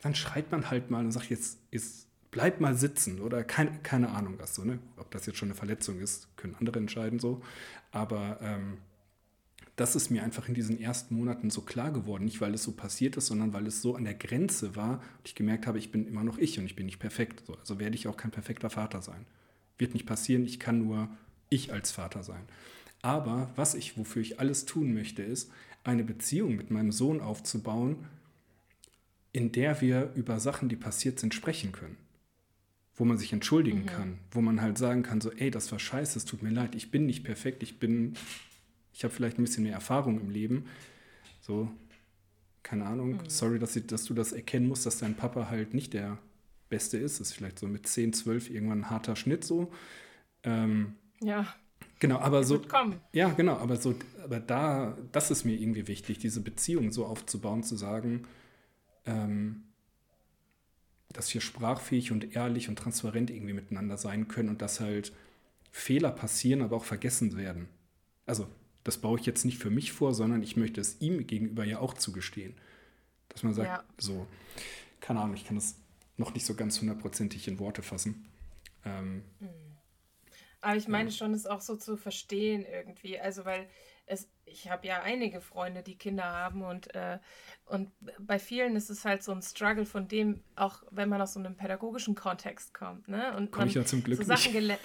dann 0.00 0.14
schreit 0.14 0.50
man 0.50 0.70
halt 0.70 0.90
mal 0.90 1.04
und 1.04 1.12
sagt, 1.12 1.30
jetzt, 1.30 1.58
jetzt 1.70 2.08
bleib 2.30 2.60
mal 2.60 2.74
sitzen 2.74 3.20
oder 3.20 3.44
kein, 3.44 3.82
keine 3.82 4.10
Ahnung 4.10 4.34
was 4.38 4.54
so, 4.54 4.64
ne? 4.64 4.78
Ob 4.96 5.10
das 5.10 5.26
jetzt 5.26 5.38
schon 5.38 5.48
eine 5.48 5.54
Verletzung 5.54 6.00
ist, 6.00 6.34
können 6.36 6.54
andere 6.54 6.78
entscheiden 6.78 7.18
so. 7.18 7.42
Aber 7.90 8.38
ähm, 8.40 8.78
das 9.76 9.96
ist 9.96 10.10
mir 10.10 10.22
einfach 10.22 10.48
in 10.48 10.54
diesen 10.54 10.80
ersten 10.80 11.14
Monaten 11.14 11.50
so 11.50 11.62
klar 11.62 11.92
geworden. 11.92 12.24
Nicht, 12.24 12.40
weil 12.40 12.54
es 12.54 12.62
so 12.62 12.72
passiert 12.72 13.16
ist, 13.16 13.26
sondern 13.26 13.52
weil 13.52 13.66
es 13.66 13.82
so 13.82 13.94
an 13.94 14.04
der 14.04 14.14
Grenze 14.14 14.76
war 14.76 14.94
und 14.94 15.26
ich 15.26 15.34
gemerkt 15.34 15.66
habe, 15.66 15.78
ich 15.78 15.92
bin 15.92 16.06
immer 16.06 16.24
noch 16.24 16.38
ich 16.38 16.58
und 16.58 16.66
ich 16.66 16.76
bin 16.76 16.86
nicht 16.86 16.98
perfekt. 16.98 17.44
So, 17.46 17.54
also 17.54 17.78
werde 17.78 17.94
ich 17.94 18.08
auch 18.08 18.16
kein 18.16 18.30
perfekter 18.30 18.70
Vater 18.70 19.02
sein. 19.02 19.26
Wird 19.82 19.94
nicht 19.94 20.06
passieren, 20.06 20.44
ich 20.44 20.60
kann 20.60 20.78
nur 20.78 21.08
ich 21.50 21.72
als 21.72 21.90
Vater 21.90 22.22
sein. 22.22 22.44
Aber 23.02 23.50
was 23.56 23.74
ich, 23.74 23.98
wofür 23.98 24.22
ich 24.22 24.38
alles 24.38 24.64
tun 24.64 24.94
möchte, 24.94 25.24
ist, 25.24 25.50
eine 25.82 26.04
Beziehung 26.04 26.54
mit 26.54 26.70
meinem 26.70 26.92
Sohn 26.92 27.20
aufzubauen, 27.20 27.96
in 29.32 29.50
der 29.50 29.80
wir 29.80 30.12
über 30.14 30.38
Sachen, 30.38 30.68
die 30.68 30.76
passiert 30.76 31.18
sind, 31.18 31.34
sprechen 31.34 31.72
können. 31.72 31.96
Wo 32.94 33.04
man 33.04 33.18
sich 33.18 33.32
entschuldigen 33.32 33.80
mhm. 33.80 33.86
kann, 33.86 34.18
wo 34.30 34.40
man 34.40 34.62
halt 34.62 34.78
sagen 34.78 35.02
kann, 35.02 35.20
so, 35.20 35.32
ey, 35.32 35.50
das 35.50 35.72
war 35.72 35.80
scheiße, 35.80 36.16
es 36.16 36.26
tut 36.26 36.44
mir 36.44 36.50
leid, 36.50 36.76
ich 36.76 36.92
bin 36.92 37.06
nicht 37.06 37.24
perfekt, 37.24 37.64
ich 37.64 37.80
bin, 37.80 38.14
ich 38.92 39.02
habe 39.02 39.12
vielleicht 39.12 39.36
ein 39.36 39.42
bisschen 39.42 39.64
mehr 39.64 39.72
Erfahrung 39.72 40.20
im 40.20 40.30
Leben. 40.30 40.66
So, 41.40 41.68
keine 42.62 42.86
Ahnung, 42.86 43.14
mhm. 43.14 43.28
sorry, 43.28 43.58
dass, 43.58 43.74
ich, 43.74 43.88
dass 43.88 44.04
du 44.04 44.14
das 44.14 44.30
erkennen 44.30 44.68
musst, 44.68 44.86
dass 44.86 44.98
dein 44.98 45.16
Papa 45.16 45.50
halt 45.50 45.74
nicht 45.74 45.92
der 45.92 46.18
Beste 46.72 46.96
ist. 46.96 47.20
Das 47.20 47.28
ist 47.28 47.34
vielleicht 47.34 47.58
so 47.58 47.68
mit 47.68 47.86
10, 47.86 48.14
12 48.14 48.50
irgendwann 48.50 48.80
ein 48.80 48.90
harter 48.90 49.14
Schnitt 49.14 49.44
so. 49.44 49.70
Ähm, 50.42 50.94
ja. 51.20 51.54
Genau, 52.00 52.18
aber 52.18 52.42
so. 52.44 52.60
Ja, 53.12 53.28
genau, 53.28 53.58
aber 53.58 53.76
so, 53.76 53.94
aber 54.24 54.40
da, 54.40 54.96
das 55.12 55.30
ist 55.30 55.44
mir 55.44 55.54
irgendwie 55.54 55.86
wichtig, 55.86 56.18
diese 56.18 56.40
Beziehung 56.40 56.90
so 56.90 57.04
aufzubauen, 57.06 57.62
zu 57.62 57.76
sagen, 57.76 58.26
ähm, 59.06 59.64
dass 61.12 61.32
wir 61.34 61.42
sprachfähig 61.42 62.10
und 62.10 62.34
ehrlich 62.34 62.68
und 62.68 62.76
transparent 62.76 63.30
irgendwie 63.30 63.52
miteinander 63.52 63.98
sein 63.98 64.28
können 64.28 64.48
und 64.48 64.62
dass 64.62 64.80
halt 64.80 65.12
Fehler 65.70 66.10
passieren, 66.10 66.62
aber 66.62 66.76
auch 66.76 66.84
vergessen 66.84 67.36
werden. 67.36 67.68
Also, 68.26 68.48
das 68.82 68.98
baue 68.98 69.20
ich 69.20 69.26
jetzt 69.26 69.44
nicht 69.44 69.58
für 69.58 69.70
mich 69.70 69.92
vor, 69.92 70.14
sondern 70.14 70.42
ich 70.42 70.56
möchte 70.56 70.80
es 70.80 71.00
ihm 71.00 71.26
gegenüber 71.26 71.64
ja 71.64 71.78
auch 71.78 71.94
zugestehen. 71.94 72.54
Dass 73.28 73.42
man 73.42 73.54
sagt, 73.54 73.68
ja. 73.68 73.84
so, 73.98 74.26
keine 75.00 75.20
Ahnung, 75.20 75.36
ich 75.36 75.46
kann 75.46 75.56
das 75.56 75.76
noch 76.22 76.34
nicht 76.34 76.46
so 76.46 76.54
ganz 76.54 76.80
hundertprozentig 76.80 77.48
in 77.48 77.58
Worte 77.58 77.82
fassen. 77.82 78.28
Ähm, 78.84 79.24
Aber 80.60 80.76
ich 80.76 80.88
meine 80.88 81.10
schon, 81.10 81.34
es 81.34 81.46
auch 81.46 81.60
so 81.60 81.76
zu 81.76 81.96
verstehen 81.96 82.64
irgendwie. 82.64 83.18
Also, 83.18 83.44
weil 83.44 83.68
es, 84.06 84.28
ich 84.44 84.70
habe 84.70 84.86
ja 84.86 85.02
einige 85.02 85.40
Freunde, 85.40 85.82
die 85.82 85.96
Kinder 85.96 86.24
haben 86.24 86.62
und, 86.62 86.94
äh, 86.94 87.18
und 87.66 87.90
bei 88.18 88.38
vielen 88.38 88.76
ist 88.76 88.90
es 88.90 89.04
halt 89.04 89.22
so 89.22 89.32
ein 89.32 89.42
Struggle 89.42 89.86
von 89.86 90.08
dem, 90.08 90.42
auch 90.56 90.82
wenn 90.90 91.08
man 91.08 91.20
aus 91.20 91.34
so 91.34 91.40
einem 91.40 91.56
pädagogischen 91.56 92.14
Kontext 92.14 92.74
kommt. 92.74 93.08
Ne? 93.08 93.36
Und 93.36 93.50
Komme 93.50 93.68
ich 93.68 93.74
ja 93.74 93.84
zum 93.84 94.02
Glück 94.02 94.18
so 94.18 94.24
Sachen 94.24 94.52
nicht. 94.52 94.78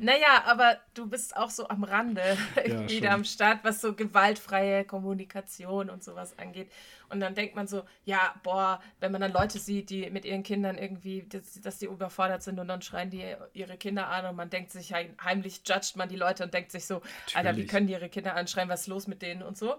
Naja, 0.00 0.44
aber 0.46 0.78
du 0.94 1.08
bist 1.08 1.36
auch 1.36 1.50
so 1.50 1.68
am 1.68 1.84
Rande 1.84 2.36
ja, 2.66 2.88
wieder 2.88 3.10
am 3.12 3.24
Start, 3.24 3.60
was 3.62 3.80
so 3.80 3.94
gewaltfreie 3.94 4.84
Kommunikation 4.84 5.90
und 5.90 6.02
sowas 6.02 6.38
angeht. 6.38 6.70
Und 7.08 7.20
dann 7.20 7.34
denkt 7.34 7.56
man 7.56 7.66
so, 7.66 7.82
ja, 8.04 8.34
boah, 8.42 8.80
wenn 9.00 9.12
man 9.12 9.20
dann 9.20 9.32
Leute 9.32 9.58
sieht, 9.58 9.90
die 9.90 10.08
mit 10.10 10.24
ihren 10.24 10.42
Kindern 10.42 10.78
irgendwie, 10.78 11.22
dass, 11.28 11.60
dass 11.60 11.78
die 11.78 11.86
überfordert 11.86 12.42
sind 12.42 12.58
und 12.58 12.68
dann 12.68 12.82
schreien 12.82 13.10
die 13.10 13.34
ihre 13.52 13.76
Kinder 13.76 14.08
an 14.08 14.26
und 14.26 14.36
man 14.36 14.48
denkt 14.48 14.70
sich, 14.70 14.92
heimlich 14.92 15.62
judgt 15.66 15.96
man 15.96 16.08
die 16.08 16.16
Leute 16.16 16.44
und 16.44 16.54
denkt 16.54 16.72
sich 16.72 16.86
so, 16.86 16.94
Natürlich. 16.94 17.36
Alter, 17.36 17.56
wie 17.56 17.66
können 17.66 17.86
die 17.86 17.92
ihre 17.94 18.08
Kinder 18.08 18.36
anschreien, 18.36 18.68
was 18.68 18.82
ist 18.82 18.86
los 18.86 19.06
mit 19.06 19.22
denen 19.22 19.42
und 19.42 19.58
so. 19.58 19.76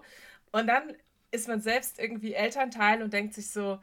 Und 0.52 0.66
dann 0.66 0.94
ist 1.30 1.48
man 1.48 1.60
selbst 1.60 1.98
irgendwie 1.98 2.34
Elternteil 2.34 3.02
und 3.02 3.12
denkt 3.12 3.34
sich 3.34 3.50
so, 3.50 3.80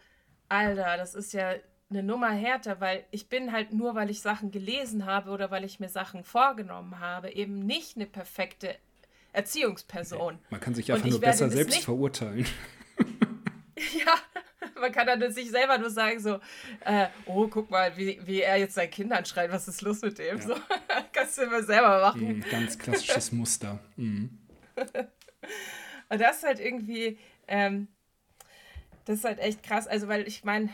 Alter, 0.47 0.97
das 0.97 1.15
ist 1.15 1.33
ja 1.33 1.53
eine 1.89 2.03
Nummer 2.03 2.29
härter, 2.29 2.79
weil 2.79 3.05
ich 3.11 3.29
bin 3.29 3.51
halt 3.51 3.73
nur, 3.73 3.95
weil 3.95 4.09
ich 4.09 4.21
Sachen 4.21 4.51
gelesen 4.51 5.05
habe 5.05 5.31
oder 5.31 5.49
weil 5.49 5.63
ich 5.63 5.79
mir 5.79 5.89
Sachen 5.89 6.23
vorgenommen 6.23 6.99
habe, 6.99 7.31
eben 7.31 7.65
nicht 7.65 7.95
eine 7.95 8.05
perfekte 8.05 8.75
Erziehungsperson. 9.33 10.39
Man 10.49 10.59
kann 10.59 10.75
sich 10.75 10.91
einfach 10.91 11.07
nur 11.07 11.19
besser 11.19 11.49
selbst 11.49 11.75
nicht... 11.75 11.85
verurteilen. 11.85 12.45
ja, 14.05 14.15
man 14.79 14.91
kann 14.91 15.07
dann 15.07 15.31
sich 15.31 15.49
selber 15.49 15.77
nur 15.77 15.89
sagen, 15.89 16.19
so, 16.19 16.39
äh, 16.85 17.07
oh, 17.25 17.47
guck 17.47 17.71
mal, 17.71 17.95
wie, 17.97 18.19
wie 18.23 18.41
er 18.41 18.57
jetzt 18.57 18.75
seinen 18.75 18.91
Kindern 18.91 19.25
schreit, 19.25 19.51
was 19.51 19.67
ist 19.67 19.81
los 19.81 20.01
mit 20.01 20.19
dem? 20.19 20.37
Ja. 20.37 20.47
So, 20.47 20.55
kannst 21.11 21.37
du 21.37 21.43
immer 21.43 21.63
selber 21.63 22.01
machen. 22.01 22.39
Mm, 22.39 22.43
ganz 22.51 22.77
klassisches 22.77 23.31
Muster. 23.31 23.79
Mm. 23.95 24.25
Und 26.09 26.21
das 26.21 26.37
ist 26.37 26.43
halt 26.43 26.59
irgendwie, 26.59 27.17
ähm, 27.47 27.87
das 29.05 29.19
ist 29.19 29.25
halt 29.25 29.39
echt 29.39 29.63
krass. 29.63 29.87
Also, 29.87 30.07
weil 30.07 30.27
ich 30.27 30.43
meine, 30.43 30.69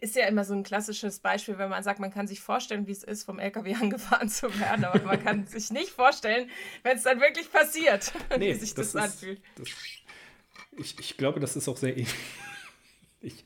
ist 0.00 0.16
ja 0.16 0.26
immer 0.26 0.44
so 0.44 0.54
ein 0.54 0.62
klassisches 0.62 1.20
Beispiel, 1.20 1.58
wenn 1.58 1.70
man 1.70 1.82
sagt, 1.82 2.00
man 2.00 2.10
kann 2.10 2.26
sich 2.26 2.40
vorstellen, 2.40 2.86
wie 2.86 2.92
es 2.92 3.04
ist, 3.04 3.24
vom 3.24 3.38
LKW 3.38 3.74
angefahren 3.80 4.28
zu 4.28 4.46
werden, 4.58 4.84
aber 4.84 5.02
man 5.02 5.22
kann 5.22 5.46
sich 5.46 5.70
nicht 5.70 5.90
vorstellen, 5.90 6.50
wenn 6.82 6.96
es 6.96 7.04
dann 7.04 7.20
wirklich 7.20 7.50
passiert, 7.50 8.12
nee, 8.38 8.54
wie 8.54 8.58
sich 8.58 8.74
das, 8.74 8.92
das 8.92 9.04
anfühlt. 9.04 9.40
Das, 9.56 9.68
ich, 10.76 10.98
ich 10.98 11.16
glaube, 11.16 11.40
das 11.40 11.56
ist 11.56 11.68
auch 11.68 11.76
sehr 11.76 11.96
ähnlich. 11.96 12.14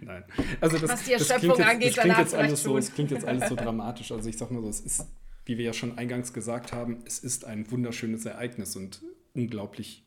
Nein. 0.00 0.24
Also 0.60 0.78
das, 0.78 0.90
Was 0.90 1.04
die 1.04 1.14
Erschöpfung 1.14 1.56
das 1.56 1.66
angeht, 1.66 1.96
das 1.96 2.02
klingt, 2.02 2.18
jetzt 2.18 2.34
alles 2.34 2.62
so, 2.62 2.76
das 2.76 2.92
klingt 2.92 3.10
jetzt 3.10 3.24
alles 3.24 3.48
so 3.48 3.56
dramatisch. 3.56 4.12
Also 4.12 4.28
ich 4.28 4.36
sag 4.36 4.50
mal 4.50 4.60
so, 4.60 4.68
es 4.68 4.80
ist, 4.80 5.06
wie 5.46 5.56
wir 5.56 5.64
ja 5.64 5.72
schon 5.72 5.96
eingangs 5.96 6.32
gesagt 6.34 6.72
haben, 6.72 7.02
es 7.06 7.18
ist 7.18 7.44
ein 7.44 7.70
wunderschönes 7.70 8.26
Ereignis 8.26 8.76
und 8.76 9.02
unglaublich, 9.32 10.04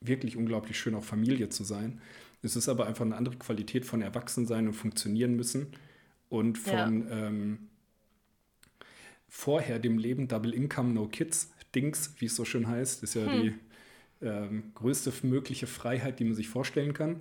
wirklich 0.00 0.36
unglaublich 0.36 0.78
schön, 0.78 0.96
auch 0.96 1.04
Familie 1.04 1.50
zu 1.50 1.62
sein. 1.62 2.00
Es 2.42 2.56
ist 2.56 2.68
aber 2.68 2.86
einfach 2.86 3.04
eine 3.04 3.16
andere 3.16 3.36
Qualität 3.36 3.84
von 3.84 4.02
Erwachsensein 4.02 4.66
und 4.66 4.74
funktionieren 4.74 5.34
müssen 5.34 5.68
und 6.28 6.56
von 6.58 7.08
ja. 7.08 7.26
ähm, 7.26 7.68
vorher 9.28 9.78
dem 9.78 9.98
Leben 9.98 10.28
Double 10.28 10.54
Income, 10.54 10.92
No 10.92 11.06
Kids 11.06 11.52
Dings, 11.74 12.14
wie 12.18 12.26
es 12.26 12.36
so 12.36 12.44
schön 12.44 12.66
heißt, 12.66 13.02
ist 13.02 13.14
ja 13.14 13.26
hm. 13.26 13.42
die 13.42 13.54
ähm, 14.22 14.72
größte 14.74 15.12
mögliche 15.22 15.66
Freiheit, 15.66 16.18
die 16.18 16.24
man 16.24 16.34
sich 16.34 16.48
vorstellen 16.48 16.94
kann. 16.94 17.20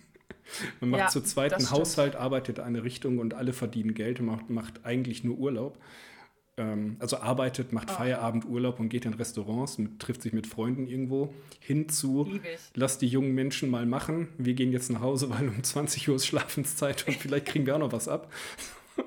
man 0.80 0.90
macht 0.90 1.00
ja, 1.00 1.08
zu 1.08 1.22
zweit 1.22 1.52
einen 1.52 1.70
Haushalt, 1.70 2.16
arbeitet 2.16 2.60
eine 2.60 2.84
Richtung 2.84 3.18
und 3.18 3.34
alle 3.34 3.52
verdienen 3.52 3.94
Geld 3.94 4.20
und 4.20 4.26
macht, 4.26 4.50
macht 4.50 4.84
eigentlich 4.84 5.24
nur 5.24 5.36
Urlaub. 5.38 5.78
Ähm, 6.56 6.96
also 7.00 7.16
arbeitet, 7.16 7.72
macht 7.72 7.90
oh. 7.90 7.94
Feierabend, 7.94 8.44
Urlaub 8.44 8.78
und 8.78 8.88
geht 8.88 9.06
in 9.06 9.14
Restaurants, 9.14 9.78
mit, 9.78 9.98
trifft 9.98 10.22
sich 10.22 10.32
mit 10.32 10.46
Freunden 10.46 10.86
irgendwo. 10.86 11.34
Hinzu, 11.58 12.38
lass 12.74 12.98
die 12.98 13.08
jungen 13.08 13.34
Menschen 13.34 13.70
mal 13.70 13.86
machen. 13.86 14.28
Wir 14.38 14.54
gehen 14.54 14.70
jetzt 14.70 14.90
nach 14.90 15.00
Hause, 15.00 15.30
weil 15.36 15.48
um 15.48 15.62
20 15.62 16.08
Uhr 16.08 16.16
ist 16.16 16.26
Schlafenszeit 16.26 17.06
und 17.08 17.16
vielleicht 17.16 17.46
kriegen 17.46 17.66
wir 17.66 17.74
auch 17.74 17.80
noch 17.80 17.92
was 17.92 18.06
ab. 18.06 18.32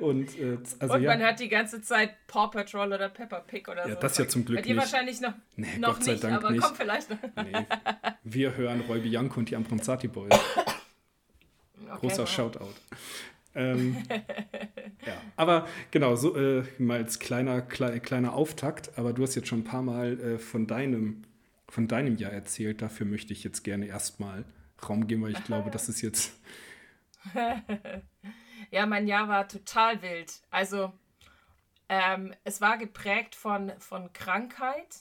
und, 0.00 0.36
äh, 0.40 0.58
also, 0.80 0.94
und 0.94 1.04
man 1.04 1.20
ja. 1.20 1.26
hört 1.26 1.38
die 1.38 1.48
ganze 1.48 1.80
Zeit 1.80 2.26
Paw 2.26 2.48
Patrol 2.48 2.92
oder 2.92 3.08
Peppa 3.08 3.38
Pig 3.38 3.68
oder 3.68 3.86
ja, 3.86 3.94
so. 3.94 4.00
das 4.00 4.18
ja 4.18 4.26
zum 4.26 4.44
Glück 4.44 4.58
Bei 4.58 4.62
dir 4.62 4.74
nicht. 4.74 4.82
wahrscheinlich 4.82 5.20
noch, 5.20 5.34
nee, 5.54 5.68
noch 5.78 5.94
Gott 5.94 6.04
sei 6.04 6.12
nicht, 6.12 6.24
Dank 6.24 6.34
aber 6.34 6.50
nicht. 6.50 6.62
kommt 6.62 6.76
vielleicht 6.76 7.10
noch. 7.10 7.18
nee. 7.44 7.66
Wir 8.24 8.56
hören 8.56 8.80
Roy 8.88 8.98
Bianco 8.98 9.38
und 9.38 9.48
die 9.48 9.54
Ambronzati 9.54 10.08
Boys. 10.08 10.30
Okay, 11.92 12.06
Großer 12.06 12.22
wow. 12.22 12.28
Shoutout. 12.28 12.74
Ähm, 13.54 13.96
ja, 15.06 15.20
aber 15.36 15.66
genau, 15.90 16.14
so 16.16 16.36
äh, 16.36 16.64
mal 16.78 16.98
als 16.98 17.18
kleiner, 17.18 17.62
klei 17.62 17.98
kleiner 17.98 18.34
Auftakt, 18.34 18.96
aber 18.98 19.12
du 19.12 19.22
hast 19.22 19.34
jetzt 19.34 19.48
schon 19.48 19.60
ein 19.60 19.64
paar 19.64 19.82
Mal 19.82 20.20
äh, 20.20 20.38
von, 20.38 20.66
deinem, 20.66 21.22
von 21.68 21.88
deinem 21.88 22.16
Jahr 22.16 22.32
erzählt. 22.32 22.82
Dafür 22.82 23.06
möchte 23.06 23.32
ich 23.32 23.42
jetzt 23.42 23.62
gerne 23.62 23.86
erstmal 23.86 24.44
Raum 24.88 25.06
geben, 25.06 25.22
weil 25.22 25.32
ich 25.32 25.44
glaube, 25.44 25.70
das 25.70 25.88
ist 25.88 26.00
jetzt. 26.00 26.38
ja, 28.70 28.86
mein 28.86 29.06
Jahr 29.06 29.28
war 29.28 29.46
total 29.46 30.00
wild. 30.02 30.32
Also, 30.50 30.92
ähm, 31.88 32.34
es 32.44 32.60
war 32.60 32.78
geprägt 32.78 33.34
von, 33.34 33.72
von 33.78 34.12
Krankheit. 34.12 35.00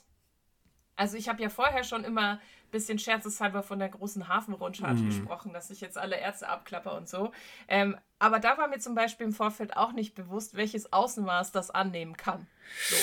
Also, 0.96 1.18
ich 1.18 1.30
habe 1.30 1.42
ja 1.42 1.50
vorher 1.50 1.84
schon 1.84 2.04
immer 2.04 2.42
bisschen 2.72 3.00
scherzeshalber 3.00 3.64
von 3.64 3.80
der 3.80 3.90
großen 3.90 4.28
Hafenrundfahrt 4.28 5.00
mm. 5.00 5.06
gesprochen, 5.06 5.54
dass 5.54 5.70
ich 5.70 5.82
jetzt 5.82 5.98
alle 5.98 6.18
Ärzte 6.18 6.48
abklappe 6.48 6.92
und 6.92 7.10
so. 7.10 7.32
Ähm, 7.68 7.98
aber 8.20 8.40
da 8.40 8.58
war 8.58 8.68
mir 8.68 8.80
zum 8.80 8.96
Beispiel 8.96 9.28
im 9.28 9.34
Vorfeld 9.34 9.78
auch 9.78 9.92
nicht 9.92 10.16
bewusst, 10.16 10.56
welches 10.56 10.92
Außenmaß 10.92 11.52
das 11.52 11.72
annehmen 11.72 12.18
kann. 12.18 12.48
So. 12.90 12.96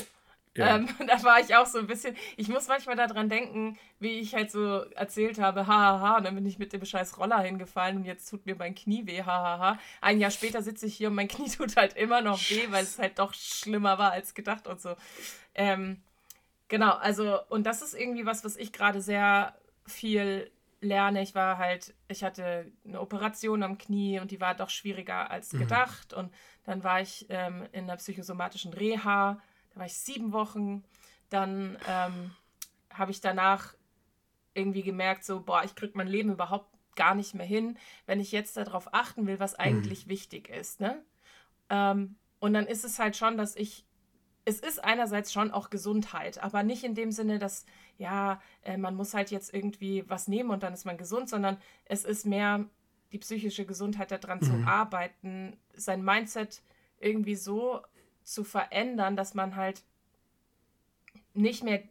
Ja. 0.57 0.77
Ähm, 0.77 0.89
da 1.07 1.23
war 1.23 1.41
ich 1.41 1.55
auch 1.55 1.67
so 1.67 1.79
ein 1.79 1.87
bisschen, 1.87 2.17
ich 2.37 2.49
muss 2.49 2.69
manchmal 2.69 2.97
daran 2.97 3.29
denken, 3.29 3.79
wie 3.99 4.19
ich 4.21 4.35
halt 4.35 4.51
so 4.51 4.83
erzählt 4.95 5.39
habe, 5.39 5.67
hahaha, 5.67 6.01
ha, 6.01 6.09
ha, 6.09 6.17
und 6.19 6.25
dann 6.25 6.35
bin 6.35 6.47
ich 6.47 6.59
mit 6.59 6.73
dem 6.73 6.85
scheiß 6.85 7.19
Roller 7.19 7.41
hingefallen 7.41 7.99
und 7.99 8.05
jetzt 8.05 8.29
tut 8.29 8.47
mir 8.47 8.57
mein 8.57 8.75
Knie 8.75 9.07
weh, 9.07 9.23
hahaha. 9.23 9.59
Ha, 9.59 9.79
Ein 10.01 10.19
Jahr 10.19 10.31
später 10.31 10.63
sitze 10.63 10.87
ich 10.87 10.97
hier 10.97 11.09
und 11.09 11.15
mein 11.15 11.29
Knie 11.29 11.51
tut 11.57 11.77
halt 11.77 11.97
immer 11.97 12.21
noch 12.21 12.41
weh, 12.51 12.67
weil 12.71 12.85
es 12.85 12.99
halt 12.99 13.19
doch 13.19 13.35
schlimmer 13.35 13.99
war 13.99 14.13
als 14.13 14.35
gedacht 14.35 14.67
und 14.67 14.81
so. 14.81 14.97
Ähm, 15.55 16.03
Genau, 16.69 16.93
also, 16.93 17.39
und 17.49 17.65
das 17.65 17.83
ist 17.83 17.95
irgendwie 17.95 18.27
was, 18.27 18.45
was 18.45 18.57
ich 18.57 18.73
gerade 18.73 19.01
sehr 19.01 19.55
viel 19.87 20.51
lerne. 20.81 21.23
Ich 21.23 21.35
war 21.35 21.59
halt, 21.59 21.95
ich 22.09 22.25
hatte 22.25 22.71
eine 22.85 23.01
Operation 23.01 23.63
am 23.63 23.79
Knie 23.79 24.21
und 24.21 24.31
die 24.31 24.41
war 24.41 24.55
doch 24.55 24.71
schwieriger 24.71 25.31
als 25.31 25.53
mhm. 25.53 25.61
gedacht. 25.61 26.13
Und 26.13 26.33
dann 26.65 26.83
war 26.85 27.01
ich 27.01 27.27
ähm, 27.29 27.67
in 27.73 27.87
der 27.87 27.97
psychosomatischen 27.97 28.73
Reha, 28.73 29.41
da 29.73 29.81
war 29.81 29.87
ich 29.87 29.95
sieben 29.95 30.33
Wochen. 30.33 30.85
Dann 31.31 31.79
ähm, 31.89 32.33
habe 32.91 33.11
ich 33.11 33.21
danach 33.21 33.75
irgendwie 34.55 34.83
gemerkt, 34.83 35.25
so, 35.25 35.41
boah, 35.41 35.63
ich 35.65 35.75
kriege 35.75 35.93
mein 35.97 36.09
Leben 36.09 36.33
überhaupt 36.33 36.71
gar 36.97 37.15
nicht 37.15 37.35
mehr 37.35 37.47
hin, 37.47 37.77
wenn 38.07 38.21
ich 38.21 38.33
jetzt 38.33 38.57
darauf 38.57 38.93
achten 38.93 39.27
will, 39.27 39.39
was 39.39 39.53
mhm. 39.53 39.61
eigentlich 39.61 40.07
mhm. 40.07 40.11
wichtig 40.11 40.49
ist. 40.49 40.81
Ne? 40.81 41.01
Ähm, 41.71 42.17
und 42.41 42.55
dann 42.55 42.67
ist 42.67 42.85
es 42.85 42.99
halt 42.99 43.17
schon, 43.17 43.37
dass 43.37 43.55
ich 43.55 43.85
es 44.47 44.61
ist 44.61 44.83
einerseits 44.83 45.33
schon 45.33 45.51
auch 45.51 45.71
Gesundheit, 45.71 46.43
aber 46.43 46.63
nicht 46.63 46.85
in 46.85 46.95
dem 46.95 47.11
Sinne, 47.11 47.41
dass, 47.41 47.67
ja, 47.99 48.41
äh, 48.63 48.77
man 48.77 48.95
muss 48.95 49.13
halt 49.13 49.33
jetzt 49.33 49.53
irgendwie 49.53 50.09
was 50.09 50.29
nehmen 50.29 50.51
und 50.51 50.63
dann 50.63 50.73
ist 50.73 50.87
man 50.87 50.97
gesund, 50.97 51.29
sondern 51.29 51.59
es 51.85 52.05
ist 52.05 52.25
mehr 52.25 52.65
die 53.11 53.19
psychische 53.19 53.67
Gesundheit 53.67 54.13
daran 54.13 54.39
mhm. 54.39 54.45
zu 54.45 54.53
arbeiten, 54.65 55.57
sein 55.75 56.03
Mindset 56.03 56.63
irgendwie 57.01 57.35
so 57.35 57.83
zu 58.23 58.45
verändern, 58.45 59.17
dass 59.17 59.35
man 59.35 59.57
halt 59.57 59.83
nicht 61.35 61.65
mehr 61.65 61.83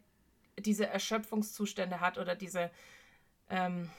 diese 0.58 0.86
Erschöpfungszustände 0.86 2.00
hat 2.00 2.16
oder 2.16 2.34
diese, 2.34 2.70
ähm, 3.50 3.90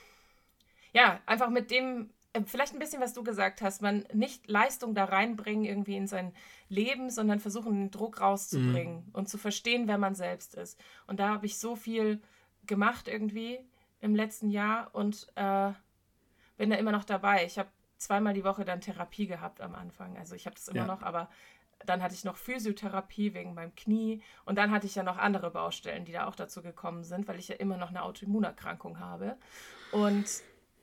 ja, 0.92 1.20
einfach 1.26 1.48
mit 1.48 1.70
dem 1.70 2.10
vielleicht 2.46 2.72
ein 2.72 2.78
bisschen, 2.78 3.00
was 3.00 3.14
du 3.14 3.24
gesagt 3.24 3.62
hast, 3.62 3.82
man 3.82 4.04
nicht 4.12 4.48
Leistung 4.48 4.94
da 4.94 5.04
reinbringen 5.04 5.64
irgendwie 5.64 5.96
in 5.96 6.06
sein 6.06 6.32
Leben, 6.68 7.10
sondern 7.10 7.40
versuchen, 7.40 7.74
den 7.74 7.90
Druck 7.90 8.20
rauszubringen 8.20 9.06
mhm. 9.06 9.14
und 9.14 9.28
zu 9.28 9.38
verstehen, 9.38 9.88
wer 9.88 9.98
man 9.98 10.14
selbst 10.14 10.54
ist. 10.54 10.78
Und 11.06 11.20
da 11.20 11.28
habe 11.28 11.46
ich 11.46 11.58
so 11.58 11.74
viel 11.74 12.20
gemacht 12.66 13.08
irgendwie 13.08 13.58
im 14.00 14.14
letzten 14.14 14.50
Jahr 14.50 14.94
und 14.94 15.26
äh, 15.34 15.72
bin 16.56 16.70
da 16.70 16.76
immer 16.76 16.92
noch 16.92 17.04
dabei. 17.04 17.44
Ich 17.44 17.58
habe 17.58 17.70
zweimal 17.96 18.34
die 18.34 18.44
Woche 18.44 18.64
dann 18.64 18.80
Therapie 18.80 19.26
gehabt 19.26 19.60
am 19.60 19.74
Anfang. 19.74 20.16
Also 20.16 20.34
ich 20.34 20.46
habe 20.46 20.54
das 20.54 20.68
immer 20.68 20.80
ja. 20.80 20.86
noch, 20.86 21.02
aber 21.02 21.28
dann 21.84 22.02
hatte 22.02 22.14
ich 22.14 22.24
noch 22.24 22.36
Physiotherapie 22.36 23.34
wegen 23.34 23.54
meinem 23.54 23.74
Knie 23.74 24.22
und 24.44 24.56
dann 24.56 24.70
hatte 24.70 24.86
ich 24.86 24.94
ja 24.94 25.02
noch 25.02 25.16
andere 25.16 25.50
Baustellen, 25.50 26.04
die 26.04 26.12
da 26.12 26.26
auch 26.26 26.34
dazu 26.34 26.62
gekommen 26.62 27.04
sind, 27.04 27.28
weil 27.28 27.38
ich 27.38 27.48
ja 27.48 27.56
immer 27.56 27.76
noch 27.76 27.88
eine 27.88 28.02
Autoimmunerkrankung 28.02 28.98
habe. 28.98 29.36
Und 29.92 30.26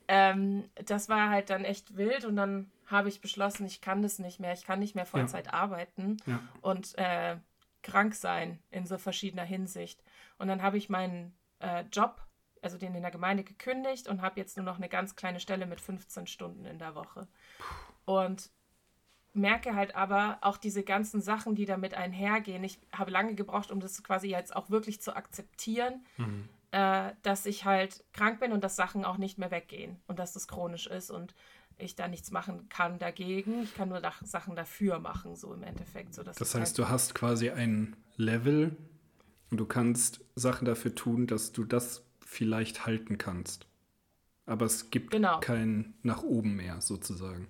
ähm, 0.08 0.68
das 0.84 1.08
war 1.08 1.30
halt 1.30 1.50
dann 1.50 1.64
echt 1.64 1.96
wild 1.96 2.24
und 2.24 2.36
dann 2.36 2.70
habe 2.86 3.08
ich 3.08 3.20
beschlossen, 3.20 3.66
ich 3.66 3.80
kann 3.80 4.02
das 4.02 4.18
nicht 4.18 4.38
mehr, 4.38 4.52
ich 4.52 4.64
kann 4.64 4.78
nicht 4.78 4.94
mehr 4.94 5.06
Vollzeit 5.06 5.46
ja. 5.46 5.52
arbeiten 5.54 6.18
ja. 6.26 6.40
und 6.60 6.96
äh, 6.98 7.36
krank 7.82 8.14
sein 8.14 8.60
in 8.70 8.86
so 8.86 8.98
verschiedener 8.98 9.44
Hinsicht. 9.44 10.02
Und 10.38 10.48
dann 10.48 10.62
habe 10.62 10.76
ich 10.76 10.88
meinen 10.88 11.34
äh, 11.60 11.84
Job 11.92 12.26
also 12.66 12.78
den 12.78 12.94
in 12.94 13.02
der 13.02 13.10
Gemeinde 13.10 13.44
gekündigt 13.44 14.08
und 14.08 14.22
habe 14.22 14.40
jetzt 14.40 14.56
nur 14.56 14.66
noch 14.66 14.76
eine 14.76 14.88
ganz 14.88 15.14
kleine 15.16 15.40
Stelle 15.40 15.66
mit 15.66 15.80
15 15.80 16.26
Stunden 16.26 16.66
in 16.66 16.78
der 16.78 16.94
Woche. 16.94 17.28
Und 18.04 18.50
merke 19.32 19.74
halt 19.74 19.94
aber 19.94 20.38
auch 20.40 20.56
diese 20.56 20.82
ganzen 20.82 21.20
Sachen, 21.20 21.54
die 21.54 21.66
damit 21.66 21.94
einhergehen. 21.94 22.64
Ich 22.64 22.80
habe 22.92 23.10
lange 23.10 23.34
gebraucht, 23.34 23.70
um 23.70 23.80
das 23.80 24.02
quasi 24.02 24.28
jetzt 24.28 24.54
auch 24.56 24.70
wirklich 24.70 25.00
zu 25.00 25.14
akzeptieren, 25.14 26.04
mhm. 26.16 26.48
Äh, 26.72 27.12
dass 27.22 27.46
ich 27.46 27.64
halt 27.64 28.04
krank 28.12 28.40
bin 28.40 28.52
und 28.52 28.62
dass 28.62 28.76
Sachen 28.76 29.04
auch 29.04 29.18
nicht 29.18 29.38
mehr 29.38 29.50
weggehen 29.50 29.96
und 30.06 30.18
dass 30.18 30.32
das 30.32 30.48
chronisch 30.48 30.86
ist 30.86 31.10
und 31.10 31.34
ich 31.78 31.94
da 31.94 32.08
nichts 32.08 32.30
machen 32.30 32.68
kann 32.68 32.98
dagegen. 32.98 33.62
Ich 33.62 33.74
kann 33.74 33.88
nur 33.88 34.00
Sachen 34.22 34.56
dafür 34.56 34.98
machen, 34.98 35.36
so 35.36 35.52
im 35.52 35.62
Endeffekt. 35.62 36.14
So, 36.14 36.22
das 36.22 36.38
heißt, 36.40 36.54
halt 36.54 36.78
du 36.78 36.88
hast 36.88 37.14
quasi 37.14 37.50
ein 37.50 37.96
Level 38.16 38.76
und 39.50 39.58
du 39.58 39.66
kannst 39.66 40.20
Sachen 40.34 40.64
dafür 40.64 40.94
tun, 40.94 41.26
dass 41.26 41.52
du 41.52 41.64
das 41.64 42.04
vielleicht 42.20 42.86
halten 42.86 43.18
kannst. 43.18 43.66
Aber 44.46 44.64
es 44.64 44.90
gibt 44.90 45.10
genau. 45.10 45.40
kein 45.40 45.94
nach 46.02 46.22
oben 46.22 46.56
mehr, 46.56 46.80
sozusagen. 46.80 47.48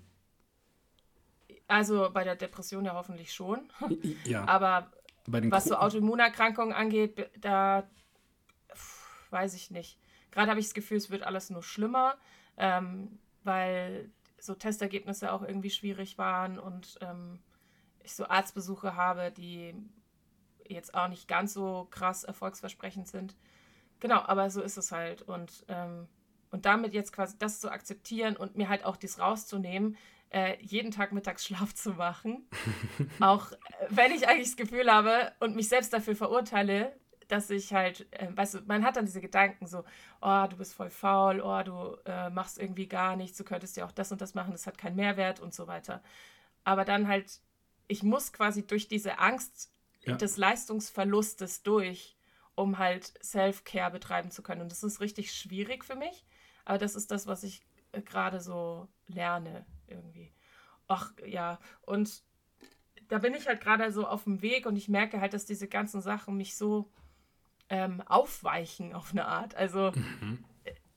Also 1.68 2.10
bei 2.12 2.24
der 2.24 2.36
Depression 2.36 2.84
ja 2.84 2.94
hoffentlich 2.94 3.32
schon. 3.32 3.70
Ja. 4.24 4.46
Aber 4.46 4.90
was 5.26 5.64
so 5.64 5.76
Autoimmunerkrankungen 5.76 6.72
angeht, 6.72 7.28
da 7.40 7.88
weiß 9.36 9.52
ich 9.52 9.70
nicht. 9.70 9.98
Gerade 10.30 10.48
habe 10.50 10.60
ich 10.60 10.66
das 10.66 10.74
Gefühl, 10.74 10.96
es 10.96 11.10
wird 11.10 11.22
alles 11.22 11.50
nur 11.50 11.62
schlimmer, 11.62 12.16
ähm, 12.56 13.18
weil 13.44 14.10
so 14.38 14.54
Testergebnisse 14.54 15.30
auch 15.30 15.42
irgendwie 15.42 15.70
schwierig 15.70 16.16
waren 16.16 16.58
und 16.58 16.98
ähm, 17.02 17.40
ich 18.02 18.14
so 18.14 18.26
Arztbesuche 18.26 18.96
habe, 18.96 19.30
die 19.30 19.74
jetzt 20.66 20.94
auch 20.94 21.08
nicht 21.08 21.28
ganz 21.28 21.52
so 21.52 21.86
krass 21.90 22.24
erfolgsversprechend 22.24 23.08
sind. 23.08 23.36
Genau, 24.00 24.20
aber 24.22 24.48
so 24.48 24.62
ist 24.62 24.78
es 24.78 24.90
halt. 24.90 25.20
Und, 25.22 25.64
ähm, 25.68 26.08
und 26.50 26.64
damit 26.64 26.94
jetzt 26.94 27.12
quasi 27.12 27.36
das 27.38 27.60
zu 27.60 27.70
akzeptieren 27.70 28.36
und 28.36 28.56
mir 28.56 28.70
halt 28.70 28.84
auch 28.84 28.96
dies 28.96 29.18
rauszunehmen, 29.18 29.96
äh, 30.30 30.56
jeden 30.60 30.90
Tag 30.90 31.12
Mittagsschlaf 31.12 31.74
zu 31.74 31.90
machen. 31.92 32.48
auch 33.20 33.52
äh, 33.52 33.56
wenn 33.90 34.12
ich 34.12 34.28
eigentlich 34.28 34.48
das 34.48 34.56
Gefühl 34.56 34.90
habe 34.90 35.32
und 35.40 35.56
mich 35.56 35.68
selbst 35.68 35.92
dafür 35.92 36.16
verurteile, 36.16 36.98
dass 37.28 37.50
ich 37.50 37.72
halt, 37.72 38.06
äh, 38.12 38.28
weißt 38.34 38.54
du, 38.54 38.60
man 38.66 38.84
hat 38.84 38.96
dann 38.96 39.06
diese 39.06 39.20
Gedanken 39.20 39.66
so, 39.66 39.84
oh, 40.20 40.46
du 40.48 40.56
bist 40.56 40.74
voll 40.74 40.90
faul, 40.90 41.40
oh, 41.40 41.62
du 41.62 41.96
äh, 42.04 42.30
machst 42.30 42.58
irgendwie 42.58 42.86
gar 42.86 43.16
nichts, 43.16 43.36
du 43.38 43.44
könntest 43.44 43.76
ja 43.76 43.84
auch 43.84 43.92
das 43.92 44.12
und 44.12 44.20
das 44.20 44.34
machen, 44.34 44.52
das 44.52 44.66
hat 44.66 44.78
keinen 44.78 44.96
Mehrwert 44.96 45.40
und 45.40 45.54
so 45.54 45.66
weiter. 45.66 46.02
Aber 46.64 46.84
dann 46.84 47.08
halt, 47.08 47.40
ich 47.88 48.02
muss 48.02 48.32
quasi 48.32 48.66
durch 48.66 48.88
diese 48.88 49.18
Angst 49.18 49.70
ja. 50.04 50.16
des 50.16 50.36
Leistungsverlustes 50.36 51.62
durch, 51.62 52.16
um 52.54 52.78
halt 52.78 53.12
Self-Care 53.22 53.90
betreiben 53.90 54.30
zu 54.30 54.42
können. 54.42 54.62
Und 54.62 54.72
das 54.72 54.82
ist 54.82 55.00
richtig 55.00 55.32
schwierig 55.32 55.84
für 55.84 55.96
mich, 55.96 56.24
aber 56.64 56.78
das 56.78 56.94
ist 56.94 57.10
das, 57.10 57.26
was 57.26 57.42
ich 57.42 57.62
äh, 57.92 58.02
gerade 58.02 58.40
so 58.40 58.88
lerne 59.08 59.66
irgendwie. 59.86 60.32
Ach 60.88 61.12
ja, 61.24 61.58
und 61.82 62.22
da 63.08 63.18
bin 63.18 63.34
ich 63.34 63.46
halt 63.46 63.60
gerade 63.60 63.90
so 63.92 64.06
auf 64.06 64.24
dem 64.24 64.42
Weg 64.42 64.66
und 64.66 64.76
ich 64.76 64.88
merke 64.88 65.20
halt, 65.20 65.32
dass 65.32 65.46
diese 65.46 65.68
ganzen 65.68 66.00
Sachen 66.00 66.36
mich 66.36 66.56
so 66.56 66.90
ähm, 67.68 68.02
aufweichen 68.02 68.94
auf 68.94 69.12
eine 69.12 69.26
Art. 69.26 69.54
Also, 69.54 69.92
mhm. 69.92 70.44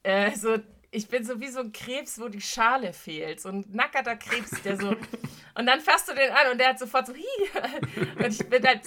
äh, 0.04 0.36
so, 0.36 0.58
ich 0.92 1.08
bin 1.08 1.24
so 1.24 1.40
wie 1.40 1.50
so 1.50 1.60
ein 1.60 1.72
Krebs, 1.72 2.20
wo 2.20 2.28
die 2.28 2.42
Schale 2.42 2.94
fehlt. 2.94 3.42
So 3.42 3.50
ein 3.50 3.66
nackerter 3.72 4.16
Krebs, 4.16 4.62
der 4.64 4.78
so. 4.78 4.90
und 5.56 5.66
dann 5.66 5.80
fasst 5.82 6.10
du 6.10 6.14
den 6.14 6.32
an 6.32 6.52
und 6.52 6.60
der 6.60 6.70
hat 6.70 6.80
sofort 6.80 7.08
so. 7.08 7.14
Hi. 7.14 8.24
und 8.24 8.28
ich 8.28 8.50
bin 8.50 8.66
halt. 8.66 8.82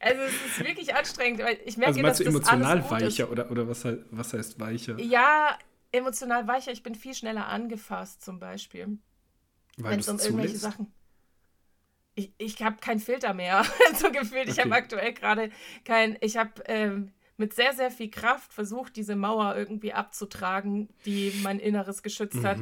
Also, 0.00 0.20
es 0.22 0.34
ist 0.46 0.64
wirklich 0.64 0.94
anstrengend, 0.94 1.40
weil 1.44 1.58
ich 1.64 1.76
merke, 1.76 1.90
also 1.90 2.02
meinst 2.02 2.20
dass 2.20 2.24
du 2.24 2.30
emotional 2.30 2.90
weicher 2.90 3.30
oder, 3.30 3.48
oder 3.50 3.68
was, 3.68 3.86
was 4.10 4.32
heißt 4.32 4.58
weicher? 4.58 4.98
Ja, 4.98 5.56
emotional 5.92 6.48
weicher. 6.48 6.72
Ich 6.72 6.82
bin 6.82 6.96
viel 6.96 7.14
schneller 7.14 7.46
angefasst, 7.46 8.24
zum 8.24 8.40
Beispiel. 8.40 8.98
Wenn 9.76 10.00
es 10.00 10.08
um 10.08 10.18
irgendwelche 10.18 10.56
Sachen 10.56 10.92
ich, 12.14 12.32
ich 12.38 12.62
habe 12.62 12.76
keinen 12.80 13.00
Filter 13.00 13.34
mehr, 13.34 13.64
so 13.94 14.10
gefühlt. 14.10 14.48
Ich 14.48 14.58
habe 14.58 14.74
aktuell 14.74 15.12
gerade 15.12 15.50
kein, 15.84 16.16
ich 16.20 16.36
habe 16.36 16.50
ähm, 16.66 17.12
mit 17.36 17.54
sehr, 17.54 17.72
sehr 17.72 17.90
viel 17.90 18.10
Kraft 18.10 18.52
versucht, 18.52 18.96
diese 18.96 19.16
Mauer 19.16 19.56
irgendwie 19.56 19.92
abzutragen, 19.92 20.88
die 21.06 21.32
mein 21.42 21.58
Inneres 21.58 22.02
geschützt 22.02 22.36
mhm. 22.36 22.46
hat. 22.46 22.58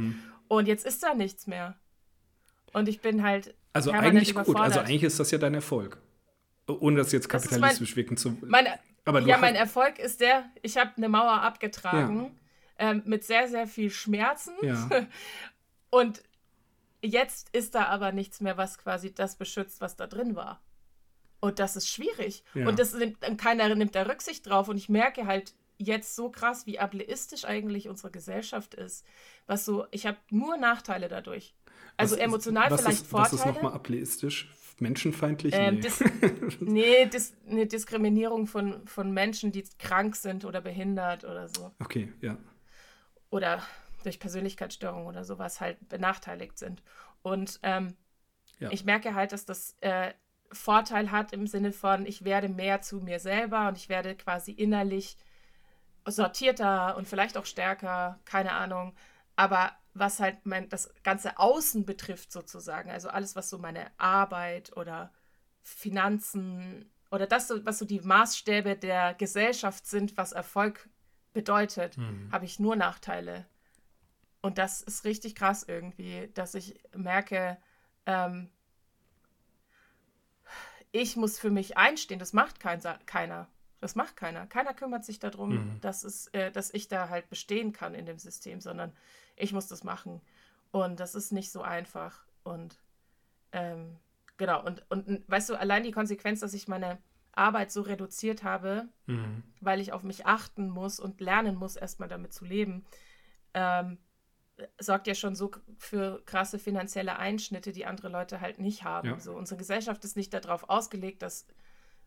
Und 0.48 0.66
jetzt 0.66 0.86
ist 0.86 1.02
da 1.02 1.14
nichts 1.14 1.46
mehr. 1.46 1.76
Und 2.72 2.88
ich 2.88 3.00
bin 3.00 3.22
halt. 3.22 3.54
Also 3.72 3.92
eigentlich 3.92 4.34
gut, 4.34 4.56
also 4.56 4.80
eigentlich 4.80 5.02
ist 5.02 5.20
das 5.20 5.30
ja 5.30 5.38
dein 5.38 5.54
Erfolg. 5.54 5.98
Ohne 6.66 6.98
das 6.98 7.12
jetzt 7.12 7.28
kapitalistisch 7.28 7.96
wirken 7.96 8.16
zu. 8.16 8.36
Meine, 8.42 8.78
aber 9.04 9.20
ja, 9.20 9.38
mein 9.38 9.54
Erfolg 9.54 9.98
ist 9.98 10.20
der, 10.20 10.44
ich 10.62 10.76
habe 10.76 10.92
eine 10.96 11.08
Mauer 11.08 11.42
abgetragen 11.42 12.30
ja. 12.78 12.90
ähm, 12.90 13.02
mit 13.06 13.24
sehr, 13.24 13.48
sehr 13.48 13.66
viel 13.66 13.90
Schmerzen. 13.90 14.54
Ja. 14.62 14.88
Und 15.90 16.22
Jetzt 17.02 17.48
ist 17.54 17.74
da 17.74 17.86
aber 17.86 18.12
nichts 18.12 18.40
mehr, 18.40 18.56
was 18.56 18.78
quasi 18.78 19.14
das 19.14 19.36
beschützt, 19.36 19.80
was 19.80 19.96
da 19.96 20.06
drin 20.06 20.36
war. 20.36 20.60
Und 21.40 21.58
das 21.58 21.76
ist 21.76 21.88
schwierig. 21.88 22.44
Ja. 22.54 22.68
Und 22.68 22.78
das 22.78 22.92
nimmt, 22.92 23.18
keiner 23.38 23.74
nimmt 23.74 23.94
da 23.94 24.02
Rücksicht 24.02 24.46
drauf. 24.46 24.68
Und 24.68 24.76
ich 24.76 24.88
merke 24.88 25.26
halt 25.26 25.54
jetzt 25.78 26.14
so 26.14 26.30
krass, 26.30 26.66
wie 26.66 26.78
ableistisch 26.78 27.46
eigentlich 27.46 27.88
unsere 27.88 28.10
Gesellschaft 28.10 28.74
ist. 28.74 29.06
Was 29.46 29.64
so, 29.64 29.86
ich 29.90 30.06
habe 30.06 30.18
nur 30.30 30.58
Nachteile 30.58 31.08
dadurch. 31.08 31.54
Also 31.96 32.16
was, 32.16 32.22
emotional 32.22 32.70
was 32.70 32.82
vielleicht 32.82 33.02
ist, 33.02 33.10
Vorteile. 33.10 33.32
Was 33.32 33.46
ist 33.46 33.54
nochmal 33.54 33.72
ableistisch? 33.72 34.54
Menschenfeindlich? 34.78 35.54
Ähm, 35.56 35.74
nee, 35.74 35.80
dis 35.80 36.04
nee 36.60 37.06
dis 37.06 37.34
eine 37.48 37.66
Diskriminierung 37.66 38.46
von, 38.46 38.86
von 38.86 39.12
Menschen, 39.12 39.52
die 39.52 39.64
krank 39.78 40.16
sind 40.16 40.44
oder 40.44 40.60
behindert 40.60 41.24
oder 41.24 41.48
so. 41.48 41.72
Okay, 41.80 42.12
ja. 42.20 42.38
Oder 43.30 43.62
durch 44.02 44.20
Persönlichkeitsstörungen 44.20 45.06
oder 45.06 45.24
sowas 45.24 45.60
halt 45.60 45.88
benachteiligt 45.88 46.58
sind. 46.58 46.82
Und 47.22 47.60
ähm, 47.62 47.96
ja. 48.58 48.70
ich 48.70 48.84
merke 48.84 49.14
halt, 49.14 49.32
dass 49.32 49.44
das 49.44 49.76
äh, 49.80 50.12
Vorteil 50.52 51.10
hat 51.10 51.32
im 51.32 51.46
Sinne 51.46 51.72
von, 51.72 52.06
ich 52.06 52.24
werde 52.24 52.48
mehr 52.48 52.82
zu 52.82 53.00
mir 53.00 53.20
selber 53.20 53.68
und 53.68 53.76
ich 53.76 53.88
werde 53.88 54.16
quasi 54.16 54.52
innerlich 54.52 55.16
sortierter 56.06 56.96
und 56.96 57.06
vielleicht 57.06 57.36
auch 57.36 57.46
stärker, 57.46 58.18
keine 58.24 58.52
Ahnung. 58.52 58.94
Aber 59.36 59.72
was 59.94 60.20
halt 60.20 60.44
mein, 60.44 60.68
das 60.68 60.92
ganze 61.02 61.38
Außen 61.38 61.84
betrifft 61.84 62.32
sozusagen, 62.32 62.90
also 62.90 63.08
alles, 63.08 63.36
was 63.36 63.50
so 63.50 63.58
meine 63.58 63.86
Arbeit 63.98 64.76
oder 64.76 65.12
Finanzen 65.62 66.90
oder 67.10 67.26
das, 67.26 67.52
was 67.64 67.78
so 67.78 67.84
die 67.84 68.00
Maßstäbe 68.00 68.76
der 68.76 69.14
Gesellschaft 69.14 69.86
sind, 69.86 70.16
was 70.16 70.32
Erfolg 70.32 70.88
bedeutet, 71.32 71.96
mhm. 71.96 72.28
habe 72.32 72.44
ich 72.44 72.58
nur 72.58 72.76
Nachteile. 72.76 73.46
Und 74.42 74.58
das 74.58 74.80
ist 74.82 75.04
richtig 75.04 75.34
krass 75.34 75.64
irgendwie, 75.66 76.30
dass 76.34 76.54
ich 76.54 76.80
merke, 76.94 77.58
ähm, 78.06 78.50
ich 80.92 81.16
muss 81.16 81.38
für 81.38 81.50
mich 81.50 81.76
einstehen. 81.76 82.18
Das 82.18 82.32
macht 82.32 82.58
kein, 82.58 82.80
keiner. 83.06 83.48
Das 83.80 83.94
macht 83.94 84.16
keiner. 84.16 84.46
Keiner 84.46 84.74
kümmert 84.74 85.04
sich 85.04 85.18
darum, 85.18 85.50
mhm. 85.50 85.80
dass, 85.80 86.04
es, 86.04 86.28
äh, 86.28 86.50
dass 86.50 86.72
ich 86.72 86.88
da 86.88 87.08
halt 87.08 87.28
bestehen 87.28 87.72
kann 87.72 87.94
in 87.94 88.06
dem 88.06 88.18
System, 88.18 88.60
sondern 88.60 88.92
ich 89.36 89.52
muss 89.52 89.68
das 89.68 89.84
machen. 89.84 90.20
Und 90.70 91.00
das 91.00 91.14
ist 91.14 91.32
nicht 91.32 91.50
so 91.50 91.62
einfach. 91.62 92.24
Und 92.42 92.78
ähm, 93.52 93.96
genau, 94.36 94.64
und, 94.64 94.84
und 94.90 95.28
weißt 95.28 95.50
du, 95.50 95.54
allein 95.54 95.82
die 95.82 95.92
Konsequenz, 95.92 96.40
dass 96.40 96.54
ich 96.54 96.68
meine 96.68 96.98
Arbeit 97.32 97.72
so 97.72 97.82
reduziert 97.82 98.42
habe, 98.42 98.88
mhm. 99.06 99.42
weil 99.60 99.80
ich 99.80 99.92
auf 99.92 100.02
mich 100.02 100.26
achten 100.26 100.68
muss 100.68 101.00
und 101.00 101.20
lernen 101.20 101.56
muss, 101.56 101.76
erstmal 101.76 102.08
damit 102.08 102.32
zu 102.32 102.44
leben, 102.44 102.84
ähm, 103.54 103.98
sorgt 104.78 105.06
ja 105.06 105.14
schon 105.14 105.34
so 105.34 105.50
für 105.78 106.22
krasse 106.26 106.58
finanzielle 106.58 107.18
Einschnitte, 107.18 107.72
die 107.72 107.86
andere 107.86 108.08
Leute 108.08 108.40
halt 108.40 108.58
nicht 108.58 108.84
haben. 108.84 109.08
Ja. 109.08 109.20
So, 109.20 109.34
unsere 109.34 109.58
Gesellschaft 109.58 110.04
ist 110.04 110.16
nicht 110.16 110.32
darauf 110.34 110.68
ausgelegt, 110.68 111.22
dass, 111.22 111.46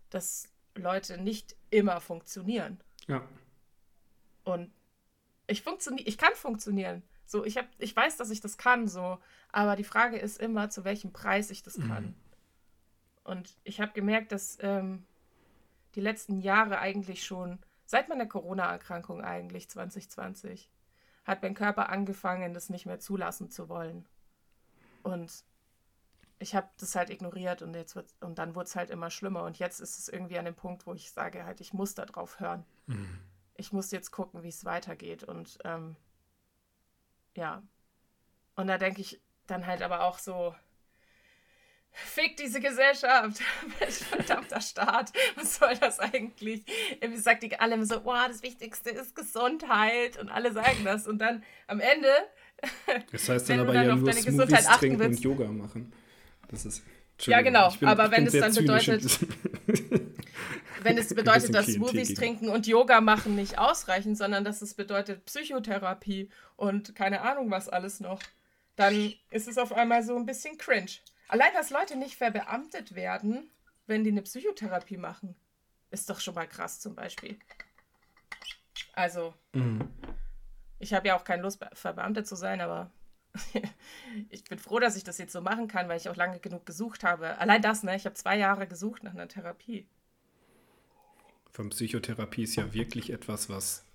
dass 0.10 0.48
Leute 0.76 1.18
nicht 1.18 1.56
immer 1.70 2.02
funktionieren. 2.02 2.80
Ja. 3.08 3.28
Und 4.44 4.72
ich 5.48 5.62
funktioniere, 5.62 6.08
ich 6.08 6.18
kann 6.18 6.36
funktionieren. 6.36 7.04
So, 7.26 7.46
ich, 7.46 7.58
hab, 7.58 7.68
ich 7.78 7.96
weiß, 7.96 8.18
dass 8.18 8.30
ich 8.30 8.42
das 8.42 8.58
kann, 8.58 8.88
so, 8.88 9.18
aber 9.52 9.76
die 9.76 9.84
Frage 9.84 10.18
ist 10.18 10.40
immer, 10.40 10.70
zu 10.70 10.84
welchem 10.84 11.14
Preis 11.14 11.50
ich 11.50 11.64
das 11.64 11.80
kann. 11.80 12.04
Mhm. 12.04 12.16
Und 13.24 13.58
ich 13.64 13.80
habe 13.80 13.94
gemerkt, 13.94 14.32
dass 14.32 14.58
ähm, 14.62 15.06
die 15.96 16.02
letzten 16.02 16.42
Jahre 16.42 16.80
eigentlich 16.80 17.24
schon, 17.24 17.60
seit 17.86 18.10
meiner 18.10 18.26
Corona-Erkrankung 18.26 19.22
eigentlich 19.22 19.70
2020, 19.70 20.70
hat 21.26 21.42
mein 21.42 21.54
Körper 21.54 21.90
angefangen, 21.90 22.54
das 22.54 22.70
nicht 22.70 22.86
mehr 22.86 23.00
zulassen 23.00 23.50
zu 23.50 23.70
wollen. 23.70 24.06
Und 25.04 25.44
ich 26.40 26.56
habe 26.56 26.70
das 26.78 26.96
halt 26.96 27.10
ignoriert 27.10 27.62
und 27.62 27.74
jetzt 27.74 27.96
wird, 27.96 28.14
und 28.20 28.38
dann 28.38 28.56
wurde 28.56 28.66
es 28.66 28.76
halt 28.76 28.90
immer 28.90 29.10
schlimmer. 29.10 29.44
Und 29.44 29.60
jetzt 29.60 29.80
ist 29.80 29.98
es 29.98 30.10
irgendwie 30.10 30.38
an 30.38 30.46
dem 30.46 30.56
Punkt, 30.56 30.86
wo 30.86 30.94
ich 30.94 31.12
sage, 31.12 31.46
halt, 31.46 31.62
ich 31.62 31.74
muss 31.74 31.96
da 31.96 32.06
drauf 32.06 32.40
hören. 32.40 32.66
Mhm. 32.88 33.20
Ich 33.56 33.72
muss 33.72 33.92
jetzt 33.92 34.12
gucken, 34.12 34.44
wie 34.44 34.50
es 34.50 34.66
weitergeht. 34.66 35.24
Und 35.24 35.60
ähm, 35.64 35.96
ja. 37.36 37.64
Und 38.56 38.68
da 38.68 38.78
denke 38.78 39.02
ich 39.02 39.22
dann 39.48 39.66
halt 39.66 39.82
aber 39.82 40.04
auch 40.04 40.20
so, 40.20 40.56
Fick 41.94 42.38
diese 42.38 42.60
Gesellschaft. 42.60 43.40
Verdammter 44.10 44.62
Staat. 44.62 45.14
Was 45.36 45.56
soll 45.56 45.76
das 45.78 46.00
eigentlich? 46.00 46.64
Irgendwie 47.00 47.22
sagt 47.22 47.44
die 47.44 47.60
alle 47.60 47.76
immer 47.76 47.86
so, 47.86 48.04
wow, 48.04 48.28
das 48.28 48.42
Wichtigste 48.42 48.90
ist 48.90 49.16
Gesundheit. 49.16 50.18
Und 50.18 50.30
alle 50.30 50.52
sagen 50.52 50.84
das. 50.84 51.08
Und 51.08 51.20
dann 51.20 51.44
am 51.68 51.80
Ende. 51.80 52.10
Das 53.12 53.28
heißt 53.28 53.50
dann 53.50 53.60
aber 53.60 53.74
dann 53.74 53.88
ja 53.88 53.96
nur 53.96 54.14
Smoothies 54.14 54.66
trinken 54.66 55.00
willst, 55.00 55.20
und 55.20 55.24
Yoga 55.26 55.48
machen. 55.48 55.92
Das 56.48 56.66
ist. 56.66 56.82
Ja, 57.20 57.42
genau. 57.42 57.70
Bin, 57.72 57.88
aber 57.90 58.10
wenn 58.12 58.26
es 58.26 58.34
dann 58.34 58.54
bedeutet. 58.54 59.20
wenn 60.82 60.98
es 60.98 61.14
bedeutet, 61.14 61.54
dass 61.54 61.66
Smoothies 61.68 62.14
trinken 62.14 62.48
und 62.48 62.66
Yoga 62.66 63.02
machen 63.02 63.36
nicht 63.36 63.58
ausreichen, 63.58 64.16
sondern 64.16 64.46
dass 64.46 64.62
es 64.62 64.76
bedeutet 64.76 65.26
Psychotherapie 65.26 66.30
und 66.56 66.96
keine 66.96 67.22
Ahnung 67.22 67.52
was 67.52 67.68
alles 67.68 68.00
noch, 68.00 68.22
dann 68.78 69.14
ist 69.30 69.48
es 69.50 69.58
auf 69.58 69.74
einmal 69.74 70.04
so 70.04 70.16
ein 70.16 70.26
bisschen 70.26 70.58
cringe. 70.58 70.92
Allein, 71.28 71.54
dass 71.54 71.70
Leute 71.70 71.96
nicht 71.96 72.16
verbeamtet 72.16 72.96
werden, 72.96 73.50
wenn 73.88 74.04
die 74.04 74.12
eine 74.12 74.22
Psychotherapie 74.22 74.98
machen, 74.98 75.36
ist 75.92 76.10
doch 76.10 76.20
schon 76.20 76.36
mal 76.36 76.48
krass 76.48 76.80
zum 76.80 76.96
Beispiel. 76.96 77.38
Also, 78.94 79.34
mhm. 79.54 79.90
ich 80.80 80.94
habe 80.94 81.08
ja 81.08 81.18
auch 81.18 81.24
keine 81.24 81.42
Lust, 81.42 81.64
verbeamtet 81.74 82.28
zu 82.28 82.36
sein, 82.36 82.62
aber 82.62 82.92
ich 84.30 84.44
bin 84.44 84.60
froh, 84.60 84.80
dass 84.80 84.96
ich 84.96 85.04
das 85.04 85.18
jetzt 85.18 85.34
so 85.34 85.42
machen 85.42 85.68
kann, 85.68 85.88
weil 85.88 85.98
ich 85.98 86.10
auch 86.10 86.16
lange 86.16 86.40
genug 86.40 86.66
gesucht 86.66 87.04
habe. 87.04 87.38
Allein 87.40 87.62
das, 87.62 87.84
ne? 87.84 87.96
Ich 87.96 88.06
habe 88.06 88.16
zwei 88.16 88.38
Jahre 88.38 88.68
gesucht 88.68 89.04
nach 89.04 89.14
einer 89.14 89.28
Therapie. 89.28 89.88
Von 91.52 91.70
Psychotherapie 91.70 92.44
ist 92.44 92.56
ja 92.56 92.74
wirklich 92.74 93.12
etwas, 93.12 93.50
was 93.50 93.86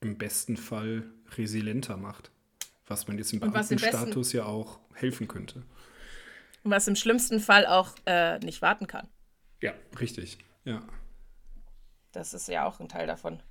im 0.00 0.18
besten 0.18 0.56
Fall 0.56 1.04
resilienter 1.36 1.96
macht. 1.96 2.30
Was 2.86 3.06
man 3.06 3.18
jetzt 3.18 3.32
im 3.32 3.40
Beamtenstatus 3.40 4.32
ja 4.32 4.46
auch 4.46 4.80
helfen 4.94 5.28
könnte. 5.28 5.62
Was 6.70 6.88
im 6.88 6.96
schlimmsten 6.96 7.40
Fall 7.40 7.66
auch 7.66 7.90
äh, 8.06 8.38
nicht 8.40 8.62
warten 8.62 8.86
kann. 8.86 9.08
Ja, 9.60 9.72
richtig. 9.98 10.38
Ja. 10.64 10.82
Das 12.12 12.34
ist 12.34 12.48
ja 12.48 12.66
auch 12.66 12.80
ein 12.80 12.88
Teil 12.88 13.06
davon. 13.06 13.42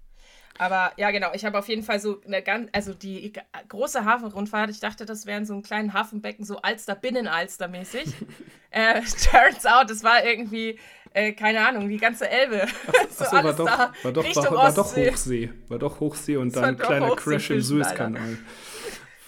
Aber 0.60 0.92
ja, 0.98 1.12
genau, 1.12 1.30
ich 1.34 1.46
habe 1.46 1.60
auf 1.60 1.68
jeden 1.68 1.84
Fall 1.84 2.00
so 2.00 2.20
eine 2.26 2.42
ganz, 2.42 2.70
also 2.72 2.94
die 2.94 3.32
große 3.68 4.06
Hafenrundfahrt, 4.06 4.70
ich 4.72 4.80
dachte, 4.80 5.06
das 5.06 5.26
wären 5.26 5.46
so 5.46 5.54
ein 5.54 5.62
kleinen 5.62 5.94
Hafenbecken, 5.94 6.46
so 6.46 6.58
Alster, 6.58 6.96
Binnenalster-mäßig. 6.96 8.14
äh, 8.72 9.02
turns 9.02 9.66
out, 9.66 9.92
es 9.92 10.04
war 10.04 10.26
irgendwie, 10.26 10.80
äh, 11.14 11.34
keine 11.34 11.68
Ahnung, 11.68 11.90
die 11.90 11.98
ganze 11.98 12.28
Elbe. 12.30 12.66
Ach, 12.66 12.94
so, 13.12 13.26
achso, 13.26 13.44
war, 13.44 13.54
doch, 13.54 13.66
war, 13.68 14.12
doch, 14.12 14.36
war, 14.36 14.52
war, 14.52 14.74
doch 14.74 14.96
Hochsee. 14.96 15.52
War 15.68 15.80
doch 15.80 16.00
Hochsee 16.00 16.38
und 16.38 16.56
dann 16.56 16.66
ein 16.66 16.78
kleiner 16.78 17.16
Crash 17.16 17.52
im 17.52 17.62
Suezkanal. 17.62 18.38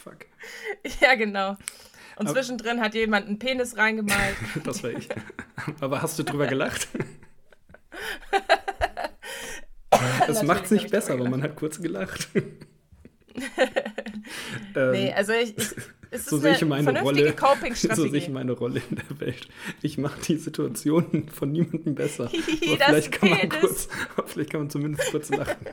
Fuck. 0.04 0.26
Ja, 1.02 1.16
genau. 1.16 1.58
Und 2.20 2.28
Aber, 2.28 2.36
zwischendrin 2.36 2.82
hat 2.82 2.96
jemand 2.96 3.28
einen 3.28 3.40
Penis 3.40 3.78
reingemalt. 3.78 4.36
das 4.66 4.84
war 4.84 4.92
ich. 4.92 5.08
Aber 5.80 6.02
hast 6.02 6.20
du 6.20 6.24
drüber 6.24 6.48
gelacht? 6.48 6.90
das 10.28 10.44
macht 10.48 10.66
es 10.66 10.72
nicht 10.72 10.92
besser, 10.92 11.14
aber 11.14 11.30
man 11.30 11.42
hat 11.42 11.56
kurz 11.56 11.82
gelacht. 11.82 12.28
ähm, 14.76 14.92
nee, 14.92 15.14
also 15.14 15.32
ich, 15.32 15.58
ich 15.58 15.68
es 16.12 16.26
so 16.26 16.40
sehe 16.40 16.56
ich 16.56 16.66
meine 16.66 17.00
Rolle. 17.00 17.34
So 17.74 18.10
sehe 18.10 18.18
ich 18.18 18.28
meine 18.28 18.52
Rolle 18.52 18.82
in 18.90 18.98
der 18.98 19.20
Welt. 19.22 19.48
Ich 19.82 19.98
mache 19.98 20.20
die 20.20 20.36
Situation 20.36 21.30
von 21.30 21.54
niemandem 21.54 21.96
besser. 21.96 22.26
aber 22.26 22.34
vielleicht 22.86 23.14
kann 23.14 23.30
man 23.30 23.48
kurz, 23.48 23.88
vielleicht 24.26 24.50
kann 24.50 24.60
man 24.60 24.70
zumindest 24.70 25.10
kurz 25.12 25.30
lachen. 25.30 25.68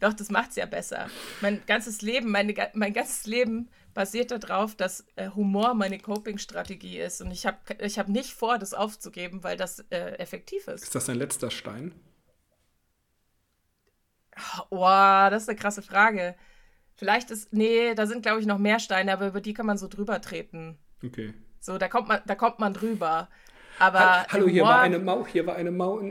Doch, 0.00 0.14
das 0.14 0.30
macht 0.30 0.50
es 0.50 0.56
ja 0.56 0.64
besser. 0.64 1.08
Mein 1.42 1.60
ganzes 1.66 2.00
Leben, 2.00 2.30
meine, 2.30 2.54
mein 2.72 2.94
ganzes 2.94 3.26
Leben 3.26 3.68
basiert 3.94 4.30
darauf, 4.30 4.74
dass 4.74 5.06
äh, 5.16 5.30
Humor 5.30 5.74
meine 5.74 5.98
Coping-Strategie 5.98 6.98
ist. 6.98 7.20
Und 7.20 7.30
ich 7.30 7.46
habe 7.46 7.58
ich 7.78 7.98
hab 7.98 8.08
nicht 8.08 8.32
vor, 8.32 8.58
das 8.58 8.74
aufzugeben, 8.74 9.42
weil 9.44 9.56
das 9.56 9.80
äh, 9.90 10.12
effektiv 10.18 10.68
ist. 10.68 10.84
Ist 10.84 10.94
das 10.94 11.06
dein 11.06 11.16
letzter 11.16 11.50
Stein? 11.50 11.94
Boah, 14.70 15.28
das 15.30 15.42
ist 15.42 15.48
eine 15.48 15.58
krasse 15.58 15.82
Frage. 15.82 16.34
Vielleicht 16.94 17.30
ist, 17.30 17.52
nee, 17.52 17.94
da 17.94 18.06
sind, 18.06 18.22
glaube 18.22 18.40
ich, 18.40 18.46
noch 18.46 18.58
mehr 18.58 18.78
Steine, 18.78 19.12
aber 19.12 19.28
über 19.28 19.40
die 19.40 19.54
kann 19.54 19.66
man 19.66 19.78
so 19.78 19.88
drüber 19.88 20.20
treten. 20.20 20.78
Okay. 21.04 21.34
So, 21.60 21.78
da 21.78 21.88
kommt 21.88 22.08
man, 22.08 22.20
da 22.26 22.34
kommt 22.34 22.58
man 22.58 22.74
drüber. 22.74 23.28
Aber 23.78 23.98
ha 23.98 24.26
Hallo, 24.28 24.48
hier 24.48 24.64
war 24.64 24.80
eine 24.80 24.98
Mau, 24.98 25.26
hier 25.26 25.46
war 25.46 25.56
eine 25.56 25.70
Mau. 25.70 26.02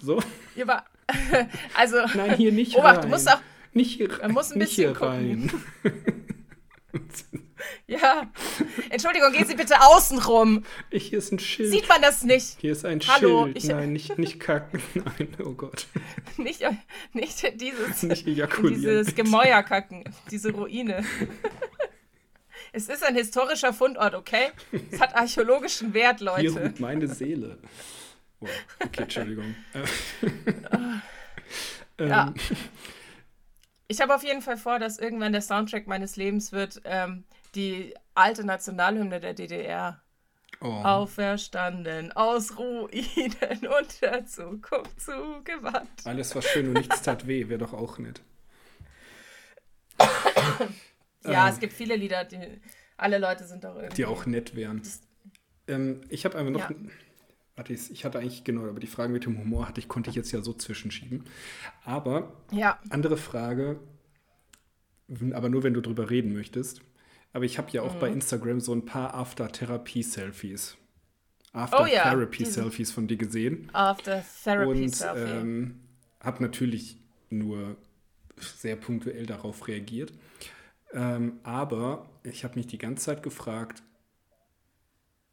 So? 0.00 0.20
Hier 0.54 0.66
war, 0.66 0.84
also. 1.76 1.98
Nein, 2.14 2.36
hier 2.36 2.52
nicht 2.52 2.76
Obacht, 2.76 2.96
rein. 2.96 3.02
du 3.02 3.08
musst 3.08 3.30
auch, 3.30 3.40
nicht 3.72 3.96
hier, 3.96 4.08
man 4.22 4.32
muss 4.32 4.52
ein 4.52 4.58
bisschen 4.58 4.94
rein. 4.94 5.50
Ja. 7.86 8.30
Entschuldigung, 8.90 9.32
gehen 9.32 9.46
Sie 9.46 9.54
bitte 9.54 9.80
außen 9.80 10.18
rum. 10.18 10.64
Hier 10.90 11.18
ist 11.18 11.32
ein 11.32 11.38
Schild. 11.38 11.70
Sieht 11.70 11.88
man 11.88 12.02
das 12.02 12.22
nicht? 12.22 12.56
Hier 12.60 12.72
ist 12.72 12.84
ein 12.84 13.00
Hallo, 13.00 13.44
Schild. 13.44 13.56
Ich, 13.56 13.64
Nein, 13.64 13.92
nicht, 13.92 14.18
nicht 14.18 14.40
kacken. 14.40 14.82
Nein, 14.94 15.28
oh 15.44 15.52
Gott. 15.52 15.86
Nicht, 16.36 16.62
nicht 17.12 17.60
dieses, 17.60 18.02
nicht 18.02 18.26
dieses 18.26 19.14
Gemäuer 19.14 19.62
kacken, 19.62 20.04
diese 20.30 20.52
Ruine. 20.52 21.04
Es 22.72 22.88
ist 22.88 23.04
ein 23.04 23.14
historischer 23.14 23.72
Fundort, 23.72 24.14
okay? 24.14 24.50
Es 24.90 25.00
hat 25.00 25.14
archäologischen 25.14 25.94
Wert, 25.94 26.20
Leute. 26.20 26.40
Hier 26.40 26.60
ruht 26.60 26.80
meine 26.80 27.06
Seele. 27.06 27.58
Oh, 28.40 28.48
okay, 28.84 29.02
Entschuldigung. 29.02 29.54
ja. 32.00 32.34
Ich 33.86 34.00
habe 34.00 34.14
auf 34.14 34.22
jeden 34.22 34.42
Fall 34.42 34.56
vor, 34.56 34.78
dass 34.78 34.98
irgendwann 34.98 35.32
der 35.32 35.42
Soundtrack 35.42 35.86
meines 35.86 36.16
Lebens 36.16 36.52
wird 36.52 36.80
ähm, 36.84 37.24
die 37.54 37.94
alte 38.14 38.44
Nationalhymne 38.44 39.20
der 39.20 39.34
DDR. 39.34 40.00
Oh. 40.60 40.66
Auferstanden 40.66 42.12
aus 42.12 42.56
Ruinen 42.56 42.86
und 43.78 44.00
der 44.00 44.24
Zukunft 44.24 44.98
zugewandt. 44.98 45.90
Alles, 46.04 46.34
was 46.34 46.46
schön 46.46 46.68
und 46.68 46.74
nichts 46.74 47.02
tat 47.02 47.26
weh, 47.26 47.48
wäre 47.48 47.58
doch 47.58 47.74
auch 47.74 47.98
nett. 47.98 48.22
ja, 49.98 51.46
ähm, 51.46 51.52
es 51.52 51.58
gibt 51.60 51.74
viele 51.74 51.96
Lieder, 51.96 52.24
die 52.24 52.60
alle 52.96 53.18
Leute 53.18 53.44
sind 53.44 53.64
doch 53.64 53.76
irgendwie. 53.76 53.96
Die 53.96 54.06
auch 54.06 54.24
nett 54.26 54.54
wären. 54.54 54.80
Ähm, 55.66 56.00
ich 56.08 56.24
habe 56.24 56.38
einfach 56.38 56.52
noch. 56.52 56.70
Ja. 56.70 56.76
Warte, 57.56 57.72
ich 57.72 58.04
hatte 58.04 58.18
eigentlich, 58.18 58.42
genau, 58.42 58.66
aber 58.68 58.80
die 58.80 58.88
Frage 58.88 59.12
mit 59.12 59.26
dem 59.26 59.38
Humor 59.38 59.68
hatte 59.68 59.80
ich, 59.80 59.86
konnte 59.86 60.10
ich 60.10 60.16
jetzt 60.16 60.32
ja 60.32 60.42
so 60.42 60.52
zwischenschieben. 60.52 61.24
Aber 61.84 62.32
ja. 62.50 62.80
andere 62.90 63.16
Frage, 63.16 63.78
aber 65.32 65.48
nur 65.48 65.62
wenn 65.62 65.74
du 65.74 65.80
drüber 65.80 66.10
reden 66.10 66.32
möchtest. 66.32 66.80
Aber 67.32 67.44
ich 67.44 67.58
habe 67.58 67.70
ja 67.70 67.82
auch 67.82 67.94
mhm. 67.94 68.00
bei 68.00 68.08
Instagram 68.10 68.60
so 68.60 68.72
ein 68.72 68.84
paar 68.84 69.14
After-Therapie-Selfies. 69.14 70.76
After-Therapy-Selfies 71.52 72.88
oh, 72.88 72.90
ja. 72.90 72.94
von 72.94 73.06
dir 73.06 73.16
gesehen. 73.16 73.70
After-Therapy-Selfie. 73.72 75.20
Und 75.20 75.30
ähm, 75.30 75.80
habe 76.20 76.42
natürlich 76.42 76.96
nur 77.30 77.76
sehr 78.36 78.76
punktuell 78.76 79.26
darauf 79.26 79.68
reagiert. 79.68 80.12
Ähm, 80.92 81.40
aber 81.44 82.08
ich 82.24 82.42
habe 82.44 82.56
mich 82.56 82.66
die 82.66 82.78
ganze 82.78 83.04
Zeit 83.04 83.22
gefragt, 83.22 83.82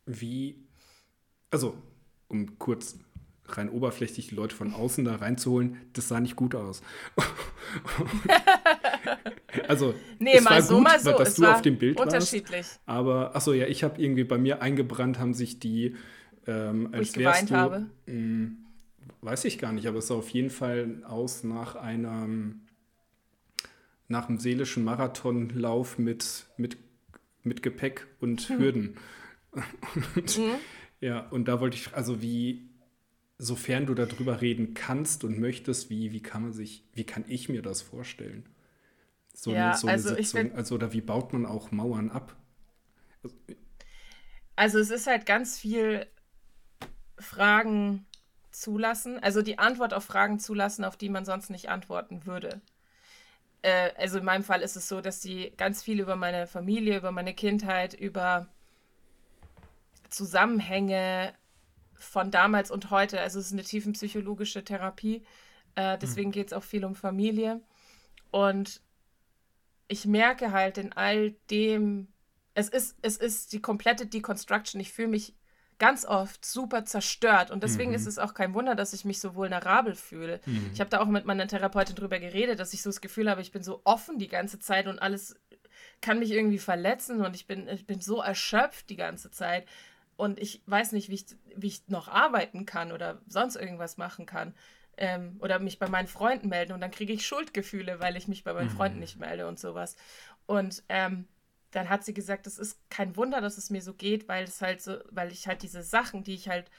wie, 0.06 0.68
also 1.50 1.76
um 2.32 2.58
kurz 2.58 2.98
rein 3.58 3.70
oberflächlich 3.70 4.30
die 4.30 4.36
Leute 4.36 4.56
von 4.56 4.74
außen 4.74 5.06
da 5.06 5.16
reinzuholen, 5.16 5.78
das 5.94 6.08
sah 6.08 6.20
nicht 6.20 6.36
gut 6.36 6.56
aus. 6.56 6.82
also, 9.68 9.94
nee, 10.20 10.36
es 10.36 10.46
war 10.46 10.62
so, 10.62 10.78
gut, 10.78 10.90
so. 11.00 11.12
dass 11.12 11.30
es 11.30 11.36
du 11.36 11.46
auf 11.46 11.62
dem 11.62 11.78
Bild 11.78 12.00
unterschiedlich. 12.00 12.66
warst. 12.66 12.82
Aber, 12.86 13.36
achso, 13.36 13.54
ja, 13.54 13.68
ich 13.68 13.84
habe 13.84 14.02
irgendwie 14.02 14.24
bei 14.24 14.38
mir 14.38 14.62
eingebrannt, 14.62 15.20
haben 15.20 15.34
sich 15.34 15.60
die, 15.60 15.96
ähm, 16.48 16.90
als 16.92 17.10
ich 17.10 17.14
geweint 17.16 17.50
du, 17.50 17.56
habe. 17.56 17.80
Mh, 18.06 18.14
hm, 18.14 18.58
weiß 19.22 19.46
ich 19.46 19.60
gar 19.60 19.74
nicht, 19.74 19.88
aber 19.88 20.00
es 20.00 20.08
sah 20.08 20.16
auf 20.16 20.30
jeden 20.30 20.50
Fall 20.50 21.04
aus 21.06 21.44
nach 21.44 21.76
einem, 21.76 22.62
nach 24.08 24.30
einem 24.30 24.40
seelischen 24.40 24.84
Marathonlauf 24.84 25.98
mit, 25.98 26.46
mit, 26.58 26.78
mit 27.44 27.64
Gepäck 27.64 28.08
und 28.20 28.42
hm. 28.42 28.60
Hürden. 28.60 28.98
und, 30.16 30.38
mhm. 30.38 30.56
Ja, 31.02 31.28
und 31.30 31.48
da 31.48 31.60
wollte 31.60 31.78
ich, 31.78 31.94
also 31.94 32.22
wie, 32.22 32.70
sofern 33.38 33.88
du 33.88 33.96
darüber 33.96 34.40
reden 34.40 34.74
kannst 34.76 35.24
und 35.24 35.40
möchtest, 35.40 35.90
wie, 35.90 36.12
wie 36.12 36.22
kann 36.22 36.44
man 36.44 36.54
sich, 36.54 36.86
wie 36.94 37.04
kann 37.04 37.26
ich 37.28 37.50
mir 37.50 37.64
das 37.64 37.82
vorstellen? 37.82 38.48
So 39.34 39.52
ja, 39.52 39.72
eine, 39.72 39.74
so 39.74 39.88
also 39.88 40.10
eine 40.10 40.18
Sitzung, 40.18 40.56
also 40.56 40.76
oder 40.76 40.94
wie 40.94 41.02
baut 41.02 41.34
man 41.34 41.46
auch 41.46 41.72
Mauern 41.72 42.12
ab? 42.12 42.36
Also 44.56 44.78
es 44.78 44.92
ist 44.92 45.08
halt 45.08 45.26
ganz 45.26 45.58
viel 45.58 46.06
Fragen 47.18 48.06
zulassen, 48.52 49.18
also 49.24 49.42
die 49.42 49.58
Antwort 49.58 49.94
auf 49.94 50.04
Fragen 50.04 50.40
zulassen, 50.40 50.84
auf 50.84 50.98
die 50.98 51.10
man 51.10 51.26
sonst 51.26 51.50
nicht 51.50 51.70
antworten 51.70 52.26
würde. 52.28 52.62
Äh, 53.64 53.92
also 53.98 54.20
in 54.20 54.26
meinem 54.26 54.44
Fall 54.44 54.62
ist 54.62 54.76
es 54.76 54.88
so, 54.88 55.02
dass 55.02 55.22
sie 55.22 55.52
ganz 55.58 55.82
viel 55.82 56.00
über 56.00 56.16
meine 56.16 56.48
Familie, 56.48 56.98
über 56.98 57.12
meine 57.12 57.34
Kindheit, 57.34 57.94
über 57.94 58.48
Zusammenhänge 60.12 61.34
von 61.96 62.32
damals 62.32 62.70
und 62.70 62.92
heute. 62.92 63.20
Also 63.20 63.40
es 63.40 63.48
ist 63.48 63.54
eine 63.54 63.64
tiefenpsychologische 63.64 64.64
Therapie. 64.64 65.24
Äh, 65.76 65.98
deswegen 65.98 66.30
mhm. 66.30 66.34
geht 66.34 66.48
es 66.48 66.54
auch 66.54 66.64
viel 66.64 66.86
um 66.86 66.96
Familie. 66.96 67.62
Und 68.30 68.82
ich 69.88 70.06
merke 70.06 70.52
halt 70.52 70.78
in 70.78 70.94
all 70.94 71.32
dem, 71.50 72.08
es 72.54 72.70
ist, 72.70 72.98
es 73.02 73.18
ist 73.18 73.54
die 73.54 73.62
komplette 73.62 74.06
Deconstruction. 74.06 74.80
Ich 74.80 74.92
fühle 74.92 75.10
mich 75.10 75.36
ganz 75.80 76.06
oft 76.06 76.46
super 76.46 76.86
zerstört. 76.86 77.50
Und 77.50 77.64
deswegen 77.64 77.90
mhm. 77.90 77.96
ist 77.96 78.06
es 78.06 78.20
auch 78.20 78.34
kein 78.34 78.54
Wunder, 78.54 78.76
dass 78.76 78.94
ich 78.94 79.04
mich 79.04 79.20
so 79.20 79.34
vulnerabel 79.34 79.96
fühle. 79.96 80.40
Mhm. 80.46 80.70
Ich 80.74 80.80
habe 80.80 80.90
da 80.90 81.00
auch 81.00 81.08
mit 81.08 81.26
meiner 81.26 81.48
Therapeutin 81.48 81.96
drüber 81.96 82.20
geredet, 82.20 82.60
dass 82.60 82.74
ich 82.74 82.84
so 82.84 82.90
das 82.90 83.02
Gefühl 83.02 83.30
habe, 83.30 83.42
ich 83.42 83.52
bin 83.52 83.64
so 83.64 83.82
offen 83.84 84.20
die 84.20 84.28
ganze 84.28 84.60
Zeit 84.60 84.88
und 84.88 85.00
alles 85.00 85.36
kann 86.00 86.20
mich 86.20 86.32
irgendwie 86.32 86.60
verletzen 86.60 87.26
und 87.26 87.36
ich 87.36 87.48
bin, 87.48 87.68
ich 87.68 87.86
bin 87.86 88.00
so 88.00 88.22
erschöpft 88.22 88.90
die 88.90 88.96
ganze 88.96 89.32
Zeit. 89.32 89.66
Und 90.22 90.40
ich 90.40 90.62
weiß 90.68 90.92
nicht, 90.92 91.10
wie 91.10 91.16
ich, 91.16 91.26
wie 91.56 91.66
ich 91.66 91.88
noch 91.88 92.08
arbeiten 92.08 92.68
kann 92.68 92.92
oder 92.92 93.24
sonst 93.26 93.56
irgendwas 93.56 93.98
machen 93.98 94.28
kann. 94.28 94.54
Ähm, 94.96 95.38
oder 95.40 95.58
mich 95.58 95.80
bei 95.80 95.90
meinen 95.90 96.08
Freunden 96.08 96.48
melden 96.48 96.74
und 96.74 96.82
dann 96.82 96.92
kriege 96.92 97.12
ich 97.12 97.26
Schuldgefühle, 97.26 98.00
weil 98.00 98.16
ich 98.16 98.28
mich 98.28 98.44
bei 98.44 98.54
meinen 98.54 98.70
mhm. 98.70 98.76
Freunden 98.76 99.00
nicht 99.00 99.18
melde 99.18 99.48
und 99.48 99.58
sowas. 99.58 99.96
Und 100.46 100.84
ähm, 100.90 101.28
dann 101.72 101.90
hat 101.90 102.06
sie 102.06 102.14
gesagt, 102.14 102.46
es 102.46 102.60
ist 102.60 102.78
kein 102.92 103.16
Wunder, 103.16 103.42
dass 103.42 103.58
es 103.58 103.72
mir 103.72 103.82
so 103.82 103.96
geht, 103.96 104.28
weil 104.28 104.44
es 104.44 104.62
halt 104.62 104.84
so, 104.84 104.98
weil 105.10 105.32
ich 105.32 105.48
halt 105.48 105.64
diese 105.64 105.82
Sachen, 105.82 106.24
die 106.24 106.36
ich 106.36 106.48
halt, 106.48 106.70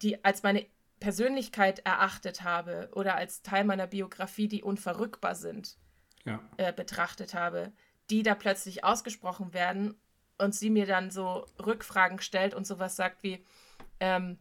die 0.00 0.24
als 0.24 0.42
meine 0.42 0.64
Persönlichkeit 1.00 1.80
erachtet 1.80 2.44
habe 2.44 2.88
oder 2.94 3.14
als 3.14 3.42
Teil 3.42 3.64
meiner 3.64 3.88
Biografie, 3.88 4.48
die 4.48 4.62
unverrückbar 4.62 5.34
sind, 5.34 5.76
ja. 6.24 6.40
äh, 6.56 6.72
betrachtet 6.72 7.34
habe, 7.34 7.74
die 8.08 8.22
da 8.22 8.34
plötzlich 8.34 8.84
ausgesprochen 8.84 9.52
werden 9.52 10.00
und 10.40 10.54
sie 10.54 10.70
mir 10.70 10.86
dann 10.86 11.10
so 11.10 11.46
Rückfragen 11.64 12.20
stellt 12.20 12.54
und 12.54 12.66
sowas 12.66 12.96
sagt 12.96 13.22
wie, 13.22 13.44
ähm, 14.00 14.38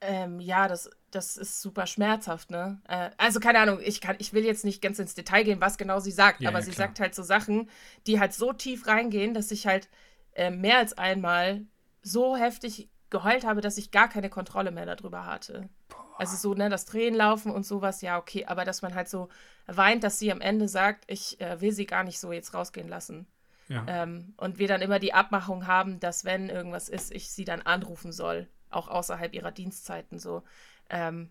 ähm, 0.00 0.40
ja, 0.40 0.66
das, 0.68 0.90
das 1.10 1.36
ist 1.36 1.62
super 1.62 1.86
schmerzhaft, 1.86 2.50
ne? 2.50 2.80
Äh, 2.88 3.10
also 3.18 3.38
keine 3.38 3.60
Ahnung, 3.60 3.80
ich 3.82 4.00
kann, 4.00 4.16
ich 4.18 4.32
will 4.32 4.44
jetzt 4.44 4.64
nicht 4.64 4.82
ganz 4.82 4.98
ins 4.98 5.14
Detail 5.14 5.44
gehen, 5.44 5.60
was 5.60 5.78
genau 5.78 6.00
sie 6.00 6.10
sagt, 6.10 6.40
ja, 6.40 6.48
aber 6.48 6.58
ja, 6.58 6.64
sie 6.64 6.72
klar. 6.72 6.88
sagt 6.88 7.00
halt 7.00 7.14
so 7.14 7.22
Sachen, 7.22 7.70
die 8.06 8.18
halt 8.18 8.34
so 8.34 8.52
tief 8.52 8.86
reingehen, 8.86 9.32
dass 9.32 9.50
ich 9.52 9.66
halt 9.66 9.88
äh, 10.34 10.50
mehr 10.50 10.78
als 10.78 10.98
einmal 10.98 11.62
so 12.02 12.36
heftig 12.36 12.88
geheult 13.10 13.44
habe, 13.44 13.60
dass 13.60 13.78
ich 13.78 13.92
gar 13.92 14.08
keine 14.08 14.30
Kontrolle 14.30 14.72
mehr 14.72 14.86
darüber 14.86 15.26
hatte. 15.26 15.68
Boah. 15.88 15.98
Also 16.18 16.36
so, 16.36 16.54
ne, 16.54 16.68
das 16.68 16.84
Tränen 16.84 17.14
laufen 17.14 17.52
und 17.52 17.64
sowas, 17.64 18.02
ja, 18.02 18.18
okay, 18.18 18.46
aber 18.46 18.64
dass 18.64 18.82
man 18.82 18.94
halt 18.94 19.08
so 19.08 19.28
weint, 19.66 20.02
dass 20.02 20.18
sie 20.18 20.32
am 20.32 20.40
Ende 20.40 20.66
sagt, 20.66 21.04
ich 21.06 21.40
äh, 21.40 21.60
will 21.60 21.72
sie 21.72 21.86
gar 21.86 22.02
nicht 22.02 22.18
so 22.18 22.32
jetzt 22.32 22.54
rausgehen 22.54 22.88
lassen. 22.88 23.26
Ja. 23.68 23.84
Ähm, 23.86 24.34
und 24.36 24.58
wir 24.58 24.68
dann 24.68 24.82
immer 24.82 24.98
die 24.98 25.14
Abmachung 25.14 25.66
haben, 25.66 26.00
dass 26.00 26.24
wenn 26.24 26.48
irgendwas 26.48 26.88
ist, 26.88 27.12
ich 27.12 27.30
sie 27.30 27.44
dann 27.44 27.62
anrufen 27.62 28.12
soll 28.12 28.48
auch 28.72 28.88
außerhalb 28.88 29.32
ihrer 29.34 29.52
Dienstzeiten 29.52 30.18
so. 30.18 30.42
Ähm, 30.90 31.30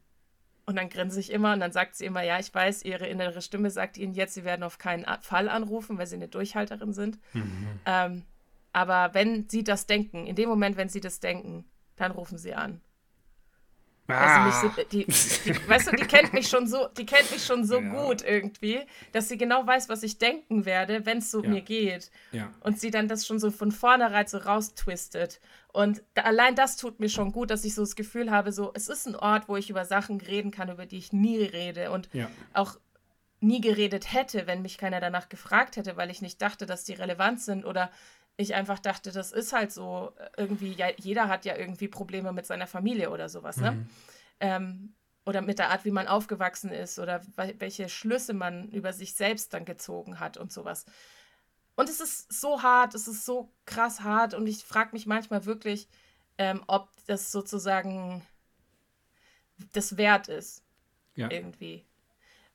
und 0.65 0.75
dann 0.75 0.89
grinse 0.89 1.19
ich 1.19 1.31
immer 1.31 1.53
und 1.53 1.59
dann 1.59 1.71
sagt 1.71 1.95
sie 1.95 2.05
immer, 2.05 2.21
ja, 2.21 2.39
ich 2.39 2.53
weiß, 2.53 2.83
ihre 2.83 3.07
innere 3.07 3.41
Stimme 3.41 3.71
sagt 3.71 3.97
ihnen 3.97 4.13
jetzt, 4.13 4.35
sie 4.35 4.45
werden 4.45 4.63
auf 4.63 4.77
keinen 4.77 5.05
Fall 5.21 5.49
anrufen, 5.49 5.97
weil 5.97 6.05
sie 6.05 6.15
eine 6.15 6.27
Durchhalterin 6.27 6.93
sind. 6.93 7.19
Mhm. 7.33 7.79
Ähm, 7.85 8.25
aber 8.71 9.13
wenn 9.13 9.49
sie 9.49 9.63
das 9.63 9.85
denken, 9.85 10.27
in 10.27 10.35
dem 10.35 10.47
Moment, 10.47 10.77
wenn 10.77 10.87
sie 10.87 11.01
das 11.01 11.19
denken, 11.19 11.65
dann 11.97 12.11
rufen 12.11 12.37
sie 12.37 12.53
an. 12.53 12.79
Ah. 14.13 14.45
Also 14.45 14.67
so, 14.67 14.83
die, 14.91 15.05
die, 15.45 15.69
weißt 15.69 15.87
du, 15.87 15.95
die 15.95 16.05
kennt 16.05 16.33
mich 16.33 16.47
schon 16.47 16.67
so, 16.67 16.87
die 16.97 17.05
kennt 17.05 17.31
mich 17.31 17.45
schon 17.45 17.65
so 17.65 17.79
ja. 17.79 17.89
gut 17.89 18.23
irgendwie, 18.23 18.81
dass 19.11 19.29
sie 19.29 19.37
genau 19.37 19.65
weiß, 19.65 19.89
was 19.89 20.03
ich 20.03 20.17
denken 20.17 20.65
werde, 20.65 21.05
wenn 21.05 21.19
es 21.19 21.31
so 21.31 21.43
ja. 21.43 21.49
mir 21.49 21.61
geht. 21.61 22.11
Ja. 22.31 22.51
Und 22.61 22.79
sie 22.79 22.91
dann 22.91 23.07
das 23.07 23.25
schon 23.25 23.39
so 23.39 23.51
von 23.51 23.71
vornherein 23.71 24.27
so 24.27 24.37
raustwistet. 24.37 25.39
Und 25.73 26.03
da, 26.13 26.23
allein 26.23 26.55
das 26.55 26.77
tut 26.77 26.99
mir 26.99 27.09
schon 27.09 27.31
gut, 27.31 27.49
dass 27.49 27.63
ich 27.63 27.75
so 27.75 27.81
das 27.81 27.95
Gefühl 27.95 28.31
habe, 28.31 28.51
so, 28.51 28.71
es 28.73 28.89
ist 28.89 29.07
ein 29.07 29.15
Ort, 29.15 29.47
wo 29.47 29.57
ich 29.57 29.69
über 29.69 29.85
Sachen 29.85 30.19
reden 30.19 30.51
kann, 30.51 30.69
über 30.69 30.85
die 30.85 30.97
ich 30.97 31.13
nie 31.13 31.41
rede 31.41 31.91
und 31.91 32.09
auch 32.53 32.77
nie 33.41 33.59
geredet 33.59 34.13
hätte, 34.13 34.45
wenn 34.45 34.61
mich 34.61 34.77
keiner 34.77 34.99
danach 34.99 35.27
gefragt 35.27 35.75
hätte, 35.75 35.97
weil 35.97 36.11
ich 36.11 36.21
nicht 36.21 36.41
dachte, 36.41 36.65
dass 36.65 36.83
die 36.83 36.93
relevant 36.93 37.41
sind 37.41 37.65
oder 37.65 37.89
ich 38.41 38.55
einfach 38.55 38.79
dachte, 38.79 39.11
das 39.11 39.31
ist 39.31 39.53
halt 39.53 39.71
so, 39.71 40.13
irgendwie, 40.37 40.73
ja, 40.73 40.87
jeder 40.97 41.27
hat 41.27 41.45
ja 41.45 41.55
irgendwie 41.55 41.87
Probleme 41.87 42.31
mit 42.33 42.45
seiner 42.45 42.67
Familie 42.67 43.09
oder 43.09 43.29
sowas, 43.29 43.57
ne? 43.57 43.71
Mhm. 43.71 43.89
Ähm, 44.39 44.93
oder 45.25 45.41
mit 45.41 45.59
der 45.59 45.69
Art, 45.69 45.85
wie 45.85 45.91
man 45.91 46.07
aufgewachsen 46.07 46.71
ist 46.71 46.97
oder 46.97 47.21
welche 47.35 47.89
Schlüsse 47.89 48.33
man 48.33 48.69
über 48.69 48.91
sich 48.91 49.13
selbst 49.13 49.53
dann 49.53 49.65
gezogen 49.65 50.19
hat 50.19 50.37
und 50.37 50.51
sowas. 50.51 50.85
Und 51.75 51.89
es 51.89 52.01
ist 52.01 52.33
so 52.33 52.63
hart, 52.63 52.95
es 52.95 53.07
ist 53.07 53.25
so 53.25 53.51
krass 53.65 54.01
hart 54.01 54.33
und 54.33 54.47
ich 54.47 54.63
frage 54.63 54.89
mich 54.93 55.05
manchmal 55.05 55.45
wirklich, 55.45 55.87
ähm, 56.37 56.63
ob 56.67 56.89
das 57.07 57.31
sozusagen 57.31 58.25
das 59.73 59.97
wert 59.97 60.27
ist. 60.27 60.63
Ja. 61.15 61.29
Irgendwie. 61.29 61.85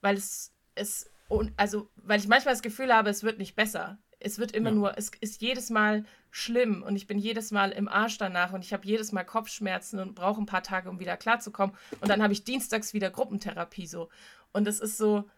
Weil 0.01 0.17
es, 0.17 0.51
es, 0.75 1.09
also, 1.55 1.89
weil 1.95 2.19
ich 2.19 2.27
manchmal 2.27 2.53
das 2.53 2.61
Gefühl 2.61 2.93
habe, 2.93 3.09
es 3.09 3.23
wird 3.23 3.37
nicht 3.39 3.55
besser. 3.55 3.97
Es 4.19 4.39
wird 4.39 4.51
immer 4.51 4.69
ja. 4.69 4.75
nur, 4.75 4.97
es 4.97 5.11
ist 5.19 5.41
jedes 5.41 5.69
Mal 5.69 6.03
schlimm 6.31 6.83
und 6.83 6.95
ich 6.95 7.07
bin 7.07 7.19
jedes 7.19 7.51
Mal 7.51 7.71
im 7.71 7.87
Arsch 7.87 8.17
danach 8.17 8.53
und 8.53 8.63
ich 8.63 8.73
habe 8.73 8.85
jedes 8.85 9.11
Mal 9.11 9.23
Kopfschmerzen 9.23 9.99
und 9.99 10.15
brauche 10.15 10.41
ein 10.41 10.45
paar 10.45 10.63
Tage, 10.63 10.89
um 10.89 10.99
wieder 10.99 11.17
klarzukommen. 11.17 11.75
Und 12.01 12.09
dann 12.09 12.23
habe 12.23 12.33
ich 12.33 12.43
dienstags 12.43 12.93
wieder 12.93 13.11
Gruppentherapie 13.11 13.87
so. 13.87 14.09
Und 14.53 14.67
es 14.67 14.79
ist 14.79 14.97
so, 14.97 15.29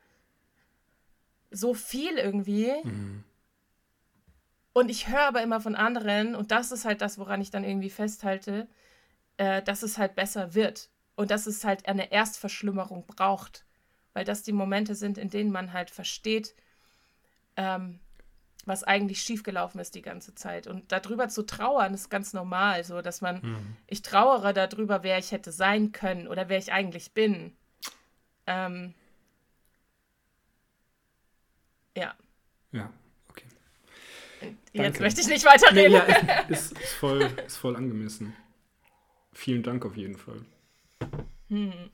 so 1.51 1.73
viel 1.73 2.17
irgendwie. 2.17 2.71
Mhm. 2.83 3.23
Und 4.73 4.89
ich 4.89 5.09
höre 5.09 5.27
aber 5.27 5.41
immer 5.41 5.59
von 5.59 5.75
anderen, 5.75 6.35
und 6.35 6.51
das 6.51 6.71
ist 6.71 6.85
halt 6.85 7.01
das, 7.01 7.17
woran 7.17 7.41
ich 7.41 7.51
dann 7.51 7.63
irgendwie 7.63 7.89
festhalte, 7.89 8.67
äh, 9.37 9.61
dass 9.61 9.83
es 9.83 9.97
halt 9.97 10.15
besser 10.15 10.53
wird. 10.53 10.89
Und 11.15 11.31
dass 11.31 11.47
es 11.47 11.65
halt 11.65 11.87
eine 11.87 12.13
Erstverschlimmerung 12.13 13.05
braucht. 13.05 13.65
Weil 14.13 14.23
das 14.23 14.43
die 14.43 14.53
Momente 14.53 14.95
sind, 14.95 15.17
in 15.17 15.29
denen 15.29 15.51
man 15.51 15.73
halt 15.73 15.89
versteht, 15.89 16.55
ähm, 17.57 17.99
was 18.65 18.83
eigentlich 18.83 19.21
schiefgelaufen 19.21 19.79
ist 19.79 19.95
die 19.95 20.01
ganze 20.01 20.35
Zeit. 20.35 20.67
Und 20.67 20.91
darüber 20.91 21.29
zu 21.29 21.43
trauern 21.43 21.93
ist 21.93 22.09
ganz 22.09 22.33
normal, 22.33 22.83
so 22.83 23.01
dass 23.01 23.21
man, 23.21 23.41
mhm. 23.41 23.77
ich 23.87 24.01
trauere 24.01 24.53
darüber, 24.53 25.03
wer 25.03 25.17
ich 25.17 25.31
hätte 25.31 25.51
sein 25.51 25.91
können 25.91 26.27
oder 26.27 26.49
wer 26.49 26.57
ich 26.57 26.71
eigentlich 26.71 27.13
bin. 27.13 27.55
Ähm, 28.45 28.93
ja. 31.95 32.15
Ja, 32.71 32.91
okay. 33.29 33.45
Jetzt 34.41 34.57
Danke. 34.75 35.01
möchte 35.01 35.21
ich 35.21 35.27
nicht 35.27 35.45
weiterreden. 35.45 36.01
Nee, 36.05 36.27
ja, 36.27 36.39
ist, 36.47 36.77
ist, 36.77 36.93
voll, 36.93 37.21
ist 37.45 37.57
voll 37.57 37.75
angemessen. 37.75 38.35
Vielen 39.33 39.63
Dank 39.63 39.85
auf 39.85 39.95
jeden 39.95 40.17
Fall. 40.17 40.45
Hm. 41.49 41.89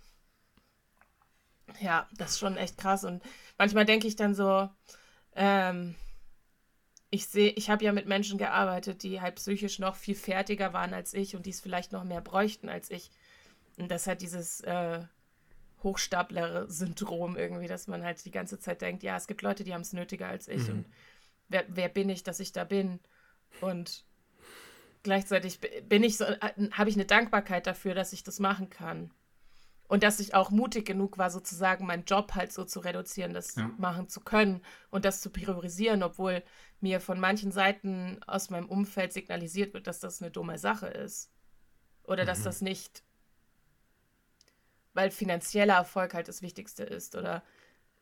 Ja, 1.79 2.07
das 2.17 2.31
ist 2.31 2.39
schon 2.39 2.57
echt 2.57 2.77
krass. 2.77 3.03
Und 3.03 3.21
manchmal 3.57 3.85
denke 3.85 4.07
ich 4.07 4.15
dann 4.15 4.33
so, 4.33 4.69
ähm, 5.35 5.95
ich 7.15 7.27
sehe, 7.27 7.51
ich 7.51 7.69
habe 7.69 7.85
ja 7.85 7.93
mit 7.93 8.07
Menschen 8.07 8.37
gearbeitet, 8.37 9.01
die 9.01 9.21
halt 9.21 9.35
psychisch 9.35 9.79
noch 9.79 9.95
viel 9.95 10.15
fertiger 10.15 10.73
waren 10.73 10.93
als 10.93 11.13
ich 11.13 11.35
und 11.35 11.45
die 11.45 11.51
es 11.51 11.61
vielleicht 11.61 11.93
noch 11.93 12.03
mehr 12.03 12.19
bräuchten 12.19 12.67
als 12.67 12.91
ich. 12.91 13.09
Und 13.77 13.89
das 13.89 14.05
hat 14.05 14.21
dieses 14.21 14.59
äh, 14.61 15.01
Hochstapler-Syndrom 15.81 17.37
irgendwie, 17.37 17.67
dass 17.67 17.87
man 17.87 18.03
halt 18.03 18.23
die 18.25 18.31
ganze 18.31 18.59
Zeit 18.59 18.81
denkt, 18.81 19.01
ja, 19.01 19.15
es 19.15 19.27
gibt 19.27 19.41
Leute, 19.41 19.63
die 19.63 19.73
haben 19.73 19.81
es 19.81 19.93
nötiger 19.93 20.27
als 20.27 20.49
ich. 20.49 20.67
Mhm. 20.67 20.69
Und 20.69 20.85
wer, 21.47 21.63
wer 21.69 21.87
bin 21.87 22.09
ich, 22.09 22.23
dass 22.23 22.41
ich 22.41 22.51
da 22.51 22.65
bin? 22.65 22.99
Und 23.61 24.03
gleichzeitig 25.03 25.61
bin 25.87 26.03
ich 26.03 26.17
so, 26.17 26.25
äh, 26.25 26.69
habe 26.71 26.89
ich 26.89 26.95
eine 26.97 27.05
Dankbarkeit 27.05 27.65
dafür, 27.65 27.95
dass 27.95 28.11
ich 28.11 28.23
das 28.23 28.39
machen 28.39 28.69
kann. 28.69 29.11
Und 29.87 30.01
dass 30.01 30.19
ich 30.19 30.33
auch 30.33 30.49
mutig 30.49 30.85
genug 30.85 31.17
war, 31.17 31.29
sozusagen 31.29 31.85
meinen 31.85 32.05
Job 32.05 32.33
halt 32.33 32.51
so 32.51 32.63
zu 32.63 32.79
reduzieren, 32.79 33.33
das 33.33 33.55
ja. 33.55 33.69
machen 33.77 34.09
zu 34.09 34.19
können 34.19 34.61
und 34.89 35.05
das 35.05 35.21
zu 35.21 35.29
priorisieren, 35.29 36.01
obwohl 36.01 36.43
mir 36.81 36.99
von 36.99 37.19
manchen 37.19 37.51
Seiten 37.51 38.19
aus 38.25 38.49
meinem 38.49 38.67
Umfeld 38.67 39.13
signalisiert 39.13 39.73
wird, 39.73 39.87
dass 39.87 39.99
das 39.99 40.21
eine 40.21 40.31
dumme 40.31 40.57
Sache 40.57 40.87
ist. 40.87 41.31
Oder 42.03 42.23
mhm. 42.23 42.27
dass 42.27 42.43
das 42.43 42.61
nicht, 42.61 43.03
weil 44.93 45.11
finanzieller 45.11 45.75
Erfolg 45.75 46.13
halt 46.13 46.27
das 46.27 46.41
Wichtigste 46.41 46.83
ist 46.83 47.15
oder 47.15 47.43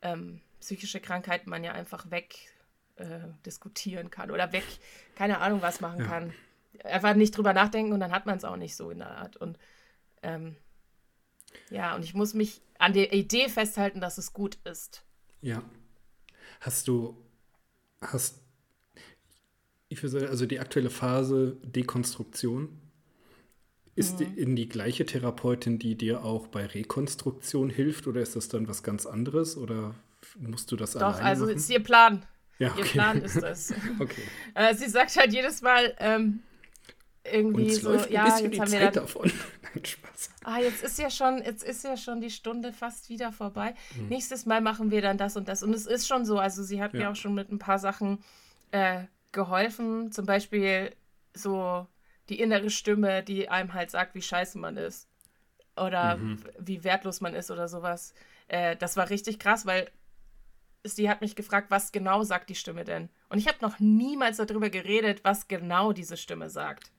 ähm, 0.00 0.40
psychische 0.60 1.00
Krankheiten 1.00 1.50
man 1.50 1.64
ja 1.64 1.72
einfach 1.72 2.10
weg 2.10 2.36
äh, 2.96 3.20
diskutieren 3.44 4.10
kann 4.10 4.30
oder 4.30 4.52
weg, 4.52 4.64
keine 5.16 5.38
Ahnung, 5.40 5.60
was 5.60 5.80
machen 5.80 6.00
ja. 6.00 6.06
kann. 6.06 6.34
Einfach 6.82 7.14
nicht 7.14 7.36
drüber 7.36 7.52
nachdenken 7.52 7.92
und 7.92 8.00
dann 8.00 8.12
hat 8.12 8.26
man 8.26 8.38
es 8.38 8.44
auch 8.44 8.56
nicht 8.56 8.74
so 8.74 8.90
in 8.90 8.98
der 8.98 9.10
Art. 9.10 9.36
Und 9.36 9.58
ähm, 10.22 10.56
ja, 11.70 11.94
und 11.94 12.04
ich 12.04 12.14
muss 12.14 12.34
mich 12.34 12.60
an 12.78 12.92
der 12.92 13.12
Idee 13.12 13.48
festhalten, 13.48 14.00
dass 14.00 14.18
es 14.18 14.32
gut 14.32 14.58
ist. 14.64 15.04
Ja. 15.40 15.62
Hast 16.60 16.88
du, 16.88 17.16
hast, 18.00 18.40
ich 19.88 20.02
würde 20.02 20.20
sagen, 20.20 20.26
also 20.26 20.46
die 20.46 20.60
aktuelle 20.60 20.90
Phase 20.90 21.56
Dekonstruktion, 21.62 22.80
ist 23.96 24.20
mhm. 24.20 24.36
in 24.36 24.56
die 24.56 24.68
gleiche 24.68 25.06
Therapeutin, 25.06 25.78
die 25.78 25.96
dir 25.96 26.24
auch 26.24 26.48
bei 26.48 26.66
Rekonstruktion 26.66 27.70
hilft, 27.70 28.06
oder 28.06 28.20
ist 28.20 28.34
das 28.34 28.48
dann 28.48 28.68
was 28.68 28.82
ganz 28.82 29.06
anderes? 29.06 29.56
Oder 29.56 29.94
musst 30.38 30.72
du 30.72 30.76
das 30.76 30.92
Doch, 30.92 31.02
alleine 31.02 31.22
also 31.22 31.46
machen? 31.46 31.56
ist 31.56 31.70
ihr 31.70 31.82
Plan. 31.82 32.26
Ja, 32.58 32.72
okay. 32.72 32.80
Ihr 32.80 32.84
Plan 32.86 33.22
ist 33.22 33.36
das. 33.42 33.72
okay. 34.00 34.22
Äh, 34.54 34.74
sie 34.74 34.88
sagt 34.88 35.16
halt 35.16 35.32
jedes 35.32 35.62
Mal, 35.62 35.94
ähm, 35.98 36.40
irgendwie 37.24 37.72
so, 37.72 37.94
ja, 37.94 38.26
jetzt 38.38 38.42
haben 38.42 38.52
wir 38.52 38.66
Zeit 38.66 38.96
davon. 38.96 39.32
Nein, 39.74 39.84
Spaß. 39.84 40.30
Ah, 40.44 40.58
jetzt 40.58 40.82
ist 40.82 40.98
ja 40.98 41.10
schon, 41.10 41.42
jetzt 41.42 41.62
ist 41.64 41.84
ja 41.84 41.96
schon 41.96 42.20
die 42.20 42.30
Stunde 42.30 42.72
fast 42.72 43.08
wieder 43.08 43.32
vorbei. 43.32 43.74
Hm. 43.96 44.08
Nächstes 44.08 44.46
Mal 44.46 44.60
machen 44.60 44.90
wir 44.90 45.00
dann 45.02 45.16
das 45.18 45.36
und 45.36 45.48
das. 45.48 45.62
Und 45.62 45.74
es 45.74 45.86
ist 45.86 46.06
schon 46.06 46.24
so, 46.24 46.38
also 46.38 46.62
sie 46.62 46.82
hat 46.82 46.92
ja. 46.92 47.00
mir 47.00 47.10
auch 47.10 47.16
schon 47.16 47.34
mit 47.34 47.50
ein 47.50 47.58
paar 47.58 47.78
Sachen 47.78 48.22
äh, 48.70 49.04
geholfen, 49.32 50.12
zum 50.12 50.26
Beispiel 50.26 50.94
so 51.32 51.86
die 52.28 52.40
innere 52.40 52.70
Stimme, 52.70 53.22
die 53.22 53.48
einem 53.48 53.74
halt 53.74 53.90
sagt, 53.90 54.14
wie 54.14 54.22
scheiße 54.22 54.58
man 54.58 54.76
ist. 54.76 55.08
Oder 55.76 56.16
Mhm. 56.16 56.38
wie 56.58 56.84
wertlos 56.84 57.20
man 57.20 57.34
ist 57.34 57.50
oder 57.50 57.68
sowas. 57.68 58.14
Äh, 58.48 58.76
das 58.76 58.96
war 58.96 59.10
richtig 59.10 59.38
krass, 59.38 59.66
weil 59.66 59.90
sie 60.84 61.08
hat 61.08 61.20
mich 61.20 61.34
gefragt, 61.34 61.70
was 61.70 61.90
genau 61.90 62.22
sagt 62.22 62.50
die 62.50 62.54
Stimme 62.54 62.84
denn? 62.84 63.08
Und 63.28 63.38
ich 63.38 63.48
habe 63.48 63.58
noch 63.62 63.80
niemals 63.80 64.36
darüber 64.36 64.70
geredet, 64.70 65.24
was 65.24 65.48
genau 65.48 65.92
diese 65.92 66.16
Stimme 66.16 66.50
sagt. 66.50 66.92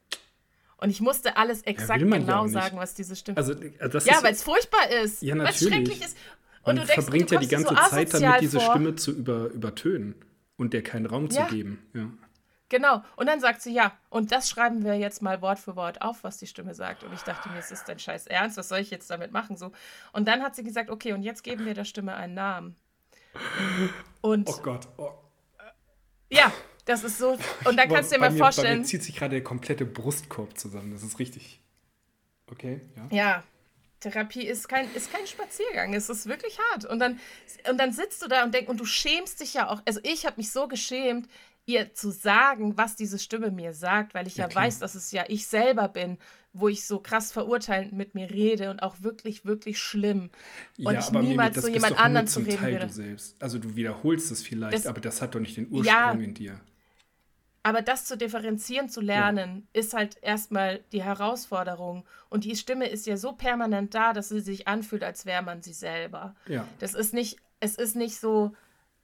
Und 0.77 0.89
ich 0.89 0.99
musste 1.01 1.37
alles 1.37 1.61
exakt 1.63 2.01
ja 2.01 2.07
genau 2.07 2.43
nicht. 2.43 2.53
sagen, 2.53 2.77
was 2.77 2.93
diese 2.93 3.15
Stimme 3.15 3.37
Also, 3.37 3.53
das 3.53 4.05
Ja, 4.05 4.21
weil 4.21 4.33
es 4.33 4.43
furchtbar 4.43 4.89
ist. 4.89 5.21
Ja, 5.21 5.35
Weil 5.37 5.45
natürlich. 5.45 5.73
schrecklich 5.73 6.01
ist. 6.01 6.17
Und 6.63 6.75
man 6.75 6.75
du 6.77 6.85
denkst, 6.85 6.93
verbringt 7.05 7.29
du 7.31 7.35
ja 7.35 7.41
die 7.41 7.47
ganze 7.47 7.69
so 7.69 7.75
Zeit 7.75 8.13
damit, 8.13 8.41
diese 8.41 8.59
vor. 8.59 8.71
Stimme 8.71 8.95
zu 8.95 9.11
über, 9.11 9.45
übertönen 9.47 10.15
und 10.57 10.73
der 10.73 10.81
keinen 10.83 11.05
Raum 11.05 11.27
Ja. 11.29 11.47
zu 11.47 11.53
geben. 11.55 11.85
Ja. 11.93 12.09
Genau. 12.69 13.03
Und 13.15 13.27
dann 13.27 13.39
sagt 13.39 13.61
sie, 13.61 13.71
ja, 13.73 13.93
und 14.09 14.31
das 14.31 14.49
schreiben 14.49 14.83
wir 14.83 14.95
jetzt 14.95 15.21
mal 15.21 15.41
Wort 15.41 15.59
für 15.59 15.75
Wort 15.75 16.01
auf, 16.01 16.23
was 16.23 16.37
die 16.37 16.47
Stimme 16.47 16.73
sagt. 16.73 17.03
Und 17.03 17.13
ich 17.13 17.21
dachte 17.21 17.47
mir, 17.49 17.59
es 17.59 17.71
ist 17.71 17.87
dein 17.87 17.99
Scheiß 17.99 18.25
Ernst, 18.25 18.57
was 18.57 18.67
soll 18.69 18.79
ich 18.79 18.89
jetzt 18.89 19.09
damit 19.11 19.31
machen? 19.31 19.55
So. 19.55 19.71
Und 20.13 20.27
dann 20.27 20.41
hat 20.41 20.55
sie 20.55 20.63
gesagt, 20.63 20.89
okay, 20.89 21.13
und 21.13 21.21
jetzt 21.21 21.43
geben 21.43 21.65
wir 21.65 21.75
der 21.75 21.85
Stimme 21.85 22.15
einen 22.15 22.33
Namen. 22.33 22.75
Und 24.21 24.49
Oh 24.49 24.57
Gott. 24.63 24.87
Oh. 24.97 25.11
ja, 26.31 26.51
das 26.85 27.03
ist 27.03 27.17
so. 27.17 27.37
Und 27.65 27.77
dann 27.77 27.89
kannst 27.89 28.11
du 28.11 28.15
dir 28.15 28.21
Bei 28.21 28.27
mal 28.29 28.33
mir, 28.33 28.39
Bei 28.39 28.45
vorstellen. 28.45 28.79
mir 28.79 28.85
zieht 28.85 29.03
sich 29.03 29.15
gerade 29.15 29.31
der 29.35 29.43
komplette 29.43 29.85
Brustkorb 29.85 30.57
zusammen. 30.57 30.91
Das 30.91 31.03
ist 31.03 31.19
richtig. 31.19 31.59
Okay, 32.47 32.81
ja. 32.95 33.07
Ja, 33.17 33.43
Therapie 33.99 34.45
ist 34.45 34.67
kein, 34.67 34.87
ist 34.93 35.11
kein 35.11 35.25
Spaziergang. 35.25 35.93
Es 35.95 36.09
ist 36.09 36.27
wirklich 36.27 36.57
hart. 36.71 36.85
Und 36.85 36.99
dann, 36.99 37.19
und 37.69 37.79
dann 37.79 37.91
sitzt 37.91 38.21
du 38.21 38.27
da 38.27 38.43
und 38.43 38.53
denkst, 38.53 38.69
und 38.69 38.79
du 38.79 38.85
schämst 38.85 39.39
dich 39.41 39.55
ja 39.55 39.69
auch. 39.69 39.81
Also 39.85 39.99
ich 40.03 40.25
habe 40.25 40.37
mich 40.37 40.51
so 40.51 40.67
geschämt, 40.67 41.27
ihr 41.65 41.93
zu 41.95 42.11
sagen, 42.11 42.77
was 42.77 42.95
diese 42.95 43.17
Stimme 43.17 43.49
mir 43.49 43.73
sagt, 43.73 44.13
weil 44.13 44.27
ich 44.27 44.37
ja, 44.37 44.47
Ja, 44.47 44.53
weiß, 44.53 44.77
dass 44.77 44.93
es 44.93 45.11
ja 45.11 45.23
ich 45.27 45.47
selber 45.47 45.87
bin, 45.87 46.19
wo 46.53 46.67
ich 46.67 46.85
so 46.85 46.99
krass 46.99 47.31
verurteilend 47.31 47.93
mit 47.93 48.13
mir 48.13 48.29
rede 48.29 48.69
und 48.69 48.81
auch 48.83 48.97
wirklich, 49.01 49.43
wirklich 49.45 49.79
schlimm. 49.79 50.29
Und 50.77 50.93
ja, 50.93 50.99
ich 50.99 51.09
niemals 51.11 51.55
das 51.55 51.65
so 51.65 51.71
jemand 51.71 51.99
anderen 51.99 52.27
zu 52.27 52.35
zum 52.35 52.43
reden 52.45 52.57
Teil 52.59 52.73
würde. 52.73 52.87
du 52.87 52.93
selbst. 52.93 53.35
Also 53.41 53.57
du 53.57 53.75
wiederholst 53.75 54.31
es 54.31 54.43
vielleicht, 54.43 54.73
Das- 54.75 54.85
aber 54.85 55.01
das 55.01 55.21
hat 55.23 55.33
doch 55.33 55.39
nicht 55.39 55.57
den 55.57 55.65
Ursprung 55.71 55.85
Ja. 55.87 56.11
in 56.11 56.33
dir. 56.35 56.59
Aber 57.65 57.81
das 57.81 58.05
zu 58.05 58.15
differenzieren 58.15 58.89
zu 58.89 59.01
lernen, 59.01 59.67
ist 59.73 59.95
halt 59.95 60.17
erstmal 60.21 60.81
die 60.91 61.01
Herausforderung. 61.01 62.05
Und 62.29 62.43
die 62.43 62.55
Stimme 62.55 62.87
ist 62.87 63.07
ja 63.07 63.17
so 63.17 63.31
permanent 63.31 63.95
da, 63.95 64.13
dass 64.13 64.29
sie 64.29 64.39
sich 64.39 64.67
anfühlt, 64.67 65.03
als 65.03 65.25
wäre 65.25 65.41
man 65.41 65.63
sie 65.63 65.73
selber. 65.73 66.35
Ja. 66.47 66.67
Das 66.77 66.93
ist 66.93 67.11
nicht, 67.11 67.37
es 67.59 67.75
ist 67.75 67.95
nicht 67.95 68.19
so, 68.19 68.53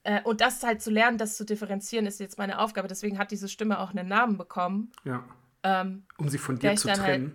äh, 0.04 0.22
und 0.22 0.42
das 0.42 0.62
halt 0.62 0.80
zu 0.84 0.92
lernen, 0.92 1.18
das 1.18 1.38
zu 1.38 1.44
differenzieren, 1.44 2.06
ist 2.06 2.20
jetzt 2.20 2.38
meine 2.38 2.60
Aufgabe. 2.60 2.88
Deswegen 2.88 3.18
hat 3.18 3.32
diese 3.32 3.50
Stimme 3.50 3.80
auch 3.80 3.96
einen 3.96 4.08
Namen 4.08 4.38
bekommen, 4.38 4.92
Ja. 5.06 5.24
ähm, 5.64 6.04
Um 6.20 6.30
sie 6.30 6.38
von 6.38 6.60
dir 6.60 6.76
zu 6.76 6.88
halt- 6.90 7.00
trennen. 7.00 7.34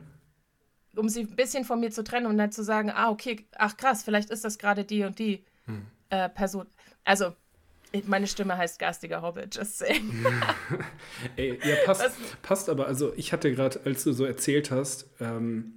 um 0.94 1.08
sie 1.08 1.22
ein 1.22 1.34
bisschen 1.34 1.64
von 1.64 1.80
mir 1.80 1.90
zu 1.90 2.04
trennen 2.04 2.26
und 2.26 2.38
dann 2.38 2.52
zu 2.52 2.62
sagen, 2.62 2.90
ah, 2.90 3.10
okay, 3.10 3.46
ach 3.58 3.76
krass, 3.76 4.04
vielleicht 4.04 4.30
ist 4.30 4.44
das 4.44 4.58
gerade 4.58 4.84
die 4.84 5.02
und 5.02 5.18
die 5.18 5.44
Hm. 5.64 5.86
äh, 6.10 6.28
Person. 6.28 6.68
Also, 7.04 7.34
meine 8.06 8.26
Stimme 8.26 8.56
heißt 8.56 8.78
garstiger 8.78 9.22
Hobbit, 9.22 9.54
just 9.56 9.78
saying. 9.78 10.12
Ey, 11.36 11.58
ja, 11.64 11.76
passt, 11.84 12.02
Was- 12.02 12.16
passt 12.42 12.68
aber. 12.68 12.86
Also 12.86 13.12
ich 13.16 13.32
hatte 13.32 13.50
gerade, 13.52 13.80
als 13.84 14.04
du 14.04 14.12
so 14.12 14.24
erzählt 14.24 14.70
hast, 14.70 15.06
ähm, 15.20 15.72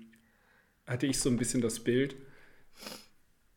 hatte 0.86 1.05
ich 1.07 1.20
so 1.20 1.30
ein 1.30 1.38
bisschen 1.38 1.61
das 1.61 1.80
Bild, 1.82 2.15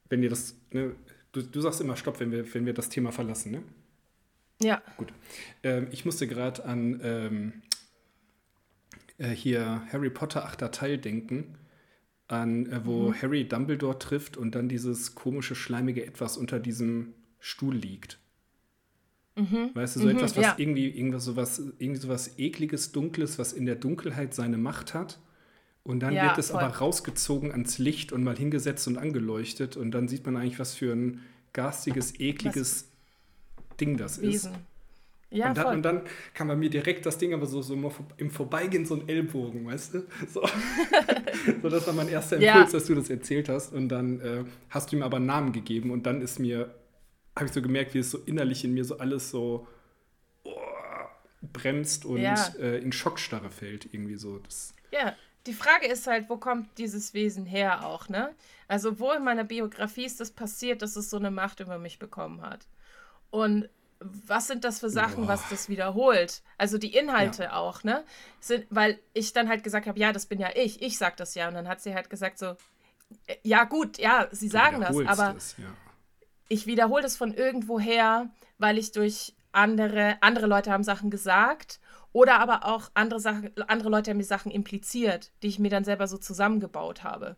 wenn 0.09 0.21
dir 0.23 0.31
das, 0.31 0.55
ne, 0.71 0.95
du, 1.33 1.43
du 1.43 1.61
sagst 1.61 1.81
immer 1.81 1.97
Stopp, 1.97 2.21
wenn 2.21 2.31
wir, 2.31 2.53
wenn 2.55 2.67
wir 2.67 2.75
das 2.75 2.89
Thema 2.89 3.13
verlassen, 3.13 3.53
ne? 3.53 3.63
Ja, 4.61 4.81
Gut. 4.97 5.13
Ähm, 5.63 5.89
ich 5.91 6.05
musste 6.05 6.29
gerade 6.29 6.65
an 6.65 7.01
ähm, 7.03 7.63
äh, 9.19 9.31
hier 9.31 9.83
Harry 9.93 10.11
Potter 10.11 10.45
achter 10.45 10.71
Teil 10.71 10.99
denken, 10.99 11.57
an 12.29 12.67
äh, 12.71 12.85
wo 12.85 13.09
Mhm. 13.11 13.23
Harry 13.23 13.49
Dumbledore 13.49 13.99
trifft 13.99 14.37
und 14.37 14.55
dann 14.55 14.69
dieses 14.69 15.15
komische, 15.15 15.55
schleimige 15.55 16.07
Etwas 16.07 16.37
unter 16.37 16.61
diesem 16.61 17.15
Stuhl 17.41 17.75
liegt. 17.75 18.19
Weißt 19.75 19.97
du, 19.97 20.01
so 20.01 20.09
Mhm, 20.09 20.17
etwas, 20.17 20.37
was 20.37 20.45
ja. 20.45 20.55
irgendwie, 20.59 20.89
irgendwas, 20.91 21.25
so 21.25 21.37
was, 21.37 21.59
irgendwie 21.79 22.01
so 22.01 22.09
was 22.09 22.39
ekliges, 22.39 22.93
dunkles, 22.93 23.39
was 23.39 23.53
in 23.55 23.65
der 23.67 23.77
Dunkelheit 23.77 24.35
seine 24.35 24.59
Macht 24.59 24.93
hat. 24.95 25.19
Und 25.85 26.01
dann 26.01 26.15
Ja, 26.15 26.23
wird 26.25 26.39
es 26.39 26.51
voll. 26.51 26.63
aber 26.63 26.69
rausgezogen 26.69 27.53
ans 27.53 27.79
Licht 27.79 28.13
und 28.13 28.25
mal 28.25 28.37
hingesetzt 28.37 28.87
und 28.89 28.99
angeleuchtet. 28.99 29.77
Und 29.77 29.93
dann 29.93 30.09
sieht 30.09 30.27
man 30.27 30.37
eigentlich, 30.37 30.59
was 30.59 30.75
für 30.75 30.93
ein 30.95 31.21
garstiges, 31.55 32.21
ekliges 32.21 32.91
Ding 33.81 33.97
das 33.97 34.19
ist. 34.19 34.45
Wesen. 34.45 34.53
Ja, 35.31 35.49
und, 35.49 35.57
dann, 35.57 35.67
und 35.77 35.83
dann 35.83 36.03
kam 36.35 36.49
bei 36.49 36.57
mir 36.57 36.71
direkt 36.71 37.07
das 37.07 37.19
Ding, 37.19 37.33
aber 37.35 37.47
so, 37.47 37.63
so 37.63 37.75
im 38.19 38.31
Vorbeigehen 38.31 38.85
so 38.87 38.95
ein 38.97 39.09
Ellbogen, 39.09 39.67
weißt 39.67 39.95
du? 39.95 40.03
So, 40.29 40.43
so 41.63 41.69
das 41.71 41.87
war 41.87 41.95
mein 41.95 42.09
erster 42.09 42.39
Ja. 42.39 42.57
Impuls, 42.57 42.73
dass 42.73 42.87
du 42.87 42.95
das 42.95 43.11
erzählt 43.11 43.49
hast. 43.49 43.73
Und 43.73 43.89
dann 43.89 44.21
äh, 44.21 44.45
hast 44.71 44.93
du 44.93 44.97
ihm 44.97 45.03
aber 45.03 45.17
einen 45.17 45.27
Namen 45.27 45.53
gegeben 45.53 45.91
und 45.91 46.05
dann 46.07 46.21
ist 46.21 46.39
mir, 46.39 46.75
habe 47.37 47.47
ich 47.47 47.53
so 47.53 47.63
gemerkt, 47.63 47.95
wie 47.95 47.99
es 47.99 48.11
so 48.11 48.19
innerlich 48.19 48.65
in 48.65 48.75
mir 48.75 48.85
so 48.85 48.99
alles 48.99 49.31
so 49.31 49.67
oh, 50.45 50.51
bremst 51.41 52.05
und 52.05 52.21
Ja. 52.21 52.49
äh, 52.59 52.79
in 52.79 52.93
Schockstarre 52.93 53.51
fällt, 53.51 53.93
irgendwie 53.93 54.17
so. 54.17 54.39
Das, 54.39 54.75
Ja, 54.93 55.17
die 55.47 55.55
Frage 55.55 55.87
ist 55.87 56.07
halt, 56.07 56.29
wo 56.29 56.37
kommt 56.37 56.79
dieses 56.79 57.15
Wesen 57.15 57.47
her 57.47 57.87
auch, 57.87 58.09
ne? 58.09 58.35
Also, 58.69 59.01
wo 59.01 59.13
in 59.13 59.25
meiner 59.25 59.45
Biografie 59.45 60.05
ist 60.05 60.21
das 60.21 60.31
passiert, 60.31 60.83
dass 60.83 60.97
es 60.97 61.11
so 61.11 61.17
eine 61.17 61.31
Macht 61.31 61.61
über 61.61 61.79
mich 61.79 61.99
bekommen 61.99 62.43
hat? 62.43 62.67
Und 63.31 63.69
was 64.01 64.47
sind 64.49 64.65
das 64.65 64.81
für 64.81 64.91
Sachen, 64.91 65.23
Boah. 65.25 65.29
was 65.29 65.49
das 65.49 65.69
wiederholt? 65.69 66.43
Also 66.59 66.79
die 66.79 66.95
Inhalte 66.95 67.55
auch, 67.55 67.85
ne? 67.85 68.05
Sind, 68.41 68.67
weil 68.71 68.99
ich 69.15 69.33
dann 69.33 69.49
halt 69.49 69.63
gesagt 69.63 69.87
habe, 69.87 69.99
ja, 69.99 70.13
das 70.13 70.27
bin 70.27 70.41
ja 70.41 70.51
ich, 70.55 70.83
ich 70.83 70.99
sag 70.99 71.17
das 71.17 71.35
ja. 71.35 71.49
Und 71.49 71.55
dann 71.55 71.69
hat 71.69 71.81
sie 71.81 71.95
halt 71.95 72.11
gesagt 72.11 72.39
so, 72.39 72.57
äh, 73.27 73.37
ja 73.43 73.65
gut, 73.65 73.99
ja, 73.99 74.29
sie 74.33 74.49
sagen 74.49 74.81
das, 74.81 74.97
aber 75.07 75.37
es, 75.37 75.57
ja. 75.59 75.73
Ich 76.53 76.67
wiederhole 76.67 77.03
das 77.03 77.17
von 77.17 77.33
irgendwoher, 77.33 78.29
weil 78.59 78.77
ich 78.77 78.93
durch 78.93 79.35
andere, 79.53 80.19
andere 80.21 80.47
Leute 80.47 80.71
haben 80.71 80.85
Sachen 80.85 81.11
gesagt 81.11 81.81
oder 82.13 82.41
aber 82.41 82.67
auch 82.67 82.91
andere 82.93 83.21
Sachen, 83.21 83.51
andere 83.69 83.89
Leute 83.89 84.11
haben 84.11 84.19
mir 84.19 84.25
Sachen 84.25 84.53
impliziert, 84.53 85.33
die 85.43 85.49
ich 85.49 85.59
mir 85.59 85.71
dann 85.71 85.85
selber 85.85 86.07
so 86.07 86.19
zusammengebaut 86.19 87.05
habe. 87.05 87.37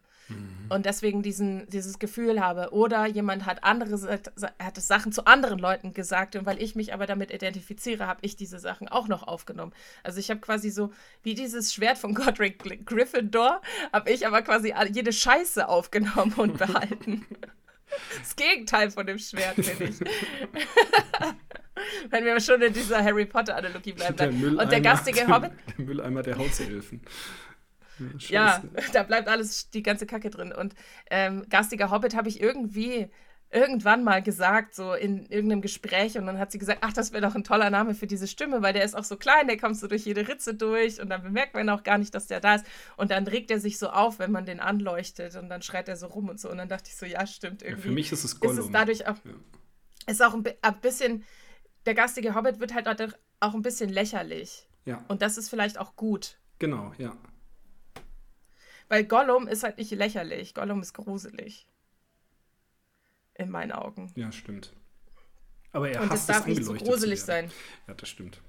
Und 0.71 0.87
deswegen 0.87 1.23
diesen, 1.23 1.69
dieses 1.69 1.99
Gefühl 1.99 2.41
habe. 2.41 2.73
Oder 2.73 3.07
jemand 3.07 3.45
hat 3.45 3.63
andere 3.63 4.21
hat 4.59 4.77
Sachen 4.79 5.13
zu 5.13 5.27
anderen 5.27 5.59
Leuten 5.59 5.93
gesagt 5.93 6.35
und 6.35 6.47
weil 6.47 6.61
ich 6.63 6.75
mich 6.75 6.95
aber 6.95 7.07
damit 7.07 7.31
identifiziere, 7.31 8.07
habe 8.07 8.21
ich 8.23 8.35
diese 8.35 8.59
Sachen 8.59 8.89
auch 8.89 9.07
noch 9.07 9.29
aufgenommen. 9.29 9.75
Also 10.03 10.19
ich 10.19 10.31
habe 10.31 10.41
quasi 10.41 10.71
so, 10.71 10.93
wie 11.23 11.35
dieses 11.35 11.75
Schwert 11.75 11.99
von 11.99 12.15
Godric 12.15 12.87
Gryffindor, 12.87 13.61
habe 13.93 14.11
ich 14.11 14.27
aber 14.27 14.41
quasi 14.43 14.75
jede 14.91 15.13
Scheiße 15.13 15.69
aufgenommen 15.69 16.33
und 16.37 16.59
behalten. 16.59 17.27
Das 18.19 18.37
Gegenteil 18.37 18.91
von 18.91 19.07
dem 19.07 19.19
Schwert, 19.19 19.55
finde 19.57 19.85
ich. 19.85 20.01
Wenn 22.11 22.25
wir 22.25 22.41
schon 22.41 22.63
in 22.63 22.73
dieser 22.73 23.03
Harry 23.03 23.27
Potter-Analogie 23.27 23.93
bleiben. 23.93 24.17
Der. 24.17 24.33
Mülleimer, 24.33 24.63
Und 24.63 24.73
der 24.73 24.81
garstige 24.81 25.27
Hobbit, 25.29 25.53
Der 25.77 25.85
Mülleimer 25.85 26.23
der 26.23 26.39
Hauselfen. 26.39 27.03
ja, 28.29 28.63
Scheiße. 28.75 28.93
da 28.93 29.03
bleibt 29.03 29.29
alles, 29.29 29.71
die 29.71 29.83
ganze 29.83 30.07
Kacke 30.07 30.31
drin. 30.31 30.53
Und 30.53 30.75
ähm, 31.11 31.47
garstiger 31.49 31.91
Hobbit 31.91 32.15
habe 32.15 32.29
ich 32.29 32.41
irgendwie 32.41 33.11
irgendwann 33.51 34.03
mal 34.03 34.21
gesagt, 34.23 34.75
so 34.75 34.95
in 34.95 35.27
irgendeinem 35.27 35.63
Gespräch. 35.63 36.19
Und 36.19 36.27
dann 36.27 36.39
hat 36.39 36.51
sie 36.51 36.59
gesagt, 36.59 36.81
ach, 36.83 36.93
das 36.93 37.13
wäre 37.13 37.23
doch 37.23 37.35
ein 37.37 37.45
toller 37.45 37.71
Name 37.71 37.95
für 37.95 38.07
diese 38.09 38.27
Stimme, 38.27 38.63
weil 38.63 38.73
der 38.73 38.85
ist 38.85 38.97
auch 38.97 39.05
so 39.05 39.17
klein, 39.17 39.47
der 39.47 39.57
kommt 39.59 39.77
so 39.77 39.87
durch 39.87 40.05
jede 40.05 40.27
Ritze 40.27 40.55
durch 40.55 41.01
und 41.01 41.09
dann 41.09 41.23
bemerkt 41.23 41.55
man 41.55 41.69
auch 41.69 41.85
gar 41.85 41.99
nicht, 41.99 42.15
dass 42.15 42.27
der 42.27 42.41
da 42.41 42.57
ist. 42.57 42.67
Und 42.97 43.11
dann 43.13 43.27
regt 43.29 43.51
er 43.53 43.61
sich 43.61 43.79
so 43.79 43.91
auf, 43.91 44.19
wenn 44.19 44.33
man 44.33 44.45
den 44.45 44.59
anleuchtet 44.59 45.37
und 45.37 45.49
dann 45.49 45.63
schreit 45.63 45.89
er 45.89 45.97
so 45.97 46.07
rum 46.09 46.29
und 46.29 46.41
so. 46.41 46.51
Und 46.51 46.59
dann 46.59 46.69
dachte 46.69 46.89
ich 46.91 46.97
so, 46.97 47.07
ja, 47.07 47.27
stimmt 47.27 47.63
Ja, 47.63 47.69
irgendwie. 47.69 47.89
für 47.89 47.95
mich 47.95 48.11
ist 48.11 48.25
es 48.25 48.33
ist 48.33 48.41
Gollum. 48.41 48.59
es 48.59 48.71
dadurch 48.73 49.07
auch, 49.07 49.17
Ja. 49.25 49.33
ist 50.09 50.23
auch 50.23 50.35
ein, 50.35 50.43
ein 50.63 50.81
bisschen, 50.81 51.25
der 51.87 51.95
garstige 51.95 52.35
Hobbit 52.35 52.59
wird 52.59 52.75
halt 52.75 52.89
auch- 52.89 53.17
auch 53.41 53.55
ein 53.55 53.63
bisschen 53.63 53.91
lächerlich. 53.91 54.67
ja, 54.85 55.05
Und 55.09 55.23
das 55.23 55.39
ist 55.39 55.49
vielleicht 55.49 55.79
auch 55.79 55.95
gut. 55.97 56.39
genau, 56.59 56.93
ja. 56.99 57.17
Weil 58.89 59.05
Gollum 59.05 59.49
ist 59.49 59.63
halt 59.63 59.79
nicht 59.79 59.91
lächerlich. 59.93 60.55
Gollum 60.55 60.83
ist 60.83 60.93
gruselig. 60.93 61.67
In 63.37 63.51
meinen 63.51 63.73
Augen. 63.73 64.13
Ja, 64.15 64.31
stimmt. 64.33 64.73
Aber 65.73 65.91
er 65.91 66.03
Und 66.03 66.11
hasst 66.11 66.29
es 66.29 66.29
es 66.31 66.37
darf 66.37 66.47
nicht 66.47 66.57
zu 66.65 66.71
angeleuchtet 66.71 66.89
gruselig 66.89 67.23
sein. 67.23 67.51
Ja, 67.89 67.95
das 67.95 68.09
stimmt. 68.09 68.41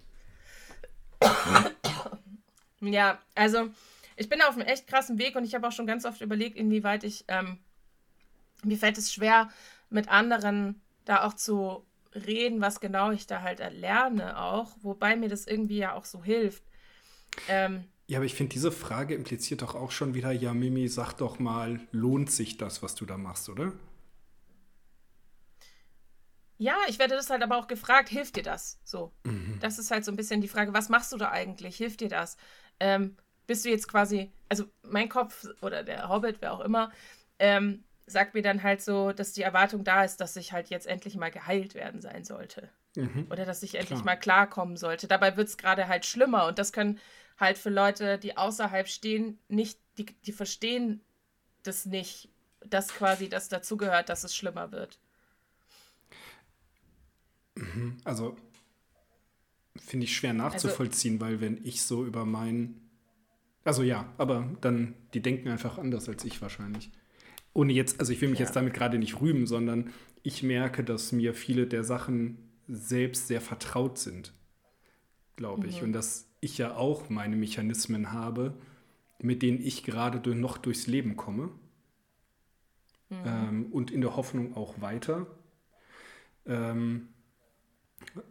Ja, 2.81 3.19
also 3.33 3.69
ich 4.15 4.29
bin 4.29 4.41
auf 4.41 4.55
einem 4.55 4.67
echt 4.67 4.87
krassen 4.87 5.17
Weg 5.17 5.35
und 5.35 5.43
ich 5.43 5.55
habe 5.55 5.67
auch 5.67 5.71
schon 5.71 5.87
ganz 5.87 6.05
oft 6.05 6.21
überlegt, 6.21 6.55
inwieweit 6.57 7.03
ich, 7.03 7.25
ähm, 7.27 7.57
mir 8.63 8.77
fällt 8.77 8.97
es 8.97 9.11
schwer, 9.11 9.49
mit 9.89 10.07
anderen 10.09 10.81
da 11.05 11.25
auch 11.25 11.33
zu 11.33 11.83
reden, 12.13 12.61
was 12.61 12.79
genau 12.79 13.11
ich 13.11 13.27
da 13.27 13.41
halt 13.41 13.59
lerne 13.73 14.39
auch, 14.39 14.71
wobei 14.81 15.15
mir 15.15 15.29
das 15.29 15.47
irgendwie 15.47 15.77
ja 15.77 15.93
auch 15.93 16.05
so 16.05 16.23
hilft. 16.23 16.63
Ähm, 17.49 17.85
Ja, 18.07 18.19
aber 18.19 18.25
ich 18.25 18.35
finde, 18.35 18.53
diese 18.53 18.71
Frage 18.71 19.15
impliziert 19.15 19.61
doch 19.61 19.75
auch 19.75 19.91
schon 19.91 20.13
wieder, 20.13 20.31
ja, 20.31 20.53
Mimi, 20.53 20.87
sag 20.87 21.13
doch 21.13 21.39
mal, 21.39 21.79
lohnt 21.91 22.31
sich 22.31 22.57
das, 22.57 22.81
was 22.83 22.95
du 22.95 23.05
da 23.05 23.17
machst, 23.17 23.49
oder? 23.49 23.73
Ja, 26.57 26.77
ich 26.87 26.99
werde 26.99 27.15
das 27.15 27.29
halt 27.29 27.43
aber 27.43 27.57
auch 27.57 27.67
gefragt, 27.67 28.09
hilft 28.09 28.37
dir 28.37 28.43
das? 28.43 28.79
So. 28.83 29.11
Mhm. 29.23 29.59
Das 29.59 29.79
ist 29.79 29.91
halt 29.91 30.05
so 30.05 30.11
ein 30.11 30.15
bisschen 30.15 30.41
die 30.41 30.47
Frage, 30.47 30.73
was 30.73 30.89
machst 30.89 31.11
du 31.11 31.17
da 31.17 31.31
eigentlich? 31.31 31.75
Hilft 31.77 32.01
dir 32.01 32.09
das? 32.09 32.37
Ähm, 32.79 33.17
bist 33.47 33.65
du 33.65 33.69
jetzt 33.69 33.87
quasi, 33.87 34.31
also 34.49 34.65
mein 34.83 35.09
Kopf 35.09 35.45
oder 35.61 35.83
der 35.83 36.09
Hobbit, 36.09 36.37
wer 36.41 36.53
auch 36.53 36.61
immer, 36.61 36.91
ähm, 37.39 37.83
sagt 38.07 38.33
mir 38.33 38.41
dann 38.41 38.63
halt 38.63 38.81
so, 38.81 39.11
dass 39.11 39.33
die 39.33 39.41
Erwartung 39.41 39.83
da 39.83 40.03
ist, 40.03 40.17
dass 40.21 40.35
ich 40.35 40.53
halt 40.53 40.69
jetzt 40.69 40.87
endlich 40.87 41.15
mal 41.15 41.31
geheilt 41.31 41.73
werden 41.75 42.01
sein 42.01 42.23
sollte. 42.23 42.69
Mhm. 42.95 43.27
Oder 43.29 43.45
dass 43.45 43.63
ich 43.63 43.75
endlich 43.75 43.99
Klar. 43.99 44.05
mal 44.05 44.15
klarkommen 44.15 44.77
sollte. 44.77 45.07
Dabei 45.07 45.35
wird 45.37 45.49
es 45.49 45.57
gerade 45.57 45.87
halt 45.87 46.05
schlimmer 46.05 46.45
und 46.47 46.59
das 46.59 46.71
können 46.71 46.99
halt 47.37 47.57
für 47.57 47.69
Leute, 47.69 48.17
die 48.17 48.37
außerhalb 48.37 48.87
stehen, 48.87 49.39
nicht, 49.47 49.79
die, 49.97 50.05
die 50.05 50.31
verstehen 50.31 51.01
das 51.63 51.85
nicht, 51.85 52.29
dass 52.65 52.89
quasi 52.89 53.27
das 53.27 53.49
dazugehört, 53.49 54.09
dass 54.09 54.23
es 54.23 54.35
schlimmer 54.35 54.71
wird. 54.71 54.99
Also 58.03 58.35
finde 59.77 60.05
ich 60.05 60.15
schwer 60.15 60.33
nachzuvollziehen, 60.33 61.15
also, 61.15 61.25
weil 61.25 61.41
wenn 61.41 61.65
ich 61.65 61.81
so 61.81 62.05
über 62.05 62.25
meinen 62.25 62.85
also 63.65 63.81
ja, 63.81 64.13
aber 64.17 64.47
dann, 64.61 64.93
die 65.13 65.21
denken 65.21 65.49
einfach 65.49 65.79
anders 65.79 66.07
als 66.07 66.23
ich 66.23 66.41
wahrscheinlich. 66.41 66.91
Ohne 67.51 67.73
jetzt, 67.73 67.99
also 67.99 68.13
ich 68.13 68.21
will 68.21 68.29
mich 68.29 68.39
ja. 68.39 68.45
jetzt 68.45 68.55
damit 68.55 68.75
gerade 68.75 68.99
nicht 68.99 69.19
rühmen, 69.19 69.47
sondern 69.47 69.91
ich 70.21 70.43
merke, 70.43 70.83
dass 70.83 71.11
mir 71.11 71.33
viele 71.33 71.65
der 71.65 71.83
Sachen 71.83 72.37
selbst 72.67 73.27
sehr 73.27 73.41
vertraut 73.41 73.97
sind, 73.97 74.33
glaube 75.35 75.67
ich. 75.67 75.79
Mhm. 75.79 75.87
Und 75.87 75.93
dass 75.93 76.29
ich 76.41 76.59
ja 76.59 76.75
auch 76.75 77.09
meine 77.09 77.35
Mechanismen 77.35 78.13
habe, 78.13 78.55
mit 79.19 79.41
denen 79.41 79.59
ich 79.59 79.83
gerade 79.83 80.35
noch 80.35 80.59
durchs 80.59 80.85
Leben 80.85 81.17
komme. 81.17 81.49
Mhm. 83.09 83.17
Ähm, 83.25 83.65
und 83.71 83.89
in 83.89 84.01
der 84.01 84.15
Hoffnung 84.15 84.55
auch 84.55 84.79
weiter. 84.79 85.25
Ähm, 86.45 87.07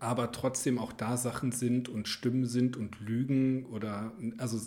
aber 0.00 0.32
trotzdem 0.32 0.78
auch 0.78 0.92
da 0.92 1.16
Sachen 1.16 1.52
sind 1.52 1.88
und 1.88 2.08
Stimmen 2.08 2.46
sind 2.46 2.76
und 2.76 3.00
Lügen 3.00 3.66
oder 3.66 4.12
also 4.38 4.60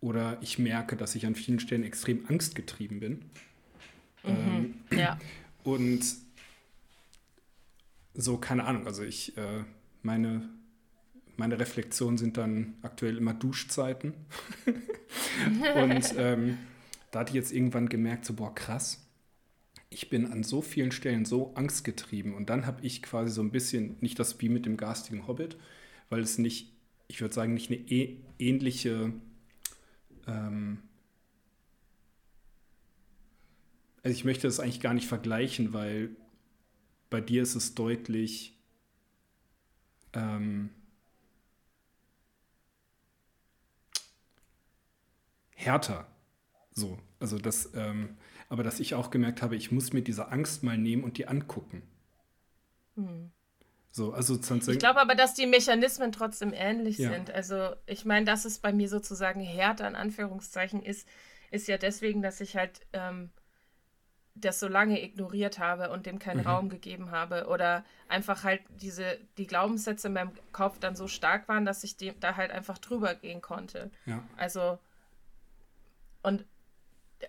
oder 0.00 0.36
ich 0.42 0.58
merke, 0.58 0.96
dass 0.96 1.14
ich 1.14 1.24
an 1.24 1.34
vielen 1.34 1.60
Stellen 1.60 1.82
extrem 1.82 2.26
angstgetrieben 2.28 3.00
bin. 3.00 3.24
Mhm, 4.22 4.74
ähm, 4.90 4.98
ja. 4.98 5.18
Und 5.62 6.04
so, 8.12 8.36
keine 8.36 8.64
Ahnung, 8.64 8.86
also 8.86 9.02
ich, 9.02 9.36
äh, 9.38 9.64
meine, 10.02 10.48
meine 11.36 11.58
Reflexionen 11.58 12.18
sind 12.18 12.36
dann 12.36 12.74
aktuell 12.82 13.16
immer 13.16 13.32
Duschzeiten. 13.32 14.12
und 15.74 16.14
ähm, 16.18 16.58
da 17.10 17.20
hatte 17.20 17.30
ich 17.30 17.36
jetzt 17.36 17.52
irgendwann 17.52 17.88
gemerkt, 17.88 18.26
so, 18.26 18.34
boah, 18.34 18.54
krass, 18.54 19.03
ich 19.94 20.10
bin 20.10 20.30
an 20.30 20.42
so 20.42 20.60
vielen 20.60 20.92
Stellen 20.92 21.24
so 21.24 21.54
angstgetrieben. 21.54 22.34
Und 22.34 22.50
dann 22.50 22.66
habe 22.66 22.84
ich 22.84 23.02
quasi 23.02 23.32
so 23.32 23.42
ein 23.42 23.50
bisschen, 23.50 23.96
nicht 24.00 24.18
das 24.18 24.40
wie 24.40 24.48
mit 24.48 24.66
dem 24.66 24.76
garstigen 24.76 25.26
Hobbit, 25.26 25.56
weil 26.10 26.20
es 26.20 26.38
nicht, 26.38 26.72
ich 27.08 27.20
würde 27.20 27.34
sagen, 27.34 27.54
nicht 27.54 27.70
eine 27.70 27.80
e 27.80 28.18
ähnliche 28.38 29.12
ähm, 30.26 30.78
also 34.04 34.14
ich 34.14 34.24
möchte 34.24 34.46
das 34.46 34.60
eigentlich 34.60 34.80
gar 34.80 34.94
nicht 34.94 35.08
vergleichen, 35.08 35.72
weil 35.72 36.10
bei 37.08 37.22
dir 37.22 37.42
ist 37.42 37.54
es 37.54 37.74
deutlich 37.74 38.58
ähm, 40.12 40.68
härter. 45.54 46.06
So, 46.72 46.98
also 47.18 47.38
das, 47.38 47.70
ähm, 47.74 48.18
aber 48.54 48.62
dass 48.62 48.78
ich 48.78 48.94
auch 48.94 49.10
gemerkt 49.10 49.42
habe, 49.42 49.56
ich 49.56 49.72
muss 49.72 49.92
mir 49.92 50.02
diese 50.02 50.28
Angst 50.28 50.62
mal 50.62 50.78
nehmen 50.78 51.02
und 51.02 51.18
die 51.18 51.26
angucken. 51.26 51.82
Hm. 52.94 53.32
So, 53.90 54.12
also 54.12 54.36
ich 54.36 54.78
glaube 54.78 55.00
aber, 55.00 55.16
dass 55.16 55.34
die 55.34 55.46
Mechanismen 55.46 56.12
trotzdem 56.12 56.52
ähnlich 56.54 56.98
ja. 56.98 57.10
sind. 57.10 57.32
Also 57.32 57.74
ich 57.86 58.04
meine, 58.04 58.26
dass 58.26 58.44
es 58.44 58.60
bei 58.60 58.72
mir 58.72 58.88
sozusagen 58.88 59.40
härter 59.40 59.88
in 59.88 59.96
Anführungszeichen 59.96 60.84
ist, 60.84 61.08
ist 61.50 61.66
ja 61.66 61.78
deswegen, 61.78 62.22
dass 62.22 62.40
ich 62.40 62.56
halt 62.56 62.80
ähm, 62.92 63.30
das 64.36 64.60
so 64.60 64.68
lange 64.68 65.02
ignoriert 65.02 65.58
habe 65.58 65.90
und 65.90 66.06
dem 66.06 66.20
keinen 66.20 66.42
mhm. 66.42 66.46
Raum 66.46 66.68
gegeben 66.68 67.10
habe 67.10 67.48
oder 67.48 67.84
einfach 68.06 68.44
halt 68.44 68.60
diese 68.68 69.18
die 69.36 69.48
Glaubenssätze 69.48 70.06
in 70.06 70.12
meinem 70.12 70.30
Kopf 70.52 70.78
dann 70.78 70.94
so 70.94 71.08
stark 71.08 71.48
waren, 71.48 71.64
dass 71.64 71.82
ich 71.82 71.96
dem, 71.96 72.14
da 72.20 72.36
halt 72.36 72.52
einfach 72.52 72.78
drüber 72.78 73.16
gehen 73.16 73.40
konnte. 73.40 73.90
Ja. 74.06 74.22
Also 74.36 74.78
und 76.22 76.44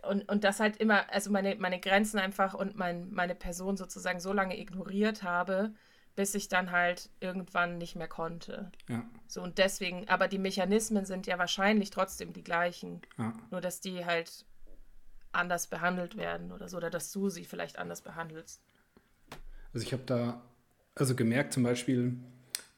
und, 0.08 0.30
und 0.30 0.44
das 0.44 0.60
halt 0.60 0.78
immer, 0.78 1.12
also 1.12 1.32
meine, 1.32 1.56
meine 1.56 1.80
Grenzen 1.80 2.20
einfach 2.20 2.54
und 2.54 2.76
mein, 2.76 3.12
meine 3.12 3.36
Person 3.36 3.78
sozusagen 3.78 4.20
so 4.20 4.34
lange 4.34 4.60
ignoriert 4.60 5.24
habe, 5.24 5.74
bis 6.16 6.34
ich 6.34 6.48
dann 6.48 6.72
halt 6.72 7.10
irgendwann 7.20 7.78
nicht 7.78 7.96
mehr 7.96 8.08
konnte. 8.08 8.72
Ja. 8.88 9.04
So 9.28 9.42
und 9.42 9.58
deswegen, 9.58 10.08
aber 10.08 10.28
die 10.28 10.40
Mechanismen 10.40 11.06
sind 11.06 11.28
ja 11.28 11.38
wahrscheinlich 11.38 11.90
trotzdem 11.90 12.34
die 12.34 12.44
gleichen. 12.44 13.02
Ja. 13.18 13.34
Nur 13.52 13.62
dass 13.62 13.82
die 13.82 14.06
halt 14.06 14.46
anders 15.32 15.68
behandelt 15.68 16.16
werden 16.16 16.52
oder 16.52 16.70
so, 16.70 16.78
oder 16.78 16.90
dass 16.90 17.12
du 17.12 17.30
sie 17.30 17.44
vielleicht 17.44 17.78
anders 17.78 18.02
behandelst. 18.02 18.62
Also 19.74 19.86
ich 19.86 19.92
habe 19.92 20.04
da 20.06 20.42
also 20.96 21.16
gemerkt, 21.16 21.54
zum 21.54 21.64
Beispiel 21.64 22.18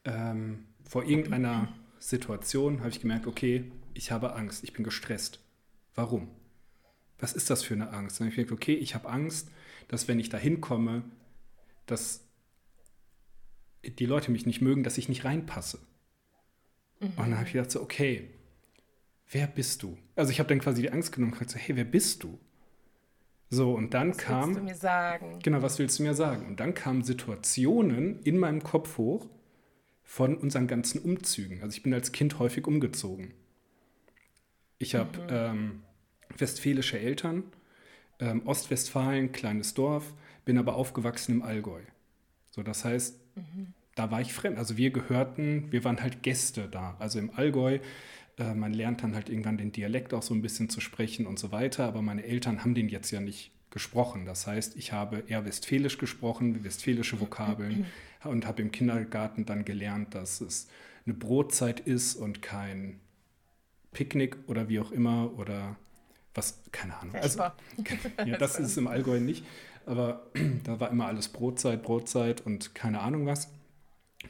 ähm, 0.05 0.65
vor 0.83 1.03
irgendeiner 1.03 1.67
Situation 1.99 2.79
habe 2.79 2.89
ich 2.89 2.99
gemerkt, 2.99 3.27
okay, 3.27 3.71
ich 3.93 4.11
habe 4.11 4.35
Angst, 4.35 4.63
ich 4.63 4.73
bin 4.73 4.83
gestresst. 4.83 5.39
Warum? 5.93 6.29
Was 7.19 7.33
ist 7.33 7.49
das 7.49 7.63
für 7.63 7.73
eine 7.73 7.91
Angst? 7.91 8.19
Dann 8.19 8.25
habe 8.25 8.29
ich 8.29 8.35
gemerkt, 8.35 8.51
okay, 8.51 8.73
ich 8.73 8.95
habe 8.95 9.09
Angst, 9.09 9.49
dass 9.87 10.07
wenn 10.07 10.19
ich 10.19 10.29
da 10.29 10.37
hinkomme, 10.37 11.03
dass 11.85 12.23
die 13.83 14.05
Leute 14.05 14.31
mich 14.31 14.45
nicht 14.45 14.61
mögen, 14.61 14.83
dass 14.83 14.97
ich 14.97 15.09
nicht 15.09 15.25
reinpasse. 15.25 15.79
Mhm. 16.99 17.07
Und 17.07 17.17
dann 17.17 17.35
habe 17.35 17.47
ich 17.47 17.53
gedacht 17.53 17.71
so, 17.71 17.81
okay, 17.81 18.29
wer 19.31 19.47
bist 19.47 19.83
du? 19.83 19.97
Also 20.15 20.31
ich 20.31 20.39
habe 20.39 20.49
dann 20.49 20.59
quasi 20.59 20.81
die 20.81 20.91
Angst 20.91 21.11
genommen 21.11 21.33
und 21.33 21.39
gesagt 21.39 21.51
so, 21.51 21.59
hey, 21.59 21.75
wer 21.75 21.85
bist 21.85 22.23
du? 22.23 22.39
So, 23.49 23.73
und 23.73 23.93
dann 23.93 24.09
was 24.09 24.17
kam. 24.17 24.39
Was 24.39 24.47
willst 24.47 24.59
du 24.59 24.63
mir 24.63 24.75
sagen? 24.75 25.39
Genau, 25.41 25.61
was 25.61 25.79
willst 25.79 25.99
du 25.99 26.03
mir 26.03 26.13
sagen? 26.13 26.45
Und 26.47 26.59
dann 26.59 26.73
kamen 26.73 27.03
Situationen 27.03 28.21
in 28.23 28.37
meinem 28.37 28.61
Kopf 28.61 28.97
hoch 28.97 29.29
von 30.03 30.37
unseren 30.37 30.67
ganzen 30.67 30.99
Umzügen. 30.99 31.61
Also 31.61 31.75
ich 31.75 31.83
bin 31.83 31.93
als 31.93 32.11
Kind 32.11 32.39
häufig 32.39 32.67
umgezogen. 32.67 33.33
Ich 34.79 34.95
habe 34.95 35.19
mhm. 35.19 35.27
ähm, 35.29 35.83
westfälische 36.39 36.99
Eltern, 36.99 37.43
ähm, 38.19 38.41
Ostwestfalen, 38.45 39.31
kleines 39.31 39.73
Dorf, 39.73 40.13
bin 40.45 40.57
aber 40.57 40.75
aufgewachsen 40.75 41.33
im 41.33 41.41
Allgäu. 41.41 41.81
So, 42.51 42.63
das 42.63 42.85
heißt, 42.85 43.19
mhm. 43.35 43.73
da 43.95 44.09
war 44.11 44.21
ich 44.21 44.33
fremd. 44.33 44.57
Also 44.57 44.77
wir 44.77 44.91
gehörten, 44.91 45.71
wir 45.71 45.83
waren 45.83 46.01
halt 46.01 46.23
Gäste 46.23 46.67
da. 46.69 46.95
Also 46.99 47.19
im 47.19 47.31
Allgäu, 47.35 47.79
äh, 48.37 48.53
man 48.53 48.73
lernt 48.73 49.03
dann 49.03 49.13
halt 49.13 49.29
irgendwann 49.29 49.57
den 49.57 49.71
Dialekt 49.71 50.13
auch 50.13 50.23
so 50.23 50.33
ein 50.33 50.41
bisschen 50.41 50.69
zu 50.69 50.81
sprechen 50.81 51.27
und 51.27 51.37
so 51.37 51.51
weiter. 51.51 51.85
Aber 51.85 52.01
meine 52.01 52.23
Eltern 52.23 52.61
haben 52.61 52.73
den 52.73 52.89
jetzt 52.89 53.11
ja 53.11 53.19
nicht 53.19 53.51
gesprochen. 53.69 54.25
Das 54.25 54.47
heißt, 54.47 54.75
ich 54.77 54.93
habe 54.93 55.23
eher 55.27 55.45
Westfälisch 55.45 55.97
gesprochen, 55.97 56.63
westfälische 56.63 57.19
Vokabeln 57.19 57.79
mhm. 57.79 57.85
und 58.29 58.47
habe 58.47 58.61
im 58.61 58.71
Kindergarten 58.71 59.45
dann 59.45 59.65
gelernt, 59.65 60.15
dass 60.15 60.41
es 60.41 60.67
eine 61.05 61.13
Brotzeit 61.13 61.79
ist 61.79 62.15
und 62.15 62.41
kein 62.41 62.99
Picknick 63.91 64.37
oder 64.47 64.69
wie 64.69 64.79
auch 64.79 64.91
immer 64.91 65.37
oder 65.37 65.75
was, 66.37 66.61
keine 66.71 66.97
Ahnung. 66.97 67.15
Also, 67.15 67.39
ja, 68.25 68.37
das 68.37 68.59
ist 68.59 68.77
im 68.77 68.87
Allgäu 68.87 69.19
nicht. 69.19 69.43
Aber 69.85 70.27
da 70.63 70.79
war 70.79 70.91
immer 70.91 71.07
alles 71.07 71.29
Brotzeit, 71.29 71.83
Brotzeit 71.83 72.41
und 72.41 72.75
keine 72.75 73.01
Ahnung 73.01 73.25
was. 73.25 73.49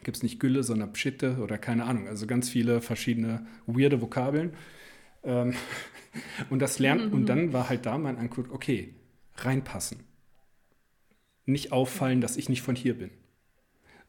Gibt 0.03 0.17
es 0.17 0.23
nicht 0.23 0.39
Gülle, 0.39 0.63
sondern 0.63 0.93
Pschitte 0.93 1.37
oder 1.37 1.57
keine 1.57 1.85
Ahnung. 1.85 2.07
Also 2.07 2.27
ganz 2.27 2.49
viele 2.49 2.81
verschiedene 2.81 3.45
weirde 3.65 4.01
Vokabeln. 4.01 4.53
Ähm, 5.23 5.53
und 6.49 6.59
das 6.59 6.79
lernt, 6.79 7.13
und 7.13 7.27
dann 7.27 7.53
war 7.53 7.69
halt 7.69 7.85
da 7.85 7.97
mein 7.97 8.17
Anguck, 8.17 8.51
okay, 8.51 8.95
reinpassen. 9.35 10.03
Nicht 11.45 11.71
auffallen, 11.71 12.21
dass 12.21 12.37
ich 12.37 12.49
nicht 12.49 12.61
von 12.61 12.75
hier 12.75 12.97
bin. 12.97 13.11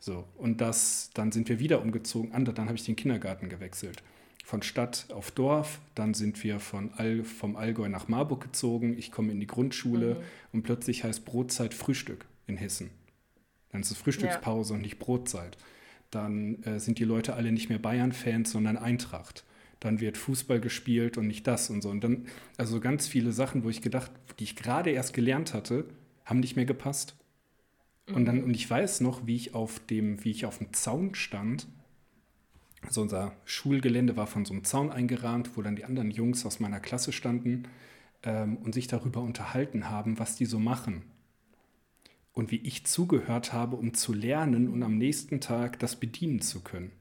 So, 0.01 0.29
und 0.37 0.61
das, 0.61 1.11
dann 1.15 1.33
sind 1.33 1.49
wir 1.49 1.59
wieder 1.59 1.83
umgezogen. 1.83 2.33
Dann 2.33 2.67
habe 2.67 2.77
ich 2.77 2.85
den 2.85 2.97
Kindergarten 2.97 3.49
gewechselt 3.49 4.03
von 4.49 4.63
Stadt 4.63 5.09
auf 5.11 5.31
Dorf. 5.31 5.79
Dann 5.95 6.15
sind 6.15 6.43
wir 6.43 6.59
von 6.59 6.91
All, 6.97 7.23
vom 7.23 7.55
Allgäu 7.55 7.87
nach 7.91 8.09
Marburg 8.09 8.45
gezogen. 8.45 8.97
Ich 8.97 9.13
komme 9.13 9.31
in 9.31 9.41
die 9.41 9.47
Grundschule 9.47 10.15
mhm. 10.15 10.21
und 10.55 10.63
plötzlich 10.63 11.05
heißt 11.05 11.27
Brotzeit 11.27 11.75
Frühstück 11.75 12.25
in 12.47 12.57
Hessen. 12.57 12.89
Dann 13.71 13.83
ist 13.83 13.91
es 13.91 13.99
Frühstückspause 13.99 14.73
ja. 14.73 14.77
und 14.77 14.81
nicht 14.81 14.99
Brotzeit. 14.99 15.59
Dann 16.11 16.63
äh, 16.63 16.81
sind 16.81 16.99
die 16.99 17.05
Leute 17.05 17.35
alle 17.35 17.53
nicht 17.53 17.69
mehr 17.69 17.79
Bayern-Fans, 17.79 18.51
sondern 18.51 18.79
Eintracht. 18.79 19.45
Dann 19.81 20.01
wird 20.01 20.17
Fußball 20.17 20.61
gespielt 20.61 21.19
und 21.19 21.27
nicht 21.27 21.47
das 21.47 21.69
und 21.69 21.83
so. 21.83 21.91
Und 21.91 22.03
dann, 22.03 22.25
also 22.57 22.81
ganz 22.81 23.07
viele 23.07 23.33
Sachen, 23.33 23.65
wo 23.65 23.69
ich 23.69 23.83
gedacht, 23.83 24.11
die 24.39 24.45
ich 24.45 24.57
gerade 24.57 24.89
erst 24.89 25.13
gelernt 25.13 25.53
hatte, 25.53 25.85
haben 26.25 26.41
nicht 26.41 26.57
mehr 26.57 26.65
gepasst. 26.65 27.17
Mhm. 28.07 28.15
Und 28.15 28.25
dann, 28.25 28.37
mhm. 28.39 28.45
und 28.45 28.55
ich 28.55 28.69
weiß 28.69 29.03
noch, 29.03 29.27
wie 29.27 29.37
ich 29.37 29.53
auf 29.53 29.79
dem, 29.91 30.25
wie 30.25 30.31
ich 30.31 30.47
auf 30.47 30.57
dem 30.57 30.73
Zaun 30.73 31.15
stand 31.15 31.67
also 32.83 33.03
unser 33.03 33.33
Schulgelände 33.45 34.17
war 34.17 34.27
von 34.27 34.45
so 34.45 34.53
einem 34.53 34.65
Zaun 34.65 34.91
eingerahmt, 34.91 35.57
wo 35.57 35.63
dann 35.63 35.77
die 35.77 35.85
anderen 35.85 36.11
Jungs 36.11 36.47
aus 36.47 36.61
meiner 36.61 36.81
Klasse 36.81 37.13
standen 37.13 37.69
ähm, 38.23 38.57
und 38.59 38.75
sich 38.75 38.87
darüber 38.87 39.21
unterhalten 39.23 39.91
haben, 39.91 40.19
was 40.19 40.37
die 40.37 40.47
so 40.47 40.59
machen. 40.59 41.03
und 42.33 42.53
wie 42.53 42.61
ich 42.61 42.87
zugehört 42.87 43.53
habe, 43.53 43.75
um 43.75 43.95
zu 43.95 44.13
lernen 44.13 44.69
und 44.69 44.85
am 44.85 44.97
nächsten 44.97 45.41
Tag 45.41 45.81
das 45.81 45.97
bedienen 45.97 46.41
zu 46.41 46.61
können. 46.61 46.93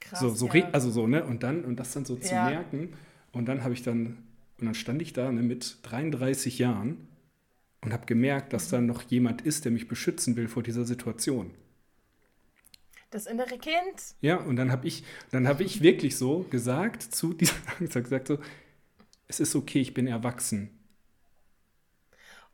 Krass, 0.00 0.20
so, 0.20 0.30
so 0.30 0.48
ja. 0.48 0.70
also 0.72 0.90
so, 0.90 1.06
ne? 1.06 1.24
Und 1.24 1.42
dann, 1.42 1.62
und 1.64 1.76
das 1.76 1.92
dann 1.92 2.06
so 2.06 2.16
zu 2.16 2.32
ja. 2.34 2.48
merken. 2.48 2.94
Und 3.32 3.46
dann 3.46 3.64
habe 3.64 3.74
ich 3.74 3.82
dann, 3.82 4.18
und 4.58 4.64
dann 4.66 4.74
stand 4.74 5.02
ich 5.02 5.12
da 5.12 5.30
ne, 5.30 5.42
mit 5.42 5.78
33 5.82 6.58
Jahren 6.58 7.06
und 7.82 7.92
habe 7.92 8.06
gemerkt, 8.06 8.54
dass 8.54 8.70
da 8.70 8.80
noch 8.80 9.02
jemand 9.02 9.42
ist, 9.42 9.66
der 9.66 9.72
mich 9.72 9.88
beschützen 9.88 10.36
will 10.36 10.48
vor 10.48 10.62
dieser 10.62 10.86
Situation. 10.86 11.50
Das 13.14 13.26
innere 13.26 13.58
Kind. 13.58 14.16
Ja, 14.22 14.38
und 14.38 14.56
dann 14.56 14.72
habe 14.72 14.88
ich, 14.88 15.04
dann 15.30 15.46
habe 15.46 15.62
ich 15.62 15.82
wirklich 15.82 16.16
so 16.16 16.40
gesagt 16.50 17.00
zu 17.00 17.32
dieser 17.32 17.54
Angst, 17.78 17.94
gesagt 17.94 18.26
so, 18.26 18.38
es 19.28 19.38
ist 19.38 19.54
okay, 19.54 19.80
ich 19.80 19.94
bin 19.94 20.08
erwachsen. 20.08 20.83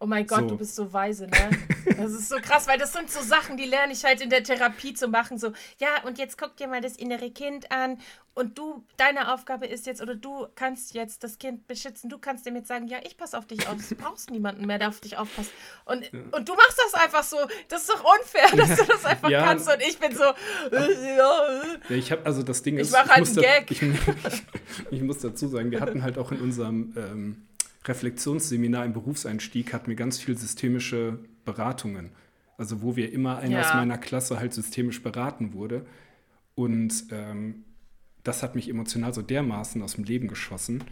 Oh 0.02 0.06
mein 0.06 0.26
Gott, 0.26 0.40
so. 0.40 0.46
du 0.46 0.56
bist 0.56 0.74
so 0.74 0.92
weise, 0.94 1.26
ne? 1.26 1.50
Das 1.98 2.12
ist 2.12 2.30
so 2.30 2.36
krass, 2.36 2.66
weil 2.66 2.78
das 2.78 2.94
sind 2.94 3.10
so 3.10 3.20
Sachen, 3.20 3.58
die 3.58 3.66
lerne 3.66 3.92
ich 3.92 4.02
halt 4.02 4.22
in 4.22 4.30
der 4.30 4.42
Therapie 4.42 4.94
zu 4.94 5.08
machen. 5.08 5.38
So, 5.38 5.52
ja, 5.78 6.02
und 6.06 6.16
jetzt 6.16 6.38
guck 6.38 6.56
dir 6.56 6.68
mal 6.68 6.80
das 6.80 6.96
innere 6.96 7.30
Kind 7.30 7.70
an 7.70 7.98
und 8.32 8.56
du, 8.56 8.82
deine 8.96 9.34
Aufgabe 9.34 9.66
ist 9.66 9.86
jetzt, 9.86 10.00
oder 10.00 10.14
du 10.14 10.46
kannst 10.54 10.94
jetzt 10.94 11.22
das 11.22 11.38
Kind 11.38 11.66
beschützen. 11.66 12.08
Du 12.08 12.16
kannst 12.16 12.46
dem 12.46 12.56
jetzt 12.56 12.68
sagen, 12.68 12.86
ja, 12.86 12.98
ich 13.04 13.18
passe 13.18 13.36
auf 13.36 13.46
dich 13.46 13.68
auf. 13.68 13.76
Du 13.88 13.94
brauchst 13.94 14.30
niemanden 14.30 14.66
mehr, 14.66 14.78
der 14.78 14.88
auf 14.88 15.00
dich 15.00 15.18
aufpasst. 15.18 15.50
Und, 15.84 16.10
ja. 16.10 16.20
und 16.32 16.48
du 16.48 16.54
machst 16.54 16.80
das 16.82 16.94
einfach 16.94 17.22
so. 17.22 17.36
Das 17.68 17.82
ist 17.82 17.90
doch 17.90 18.02
unfair, 18.02 18.56
dass 18.56 18.78
du 18.78 18.84
das 18.86 19.04
einfach 19.04 19.28
ja. 19.28 19.44
kannst. 19.44 19.68
Und 19.68 19.82
ich 19.82 19.98
bin 19.98 20.16
so, 20.16 20.24
äh, 20.24 21.16
ja. 21.16 21.42
ich 21.90 22.10
habe, 22.10 22.24
also 22.24 22.42
das 22.42 22.62
Ding 22.62 22.78
ist, 22.78 22.88
ich 22.88 22.92
mache 22.92 23.10
halt 23.10 23.26
einen 23.26 23.36
Gag. 23.36 23.70
Ich, 23.70 23.82
ich, 23.82 23.98
ich, 24.90 25.02
muss 25.02 25.18
dazu 25.18 25.48
sagen, 25.48 25.70
wir 25.70 25.80
hatten 25.80 26.02
halt 26.02 26.16
auch 26.16 26.32
in 26.32 26.40
unserem 26.40 26.94
ähm, 26.96 27.46
Reflexionsseminar 27.84 28.84
im 28.84 28.92
Berufseinstieg 28.92 29.72
hatten 29.72 29.88
wir 29.88 29.96
ganz 29.96 30.18
viel 30.18 30.36
systemische 30.36 31.18
Beratungen. 31.44 32.10
Also 32.58 32.82
wo 32.82 32.94
wir 32.94 33.12
immer 33.12 33.38
einer 33.38 33.60
ja. 33.60 33.66
aus 33.66 33.74
meiner 33.74 33.96
Klasse 33.96 34.38
halt 34.38 34.52
systemisch 34.52 35.02
beraten 35.02 35.54
wurde. 35.54 35.86
Und 36.54 37.06
ähm, 37.10 37.64
das 38.22 38.42
hat 38.42 38.54
mich 38.54 38.68
emotional 38.68 39.14
so 39.14 39.22
dermaßen 39.22 39.80
aus 39.80 39.94
dem 39.94 40.04
Leben 40.04 40.28
geschossen, 40.28 40.84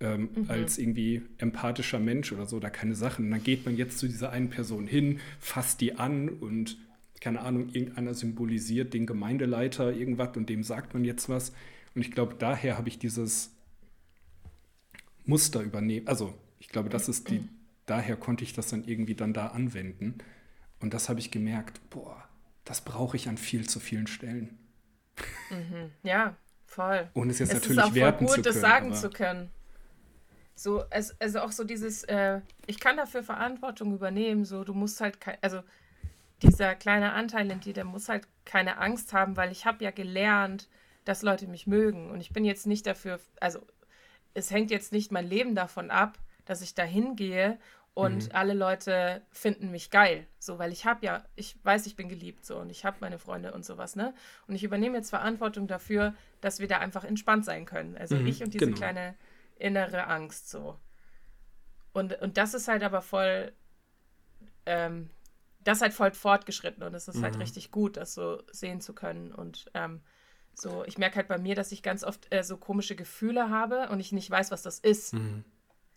ähm, 0.00 0.30
mhm. 0.34 0.44
als 0.48 0.78
irgendwie 0.78 1.22
empathischer 1.38 2.00
Mensch 2.00 2.32
oder 2.32 2.46
so, 2.46 2.58
da 2.58 2.70
keine 2.70 2.96
Sachen. 2.96 3.26
Und 3.26 3.30
dann 3.30 3.44
geht 3.44 3.64
man 3.64 3.76
jetzt 3.76 3.98
zu 3.98 4.08
dieser 4.08 4.30
einen 4.30 4.50
Person 4.50 4.88
hin, 4.88 5.20
fasst 5.38 5.80
die 5.80 5.94
an 5.94 6.28
und 6.28 6.76
keine 7.20 7.40
Ahnung, 7.40 7.70
irgendeiner 7.72 8.14
symbolisiert 8.14 8.92
den 8.92 9.06
Gemeindeleiter 9.06 9.92
irgendwas 9.92 10.36
und 10.36 10.48
dem 10.48 10.62
sagt 10.62 10.92
man 10.92 11.04
jetzt 11.04 11.28
was. 11.28 11.52
Und 11.94 12.02
ich 12.02 12.10
glaube, 12.10 12.34
daher 12.38 12.76
habe 12.76 12.88
ich 12.88 12.98
dieses 12.98 13.55
Muster 15.26 15.60
übernehmen. 15.60 16.08
Also 16.08 16.34
ich 16.58 16.68
glaube, 16.68 16.88
das 16.88 17.08
ist 17.08 17.28
die, 17.28 17.48
daher 17.84 18.16
konnte 18.16 18.44
ich 18.44 18.52
das 18.52 18.68
dann 18.68 18.84
irgendwie 18.84 19.14
dann 19.14 19.32
da 19.32 19.48
anwenden. 19.48 20.18
Und 20.80 20.94
das 20.94 21.08
habe 21.08 21.20
ich 21.20 21.30
gemerkt, 21.30 21.80
boah, 21.90 22.28
das 22.64 22.80
brauche 22.80 23.16
ich 23.16 23.28
an 23.28 23.38
viel 23.38 23.68
zu 23.68 23.80
vielen 23.80 24.06
Stellen. 24.06 24.58
Mhm. 25.50 25.90
Ja, 26.02 26.36
voll. 26.66 27.08
Und 27.14 27.30
es 27.30 27.38
jetzt 27.38 27.52
es 27.52 27.54
natürlich 27.54 27.78
ist 27.78 27.84
auch 27.84 27.94
werten 27.94 28.26
voll 28.26 28.36
gut, 28.36 28.44
zu 28.44 28.50
können. 28.50 28.62
das 28.62 28.70
sagen 28.70 28.94
zu 28.94 29.10
können. 29.10 29.50
So, 30.54 30.84
es, 30.90 31.18
also 31.20 31.40
auch 31.40 31.52
so 31.52 31.64
dieses, 31.64 32.04
äh, 32.04 32.40
ich 32.66 32.80
kann 32.80 32.96
dafür 32.96 33.22
Verantwortung 33.22 33.94
übernehmen, 33.94 34.44
so, 34.44 34.64
du 34.64 34.72
musst 34.72 35.00
halt, 35.00 35.18
also 35.42 35.60
dieser 36.42 36.74
kleine 36.74 37.12
Anteil 37.12 37.50
in 37.50 37.60
dir, 37.60 37.74
der 37.74 37.84
muss 37.84 38.08
halt 38.08 38.26
keine 38.44 38.78
Angst 38.78 39.12
haben, 39.12 39.36
weil 39.36 39.52
ich 39.52 39.66
habe 39.66 39.84
ja 39.84 39.90
gelernt, 39.90 40.68
dass 41.04 41.22
Leute 41.22 41.46
mich 41.46 41.66
mögen 41.66 42.10
und 42.10 42.20
ich 42.20 42.32
bin 42.32 42.44
jetzt 42.44 42.66
nicht 42.66 42.86
dafür, 42.86 43.20
also 43.38 43.60
es 44.36 44.50
hängt 44.50 44.70
jetzt 44.70 44.92
nicht 44.92 45.10
mein 45.10 45.26
Leben 45.26 45.54
davon 45.54 45.90
ab, 45.90 46.18
dass 46.44 46.60
ich 46.60 46.74
da 46.74 46.82
hingehe 46.82 47.58
und 47.94 48.24
mhm. 48.24 48.30
alle 48.34 48.52
Leute 48.52 49.22
finden 49.30 49.70
mich 49.70 49.90
geil, 49.90 50.26
so, 50.38 50.58
weil 50.58 50.70
ich 50.70 50.84
habe 50.84 51.04
ja, 51.06 51.24
ich 51.34 51.56
weiß, 51.64 51.86
ich 51.86 51.96
bin 51.96 52.10
geliebt, 52.10 52.44
so, 52.44 52.58
und 52.58 52.68
ich 52.68 52.84
habe 52.84 52.98
meine 53.00 53.18
Freunde 53.18 53.54
und 53.54 53.64
sowas, 53.64 53.96
ne? 53.96 54.14
Und 54.46 54.54
ich 54.54 54.62
übernehme 54.62 54.98
jetzt 54.98 55.08
Verantwortung 55.08 55.66
dafür, 55.66 56.14
dass 56.42 56.60
wir 56.60 56.68
da 56.68 56.78
einfach 56.78 57.04
entspannt 57.04 57.46
sein 57.46 57.64
können. 57.64 57.96
Also 57.96 58.16
mhm, 58.16 58.26
ich 58.26 58.42
und 58.42 58.52
diese 58.52 58.66
genau. 58.66 58.76
kleine 58.76 59.14
innere 59.58 60.06
Angst, 60.06 60.50
so. 60.50 60.78
Und, 61.94 62.20
und 62.20 62.36
das 62.36 62.52
ist 62.52 62.68
halt 62.68 62.82
aber 62.82 63.00
voll, 63.00 63.54
ähm, 64.66 65.08
das 65.64 65.78
ist 65.78 65.82
halt 65.82 65.94
voll 65.94 66.10
fortgeschritten 66.10 66.82
und 66.82 66.92
es 66.92 67.08
ist 67.08 67.22
halt 67.22 67.32
mhm. 67.32 67.38
halt 67.38 67.40
richtig 67.40 67.70
gut, 67.70 67.96
das 67.96 68.12
so 68.12 68.42
sehen 68.52 68.82
zu 68.82 68.92
können 68.92 69.32
und 69.32 69.70
ähm, 69.72 70.02
so, 70.58 70.84
ich 70.86 70.96
merke 70.96 71.16
halt 71.16 71.28
bei 71.28 71.36
mir, 71.36 71.54
dass 71.54 71.70
ich 71.70 71.82
ganz 71.82 72.02
oft 72.02 72.32
äh, 72.32 72.42
so 72.42 72.56
komische 72.56 72.96
Gefühle 72.96 73.50
habe 73.50 73.88
und 73.90 74.00
ich 74.00 74.12
nicht 74.12 74.30
weiß, 74.30 74.50
was 74.50 74.62
das 74.62 74.78
ist. 74.78 75.12
Mhm. 75.12 75.44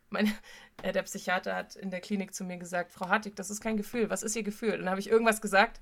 Mein, 0.10 0.34
äh, 0.84 0.92
der 0.92 1.04
Psychiater 1.04 1.56
hat 1.56 1.78
in 1.78 1.92
der 1.92 2.02
Klinik 2.02 2.34
zu 2.34 2.44
mir 2.44 2.58
gesagt, 2.58 2.92
Frau 2.92 3.08
Hartig, 3.08 3.36
das 3.38 3.50
ist 3.50 3.62
kein 3.62 3.78
Gefühl. 3.78 4.10
Was 4.10 4.22
ist 4.22 4.36
Ihr 4.36 4.44
Gefühl? 4.44 4.74
Und 4.74 4.80
dann 4.80 4.90
habe 4.90 5.00
ich 5.00 5.10
irgendwas 5.10 5.40
gesagt. 5.42 5.80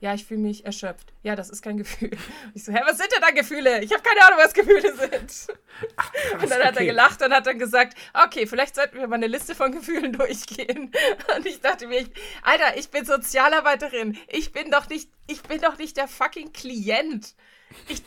Ja, 0.00 0.14
ich 0.14 0.26
fühle 0.26 0.40
mich 0.40 0.64
erschöpft. 0.64 1.12
Ja, 1.24 1.34
das 1.34 1.50
ist 1.50 1.60
kein 1.60 1.76
Gefühl. 1.76 2.10
Und 2.10 2.52
ich 2.54 2.62
so, 2.62 2.72
hä, 2.72 2.80
was 2.84 2.98
sind 2.98 3.10
denn 3.12 3.20
da 3.20 3.30
Gefühle? 3.30 3.82
Ich 3.82 3.92
habe 3.92 4.02
keine 4.02 4.24
Ahnung, 4.26 4.38
was 4.40 4.54
Gefühle 4.54 4.94
sind. 4.94 5.58
Ach, 5.96 6.12
krass, 6.12 6.42
und 6.42 6.50
dann 6.50 6.62
hat 6.62 6.74
okay. 6.74 6.84
er 6.84 6.86
gelacht 6.86 7.20
und 7.20 7.32
hat 7.32 7.46
dann 7.46 7.58
gesagt, 7.58 7.98
okay, 8.14 8.46
vielleicht 8.46 8.76
sollten 8.76 8.96
wir 8.96 9.08
mal 9.08 9.16
eine 9.16 9.26
Liste 9.26 9.56
von 9.56 9.72
Gefühlen 9.72 10.12
durchgehen. 10.18 10.92
Und 11.34 11.46
ich 11.46 11.60
dachte 11.60 11.88
mir, 11.88 12.06
Alter, 12.42 12.76
ich 12.76 12.90
bin 12.90 13.04
Sozialarbeiterin. 13.06 14.16
Ich 14.28 14.52
bin 14.52 14.70
doch 14.70 14.88
nicht, 14.88 15.10
ich 15.26 15.42
bin 15.42 15.60
doch 15.60 15.78
nicht 15.78 15.96
der 15.96 16.06
fucking 16.06 16.52
Klient. 16.52 17.34
Ich, 17.88 18.02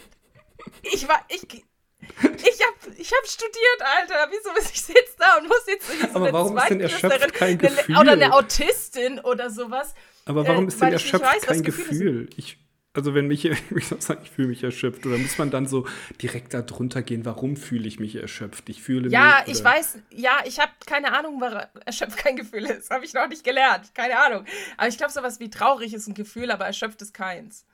ich 0.84 1.08
war, 1.08 1.26
ich, 1.30 1.44
ich 1.44 2.62
hab, 2.62 2.98
ich 2.98 3.12
hab 3.12 3.28
studiert, 3.28 3.82
Alter. 3.82 4.28
Wieso 4.32 4.52
muss 4.54 4.72
ich 4.72 4.88
jetzt 4.88 5.20
da 5.20 5.38
und 5.38 5.48
muss 5.48 5.64
jetzt 5.68 5.88
so 5.88 6.16
Aber 6.16 6.34
warum 6.34 6.58
ist 6.58 6.70
denn 6.70 6.82
erschöpft 6.82 7.34
kein 7.34 7.58
Gefühl? 7.58 7.98
Oder 7.98 8.12
eine 8.14 8.34
Autistin 8.34 9.20
oder 9.20 9.50
sowas. 9.50 9.94
Aber 10.26 10.48
warum 10.48 10.66
äh, 10.66 10.68
ist 10.68 10.82
denn 10.82 10.94
erschöpft 10.94 11.26
weiß, 11.26 11.42
kein 11.44 11.64
Gefühl? 11.64 12.30
Ich, 12.38 12.58
also 12.94 13.14
wenn 13.14 13.28
mich, 13.28 13.46
ich 13.46 13.88
sagen, 14.00 14.22
ich 14.24 14.32
fühle 14.32 14.50
mich 14.50 14.64
erschöpft, 14.64 15.06
oder 15.06 15.18
muss 15.18 15.38
man 15.38 15.52
dann 15.52 15.68
so 15.68 15.88
direkt 16.22 16.54
da 16.54 16.62
drunter 16.62 17.02
gehen, 17.02 17.26
warum 17.26 17.56
fühle 17.56 17.88
ich 17.88 18.00
mich 18.00 18.16
erschöpft? 18.16 18.70
Ich 18.70 18.82
fühle 18.82 19.10
ja, 19.10 19.44
mich. 19.46 19.48
Ja, 19.48 19.54
ich 19.60 19.64
weiß, 19.64 20.00
ja, 20.12 20.40
ich 20.46 20.60
habe 20.60 20.72
keine 20.86 21.18
Ahnung, 21.18 21.40
warum 21.40 21.62
erschöpft 21.86 22.18
kein 22.18 22.36
Gefühl 22.36 22.66
ist. 22.66 22.90
Habe 22.92 23.06
ich 23.06 23.14
noch 23.14 23.28
nicht 23.28 23.44
gelernt. 23.44 23.94
Keine 23.96 24.20
Ahnung. 24.20 24.46
Aber 24.78 24.88
ich 24.88 24.98
glaube, 24.98 25.14
sowas 25.14 25.40
wie 25.40 25.50
traurig 25.50 25.94
ist 25.94 26.08
ein 26.08 26.14
Gefühl, 26.14 26.52
aber 26.52 26.66
erschöpft 26.66 27.02
ist 27.02 27.14
keins. 27.14 27.66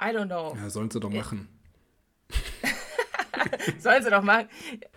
I 0.00 0.14
don't 0.14 0.26
know. 0.26 0.56
Ja, 0.56 0.70
sollen 0.70 0.90
sie 0.90 1.00
doch 1.00 1.10
machen. 1.10 1.48
Sollen 3.78 4.02
sie 4.02 4.10
doch 4.10 4.22
machen. 4.22 4.48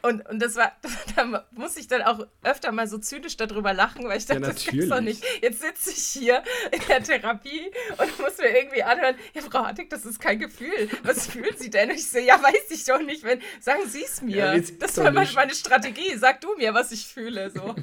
Und, 0.01 0.27
und 0.27 0.39
das 0.41 0.55
war, 0.55 0.73
da 1.15 1.45
muss 1.51 1.77
ich 1.77 1.87
dann 1.87 2.01
auch 2.01 2.25
öfter 2.43 2.71
mal 2.71 2.87
so 2.87 2.97
zynisch 2.97 3.37
darüber 3.37 3.73
lachen, 3.73 4.07
weil 4.07 4.17
ich 4.17 4.25
dachte, 4.25 4.41
ja, 4.41 4.47
das 4.47 4.65
gibt's 4.65 4.89
doch 4.89 5.01
nicht. 5.01 5.23
Jetzt 5.41 5.61
sitze 5.61 5.91
ich 5.91 6.03
hier 6.05 6.43
in 6.71 6.81
der 6.87 7.03
Therapie 7.03 7.71
und 7.97 8.19
muss 8.19 8.37
mir 8.37 8.55
irgendwie 8.55 8.83
anhören, 8.83 9.15
ja, 9.33 9.41
Frau 9.41 9.65
Hartig, 9.65 9.89
das 9.89 10.05
ist 10.05 10.19
kein 10.19 10.39
Gefühl. 10.39 10.89
Was 11.03 11.27
fühlen 11.27 11.55
Sie 11.57 11.69
denn? 11.69 11.89
Und 11.89 11.95
ich 11.95 12.09
so, 12.09 12.19
ja, 12.19 12.41
weiß 12.41 12.69
ich 12.71 12.83
doch 12.85 13.01
nicht. 13.01 13.23
Wenn, 13.23 13.41
sagen 13.59 13.87
Sie 13.87 14.03
es 14.03 14.21
mir. 14.21 14.55
Ja, 14.55 14.59
das 14.79 14.97
war 14.97 15.11
meine, 15.11 15.31
meine 15.33 15.53
Strategie. 15.53 16.15
Sag 16.17 16.41
du 16.41 16.55
mir, 16.55 16.73
was 16.73 16.91
ich 16.91 17.05
fühle. 17.05 17.49
So. 17.49 17.75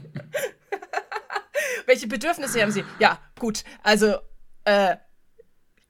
Welche 1.86 2.06
Bedürfnisse 2.06 2.60
haben 2.60 2.72
Sie? 2.72 2.84
Ja, 2.98 3.18
gut. 3.38 3.64
Also, 3.82 4.18
äh, 4.64 4.96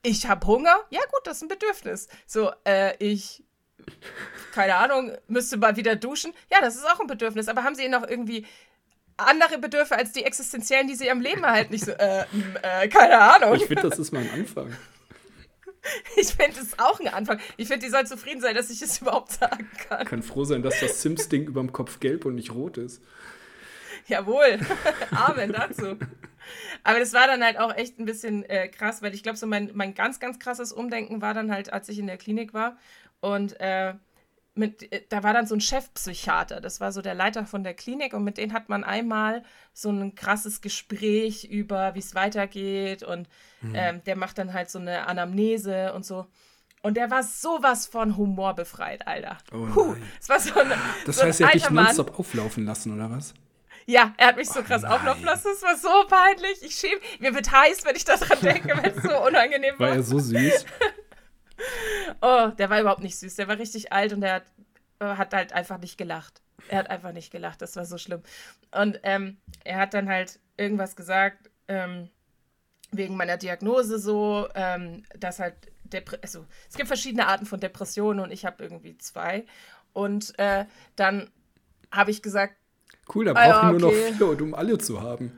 ich 0.02 0.26
habe 0.26 0.46
Hunger. 0.46 0.76
Ja, 0.90 1.00
gut, 1.00 1.20
das 1.24 1.38
ist 1.38 1.42
ein 1.42 1.48
Bedürfnis. 1.48 2.08
So, 2.26 2.52
äh, 2.64 2.96
ich 2.98 3.44
keine 4.52 4.76
Ahnung, 4.76 5.12
müsste 5.28 5.56
mal 5.56 5.76
wieder 5.76 5.96
duschen. 5.96 6.32
Ja, 6.50 6.60
das 6.60 6.76
ist 6.76 6.84
auch 6.84 7.00
ein 7.00 7.06
Bedürfnis. 7.06 7.48
Aber 7.48 7.64
haben 7.64 7.74
Sie 7.74 7.88
noch 7.88 8.06
irgendwie 8.06 8.46
andere 9.16 9.58
Bedürfe 9.58 9.96
als 9.96 10.12
die 10.12 10.24
existenziellen, 10.24 10.88
die 10.88 10.94
Sie 10.94 11.10
am 11.10 11.20
Leben 11.20 11.44
erhalten? 11.44 11.72
Nicht 11.72 11.84
so, 11.84 11.92
äh, 11.92 12.24
äh, 12.62 12.88
keine 12.88 13.18
Ahnung. 13.20 13.54
Ich 13.54 13.66
finde, 13.66 13.88
das 13.88 13.98
ist 13.98 14.12
mal 14.12 14.22
ein 14.22 14.30
Anfang. 14.30 14.72
Ich 16.14 16.34
finde 16.34 16.60
es 16.60 16.78
auch 16.78 17.00
ein 17.00 17.08
Anfang. 17.08 17.40
Ich 17.56 17.66
finde, 17.66 17.86
die 17.86 17.90
soll 17.90 18.06
zufrieden 18.06 18.42
sein, 18.42 18.54
dass 18.54 18.68
ich 18.68 18.82
es 18.82 19.00
überhaupt 19.00 19.32
sagen 19.32 19.66
kann. 19.88 20.04
Kann 20.04 20.22
froh 20.22 20.44
sein, 20.44 20.62
dass 20.62 20.78
das 20.78 21.00
Sims-Ding 21.00 21.46
über 21.46 21.62
dem 21.62 21.72
Kopf 21.72 22.00
gelb 22.00 22.26
und 22.26 22.34
nicht 22.34 22.52
rot 22.52 22.76
ist. 22.76 23.00
Jawohl. 24.06 24.60
Amen 25.10 25.54
dazu. 25.54 25.96
Aber 26.84 26.98
das 26.98 27.12
war 27.12 27.26
dann 27.26 27.42
halt 27.42 27.58
auch 27.58 27.74
echt 27.74 27.98
ein 27.98 28.04
bisschen 28.04 28.44
äh, 28.44 28.68
krass, 28.68 29.02
weil 29.02 29.14
ich 29.14 29.22
glaube, 29.22 29.38
so 29.38 29.46
mein, 29.46 29.70
mein 29.74 29.94
ganz, 29.94 30.20
ganz 30.20 30.38
krasses 30.38 30.72
Umdenken 30.72 31.22
war 31.22 31.34
dann 31.34 31.52
halt, 31.52 31.72
als 31.72 31.88
ich 31.88 31.98
in 31.98 32.06
der 32.06 32.18
Klinik 32.18 32.54
war 32.54 32.76
und 33.20 33.58
äh, 33.60 33.94
mit, 34.54 34.92
äh, 34.92 35.02
da 35.08 35.22
war 35.22 35.32
dann 35.32 35.46
so 35.46 35.54
ein 35.54 35.60
Chefpsychiater, 35.60 36.60
das 36.60 36.80
war 36.80 36.92
so 36.92 37.02
der 37.02 37.14
Leiter 37.14 37.46
von 37.46 37.64
der 37.64 37.74
Klinik 37.74 38.14
und 38.14 38.24
mit 38.24 38.38
dem 38.38 38.52
hat 38.52 38.68
man 38.68 38.84
einmal 38.84 39.42
so 39.72 39.90
ein 39.90 40.14
krasses 40.14 40.60
Gespräch 40.60 41.44
über, 41.44 41.94
wie 41.94 42.00
es 42.00 42.14
weitergeht 42.14 43.02
und 43.02 43.28
mhm. 43.60 43.74
ähm, 43.74 44.04
der 44.04 44.16
macht 44.16 44.38
dann 44.38 44.52
halt 44.52 44.70
so 44.70 44.78
eine 44.78 45.06
Anamnese 45.06 45.92
und 45.94 46.04
so. 46.04 46.26
Und 46.82 46.96
der 46.96 47.10
war 47.10 47.22
sowas 47.22 47.86
von 47.86 48.16
Humor 48.16 48.54
befreit, 48.54 49.06
Alter. 49.06 49.36
Oh 49.52 49.66
Puh, 49.66 49.96
es 50.18 50.28
war 50.30 50.40
so 50.40 50.58
eine, 50.58 50.76
das 51.04 51.18
so 51.18 51.24
heißt, 51.24 51.40
er 51.40 51.48
hat 51.48 51.54
dich 51.54 51.70
nonstop 51.70 52.18
auflaufen 52.18 52.64
lassen, 52.64 52.94
oder 52.94 53.10
was? 53.10 53.34
Ja, 53.86 54.14
er 54.16 54.28
hat 54.28 54.36
mich 54.36 54.48
so 54.48 54.62
krass 54.62 54.82
oh 54.84 54.88
auflaufen 54.88 55.24
lassen. 55.24 55.48
Es 55.52 55.62
war 55.62 55.76
so 55.76 56.06
peinlich. 56.08 56.62
Ich 56.62 56.74
schäme, 56.74 57.00
mir 57.18 57.34
wird 57.34 57.50
heiß, 57.50 57.84
wenn 57.84 57.96
ich 57.96 58.04
daran 58.04 58.38
denke, 58.42 58.76
weil 58.76 58.92
es 58.96 59.02
so 59.02 59.26
unangenehm 59.26 59.78
war. 59.78 59.88
War 59.88 59.96
er 59.96 60.02
so 60.02 60.18
süß? 60.18 60.66
Oh, 62.22 62.48
der 62.58 62.70
war 62.70 62.80
überhaupt 62.80 63.02
nicht 63.02 63.18
süß. 63.18 63.34
Der 63.34 63.46
war 63.46 63.58
richtig 63.58 63.92
alt 63.92 64.14
und 64.14 64.22
der 64.22 64.32
hat, 64.32 64.44
äh, 64.98 65.04
hat 65.04 65.34
halt 65.34 65.52
einfach 65.52 65.76
nicht 65.76 65.98
gelacht. 65.98 66.40
Er 66.68 66.78
hat 66.78 66.88
einfach 66.88 67.12
nicht 67.12 67.30
gelacht. 67.30 67.60
Das 67.60 67.76
war 67.76 67.84
so 67.84 67.98
schlimm. 67.98 68.22
Und 68.70 68.98
ähm, 69.02 69.36
er 69.62 69.76
hat 69.76 69.92
dann 69.92 70.08
halt 70.08 70.40
irgendwas 70.56 70.96
gesagt. 70.96 71.50
Ähm, 71.68 72.08
wegen 72.92 73.16
meiner 73.16 73.36
Diagnose 73.36 73.98
so, 73.98 74.48
ähm, 74.54 75.04
dass 75.18 75.38
halt 75.38 75.54
Depre 75.84 76.18
also 76.22 76.46
es 76.68 76.76
gibt 76.76 76.88
verschiedene 76.88 77.26
Arten 77.26 77.46
von 77.46 77.60
Depressionen 77.60 78.20
und 78.20 78.30
ich 78.30 78.44
habe 78.44 78.62
irgendwie 78.62 78.96
zwei. 78.98 79.44
Und 79.92 80.38
äh, 80.38 80.66
dann 80.96 81.30
habe 81.90 82.10
ich 82.10 82.22
gesagt, 82.22 82.54
Cool, 83.12 83.24
da 83.24 83.32
Ah 83.32 83.70
brauche 83.70 83.76
ich 83.76 83.80
nur 83.82 83.90
okay. 83.90 84.10
noch 84.20 84.36
vier, 84.36 84.42
um 84.42 84.54
alle 84.54 84.78
zu 84.78 85.00
haben. 85.02 85.32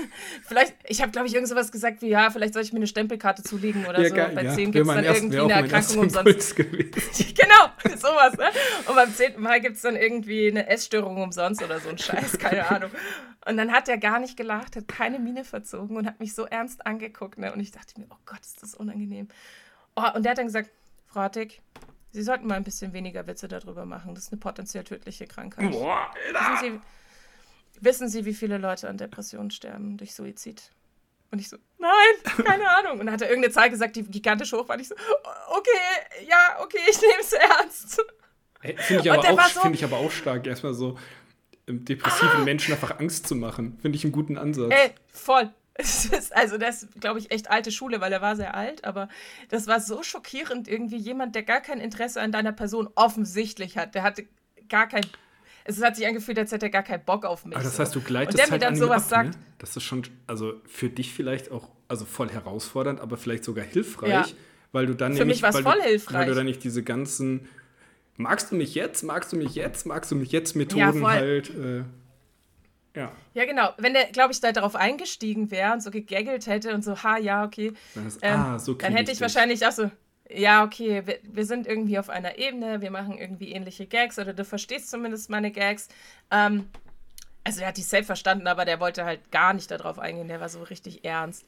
vielleicht, 0.46 0.74
ich 0.84 1.02
habe 1.02 1.10
glaube 1.12 1.26
ich 1.26 1.34
irgend 1.34 1.48
sowas 1.48 1.72
gesagt 1.72 2.02
wie, 2.02 2.08
ja, 2.08 2.30
vielleicht 2.30 2.54
soll 2.54 2.62
ich 2.62 2.72
mir 2.72 2.78
eine 2.78 2.86
Stempelkarte 2.86 3.42
zulegen 3.42 3.84
oder 3.86 4.00
Ja, 4.00 4.08
so. 4.10 4.14
geil, 4.14 4.32
Bei 4.34 4.44
ja. 4.44 4.54
10 4.54 4.72
Wäre 4.74 4.84
gibt 4.84 4.88
es 4.88 4.94
dann 4.94 5.04
erst- 5.04 5.16
irgendwie 5.22 5.40
eine 5.40 5.52
Erkrankung 5.54 5.98
umsonst. 5.98 6.56
Genau, 6.56 7.96
sowas, 7.96 8.36
ne? 8.36 8.48
Und 8.88 8.94
beim 8.94 9.12
10. 9.14 9.40
Mal 9.40 9.60
gibt 9.60 9.76
es 9.76 9.82
dann 9.82 9.96
irgendwie 9.96 10.48
eine 10.48 10.68
Essstörung 10.68 11.22
umsonst 11.22 11.62
oder 11.62 11.80
so 11.80 11.88
ein 11.88 11.98
Scheiß, 11.98 12.38
keine 12.38 12.68
Ahnung. 12.70 12.90
Und 13.46 13.56
dann 13.56 13.72
hat 13.72 13.88
er 13.88 13.98
gar 13.98 14.18
nicht 14.18 14.36
gelacht, 14.36 14.76
hat 14.76 14.88
keine 14.88 15.18
Miene 15.18 15.44
verzogen 15.44 15.96
und 15.96 16.06
hat 16.06 16.18
mich 16.20 16.34
so 16.34 16.44
ernst 16.46 16.86
angeguckt, 16.86 17.38
ne? 17.38 17.52
Und 17.52 17.60
ich 17.60 17.70
dachte 17.72 17.98
mir, 18.00 18.06
oh 18.10 18.16
Gott, 18.24 18.40
ist 18.40 18.62
das 18.62 18.74
unangenehm. 18.74 19.28
Oh, 19.94 20.02
und 20.14 20.24
der 20.24 20.30
hat 20.32 20.38
dann 20.38 20.46
gesagt, 20.46 20.70
Frau 21.06 21.20
Hartig, 21.20 21.60
Sie 22.12 22.22
sollten 22.22 22.46
mal 22.46 22.54
ein 22.54 22.64
bisschen 22.64 22.92
weniger 22.94 23.26
Witze 23.26 23.46
darüber 23.46 23.84
machen. 23.84 24.14
Das 24.14 24.24
ist 24.24 24.32
eine 24.32 24.38
potenziell 24.40 24.84
tödliche 24.84 25.26
Krankheit. 25.26 25.70
Boah, 25.72 26.10
Sie, 26.60 26.80
wissen 27.80 28.08
Sie, 28.08 28.24
wie 28.24 28.34
viele 28.34 28.58
Leute 28.58 28.88
an 28.88 28.98
Depressionen 28.98 29.50
sterben 29.50 29.96
durch 29.96 30.14
Suizid? 30.14 30.70
Und 31.30 31.40
ich 31.40 31.48
so, 31.48 31.56
nein, 31.78 32.44
keine 32.44 32.68
Ahnung. 32.78 33.00
Und 33.00 33.06
dann 33.06 33.12
hat 33.12 33.22
er 33.22 33.28
irgendeine 33.28 33.52
Zahl 33.52 33.68
gesagt, 33.70 33.96
die 33.96 34.04
gigantisch 34.04 34.52
hoch 34.52 34.68
war. 34.68 34.76
Und 34.76 34.82
ich 34.82 34.88
so, 34.88 34.94
okay, 35.48 36.26
ja, 36.28 36.58
okay, 36.62 36.78
ich 36.88 37.00
nehme 37.00 37.20
es 37.20 37.32
ernst. 37.32 38.02
Finde 38.60 39.02
ich, 39.02 39.10
aber 39.12 39.20
auch- 39.42 39.48
so- 39.48 39.60
find 39.60 39.74
ich 39.74 39.84
aber 39.84 39.96
auch 39.98 40.10
stark, 40.10 40.46
erstmal 40.46 40.74
so 40.74 40.98
ähm, 41.68 41.84
depressiven 41.84 42.44
Menschen 42.44 42.72
einfach 42.74 42.98
Angst 43.00 43.26
zu 43.26 43.34
machen. 43.34 43.78
Finde 43.82 43.96
ich 43.96 44.04
einen 44.04 44.12
guten 44.12 44.38
Ansatz. 44.38 44.72
Ey, 44.72 44.92
voll. 45.12 45.50
Ist, 45.78 46.34
also 46.34 46.56
das 46.56 46.84
ist, 46.84 47.00
glaube 47.02 47.18
ich, 47.18 47.30
echt 47.30 47.50
alte 47.50 47.70
Schule, 47.70 48.00
weil 48.00 48.10
er 48.10 48.22
war 48.22 48.34
sehr 48.34 48.54
alt, 48.54 48.84
aber 48.84 49.10
das 49.50 49.66
war 49.66 49.78
so 49.78 50.02
schockierend, 50.02 50.68
irgendwie 50.68 50.96
jemand, 50.96 51.34
der 51.34 51.42
gar 51.42 51.60
kein 51.60 51.80
Interesse 51.80 52.22
an 52.22 52.32
deiner 52.32 52.52
Person 52.52 52.88
offensichtlich 52.94 53.76
hat. 53.76 53.94
Der 53.94 54.02
hatte 54.02 54.26
gar 54.70 54.88
kein. 54.88 55.04
Es 55.66 55.82
hat 55.82 55.96
sich 55.96 56.06
angefühlt, 56.06 56.38
als 56.38 56.52
hätte 56.52 56.66
er 56.66 56.70
gar 56.70 56.82
keinen 56.82 57.04
Bock 57.04 57.24
auf 57.24 57.44
mich. 57.44 57.54
Aber 57.56 57.64
das 57.64 57.76
so. 57.76 57.82
heißt, 57.82 57.94
du 57.94 58.00
gleitest 58.00 58.34
Und 58.34 58.38
der 58.38 58.46
mir 58.46 58.50
halt 58.52 58.62
dann 58.62 58.68
an 58.70 58.74
ihm 58.76 58.80
sowas 58.80 59.04
ab, 59.04 59.08
sagt. 59.10 59.28
Ne? 59.30 59.40
Das 59.58 59.76
ist 59.76 59.82
schon, 59.82 60.02
also 60.26 60.54
für 60.66 60.88
dich 60.88 61.12
vielleicht 61.12 61.50
auch, 61.50 61.70
also 61.88 62.04
voll 62.04 62.30
herausfordernd, 62.30 63.00
aber 63.00 63.16
vielleicht 63.16 63.44
sogar 63.44 63.64
hilfreich, 63.64 64.10
Ja. 64.10 64.26
weil 64.72 64.86
du 64.86 64.94
dann 64.94 65.12
Für 65.12 65.20
nämlich, 65.20 65.42
mich 65.42 65.54
weil 65.54 65.62
voll 65.62 65.78
du, 65.78 65.82
hilfreich. 65.84 66.14
Weil 66.16 66.26
du 66.26 66.34
dann 66.34 66.46
nicht 66.46 66.62
diese 66.64 66.82
ganzen, 66.82 67.48
magst 68.16 68.50
du 68.52 68.56
mich 68.56 68.74
jetzt, 68.74 69.02
magst 69.02 69.32
du 69.32 69.36
mich 69.36 69.54
jetzt, 69.54 69.86
magst 69.86 70.10
du 70.10 70.16
mich 70.16 70.32
jetzt 70.32 70.54
Methoden 70.56 71.00
voll. 71.00 71.10
halt, 71.10 71.50
äh, 71.54 71.82
ja. 72.94 73.12
Ja, 73.34 73.44
genau. 73.44 73.70
Wenn 73.76 73.92
der, 73.92 74.06
glaube 74.06 74.32
ich, 74.32 74.40
da 74.40 74.52
darauf 74.52 74.74
eingestiegen 74.74 75.50
wäre 75.50 75.72
und 75.74 75.82
so 75.82 75.90
gegaggelt 75.90 76.46
hätte 76.46 76.74
und 76.74 76.82
so, 76.82 77.02
ha, 77.02 77.18
ja, 77.18 77.44
okay, 77.44 77.72
Dann, 77.94 78.06
ist, 78.06 78.20
ähm, 78.22 78.34
ah, 78.40 78.58
so 78.58 78.72
dann 78.74 78.92
hätte 78.92 79.10
ich 79.12 79.18
dich. 79.18 79.20
wahrscheinlich 79.20 79.66
auch 79.66 79.72
so, 79.72 79.90
ja, 80.30 80.64
okay, 80.64 81.06
wir, 81.06 81.18
wir 81.22 81.44
sind 81.44 81.66
irgendwie 81.66 81.98
auf 81.98 82.08
einer 82.08 82.38
Ebene, 82.38 82.80
wir 82.80 82.90
machen 82.90 83.18
irgendwie 83.18 83.52
ähnliche 83.52 83.86
Gags 83.86 84.18
oder 84.18 84.32
du 84.32 84.44
verstehst 84.44 84.90
zumindest 84.90 85.30
meine 85.30 85.50
Gags. 85.50 85.88
Ähm, 86.30 86.68
also 87.44 87.60
er 87.60 87.68
hat 87.68 87.76
die 87.76 87.82
safe 87.82 88.04
verstanden, 88.04 88.48
aber 88.48 88.64
der 88.64 88.80
wollte 88.80 89.04
halt 89.04 89.30
gar 89.30 89.54
nicht 89.54 89.70
darauf 89.70 89.98
eingehen, 89.98 90.28
der 90.28 90.40
war 90.40 90.48
so 90.48 90.62
richtig 90.64 91.04
ernst. 91.04 91.46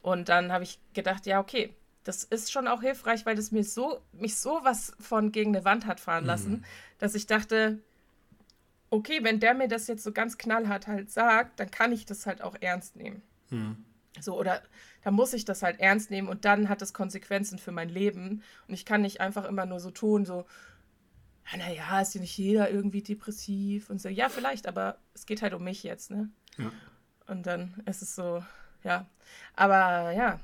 Und 0.00 0.28
dann 0.28 0.52
habe 0.52 0.64
ich 0.64 0.78
gedacht, 0.94 1.26
ja, 1.26 1.40
okay, 1.40 1.74
das 2.04 2.24
ist 2.24 2.50
schon 2.50 2.68
auch 2.68 2.80
hilfreich, 2.80 3.26
weil 3.26 3.36
das 3.36 3.50
mir 3.50 3.64
so, 3.64 4.00
mich 4.12 4.36
so 4.36 4.60
was 4.62 4.92
von 5.00 5.32
gegen 5.32 5.54
eine 5.54 5.64
Wand 5.64 5.86
hat 5.86 6.00
fahren 6.00 6.24
lassen, 6.24 6.64
dass 6.98 7.14
ich 7.14 7.26
dachte, 7.26 7.78
okay, 8.90 9.20
wenn 9.22 9.40
der 9.40 9.54
mir 9.54 9.68
das 9.68 9.86
jetzt 9.86 10.02
so 10.02 10.12
ganz 10.12 10.38
knallhart 10.38 10.86
halt 10.86 11.10
sagt, 11.10 11.60
dann 11.60 11.70
kann 11.70 11.92
ich 11.92 12.06
das 12.06 12.26
halt 12.26 12.42
auch 12.42 12.56
ernst 12.60 12.96
nehmen. 12.96 13.22
So, 14.20 14.38
oder 14.38 14.62
da 15.02 15.10
muss 15.10 15.32
ich 15.32 15.44
das 15.44 15.62
halt 15.62 15.80
ernst 15.80 16.10
nehmen 16.10 16.28
und 16.28 16.44
dann 16.44 16.68
hat 16.68 16.82
es 16.82 16.92
Konsequenzen 16.92 17.58
für 17.58 17.72
mein 17.72 17.88
Leben. 17.88 18.42
Und 18.68 18.74
ich 18.74 18.84
kann 18.84 19.02
nicht 19.02 19.20
einfach 19.20 19.44
immer 19.46 19.66
nur 19.66 19.80
so 19.80 19.90
tun, 19.90 20.24
so, 20.24 20.44
"Ah, 21.52 21.56
naja, 21.56 22.00
ist 22.00 22.14
ja 22.14 22.20
nicht 22.20 22.36
jeder 22.36 22.70
irgendwie 22.70 23.02
depressiv 23.02 23.90
und 23.90 24.00
so. 24.00 24.08
Ja, 24.08 24.28
vielleicht, 24.28 24.66
aber 24.66 24.98
es 25.14 25.26
geht 25.26 25.42
halt 25.42 25.54
um 25.54 25.64
mich 25.64 25.82
jetzt, 25.82 26.10
ne? 26.10 26.28
Ja. 26.58 26.70
Und 27.26 27.46
dann 27.46 27.82
ist 27.86 28.02
es 28.02 28.14
so, 28.14 28.44
ja. 28.84 29.06
Aber 29.54 30.10
ja, 30.12 30.40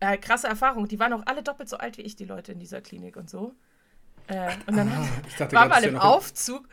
äh, 0.00 0.18
krasse 0.18 0.48
Erfahrung. 0.48 0.88
Die 0.88 0.98
waren 0.98 1.12
auch 1.12 1.22
alle 1.26 1.42
doppelt 1.42 1.68
so 1.68 1.76
alt 1.76 1.96
wie 1.96 2.02
ich, 2.02 2.16
die 2.16 2.24
Leute 2.24 2.52
in 2.52 2.58
dieser 2.58 2.80
Klinik 2.80 3.16
und 3.16 3.30
so. 3.30 3.54
Äh, 4.26 4.50
und 4.66 4.76
dann 4.76 4.88
Ah, 4.88 5.06
ich 5.28 5.36
dachte, 5.36 5.54
war 5.54 5.68
gerade, 5.68 5.68
mal 5.68 5.80
das 5.82 5.90
im 5.90 5.96
Aufzug. 5.98 6.68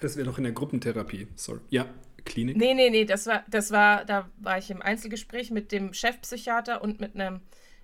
Das 0.00 0.16
wäre 0.16 0.26
noch 0.26 0.38
in 0.38 0.44
der 0.44 0.52
Gruppentherapie. 0.52 1.28
Sorry. 1.36 1.60
Ja, 1.70 1.86
Klinik. 2.24 2.56
Nee, 2.56 2.74
nee, 2.74 2.90
nee, 2.90 3.04
das 3.04 3.26
war, 3.26 3.44
das 3.48 3.70
war, 3.70 4.04
da 4.04 4.28
war 4.38 4.58
ich 4.58 4.70
im 4.70 4.82
Einzelgespräch 4.82 5.50
mit 5.50 5.72
dem 5.72 5.92
Chefpsychiater 5.92 6.82
und 6.82 7.00
mit 7.00 7.14
einem, 7.14 7.40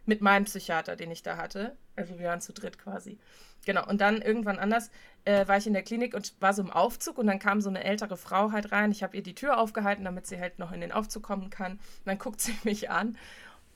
mit 0.07 0.21
meinem 0.21 0.45
Psychiater, 0.45 0.97
den 0.97 1.11
ich 1.11 1.23
da 1.23 1.37
hatte. 1.37 1.77
Also 1.97 2.19
wir 2.19 2.29
waren 2.29 2.41
zu 2.41 2.53
dritt 2.53 2.79
quasi. 2.79 3.19
Genau. 3.67 3.87
Und 3.87 4.01
dann 4.01 4.23
irgendwann 4.23 4.59
anders 4.59 4.91
äh, 5.25 5.47
war 5.49 5.57
ich 5.59 5.67
in 5.67 5.73
der 5.73 5.83
Klinik 5.83 6.15
und 6.15 6.35
war 6.41 6.55
so 6.55 6.63
im 6.63 6.71
Aufzug 6.71 7.19
und 7.19 7.27
dann 7.27 7.39
kam 7.39 7.61
so 7.61 7.69
eine 7.69 7.85
ältere 7.85 8.17
Frau 8.17 8.53
halt 8.53 8.73
rein. 8.73 8.93
Ich 8.93 9.03
habe 9.03 9.17
ihr 9.17 9.23
die 9.23 9.35
Tür 9.35 9.59
aufgehalten, 9.59 10.05
damit 10.05 10.27
sie 10.27 10.39
halt 10.39 10.59
noch 10.59 10.73
in 10.73 10.81
den 10.81 10.93
Aufzug 10.93 11.23
kommen 11.23 11.51
kann. 11.51 11.73
Und 11.73 12.07
dann 12.07 12.19
guckt 12.19 12.41
sie 12.41 12.55
mich 12.65 12.91
an 12.91 13.19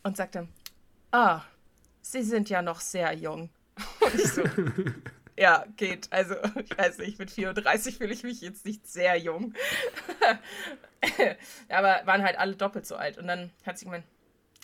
und 0.03 0.17
sagte, 0.17 0.49
ah, 1.11 1.43
Sie 2.03 2.23
sind 2.23 2.51
ja 2.51 2.63
noch 2.63 2.81
sehr 2.81 3.13
jung. 3.15 3.49
Und 4.01 4.15
ich 4.15 4.33
so, 4.33 4.43
ja, 5.39 5.65
geht. 5.77 6.13
Also, 6.13 6.35
ich 6.65 6.77
weiß 6.77 6.99
nicht, 6.99 7.19
mit 7.19 7.31
34 7.31 7.99
fühle 7.99 8.13
ich 8.13 8.23
mich 8.23 8.41
jetzt 8.41 8.65
nicht 8.65 8.87
sehr 8.87 9.17
jung. 9.17 9.55
Aber 11.69 12.03
waren 12.05 12.23
halt 12.23 12.39
alle 12.39 12.57
doppelt 12.57 12.87
so 12.87 12.97
alt. 12.97 13.19
Und 13.19 13.27
dann 13.27 13.51
hat 13.65 13.79
sie 13.79 13.87
gemeint, 13.87 14.05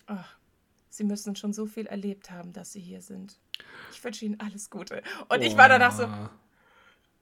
ach, 0.07 0.37
Sie 0.91 1.05
müssen 1.05 1.37
schon 1.37 1.53
so 1.53 1.67
viel 1.67 1.87
erlebt 1.87 2.31
haben, 2.31 2.53
dass 2.53 2.73
Sie 2.73 2.81
hier 2.81 3.03
sind. 3.03 3.39
Ich 3.93 4.03
wünsche 4.03 4.25
Ihnen 4.25 4.41
alles 4.41 4.69
Gute. 4.69 5.03
Und 5.29 5.43
ich 5.43 5.57
war 5.57 5.69
danach 5.69 5.93
so, 5.93 6.07
Oh. 6.07 6.29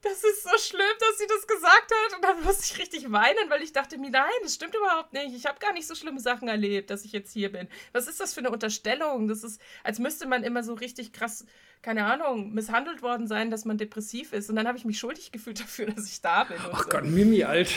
Das 0.08 0.24
ist 0.24 0.42
so 0.42 0.56
schlimm, 0.58 0.86
dass 1.00 1.18
sie 1.18 1.26
das 1.26 1.46
gesagt 1.46 1.90
hat. 1.92 2.16
Und 2.16 2.24
dann 2.24 2.42
musste 2.44 2.64
ich 2.64 2.78
richtig 2.78 3.10
weinen, 3.12 3.48
weil 3.50 3.62
ich 3.62 3.72
dachte 3.72 3.98
mir, 3.98 4.10
nein, 4.10 4.30
das 4.42 4.54
stimmt 4.54 4.74
überhaupt 4.74 5.12
nicht. 5.12 5.34
Ich 5.34 5.46
habe 5.46 5.58
gar 5.58 5.72
nicht 5.72 5.86
so 5.86 5.94
schlimme 5.94 6.20
Sachen 6.20 6.48
erlebt, 6.48 6.90
dass 6.90 7.04
ich 7.04 7.12
jetzt 7.12 7.32
hier 7.32 7.52
bin. 7.52 7.68
Was 7.92 8.06
ist 8.08 8.20
das 8.20 8.34
für 8.34 8.40
eine 8.40 8.50
Unterstellung? 8.50 9.28
Das 9.28 9.44
ist, 9.44 9.60
als 9.84 9.98
müsste 9.98 10.26
man 10.26 10.42
immer 10.44 10.62
so 10.62 10.74
richtig 10.74 11.12
krass, 11.12 11.44
keine 11.82 12.04
Ahnung, 12.06 12.52
misshandelt 12.54 13.02
worden 13.02 13.26
sein, 13.26 13.50
dass 13.50 13.64
man 13.64 13.78
depressiv 13.78 14.32
ist. 14.32 14.50
Und 14.50 14.56
dann 14.56 14.66
habe 14.68 14.78
ich 14.78 14.84
mich 14.84 14.98
schuldig 14.98 15.32
gefühlt 15.32 15.60
dafür, 15.60 15.86
dass 15.86 16.06
ich 16.10 16.20
da 16.20 16.44
bin. 16.44 16.56
Ach 16.72 16.84
so. 16.84 16.88
Gott, 16.90 17.04
Mimi, 17.04 17.44
Alter. 17.44 17.70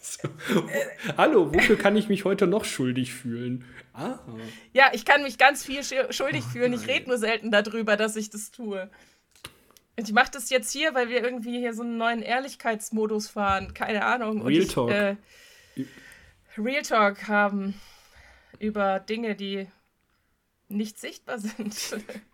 So. 0.00 0.28
Hallo, 1.16 1.52
wofür 1.52 1.76
kann 1.76 1.96
ich 1.96 2.08
mich 2.08 2.24
heute 2.24 2.46
noch 2.46 2.64
schuldig 2.64 3.12
fühlen? 3.12 3.64
Ah, 3.92 4.18
Ja, 4.72 4.90
ich 4.92 5.04
kann 5.04 5.22
mich 5.24 5.36
ganz 5.36 5.64
viel 5.64 5.80
schu- 5.80 6.12
schuldig 6.12 6.44
fühlen. 6.44 6.72
Ich 6.74 6.86
rede 6.86 7.08
nur 7.08 7.18
selten 7.18 7.50
darüber, 7.50 7.96
dass 7.96 8.14
ich 8.14 8.30
das 8.30 8.52
tue. 8.52 8.88
Und 9.98 10.08
ich 10.08 10.12
mache 10.14 10.30
das 10.30 10.50
jetzt 10.50 10.70
hier, 10.72 10.94
weil 10.94 11.08
wir 11.08 11.22
irgendwie 11.22 11.58
hier 11.58 11.72
so 11.72 11.82
einen 11.82 11.96
neuen 11.96 12.20
Ehrlichkeitsmodus 12.22 13.28
fahren. 13.28 13.72
Keine 13.72 14.04
Ahnung. 14.04 14.42
Real 14.42 14.62
ich, 14.62 14.72
Talk. 14.72 14.90
Äh, 14.90 15.16
Real 16.58 16.82
Talk 16.82 17.28
haben 17.28 17.74
über 18.58 19.00
Dinge, 19.00 19.34
die 19.34 19.68
nicht 20.68 20.98
sichtbar 20.98 21.38
sind. 21.38 21.74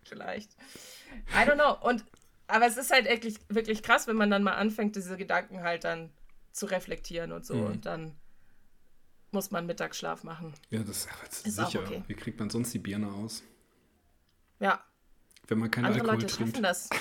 Vielleicht. 0.05 0.51
I 1.33 1.49
don't 1.49 1.55
know. 1.55 1.77
Und, 1.89 2.05
aber 2.49 2.67
es 2.67 2.77
ist 2.77 2.91
halt 2.91 3.07
wirklich, 3.09 3.37
wirklich 3.49 3.83
krass, 3.83 4.07
wenn 4.09 4.17
man 4.17 4.31
dann 4.31 4.43
mal 4.43 4.55
anfängt, 4.55 4.97
diese 4.97 5.17
Gedanken 5.17 5.63
halt 5.63 5.85
dann 5.85 6.11
zu 6.51 6.67
reflektieren 6.67 7.31
und 7.33 7.47
so. 7.47 7.55
Mhm. 7.55 7.67
Und 7.67 7.87
dann 7.87 8.17
muss 9.31 9.51
man 9.51 9.67
Mittagsschlaf 9.67 10.25
machen. 10.25 10.53
ja, 10.71 10.81
das, 10.83 11.09
das 11.25 11.41
ist 11.43 11.57
sicher. 11.57 11.81
okay. 11.81 12.03
Wie 12.07 12.15
kriegt 12.15 12.39
man 12.39 12.51
sonst 12.51 12.75
die 12.75 12.79
Birne 12.79 13.11
aus? 13.11 13.43
Ja, 14.61 14.85
Wenn 15.49 15.59
man 15.59 15.71
keinen 15.71 15.87
Andere 15.87 16.03
Alkohol 16.03 16.21
Leute 16.23 16.35
trinkt. 16.35 16.51
schaffen 16.57 16.63
das. 16.63 16.91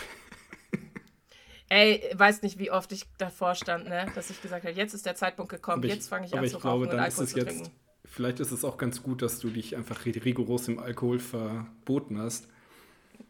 Ey, 1.73 2.03
weiß 2.13 2.41
nicht, 2.41 2.59
wie 2.59 2.69
oft 2.69 2.91
ich 2.91 3.05
davor 3.17 3.55
stand, 3.55 3.87
ne? 3.87 4.05
dass 4.13 4.29
ich 4.29 4.41
gesagt 4.41 4.65
habe, 4.65 4.75
jetzt 4.75 4.93
ist 4.93 5.05
der 5.05 5.15
Zeitpunkt 5.15 5.51
gekommen, 5.51 5.81
ich- 5.83 5.93
jetzt 5.93 6.09
fange 6.09 6.25
ich 6.25 6.37
an 6.37 6.43
ich 6.43 6.51
zu 6.51 6.59
glaube, 6.59 6.85
rauchen 6.85 6.93
und 6.93 6.99
Alkohol 6.99 7.23
es 7.23 7.31
zu 7.31 7.37
jetzt- 7.39 7.47
trinken. 7.47 7.69
Vielleicht 8.03 8.41
ist 8.41 8.51
es 8.51 8.65
auch 8.65 8.77
ganz 8.77 9.01
gut, 9.03 9.21
dass 9.21 9.39
du 9.39 9.49
dich 9.49 9.77
einfach 9.77 10.01
ri- 10.05 10.21
rigoros 10.25 10.67
im 10.67 10.79
Alkohol 10.79 11.19
verboten 11.19 12.19
hast. 12.19 12.49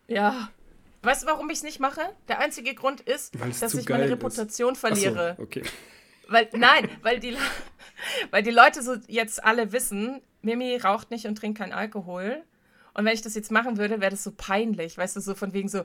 Ja. 0.08 0.50
Weißt 1.04 1.22
du, 1.22 1.28
warum 1.28 1.50
ich 1.52 1.58
es 1.58 1.64
nicht 1.64 1.80
mache? 1.80 2.02
Der 2.28 2.40
einzige 2.40 2.74
Grund 2.74 3.00
ist, 3.02 3.36
dass 3.36 3.62
ich 3.76 3.88
meine 3.88 4.00
geil 4.00 4.04
ist. 4.06 4.12
Reputation 4.14 4.72
Ach 4.72 4.76
so, 4.76 4.88
verliere. 4.88 5.36
okay. 5.40 5.62
Weil, 6.28 6.50
nein, 6.54 6.90
weil 7.04 7.20
die, 7.20 7.38
weil 8.32 8.42
die 8.42 8.50
Leute 8.52 8.82
so 8.82 8.96
jetzt 9.08 9.44
alle 9.44 9.72
wissen, 9.72 10.22
Mimi 10.42 10.78
raucht 10.78 11.12
nicht 11.12 11.26
und 11.28 11.36
trinkt 11.38 11.60
keinen 11.60 11.74
Alkohol. 11.74 12.42
Und 12.96 13.06
wenn 13.06 13.14
ich 13.14 13.22
das 13.22 13.36
jetzt 13.36 13.52
machen 13.52 13.78
würde, 13.78 14.02
wäre 14.02 14.12
das 14.12 14.24
so 14.24 14.32
peinlich. 14.36 14.98
Weißt 14.98 15.16
du, 15.16 15.22
so 15.22 15.36
von 15.36 15.54
wegen 15.54 15.70
so, 15.70 15.84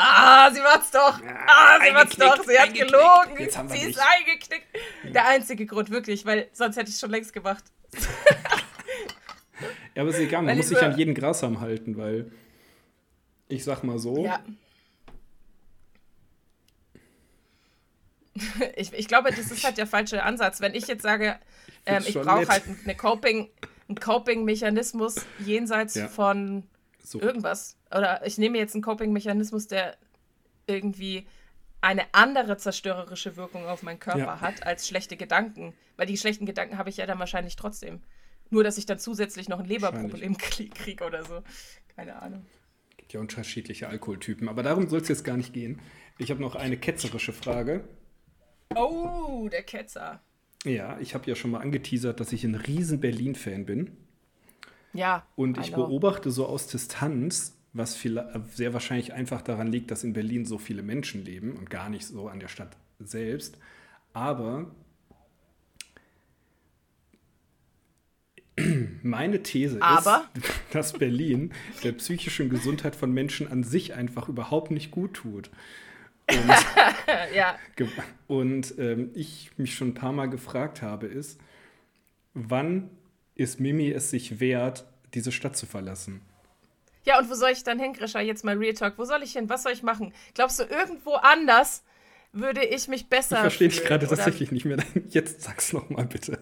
ah, 0.00 0.50
sie 0.52 0.60
macht's 0.60 0.90
doch. 0.90 1.20
Ah, 1.46 1.78
sie 1.84 1.92
macht's 1.92 2.16
doch. 2.16 2.44
Sie 2.44 2.58
hat 2.58 2.74
gelogen. 2.74 3.36
Sie 3.36 3.78
dich. 3.78 3.88
ist 3.88 4.00
eingeknickt. 4.00 4.66
Der 5.04 5.26
einzige 5.28 5.66
Grund, 5.66 5.90
wirklich, 5.90 6.24
weil 6.26 6.48
sonst 6.52 6.76
hätte 6.76 6.88
ich 6.88 6.94
es 6.94 7.00
schon 7.00 7.10
längst 7.10 7.32
gemacht. 7.32 7.64
Ja, 9.94 10.02
aber 10.02 10.10
ist 10.10 10.18
egal, 10.18 10.42
man 10.42 10.50
Weil 10.50 10.56
muss 10.56 10.68
sich 10.68 10.80
an 10.80 10.96
jeden 10.96 11.14
Grashalm 11.14 11.60
halten, 11.60 11.96
weil 11.96 12.30
ich 13.48 13.64
sag 13.64 13.82
mal 13.82 13.98
so, 13.98 14.24
Ja. 14.24 14.40
Ich, 18.76 18.92
ich 18.94 19.08
glaube, 19.08 19.30
das 19.30 19.50
ist 19.50 19.64
halt 19.64 19.76
der 19.76 19.86
falsche 19.86 20.22
Ansatz. 20.22 20.60
Wenn 20.60 20.74
ich 20.74 20.86
jetzt 20.86 21.02
sage, 21.02 21.38
ähm, 21.84 22.02
find's 22.02 22.08
ich 22.08 22.14
brauche 22.14 22.48
halt 22.48 22.62
eine 22.84 22.94
Coping, 22.94 23.50
ein 23.88 23.96
Coping-Mechanismus 23.96 25.16
jenseits 25.40 25.96
ja. 25.96 26.08
von 26.08 26.62
so. 27.02 27.20
irgendwas. 27.20 27.76
Oder 27.94 28.24
ich 28.26 28.38
nehme 28.38 28.58
jetzt 28.58 28.74
einen 28.74 28.82
Coping-Mechanismus, 28.82 29.66
der 29.66 29.96
irgendwie 30.66 31.26
eine 31.80 32.02
andere 32.12 32.56
zerstörerische 32.56 33.36
Wirkung 33.36 33.66
auf 33.66 33.82
meinen 33.82 34.00
Körper 34.00 34.18
ja. 34.18 34.40
hat 34.40 34.66
als 34.66 34.86
schlechte 34.86 35.16
Gedanken. 35.16 35.74
Weil 35.96 36.06
die 36.06 36.16
schlechten 36.16 36.46
Gedanken 36.46 36.78
habe 36.78 36.90
ich 36.90 36.98
ja 36.98 37.06
dann 37.06 37.18
wahrscheinlich 37.18 37.56
trotzdem. 37.56 38.00
Nur, 38.50 38.64
dass 38.64 38.78
ich 38.78 38.86
dann 38.86 38.98
zusätzlich 38.98 39.48
noch 39.48 39.60
ein 39.60 39.66
Leberproblem 39.66 40.36
kriege 40.74 41.04
oder 41.04 41.24
so. 41.24 41.42
Keine 41.94 42.20
Ahnung. 42.20 42.44
Es 42.90 42.96
gibt 42.96 43.12
ja 43.12 43.20
unterschiedliche 43.20 43.88
Alkoholtypen, 43.88 44.48
aber 44.48 44.62
darum 44.62 44.88
soll 44.88 45.00
es 45.00 45.08
jetzt 45.08 45.24
gar 45.24 45.36
nicht 45.36 45.52
gehen. 45.52 45.80
Ich 46.18 46.30
habe 46.30 46.40
noch 46.40 46.54
eine 46.54 46.76
ketzerische 46.76 47.32
Frage. 47.32 47.84
Oh, 48.74 49.48
der 49.50 49.62
Ketzer. 49.62 50.20
Ja, 50.64 50.98
ich 51.00 51.14
habe 51.14 51.26
ja 51.28 51.34
schon 51.34 51.50
mal 51.50 51.60
angeteasert, 51.60 52.20
dass 52.20 52.32
ich 52.32 52.44
ein 52.44 52.54
riesen 52.54 53.00
Berlin-Fan 53.00 53.64
bin. 53.64 53.96
Ja. 54.92 55.26
Und 55.36 55.58
ich 55.58 55.72
beobachte 55.72 56.30
so 56.30 56.46
aus 56.46 56.66
Distanz, 56.66 57.56
was 57.72 57.94
viel, 57.94 58.22
sehr 58.52 58.72
wahrscheinlich 58.72 59.12
einfach 59.12 59.42
daran 59.42 59.68
liegt, 59.68 59.90
dass 59.90 60.04
in 60.04 60.12
Berlin 60.12 60.44
so 60.44 60.58
viele 60.58 60.82
Menschen 60.82 61.24
leben 61.24 61.52
und 61.52 61.70
gar 61.70 61.88
nicht 61.88 62.06
so 62.06 62.28
an 62.28 62.40
der 62.40 62.48
Stadt 62.48 62.76
selbst. 62.98 63.58
Aber 64.12 64.66
meine 69.02 69.42
These 69.42 69.80
Aber? 69.80 70.28
ist, 70.34 70.44
dass 70.72 70.92
Berlin 70.92 71.52
der 71.84 71.92
psychischen 71.92 72.50
Gesundheit 72.50 72.96
von 72.96 73.12
Menschen 73.12 73.48
an 73.48 73.64
sich 73.64 73.94
einfach 73.94 74.28
überhaupt 74.28 74.70
nicht 74.70 74.90
gut 74.90 75.14
tut. 75.14 75.50
Und, 76.28 76.48
ja. 77.34 77.56
und 78.28 78.74
ähm, 78.78 79.10
ich 79.14 79.50
mich 79.56 79.74
schon 79.74 79.88
ein 79.88 79.94
paar 79.94 80.12
Mal 80.12 80.26
gefragt 80.26 80.82
habe, 80.82 81.06
ist, 81.06 81.40
wann 82.34 82.90
ist 83.40 83.60
Mimi 83.60 83.90
es 83.90 84.10
sich 84.10 84.40
wert, 84.40 84.84
diese 85.14 85.32
Stadt 85.32 85.56
zu 85.56 85.66
verlassen? 85.66 86.20
Ja, 87.04 87.18
und 87.18 87.30
wo 87.30 87.34
soll 87.34 87.50
ich 87.50 87.64
dann 87.64 87.78
hin, 87.78 87.94
Grisha? 87.94 88.20
Jetzt 88.20 88.44
mal 88.44 88.56
Real 88.56 88.74
Talk. 88.74 88.98
Wo 88.98 89.04
soll 89.04 89.22
ich 89.22 89.32
hin? 89.32 89.48
Was 89.48 89.62
soll 89.62 89.72
ich 89.72 89.82
machen? 89.82 90.12
Glaubst 90.34 90.60
du, 90.60 90.64
irgendwo 90.64 91.14
anders 91.14 91.82
würde 92.32 92.64
ich 92.64 92.86
mich 92.86 93.08
besser. 93.08 93.36
Ich 93.36 93.40
verstehe 93.40 93.68
dich 93.68 93.84
gerade 93.84 94.06
tatsächlich 94.06 94.52
nicht 94.52 94.64
mehr. 94.64 94.78
Jetzt 95.08 95.42
sag's 95.42 95.72
nochmal 95.72 96.04
bitte. 96.04 96.38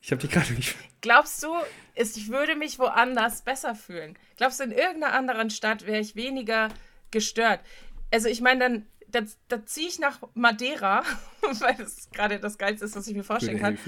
Ich 0.00 0.12
habe 0.12 0.22
die 0.22 0.28
gerade 0.28 0.52
nicht. 0.54 0.76
Glaubst 1.00 1.42
du, 1.42 1.48
ich 1.94 2.28
würde 2.28 2.54
mich 2.54 2.78
woanders 2.78 3.42
besser 3.42 3.74
fühlen? 3.74 4.16
Glaubst 4.36 4.60
du, 4.60 4.64
in 4.64 4.70
irgendeiner 4.70 5.12
anderen 5.12 5.50
Stadt 5.50 5.86
wäre 5.86 6.00
ich 6.00 6.14
weniger 6.14 6.68
gestört? 7.10 7.60
Also, 8.12 8.28
ich 8.28 8.40
meine, 8.40 8.60
dann 8.60 8.86
da, 9.08 9.20
da 9.48 9.66
ziehe 9.66 9.88
ich 9.88 9.98
nach 9.98 10.20
Madeira, 10.34 11.02
weil 11.60 11.74
das 11.74 12.10
gerade 12.10 12.38
das 12.38 12.58
Geilste 12.58 12.84
ist, 12.84 12.96
was 12.96 13.06
ich 13.06 13.14
mir 13.14 13.24
vorstellen 13.24 13.58
kann. 13.58 13.78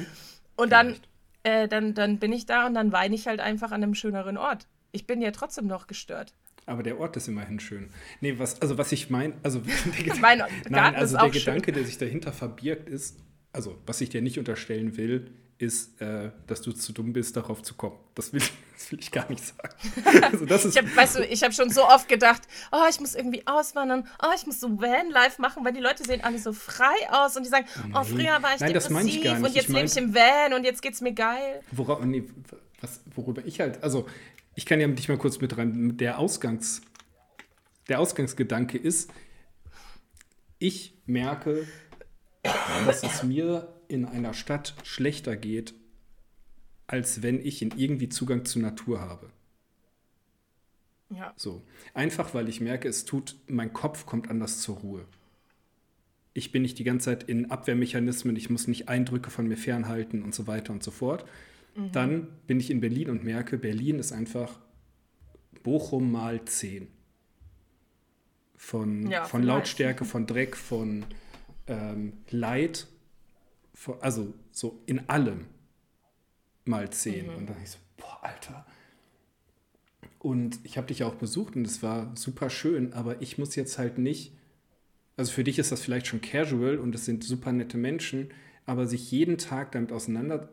Und 0.56 0.70
dann, 0.70 0.96
äh, 1.42 1.68
dann, 1.68 1.94
dann 1.94 2.18
bin 2.18 2.32
ich 2.32 2.46
da 2.46 2.66
und 2.66 2.74
dann 2.74 2.92
weine 2.92 3.14
ich 3.14 3.26
halt 3.26 3.40
einfach 3.40 3.72
an 3.72 3.82
einem 3.82 3.94
schöneren 3.94 4.36
Ort. 4.36 4.66
Ich 4.92 5.06
bin 5.06 5.20
ja 5.20 5.30
trotzdem 5.30 5.66
noch 5.66 5.86
gestört. 5.86 6.34
Aber 6.66 6.82
der 6.82 7.00
Ort 7.00 7.16
ist 7.16 7.28
immerhin 7.28 7.60
schön. 7.60 7.88
Nee, 8.20 8.38
was, 8.38 8.60
also 8.60 8.76
was 8.76 8.92
ich 8.92 9.08
meine, 9.08 9.34
also 9.42 9.60
der, 10.06 10.16
mein 10.16 10.42
nein, 10.68 10.94
also 10.94 11.16
der 11.16 11.30
Gedanke, 11.30 11.66
schön. 11.66 11.74
der 11.74 11.84
sich 11.84 11.98
dahinter 11.98 12.32
verbirgt, 12.32 12.88
ist, 12.88 13.18
also 13.52 13.78
was 13.86 14.00
ich 14.00 14.10
dir 14.10 14.20
nicht 14.20 14.38
unterstellen 14.38 14.96
will, 14.96 15.30
ist, 15.58 16.00
äh, 16.00 16.30
dass 16.46 16.62
du 16.62 16.72
zu 16.72 16.92
dumm 16.92 17.12
bist, 17.12 17.36
darauf 17.36 17.62
zu 17.62 17.74
kommen. 17.74 17.96
Das 18.14 18.32
will, 18.32 18.40
das 18.74 18.92
will 18.92 19.00
ich 19.00 19.10
gar 19.10 19.28
nicht 19.28 19.44
sagen. 19.44 19.74
Also 20.22 20.46
das 20.46 20.64
ist 20.64 20.76
ich 20.76 20.82
habe 20.82 20.96
weißt 20.96 21.16
du, 21.16 21.24
ich 21.24 21.42
hab 21.42 21.52
schon 21.52 21.70
so 21.70 21.84
oft 21.84 22.08
gedacht, 22.08 22.42
oh, 22.70 22.84
ich 22.88 23.00
muss 23.00 23.14
irgendwie 23.14 23.44
auswandern, 23.46 24.06
oh, 24.22 24.32
ich 24.36 24.46
muss 24.46 24.60
so 24.60 24.80
Vanlife 24.80 25.40
machen, 25.42 25.64
weil 25.64 25.72
die 25.72 25.80
Leute 25.80 26.04
sehen 26.04 26.22
alle 26.22 26.38
so 26.38 26.52
frei 26.52 26.94
aus 27.10 27.36
und 27.36 27.44
die 27.44 27.48
sagen, 27.48 27.66
oh, 27.92 28.04
früher 28.04 28.40
war 28.42 28.54
ich 28.54 28.60
Nein, 28.60 28.72
depressiv 28.72 29.24
ich 29.24 29.30
und 29.30 29.54
jetzt 29.54 29.68
lebe 29.68 29.84
ich 29.84 29.96
im 29.96 30.14
Van 30.14 30.54
und 30.54 30.64
jetzt 30.64 30.80
geht's 30.80 31.00
mir 31.00 31.12
geil. 31.12 31.60
Worauf, 31.72 32.04
nee, 32.04 32.24
was, 32.80 33.00
worüber 33.14 33.44
ich 33.44 33.58
halt, 33.60 33.82
also 33.82 34.06
ich 34.54 34.64
kann 34.64 34.80
ja 34.80 34.86
dich 34.86 35.08
mal 35.08 35.18
kurz 35.18 35.40
mit 35.40 35.56
rein, 35.58 35.96
der 35.96 36.18
Ausgangs, 36.18 36.82
der 37.88 37.98
Ausgangsgedanke 37.98 38.78
ist, 38.78 39.10
ich 40.58 40.94
merke, 41.06 41.66
dass 42.86 43.02
es 43.02 43.22
mir 43.22 43.68
in 43.88 44.04
einer 44.04 44.34
Stadt 44.34 44.74
schlechter 44.84 45.36
geht, 45.36 45.74
als 46.86 47.22
wenn 47.22 47.44
ich 47.44 47.62
in 47.62 47.72
irgendwie 47.76 48.08
Zugang 48.08 48.44
zur 48.44 48.62
Natur 48.62 49.00
habe. 49.00 49.30
Ja. 51.10 51.32
So. 51.36 51.62
Einfach 51.94 52.34
weil 52.34 52.48
ich 52.48 52.60
merke, 52.60 52.88
es 52.88 53.04
tut, 53.04 53.36
mein 53.46 53.72
Kopf 53.72 54.06
kommt 54.06 54.30
anders 54.30 54.60
zur 54.60 54.76
Ruhe. 54.76 55.04
Ich 56.34 56.52
bin 56.52 56.62
nicht 56.62 56.78
die 56.78 56.84
ganze 56.84 57.06
Zeit 57.06 57.24
in 57.24 57.50
Abwehrmechanismen, 57.50 58.36
ich 58.36 58.50
muss 58.50 58.68
nicht 58.68 58.88
Eindrücke 58.88 59.30
von 59.30 59.48
mir 59.48 59.56
fernhalten 59.56 60.22
und 60.22 60.34
so 60.34 60.46
weiter 60.46 60.72
und 60.72 60.82
so 60.82 60.90
fort. 60.90 61.24
Mhm. 61.74 61.92
Dann 61.92 62.28
bin 62.46 62.60
ich 62.60 62.70
in 62.70 62.80
Berlin 62.80 63.10
und 63.10 63.24
merke, 63.24 63.58
Berlin 63.58 63.98
ist 63.98 64.12
einfach 64.12 64.60
Bochum 65.62 66.12
mal 66.12 66.44
10. 66.44 66.88
Von, 68.56 69.10
ja, 69.10 69.24
von 69.24 69.42
Lautstärke, 69.42 70.04
von 70.04 70.26
Dreck, 70.26 70.56
von 70.56 71.04
ähm, 71.66 72.12
Leid 72.30 72.86
also 74.00 74.34
so 74.50 74.82
in 74.86 75.08
allem 75.08 75.46
mal 76.64 76.90
zehn. 76.90 77.26
Mhm. 77.26 77.36
Und 77.36 77.50
dann 77.50 77.56
ich 77.62 77.70
so, 77.70 77.78
boah, 77.96 78.18
Alter. 78.22 78.66
Und 80.18 80.58
ich 80.64 80.76
habe 80.76 80.88
dich 80.88 81.00
ja 81.00 81.06
auch 81.06 81.14
besucht 81.14 81.56
und 81.56 81.66
es 81.66 81.82
war 81.82 82.12
super 82.16 82.50
schön, 82.50 82.92
aber 82.92 83.22
ich 83.22 83.38
muss 83.38 83.54
jetzt 83.56 83.78
halt 83.78 83.98
nicht, 83.98 84.32
also 85.16 85.32
für 85.32 85.44
dich 85.44 85.58
ist 85.58 85.72
das 85.72 85.80
vielleicht 85.80 86.06
schon 86.06 86.20
casual 86.20 86.78
und 86.78 86.94
es 86.94 87.04
sind 87.04 87.22
super 87.22 87.52
nette 87.52 87.78
Menschen, 87.78 88.30
aber 88.66 88.86
sich 88.86 89.10
jeden 89.10 89.38
Tag 89.38 89.72
damit 89.72 89.92
auseinander, 89.92 90.48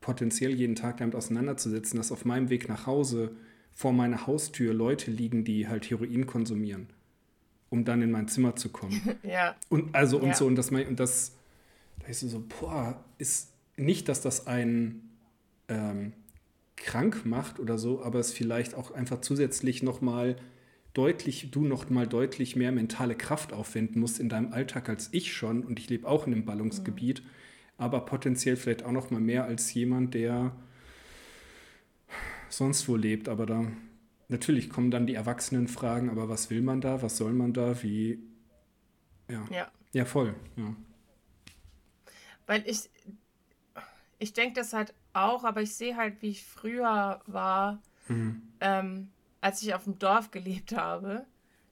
potenziell 0.00 0.54
jeden 0.54 0.74
Tag 0.74 0.96
damit 0.96 1.14
auseinanderzusetzen, 1.14 1.98
dass 1.98 2.12
auf 2.12 2.24
meinem 2.24 2.48
Weg 2.48 2.68
nach 2.68 2.86
Hause 2.86 3.36
vor 3.72 3.92
meiner 3.92 4.26
Haustür 4.26 4.72
Leute 4.74 5.10
liegen, 5.10 5.44
die 5.44 5.68
halt 5.68 5.88
Heroin 5.90 6.26
konsumieren, 6.26 6.88
um 7.68 7.84
dann 7.84 8.02
in 8.02 8.10
mein 8.10 8.26
Zimmer 8.26 8.56
zu 8.56 8.70
kommen. 8.70 9.00
ja. 9.22 9.54
Und 9.68 9.94
also 9.94 10.18
und 10.18 10.28
ja. 10.28 10.34
so 10.34 10.46
und 10.46 10.56
das 10.56 10.70
und 10.70 10.98
das 10.98 11.36
da 12.00 12.08
ist 12.08 12.20
so, 12.20 12.44
boah, 12.60 13.04
ist 13.18 13.52
nicht, 13.76 14.08
dass 14.08 14.20
das 14.20 14.46
einen 14.46 15.10
ähm, 15.68 16.12
krank 16.76 17.24
macht 17.24 17.60
oder 17.60 17.78
so, 17.78 18.02
aber 18.02 18.18
es 18.18 18.32
vielleicht 18.32 18.74
auch 18.74 18.90
einfach 18.92 19.20
zusätzlich 19.20 19.82
nochmal 19.82 20.36
deutlich, 20.94 21.50
du 21.50 21.64
noch 21.64 21.88
mal 21.88 22.06
deutlich 22.06 22.56
mehr 22.56 22.72
mentale 22.72 23.14
Kraft 23.14 23.52
aufwenden 23.52 24.00
musst 24.00 24.18
in 24.18 24.28
deinem 24.28 24.52
Alltag 24.52 24.88
als 24.88 25.08
ich 25.12 25.32
schon 25.32 25.62
und 25.62 25.78
ich 25.78 25.88
lebe 25.88 26.08
auch 26.08 26.26
in 26.26 26.32
einem 26.32 26.44
Ballungsgebiet, 26.44 27.22
mhm. 27.22 27.28
aber 27.78 28.04
potenziell 28.04 28.56
vielleicht 28.56 28.84
auch 28.84 28.92
noch 28.92 29.10
mal 29.10 29.20
mehr 29.20 29.44
als 29.44 29.72
jemand, 29.72 30.14
der 30.14 30.56
sonst 32.48 32.88
wo 32.88 32.96
lebt, 32.96 33.28
aber 33.28 33.46
da 33.46 33.66
natürlich 34.28 34.68
kommen 34.70 34.90
dann 34.90 35.06
die 35.06 35.14
erwachsenen 35.14 35.68
Fragen, 35.68 36.10
aber 36.10 36.28
was 36.28 36.50
will 36.50 36.62
man 36.62 36.80
da, 36.80 37.02
was 37.02 37.16
soll 37.16 37.32
man 37.32 37.52
da, 37.52 37.82
wie 37.82 38.18
ja. 39.28 39.46
Ja, 39.50 39.70
ja 39.92 40.04
voll, 40.04 40.34
ja. 40.56 40.74
Weil 42.50 42.68
ich, 42.68 42.90
ich 44.18 44.32
denke 44.32 44.54
das 44.54 44.72
halt 44.72 44.92
auch, 45.12 45.44
aber 45.44 45.62
ich 45.62 45.76
sehe 45.76 45.96
halt, 45.96 46.20
wie 46.20 46.30
ich 46.30 46.44
früher 46.44 47.20
war, 47.26 47.80
mhm. 48.08 48.42
ähm, 48.58 49.12
als 49.40 49.62
ich 49.62 49.72
auf 49.72 49.84
dem 49.84 50.00
Dorf 50.00 50.32
gelebt 50.32 50.72
habe. 50.76 51.26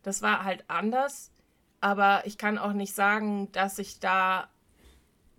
Das 0.05 0.23
war 0.23 0.45
halt 0.45 0.65
anders, 0.69 1.33
aber 1.81 2.23
ich 2.27 2.39
kann 2.39 2.59
auch 2.59 2.75
nicht 2.75 2.95
sagen, 2.95 3.51
dass 3.51 3.81
ich 3.81 3.99
da 3.99 4.49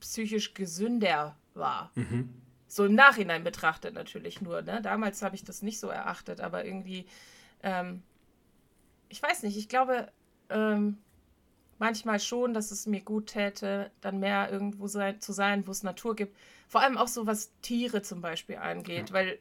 psychisch 0.01 0.55
gesünder 0.55 1.37
war. 1.53 1.91
Mhm. 1.95 2.33
So 2.67 2.83
im 2.83 2.95
Nachhinein 2.95 3.45
betrachtet 3.45 3.93
natürlich 3.93 4.41
nur. 4.41 4.61
Ne? 4.61 4.81
Damals 4.81 5.21
habe 5.21 5.35
ich 5.35 5.45
das 5.45 5.61
nicht 5.61 5.79
so 5.79 5.87
erachtet, 5.87 6.41
aber 6.41 6.65
irgendwie, 6.65 7.07
ähm, 7.63 8.03
ich 9.07 9.23
weiß 9.23 9.43
nicht, 9.43 9.55
ich 9.55 9.69
glaube, 9.69 10.11
ähm, 10.49 10.97
manchmal 11.79 12.19
schon, 12.19 12.53
dass 12.53 12.71
es 12.71 12.85
mir 12.85 13.01
gut 13.01 13.27
täte, 13.27 13.91
dann 14.01 14.19
mehr 14.19 14.51
irgendwo 14.51 14.87
sein, 14.87 15.19
zu 15.21 15.31
sein, 15.31 15.65
wo 15.65 15.71
es 15.71 15.83
Natur 15.83 16.15
gibt. 16.15 16.37
Vor 16.67 16.81
allem 16.81 16.97
auch 16.97 17.07
so, 17.07 17.25
was 17.25 17.51
Tiere 17.61 18.01
zum 18.01 18.21
Beispiel 18.21 18.57
angeht, 18.57 19.09
ja. 19.09 19.13
weil 19.13 19.39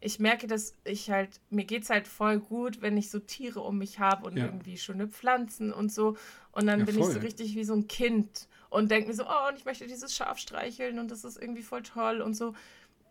ich 0.00 0.18
merke, 0.18 0.46
dass 0.46 0.74
ich 0.84 1.10
halt, 1.10 1.40
mir 1.50 1.64
geht 1.64 1.82
es 1.82 1.90
halt 1.90 2.08
voll 2.08 2.40
gut, 2.40 2.80
wenn 2.80 2.96
ich 2.96 3.10
so 3.10 3.18
Tiere 3.18 3.60
um 3.60 3.78
mich 3.78 3.98
habe 3.98 4.26
und 4.26 4.36
ja. 4.36 4.46
irgendwie 4.46 4.78
schöne 4.78 5.08
Pflanzen 5.08 5.72
und 5.72 5.92
so. 5.92 6.16
Und 6.52 6.66
dann 6.66 6.80
ja, 6.80 6.86
bin 6.86 6.94
voll. 6.96 7.06
ich 7.06 7.14
so 7.14 7.20
richtig 7.20 7.54
wie 7.54 7.64
so 7.64 7.74
ein 7.74 7.86
Kind 7.86 8.48
und 8.70 8.90
denke 8.90 9.08
mir 9.08 9.14
so, 9.14 9.24
oh, 9.24 9.48
und 9.48 9.58
ich 9.58 9.66
möchte 9.66 9.86
dieses 9.86 10.14
Schaf 10.14 10.38
streicheln 10.38 10.98
und 10.98 11.10
das 11.10 11.24
ist 11.24 11.36
irgendwie 11.36 11.62
voll 11.62 11.82
toll 11.82 12.22
und 12.22 12.34
so. 12.34 12.54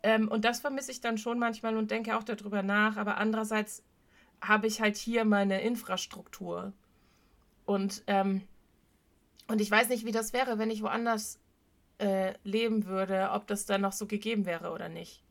Ähm, 0.02 0.28
und 0.30 0.46
das 0.46 0.62
vermisse 0.62 0.92
ich 0.92 1.00
dann 1.00 1.18
schon 1.18 1.38
manchmal 1.38 1.78
und 1.78 1.92
denke 1.92 2.18
auch 2.18 2.24
darüber 2.24 2.64
nach. 2.64 2.98
Aber 2.98 3.18
andererseits 3.18 3.84
habe 4.42 4.66
ich 4.66 4.82
halt 4.82 4.98
hier 4.98 5.26
meine 5.26 5.62
Infrastruktur. 5.62 6.74
Und, 7.70 8.04
ähm, 8.08 8.42
und 9.48 9.62
ich 9.62 9.70
weiß 9.70 9.90
nicht, 9.90 10.04
wie 10.04 10.12
das 10.12 10.34
wäre, 10.34 10.58
wenn 10.58 10.72
ich 10.72 10.82
woanders 10.82 11.38
äh, 12.00 12.34
leben 12.44 12.88
würde, 12.88 13.30
ob 13.32 13.46
das 13.46 13.68
dann 13.68 13.82
noch 13.82 13.94
so 13.94 14.08
gegeben 14.08 14.48
wäre 14.48 14.72
oder 14.72 14.90
nicht. 14.90 15.22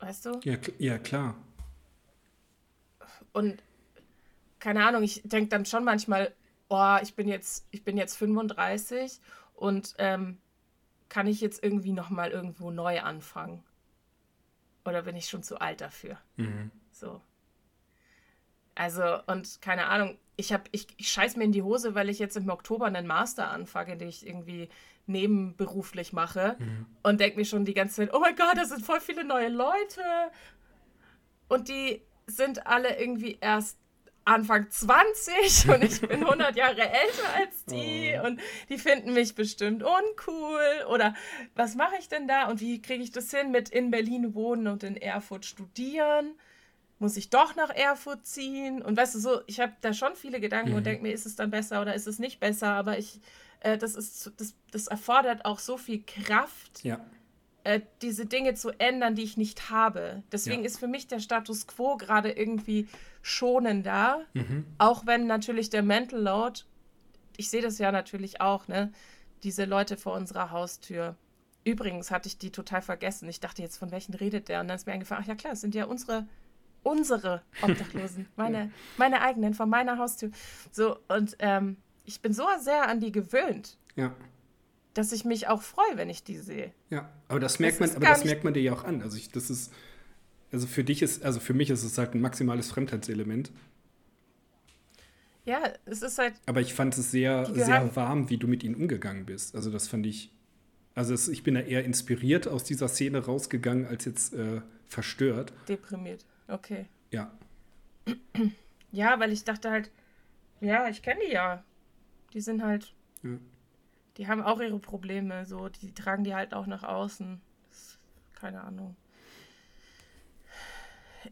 Weißt 0.00 0.26
du? 0.26 0.40
Ja, 0.42 0.56
ja 0.78 0.98
klar. 0.98 1.36
Und 3.32 3.62
keine 4.58 4.84
Ahnung, 4.84 5.04
ich 5.04 5.22
denke 5.22 5.50
dann 5.50 5.66
schon 5.66 5.84
manchmal, 5.84 6.34
oh, 6.68 6.96
ich 7.00 7.14
bin 7.14 7.28
jetzt, 7.28 7.68
ich 7.70 7.84
bin 7.84 7.96
jetzt 7.96 8.16
35 8.16 9.20
und 9.54 9.94
ähm, 9.98 10.38
kann 11.08 11.28
ich 11.28 11.40
jetzt 11.40 11.62
irgendwie 11.62 11.92
nochmal 11.92 12.32
irgendwo 12.32 12.72
neu 12.72 13.02
anfangen? 13.02 13.62
Oder 14.84 15.02
bin 15.02 15.14
ich 15.14 15.28
schon 15.28 15.44
zu 15.44 15.60
alt 15.60 15.80
dafür? 15.80 16.18
Mhm. 16.34 16.72
So. 16.90 17.20
Also, 18.76 19.02
und 19.26 19.60
keine 19.60 19.86
Ahnung, 19.86 20.18
ich, 20.36 20.52
hab, 20.52 20.68
ich, 20.70 20.86
ich 20.98 21.08
scheiß 21.08 21.36
mir 21.36 21.44
in 21.44 21.52
die 21.52 21.62
Hose, 21.62 21.94
weil 21.94 22.08
ich 22.10 22.18
jetzt 22.18 22.36
im 22.36 22.48
Oktober 22.50 22.84
einen 22.86 23.06
Master 23.06 23.50
anfange, 23.50 23.96
den 23.96 24.08
ich 24.08 24.24
irgendwie 24.26 24.68
nebenberuflich 25.06 26.12
mache 26.12 26.56
Mhm. 26.58 26.86
und 27.02 27.20
denke 27.20 27.38
mir 27.38 27.44
schon 27.44 27.64
die 27.64 27.74
ganze 27.74 27.96
Zeit, 27.96 28.12
oh 28.14 28.18
mein 28.20 28.36
Gott, 28.36 28.56
das 28.56 28.68
sind 28.68 28.84
voll 28.84 29.00
viele 29.00 29.24
neue 29.24 29.48
Leute. 29.48 30.02
Und 31.48 31.68
die 31.68 32.02
sind 32.26 32.66
alle 32.66 32.98
irgendwie 32.98 33.38
erst 33.40 33.78
Anfang 34.24 34.68
20 34.68 35.68
und 35.74 35.84
ich 35.84 36.00
bin 36.00 36.24
100 36.24 36.56
Jahre 36.56 36.82
älter 36.82 37.34
als 37.36 37.64
die 37.66 38.14
Oh. 38.20 38.26
und 38.26 38.40
die 38.68 38.78
finden 38.78 39.12
mich 39.14 39.34
bestimmt 39.36 39.82
uncool 39.84 40.84
oder 40.90 41.14
was 41.54 41.76
mache 41.76 41.94
ich 42.00 42.08
denn 42.08 42.26
da 42.26 42.48
und 42.48 42.60
wie 42.60 42.82
kriege 42.82 43.02
ich 43.04 43.12
das 43.12 43.30
hin 43.30 43.52
mit 43.52 43.68
in 43.68 43.90
Berlin 43.92 44.34
wohnen 44.34 44.66
und 44.66 44.82
in 44.82 44.96
Erfurt 44.96 45.44
studieren? 45.46 46.34
Muss 46.98 47.16
ich 47.16 47.28
doch 47.30 47.54
nach 47.56 47.70
Erfurt 47.70 48.26
ziehen? 48.26 48.80
Und 48.82 48.96
weißt 48.96 49.14
du 49.14 49.18
so, 49.18 49.40
ich 49.46 49.60
habe 49.60 49.72
da 49.82 49.92
schon 49.92 50.16
viele 50.16 50.40
Gedanken 50.40 50.70
Mhm. 50.70 50.76
und 50.76 50.86
denke 50.86 51.02
mir, 51.02 51.12
ist 51.12 51.26
es 51.26 51.36
dann 51.36 51.50
besser 51.50 51.82
oder 51.82 51.94
ist 51.94 52.06
es 52.06 52.18
nicht 52.18 52.40
besser? 52.40 52.68
Aber 52.68 52.98
ich, 52.98 53.20
äh, 53.60 53.76
das 53.76 53.94
ist, 53.94 54.32
das, 54.38 54.54
das 54.70 54.86
erfordert 54.86 55.44
auch 55.44 55.58
so 55.58 55.76
viel 55.76 56.02
Kraft, 56.04 56.82
Ja. 56.84 57.04
äh, 57.64 57.80
diese 58.00 58.24
Dinge 58.24 58.54
zu 58.54 58.70
ändern, 58.78 59.14
die 59.14 59.24
ich 59.24 59.36
nicht 59.36 59.68
habe. 59.70 60.22
Deswegen 60.32 60.62
Ja. 60.62 60.66
ist 60.66 60.78
für 60.78 60.88
mich 60.88 61.06
der 61.06 61.20
Status 61.20 61.66
quo 61.66 61.96
gerade 61.98 62.30
irgendwie 62.32 62.88
schonender, 63.20 64.24
Mhm. 64.32 64.64
auch 64.78 65.04
wenn 65.06 65.26
natürlich 65.26 65.68
der 65.68 65.82
Mental 65.82 66.20
Load, 66.20 66.60
ich 67.36 67.50
sehe 67.50 67.60
das 67.62 67.76
ja 67.78 67.92
natürlich 67.92 68.40
auch, 68.40 68.68
ne, 68.68 68.90
diese 69.42 69.66
Leute 69.66 69.98
vor 69.98 70.14
unserer 70.14 70.50
Haustür. 70.50 71.16
Übrigens 71.64 72.10
hatte 72.10 72.28
ich 72.28 72.38
die 72.38 72.50
total 72.52 72.80
vergessen. 72.80 73.28
Ich 73.28 73.40
dachte 73.40 73.60
jetzt, 73.60 73.76
von 73.76 73.90
welchen 73.90 74.14
redet 74.14 74.48
der? 74.48 74.60
Und 74.60 74.68
dann 74.68 74.76
ist 74.76 74.86
mir 74.86 74.92
eingefallen, 74.94 75.22
ach 75.24 75.28
ja 75.28 75.34
klar, 75.34 75.52
es 75.52 75.60
sind 75.60 75.74
ja 75.74 75.84
unsere, 75.84 76.26
unsere 76.86 77.42
Obdachlosen, 77.62 78.26
meine, 78.36 78.70
meine 78.96 79.20
eigenen, 79.20 79.54
von 79.54 79.68
meiner 79.68 79.98
Haustür. 79.98 80.30
So, 80.70 80.98
und 81.08 81.36
ähm, 81.40 81.76
ich 82.04 82.20
bin 82.20 82.32
so 82.32 82.46
sehr 82.60 82.88
an 82.88 83.00
die 83.00 83.10
gewöhnt, 83.12 83.76
Ja. 83.96 84.14
dass 84.94 85.12
ich 85.12 85.24
mich 85.24 85.48
auch 85.48 85.62
freue, 85.62 85.96
wenn 85.96 86.08
ich 86.08 86.22
die 86.24 86.38
sehe. 86.38 86.72
Ja, 86.90 87.10
aber 87.28 87.40
das 87.40 87.58
merkt 87.58 87.80
Das 87.80 87.88
man, 87.94 87.96
aber 87.96 88.06
das 88.14 88.24
merkt 88.24 88.44
man 88.44 88.54
dir 88.54 88.62
ja 88.62 88.72
auch 88.72 88.84
an. 88.84 89.02
Also 89.02 89.16
ich, 89.16 89.30
das 89.30 89.50
ist, 89.50 89.72
also 90.52 90.66
für 90.66 90.84
dich 90.84 91.02
ist, 91.02 91.24
also 91.24 91.40
für 91.40 91.54
mich 91.54 91.70
ist 91.70 91.82
es 91.82 91.98
halt 91.98 92.14
ein 92.14 92.20
maximales 92.20 92.70
Fremdheitselement. 92.70 93.50
Ja, 95.44 95.60
es 95.84 96.02
ist 96.02 96.18
halt, 96.18 96.34
Aber 96.46 96.60
ich 96.60 96.74
fand 96.74 96.96
es 96.98 97.10
sehr, 97.12 97.46
sehr 97.54 97.94
warm, 97.94 98.30
wie 98.30 98.36
du 98.36 98.48
mit 98.48 98.64
ihnen 98.64 98.74
umgegangen 98.74 99.26
bist. 99.26 99.54
Also 99.54 99.70
das 99.70 99.86
fand 99.86 100.04
ich, 100.06 100.32
also 100.94 101.14
es, 101.14 101.28
ich 101.28 101.44
bin 101.44 101.54
da 101.54 101.60
eher 101.60 101.84
inspiriert 101.84 102.48
aus 102.48 102.64
dieser 102.64 102.88
Szene 102.88 103.24
rausgegangen, 103.24 103.86
als 103.86 104.04
jetzt 104.06 104.34
äh, 104.34 104.60
verstört. 104.88 105.52
deprimiert. 105.68 106.24
Okay. 106.48 106.86
Ja, 107.10 107.30
Ja, 108.92 109.18
weil 109.20 109.32
ich 109.32 109.44
dachte 109.44 109.70
halt, 109.70 109.90
ja, 110.60 110.88
ich 110.88 111.02
kenne 111.02 111.20
die 111.26 111.32
ja. 111.32 111.62
Die 112.32 112.40
sind 112.40 112.62
halt, 112.62 112.94
Ja. 113.22 113.30
die 114.16 114.26
haben 114.28 114.42
auch 114.42 114.60
ihre 114.60 114.78
Probleme, 114.78 115.44
so, 115.44 115.68
die 115.68 115.92
tragen 115.92 116.24
die 116.24 116.34
halt 116.34 116.54
auch 116.54 116.66
nach 116.66 116.82
außen. 116.82 117.40
Das, 117.68 117.98
keine 118.40 118.62
Ahnung. 118.62 118.96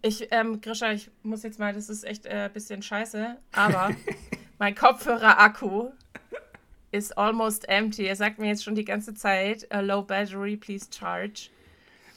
Ich, 0.02 0.28
ähm, 0.32 0.60
Grisha, 0.60 0.90
ich 0.92 1.10
muss 1.22 1.42
jetzt 1.44 1.58
mal, 1.58 1.72
das 1.72 1.88
ist 1.88 2.04
echt 2.04 2.26
ein 2.26 2.46
äh, 2.46 2.50
bisschen 2.52 2.82
scheiße, 2.82 3.36
aber 3.52 3.94
mein 4.58 4.74
Kopfhörer-Akku 4.74 5.90
ist 6.90 7.16
almost 7.16 7.68
empty. 7.68 8.04
Er 8.04 8.16
sagt 8.16 8.38
mir 8.38 8.48
jetzt 8.48 8.64
schon 8.64 8.74
die 8.74 8.84
ganze 8.84 9.14
Zeit, 9.14 9.66
low 9.72 10.02
battery, 10.02 10.56
please 10.56 10.88
charge. 10.92 11.48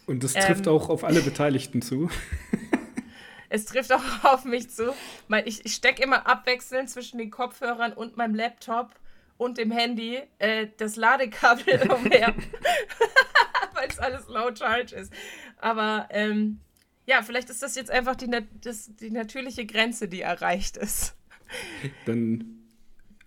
und 0.07 0.23
das 0.23 0.35
Ähm. 0.35 0.41
trifft 0.41 0.67
auch 0.67 0.89
auf 0.89 1.03
alle 1.03 1.21
Beteiligten 1.21 1.81
zu. 1.81 2.09
Es 3.49 3.65
trifft 3.65 3.91
auch 3.91 4.03
auf 4.23 4.45
mich 4.45 4.69
zu. 4.69 4.93
Ich 5.45 5.65
ich 5.65 5.73
stecke 5.73 6.03
immer 6.03 6.27
abwechselnd 6.27 6.89
zwischen 6.89 7.17
den 7.17 7.31
Kopfhörern 7.31 7.93
und 7.93 8.17
meinem 8.17 8.35
Laptop 8.35 8.91
und 9.37 9.57
dem 9.57 9.71
Handy 9.71 10.21
äh, 10.39 10.67
das 10.77 10.95
Ladekabel 10.95 11.91
umher. 11.91 12.33
Weil 13.73 13.87
es 13.89 13.99
alles 13.99 14.27
low 14.27 14.53
charge 14.55 14.95
ist. 14.95 15.13
Aber 15.57 16.07
ähm, 16.09 16.59
ja, 17.05 17.21
vielleicht 17.21 17.49
ist 17.49 17.63
das 17.63 17.75
jetzt 17.75 17.91
einfach 17.91 18.15
die, 18.15 18.29
das, 18.61 18.95
die 18.95 19.11
natürliche 19.11 19.65
Grenze, 19.65 20.07
die 20.07 20.21
erreicht 20.21 20.77
ist. 20.77 21.15
Dann 22.05 22.57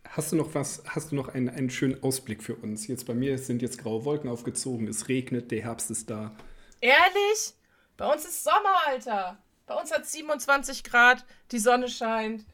hast 0.08 0.32
du 0.32 0.36
noch 0.36 0.54
was, 0.54 0.82
hast 0.86 1.12
du 1.12 1.16
noch 1.16 1.28
einen, 1.28 1.48
einen 1.48 1.70
schönen 1.70 2.02
Ausblick 2.02 2.42
für 2.42 2.56
uns? 2.56 2.86
Jetzt 2.88 3.06
bei 3.06 3.14
mir 3.14 3.38
sind 3.38 3.62
jetzt 3.62 3.78
graue 3.78 4.04
Wolken 4.04 4.28
aufgezogen, 4.28 4.88
es 4.88 5.08
regnet, 5.08 5.50
der 5.50 5.62
Herbst 5.62 5.90
ist 5.90 6.10
da. 6.10 6.34
Ehrlich? 6.80 7.54
Bei 7.96 8.12
uns 8.12 8.24
ist 8.24 8.44
Sommer, 8.44 8.86
Alter. 8.86 9.38
Bei 9.70 9.76
uns 9.76 9.92
hat 9.92 10.04
27 10.04 10.82
Grad, 10.82 11.24
die 11.52 11.60
Sonne 11.60 11.88
scheint, 11.88 12.44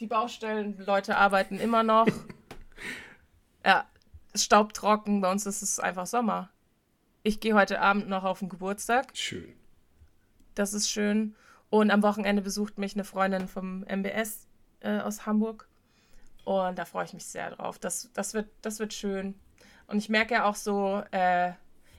die 0.00 0.06
Baustellenleute 0.06 1.14
arbeiten 1.18 1.60
immer 1.60 1.82
noch. 1.82 2.06
ja, 3.64 3.84
es 4.32 4.42
staubt 4.42 4.74
trocken, 4.74 5.20
bei 5.20 5.30
uns 5.30 5.44
ist 5.44 5.60
es 5.60 5.78
einfach 5.78 6.06
Sommer. 6.06 6.48
Ich 7.22 7.40
gehe 7.40 7.52
heute 7.52 7.82
Abend 7.82 8.08
noch 8.08 8.24
auf 8.24 8.38
den 8.38 8.48
Geburtstag, 8.48 9.08
Schön. 9.12 9.52
das 10.54 10.72
ist 10.72 10.90
schön. 10.90 11.36
Und 11.68 11.90
am 11.90 12.02
Wochenende 12.02 12.40
besucht 12.40 12.78
mich 12.78 12.94
eine 12.94 13.04
Freundin 13.04 13.48
vom 13.48 13.84
MBS 13.84 14.46
äh, 14.80 15.00
aus 15.00 15.26
Hamburg. 15.26 15.68
Und 16.46 16.78
da 16.78 16.86
freue 16.86 17.04
ich 17.04 17.12
mich 17.12 17.26
sehr 17.26 17.50
drauf. 17.50 17.78
Das, 17.78 18.10
das, 18.14 18.32
wird, 18.32 18.48
das 18.62 18.78
wird 18.78 18.94
schön. 18.94 19.38
Und 19.88 19.98
ich 19.98 20.08
merke 20.08 20.32
ja 20.32 20.46
auch 20.46 20.56
so, 20.56 21.02
äh, 21.10 21.52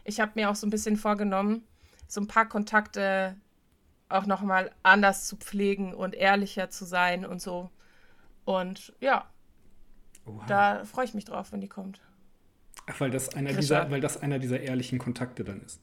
ich 0.04 0.20
habe 0.20 0.32
mir 0.34 0.50
auch 0.50 0.56
so 0.56 0.66
ein 0.66 0.72
bisschen 0.72 0.98
vorgenommen, 0.98 1.64
so 2.08 2.22
ein 2.22 2.28
paar 2.28 2.50
Kontakte 2.50 3.38
auch 4.10 4.26
nochmal 4.26 4.72
anders 4.84 5.28
zu 5.28 5.36
pflegen 5.38 5.94
und 5.94 6.16
ehrlicher 6.16 6.70
zu 6.70 6.86
sein 6.86 7.26
und 7.26 7.42
so. 7.42 7.70
Und 8.46 8.94
ja, 9.00 9.30
Oha. 10.26 10.46
da 10.48 10.86
freue 10.86 11.06
ich 11.06 11.14
mich 11.14 11.26
drauf, 11.26 11.52
wenn 11.52 11.62
die 11.62 11.68
kommt. 11.68 12.02
Ach, 12.86 13.00
weil 13.02 13.12
das 13.12 13.30
einer 13.36 13.50
Grisha. 13.52 13.60
dieser, 13.60 13.92
weil 13.92 14.02
das 14.02 14.22
einer 14.22 14.40
dieser 14.40 14.62
ehrlichen 14.62 15.00
Kontakte 15.00 15.44
dann 15.44 15.62
ist. 15.62 15.82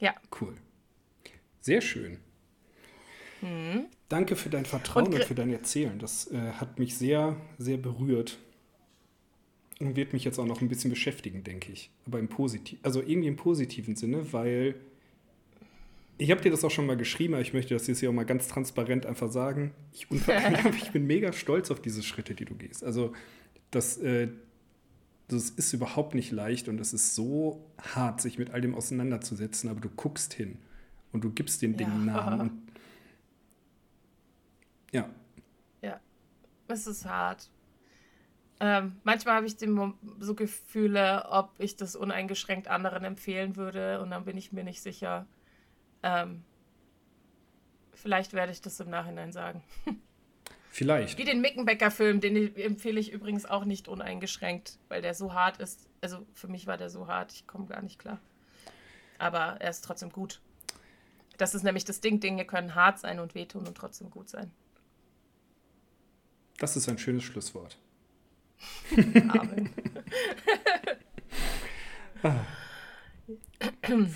Ja. 0.00 0.14
Cool. 0.40 0.54
Sehr 1.60 1.82
schön. 1.82 2.18
Danke 4.08 4.36
für 4.36 4.50
dein 4.50 4.66
Vertrauen 4.66 5.06
Und 5.06 5.14
und, 5.14 5.24
für 5.24 5.34
dein 5.34 5.50
Erzählen. 5.50 5.98
Das 5.98 6.30
äh, 6.30 6.52
hat 6.52 6.78
mich 6.78 6.96
sehr, 6.96 7.36
sehr 7.58 7.78
berührt. 7.78 8.38
Und 9.78 9.96
wird 9.96 10.12
mich 10.12 10.24
jetzt 10.24 10.38
auch 10.38 10.44
noch 10.44 10.60
ein 10.60 10.68
bisschen 10.68 10.90
beschäftigen, 10.90 11.42
denke 11.42 11.72
ich. 11.72 11.90
Aber 12.06 12.18
im 12.18 12.28
Positiv, 12.28 12.78
also 12.82 13.00
irgendwie 13.00 13.28
im 13.28 13.36
positiven 13.36 13.96
Sinne, 13.96 14.30
weil 14.32 14.74
ich 16.20 16.30
habe 16.30 16.42
dir 16.42 16.50
das 16.50 16.62
auch 16.64 16.70
schon 16.70 16.84
mal 16.84 16.98
geschrieben, 16.98 17.32
aber 17.32 17.40
ich 17.40 17.54
möchte 17.54 17.72
das 17.72 17.86
jetzt 17.86 18.00
hier 18.00 18.10
auch 18.10 18.14
mal 18.14 18.26
ganz 18.26 18.46
transparent 18.46 19.06
einfach 19.06 19.30
sagen. 19.30 19.72
Ich, 19.92 20.06
ich 20.82 20.90
bin 20.92 21.06
mega 21.06 21.32
stolz 21.32 21.70
auf 21.70 21.80
diese 21.80 22.02
Schritte, 22.02 22.34
die 22.34 22.44
du 22.44 22.54
gehst. 22.54 22.84
Also 22.84 23.14
das, 23.70 23.96
äh, 23.98 24.28
das 25.28 25.48
ist 25.48 25.72
überhaupt 25.72 26.14
nicht 26.14 26.30
leicht 26.30 26.68
und 26.68 26.78
es 26.78 26.92
ist 26.92 27.14
so 27.14 27.64
hart, 27.78 28.20
sich 28.20 28.38
mit 28.38 28.50
all 28.50 28.60
dem 28.60 28.74
auseinanderzusetzen, 28.74 29.70
aber 29.70 29.80
du 29.80 29.88
guckst 29.88 30.34
hin 30.34 30.58
und 31.12 31.24
du 31.24 31.30
gibst 31.30 31.62
den 31.62 31.78
Dingen 31.78 32.06
Ja. 32.06 32.12
Namen. 32.12 32.40
Und, 32.40 32.62
ja, 34.92 35.08
Ja, 35.80 36.00
es 36.68 36.86
ist 36.86 37.06
hart. 37.06 37.48
Ähm, 38.62 38.96
manchmal 39.04 39.36
habe 39.36 39.46
ich 39.46 39.56
so 40.18 40.34
Gefühle, 40.34 41.24
ob 41.30 41.54
ich 41.56 41.76
das 41.76 41.96
uneingeschränkt 41.96 42.68
anderen 42.68 43.04
empfehlen 43.04 43.56
würde 43.56 44.02
und 44.02 44.10
dann 44.10 44.26
bin 44.26 44.36
ich 44.36 44.52
mir 44.52 44.64
nicht 44.64 44.82
sicher. 44.82 45.26
Ähm, 46.02 46.44
vielleicht 47.94 48.32
werde 48.32 48.52
ich 48.52 48.60
das 48.60 48.80
im 48.80 48.90
Nachhinein 48.90 49.32
sagen. 49.32 49.62
vielleicht. 50.70 51.18
Wie 51.18 51.24
den 51.24 51.40
Mickenbecker-Film, 51.40 52.20
den 52.20 52.56
empfehle 52.56 53.00
ich 53.00 53.12
übrigens 53.12 53.46
auch 53.46 53.64
nicht 53.64 53.88
uneingeschränkt, 53.88 54.78
weil 54.88 55.02
der 55.02 55.14
so 55.14 55.34
hart 55.34 55.58
ist. 55.58 55.88
Also 56.00 56.26
für 56.34 56.48
mich 56.48 56.66
war 56.66 56.76
der 56.76 56.90
so 56.90 57.06
hart, 57.06 57.32
ich 57.32 57.46
komme 57.46 57.66
gar 57.66 57.82
nicht 57.82 57.98
klar. 57.98 58.18
Aber 59.18 59.60
er 59.60 59.70
ist 59.70 59.84
trotzdem 59.84 60.10
gut. 60.10 60.40
Das 61.36 61.54
ist 61.54 61.62
nämlich 61.62 61.84
das 61.84 62.00
Ding, 62.00 62.20
Dinge 62.20 62.44
können 62.44 62.74
hart 62.74 62.98
sein 62.98 63.18
und 63.18 63.34
wehtun 63.34 63.66
und 63.66 63.74
trotzdem 63.76 64.10
gut 64.10 64.28
sein. 64.28 64.50
Das 66.58 66.76
ist 66.76 66.88
ein 66.88 66.98
schönes 66.98 67.24
Schlusswort. 67.24 67.78
Amen. 69.28 69.70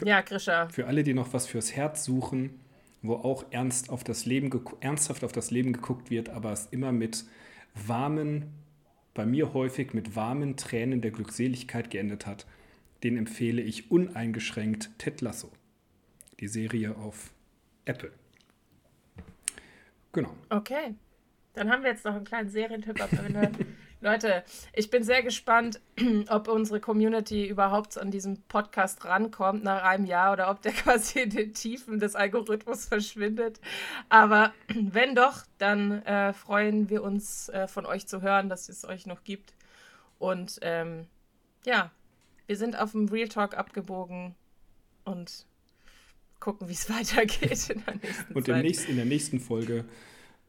ja, 0.05 0.21
Grisha. 0.21 0.69
Für 0.69 0.87
alle, 0.87 1.03
die 1.03 1.15
noch 1.15 1.33
was 1.33 1.47
fürs 1.47 1.75
Herz 1.75 2.05
suchen, 2.05 2.61
wo 3.03 3.15
auch 3.15 3.45
ernst 3.51 3.91
auf 3.91 4.05
das 4.05 4.27
Leben 4.27 4.51
ernsthaft 4.81 5.25
auf 5.25 5.33
das 5.33 5.51
Leben 5.51 5.73
geguckt 5.73 6.11
wird, 6.11 6.31
aber 6.31 6.53
es 6.53 6.67
immer 6.67 6.93
mit 6.93 7.25
warmen, 7.75 8.47
bei 9.13 9.27
mir 9.27 9.53
häufig 9.53 9.95
mit 9.95 10.17
warmen 10.17 10.57
Tränen 10.57 11.01
der 11.01 11.11
Glückseligkeit 11.11 11.91
geendet 11.91 12.27
hat, 12.27 12.47
den 13.03 13.17
empfehle 13.17 13.63
ich 13.63 13.91
uneingeschränkt 13.91 14.91
Ted 14.99 15.21
Lasso. 15.21 15.53
Die 16.41 16.49
Serie 16.49 16.97
auf 16.97 17.33
Apple. 17.85 18.11
Genau. 20.13 20.35
Okay. 20.49 20.95
Dann 21.53 21.71
haben 21.71 21.83
wir 21.83 21.91
jetzt 21.91 22.05
noch 22.05 22.15
einen 22.15 22.25
kleinen 22.25 22.49
Serientipp 22.49 23.01
am 23.01 23.27
Ende. 23.27 23.53
Leute, 24.05 24.45
ich 24.75 24.91
bin 24.91 25.03
sehr 25.03 25.23
gespannt, 25.23 25.81
ob 26.29 26.49
unsere 26.49 26.79
Community 26.79 27.47
überhaupt 27.49 27.97
an 27.97 28.11
diesem 28.11 28.37
Podcast 28.43 29.03
rankommt 29.07 29.65
nach 29.65 29.83
einem 29.83 30.05
Jahr 30.05 30.35
oder 30.35 30.51
ob 30.51 30.61
der 30.61 30.73
quasi 30.75 31.21
in 31.21 31.31
den 31.31 31.55
Tiefen 31.55 31.99
des 31.99 32.15
Algorithmus 32.15 32.85
verschwindet. 32.85 33.61
Aber 34.11 34.53
wenn 34.69 35.15
doch, 35.15 35.47
dann 35.57 36.03
äh, 36.03 36.35
freuen 36.35 36.91
wir 36.91 37.03
uns 37.03 37.49
äh, 37.49 37.67
von 37.67 37.87
euch 37.87 38.07
zu 38.07 38.21
hören, 38.21 38.51
dass 38.51 38.69
es 38.69 38.85
euch 38.85 39.07
noch 39.07 39.25
gibt. 39.25 39.55
Und 40.19 40.59
ähm, 40.61 41.07
ja, 41.65 41.91
wir 42.47 42.59
sind 42.59 42.79
auf 42.79 42.93
dem 42.93 43.09
Real 43.09 43.29
Talk 43.29 43.57
abgebogen 43.57 44.35
und 45.05 45.47
gucken, 46.41 46.69
wie 46.69 46.75
es 46.75 46.91
weitergeht 46.95 47.71
in 47.71 47.83
der 47.87 47.95
nächsten 47.95 48.35
Und 48.35 48.47
Zeit. 48.47 48.63
Nächsten, 48.65 48.91
in 48.91 48.97
der 48.97 49.07
nächsten 49.07 49.41
Folge 49.41 49.87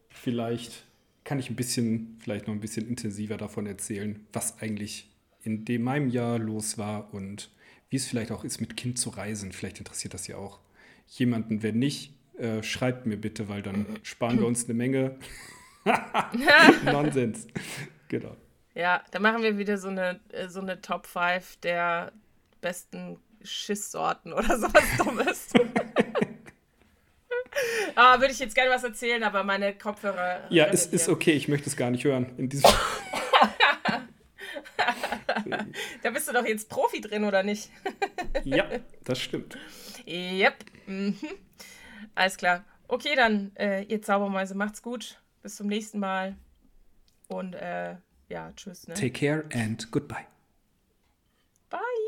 vielleicht 0.10 0.86
kann 1.26 1.40
ich 1.40 1.50
ein 1.50 1.56
bisschen, 1.56 2.18
vielleicht 2.22 2.48
noch 2.48 2.54
ein 2.54 2.62
bisschen 2.62 2.88
intensiver 2.88 3.36
davon 3.36 3.66
erzählen, 3.66 4.26
was 4.32 4.62
eigentlich 4.62 5.12
in 5.44 5.66
dem 5.66 5.84
meinem 5.84 6.10
Jahr 6.10 6.40
los 6.40 6.78
war 6.78 7.14
und 7.14 7.50
wie 7.90 7.98
es 7.98 8.08
vielleicht 8.08 8.32
auch 8.32 8.44
ist, 8.44 8.62
mit 8.62 8.78
Kind 8.78 8.98
zu 8.98 9.10
reisen. 9.10 9.52
Vielleicht 9.52 9.80
interessiert 9.80 10.14
das 10.14 10.28
ja 10.28 10.38
auch 10.38 10.60
jemanden. 11.08 11.62
Wenn 11.62 11.80
nicht, 11.80 12.14
äh, 12.38 12.64
schreibt 12.64 13.06
mir 13.06 13.18
bitte, 13.18 13.50
weil 13.50 13.62
dann 13.62 13.86
sparen 14.04 14.40
wir 14.40 14.48
uns 14.48 14.66
eine 14.66 14.76
Menge 14.76 15.18
Nonsens. 16.86 17.48
Genau. 18.08 18.38
Ja, 18.74 19.04
da 19.12 19.20
machen 19.20 19.42
wir 19.42 19.58
wieder 19.58 19.78
so 19.78 19.88
eine, 19.88 20.20
äh, 20.30 20.48
so 20.48 20.62
eine 20.62 20.82
Top 20.82 21.08
5 21.08 21.58
der 21.58 22.12
besten 22.62 23.18
Schisssorten 23.42 24.34
oder 24.34 24.60
sowas 24.60 24.84
Dummes. 24.98 25.54
ah, 28.00 28.20
würde 28.20 28.34
ich 28.34 28.40
jetzt 28.40 28.56
gerne 28.56 28.72
was 28.72 28.84
erzählen, 28.84 29.24
aber 29.24 29.44
meine 29.44 29.74
Kopfhörer. 29.74 30.42
Ja, 30.50 30.66
es 30.66 30.86
ist 30.86 31.10
okay, 31.10 31.32
ich 31.34 31.48
möchte 31.48 31.70
es 31.70 31.76
gar 31.76 31.90
nicht 31.92 32.04
hören. 32.04 32.34
In 32.38 32.50
diesem 32.50 32.70
Da 36.04 36.10
bist 36.12 36.28
du 36.28 36.34
doch 36.34 36.46
jetzt 36.46 36.70
Profi 36.70 37.02
drin, 37.02 37.24
oder 37.24 37.44
nicht? 37.44 37.70
ja, 38.44 38.68
das 39.04 39.20
stimmt. 39.20 39.58
Yep. 40.08 40.66
Mhm. 40.88 41.18
Alles 42.14 42.38
klar. 42.38 42.64
Okay, 42.88 43.16
dann, 43.16 43.56
äh, 43.56 43.84
ihr 43.84 44.02
Zaubermäuse, 44.02 44.56
macht's 44.56 44.82
gut. 44.82 45.20
Bis 45.42 45.56
zum 45.56 45.68
nächsten 45.68 46.00
Mal. 46.00 46.36
Und 47.28 47.54
äh, 47.54 47.96
ja, 48.30 48.52
tschüss. 48.56 48.88
Ne? 48.88 48.94
Take 48.94 49.12
care 49.12 49.46
and 49.54 49.92
goodbye. 49.92 50.26
Bye. 51.70 52.05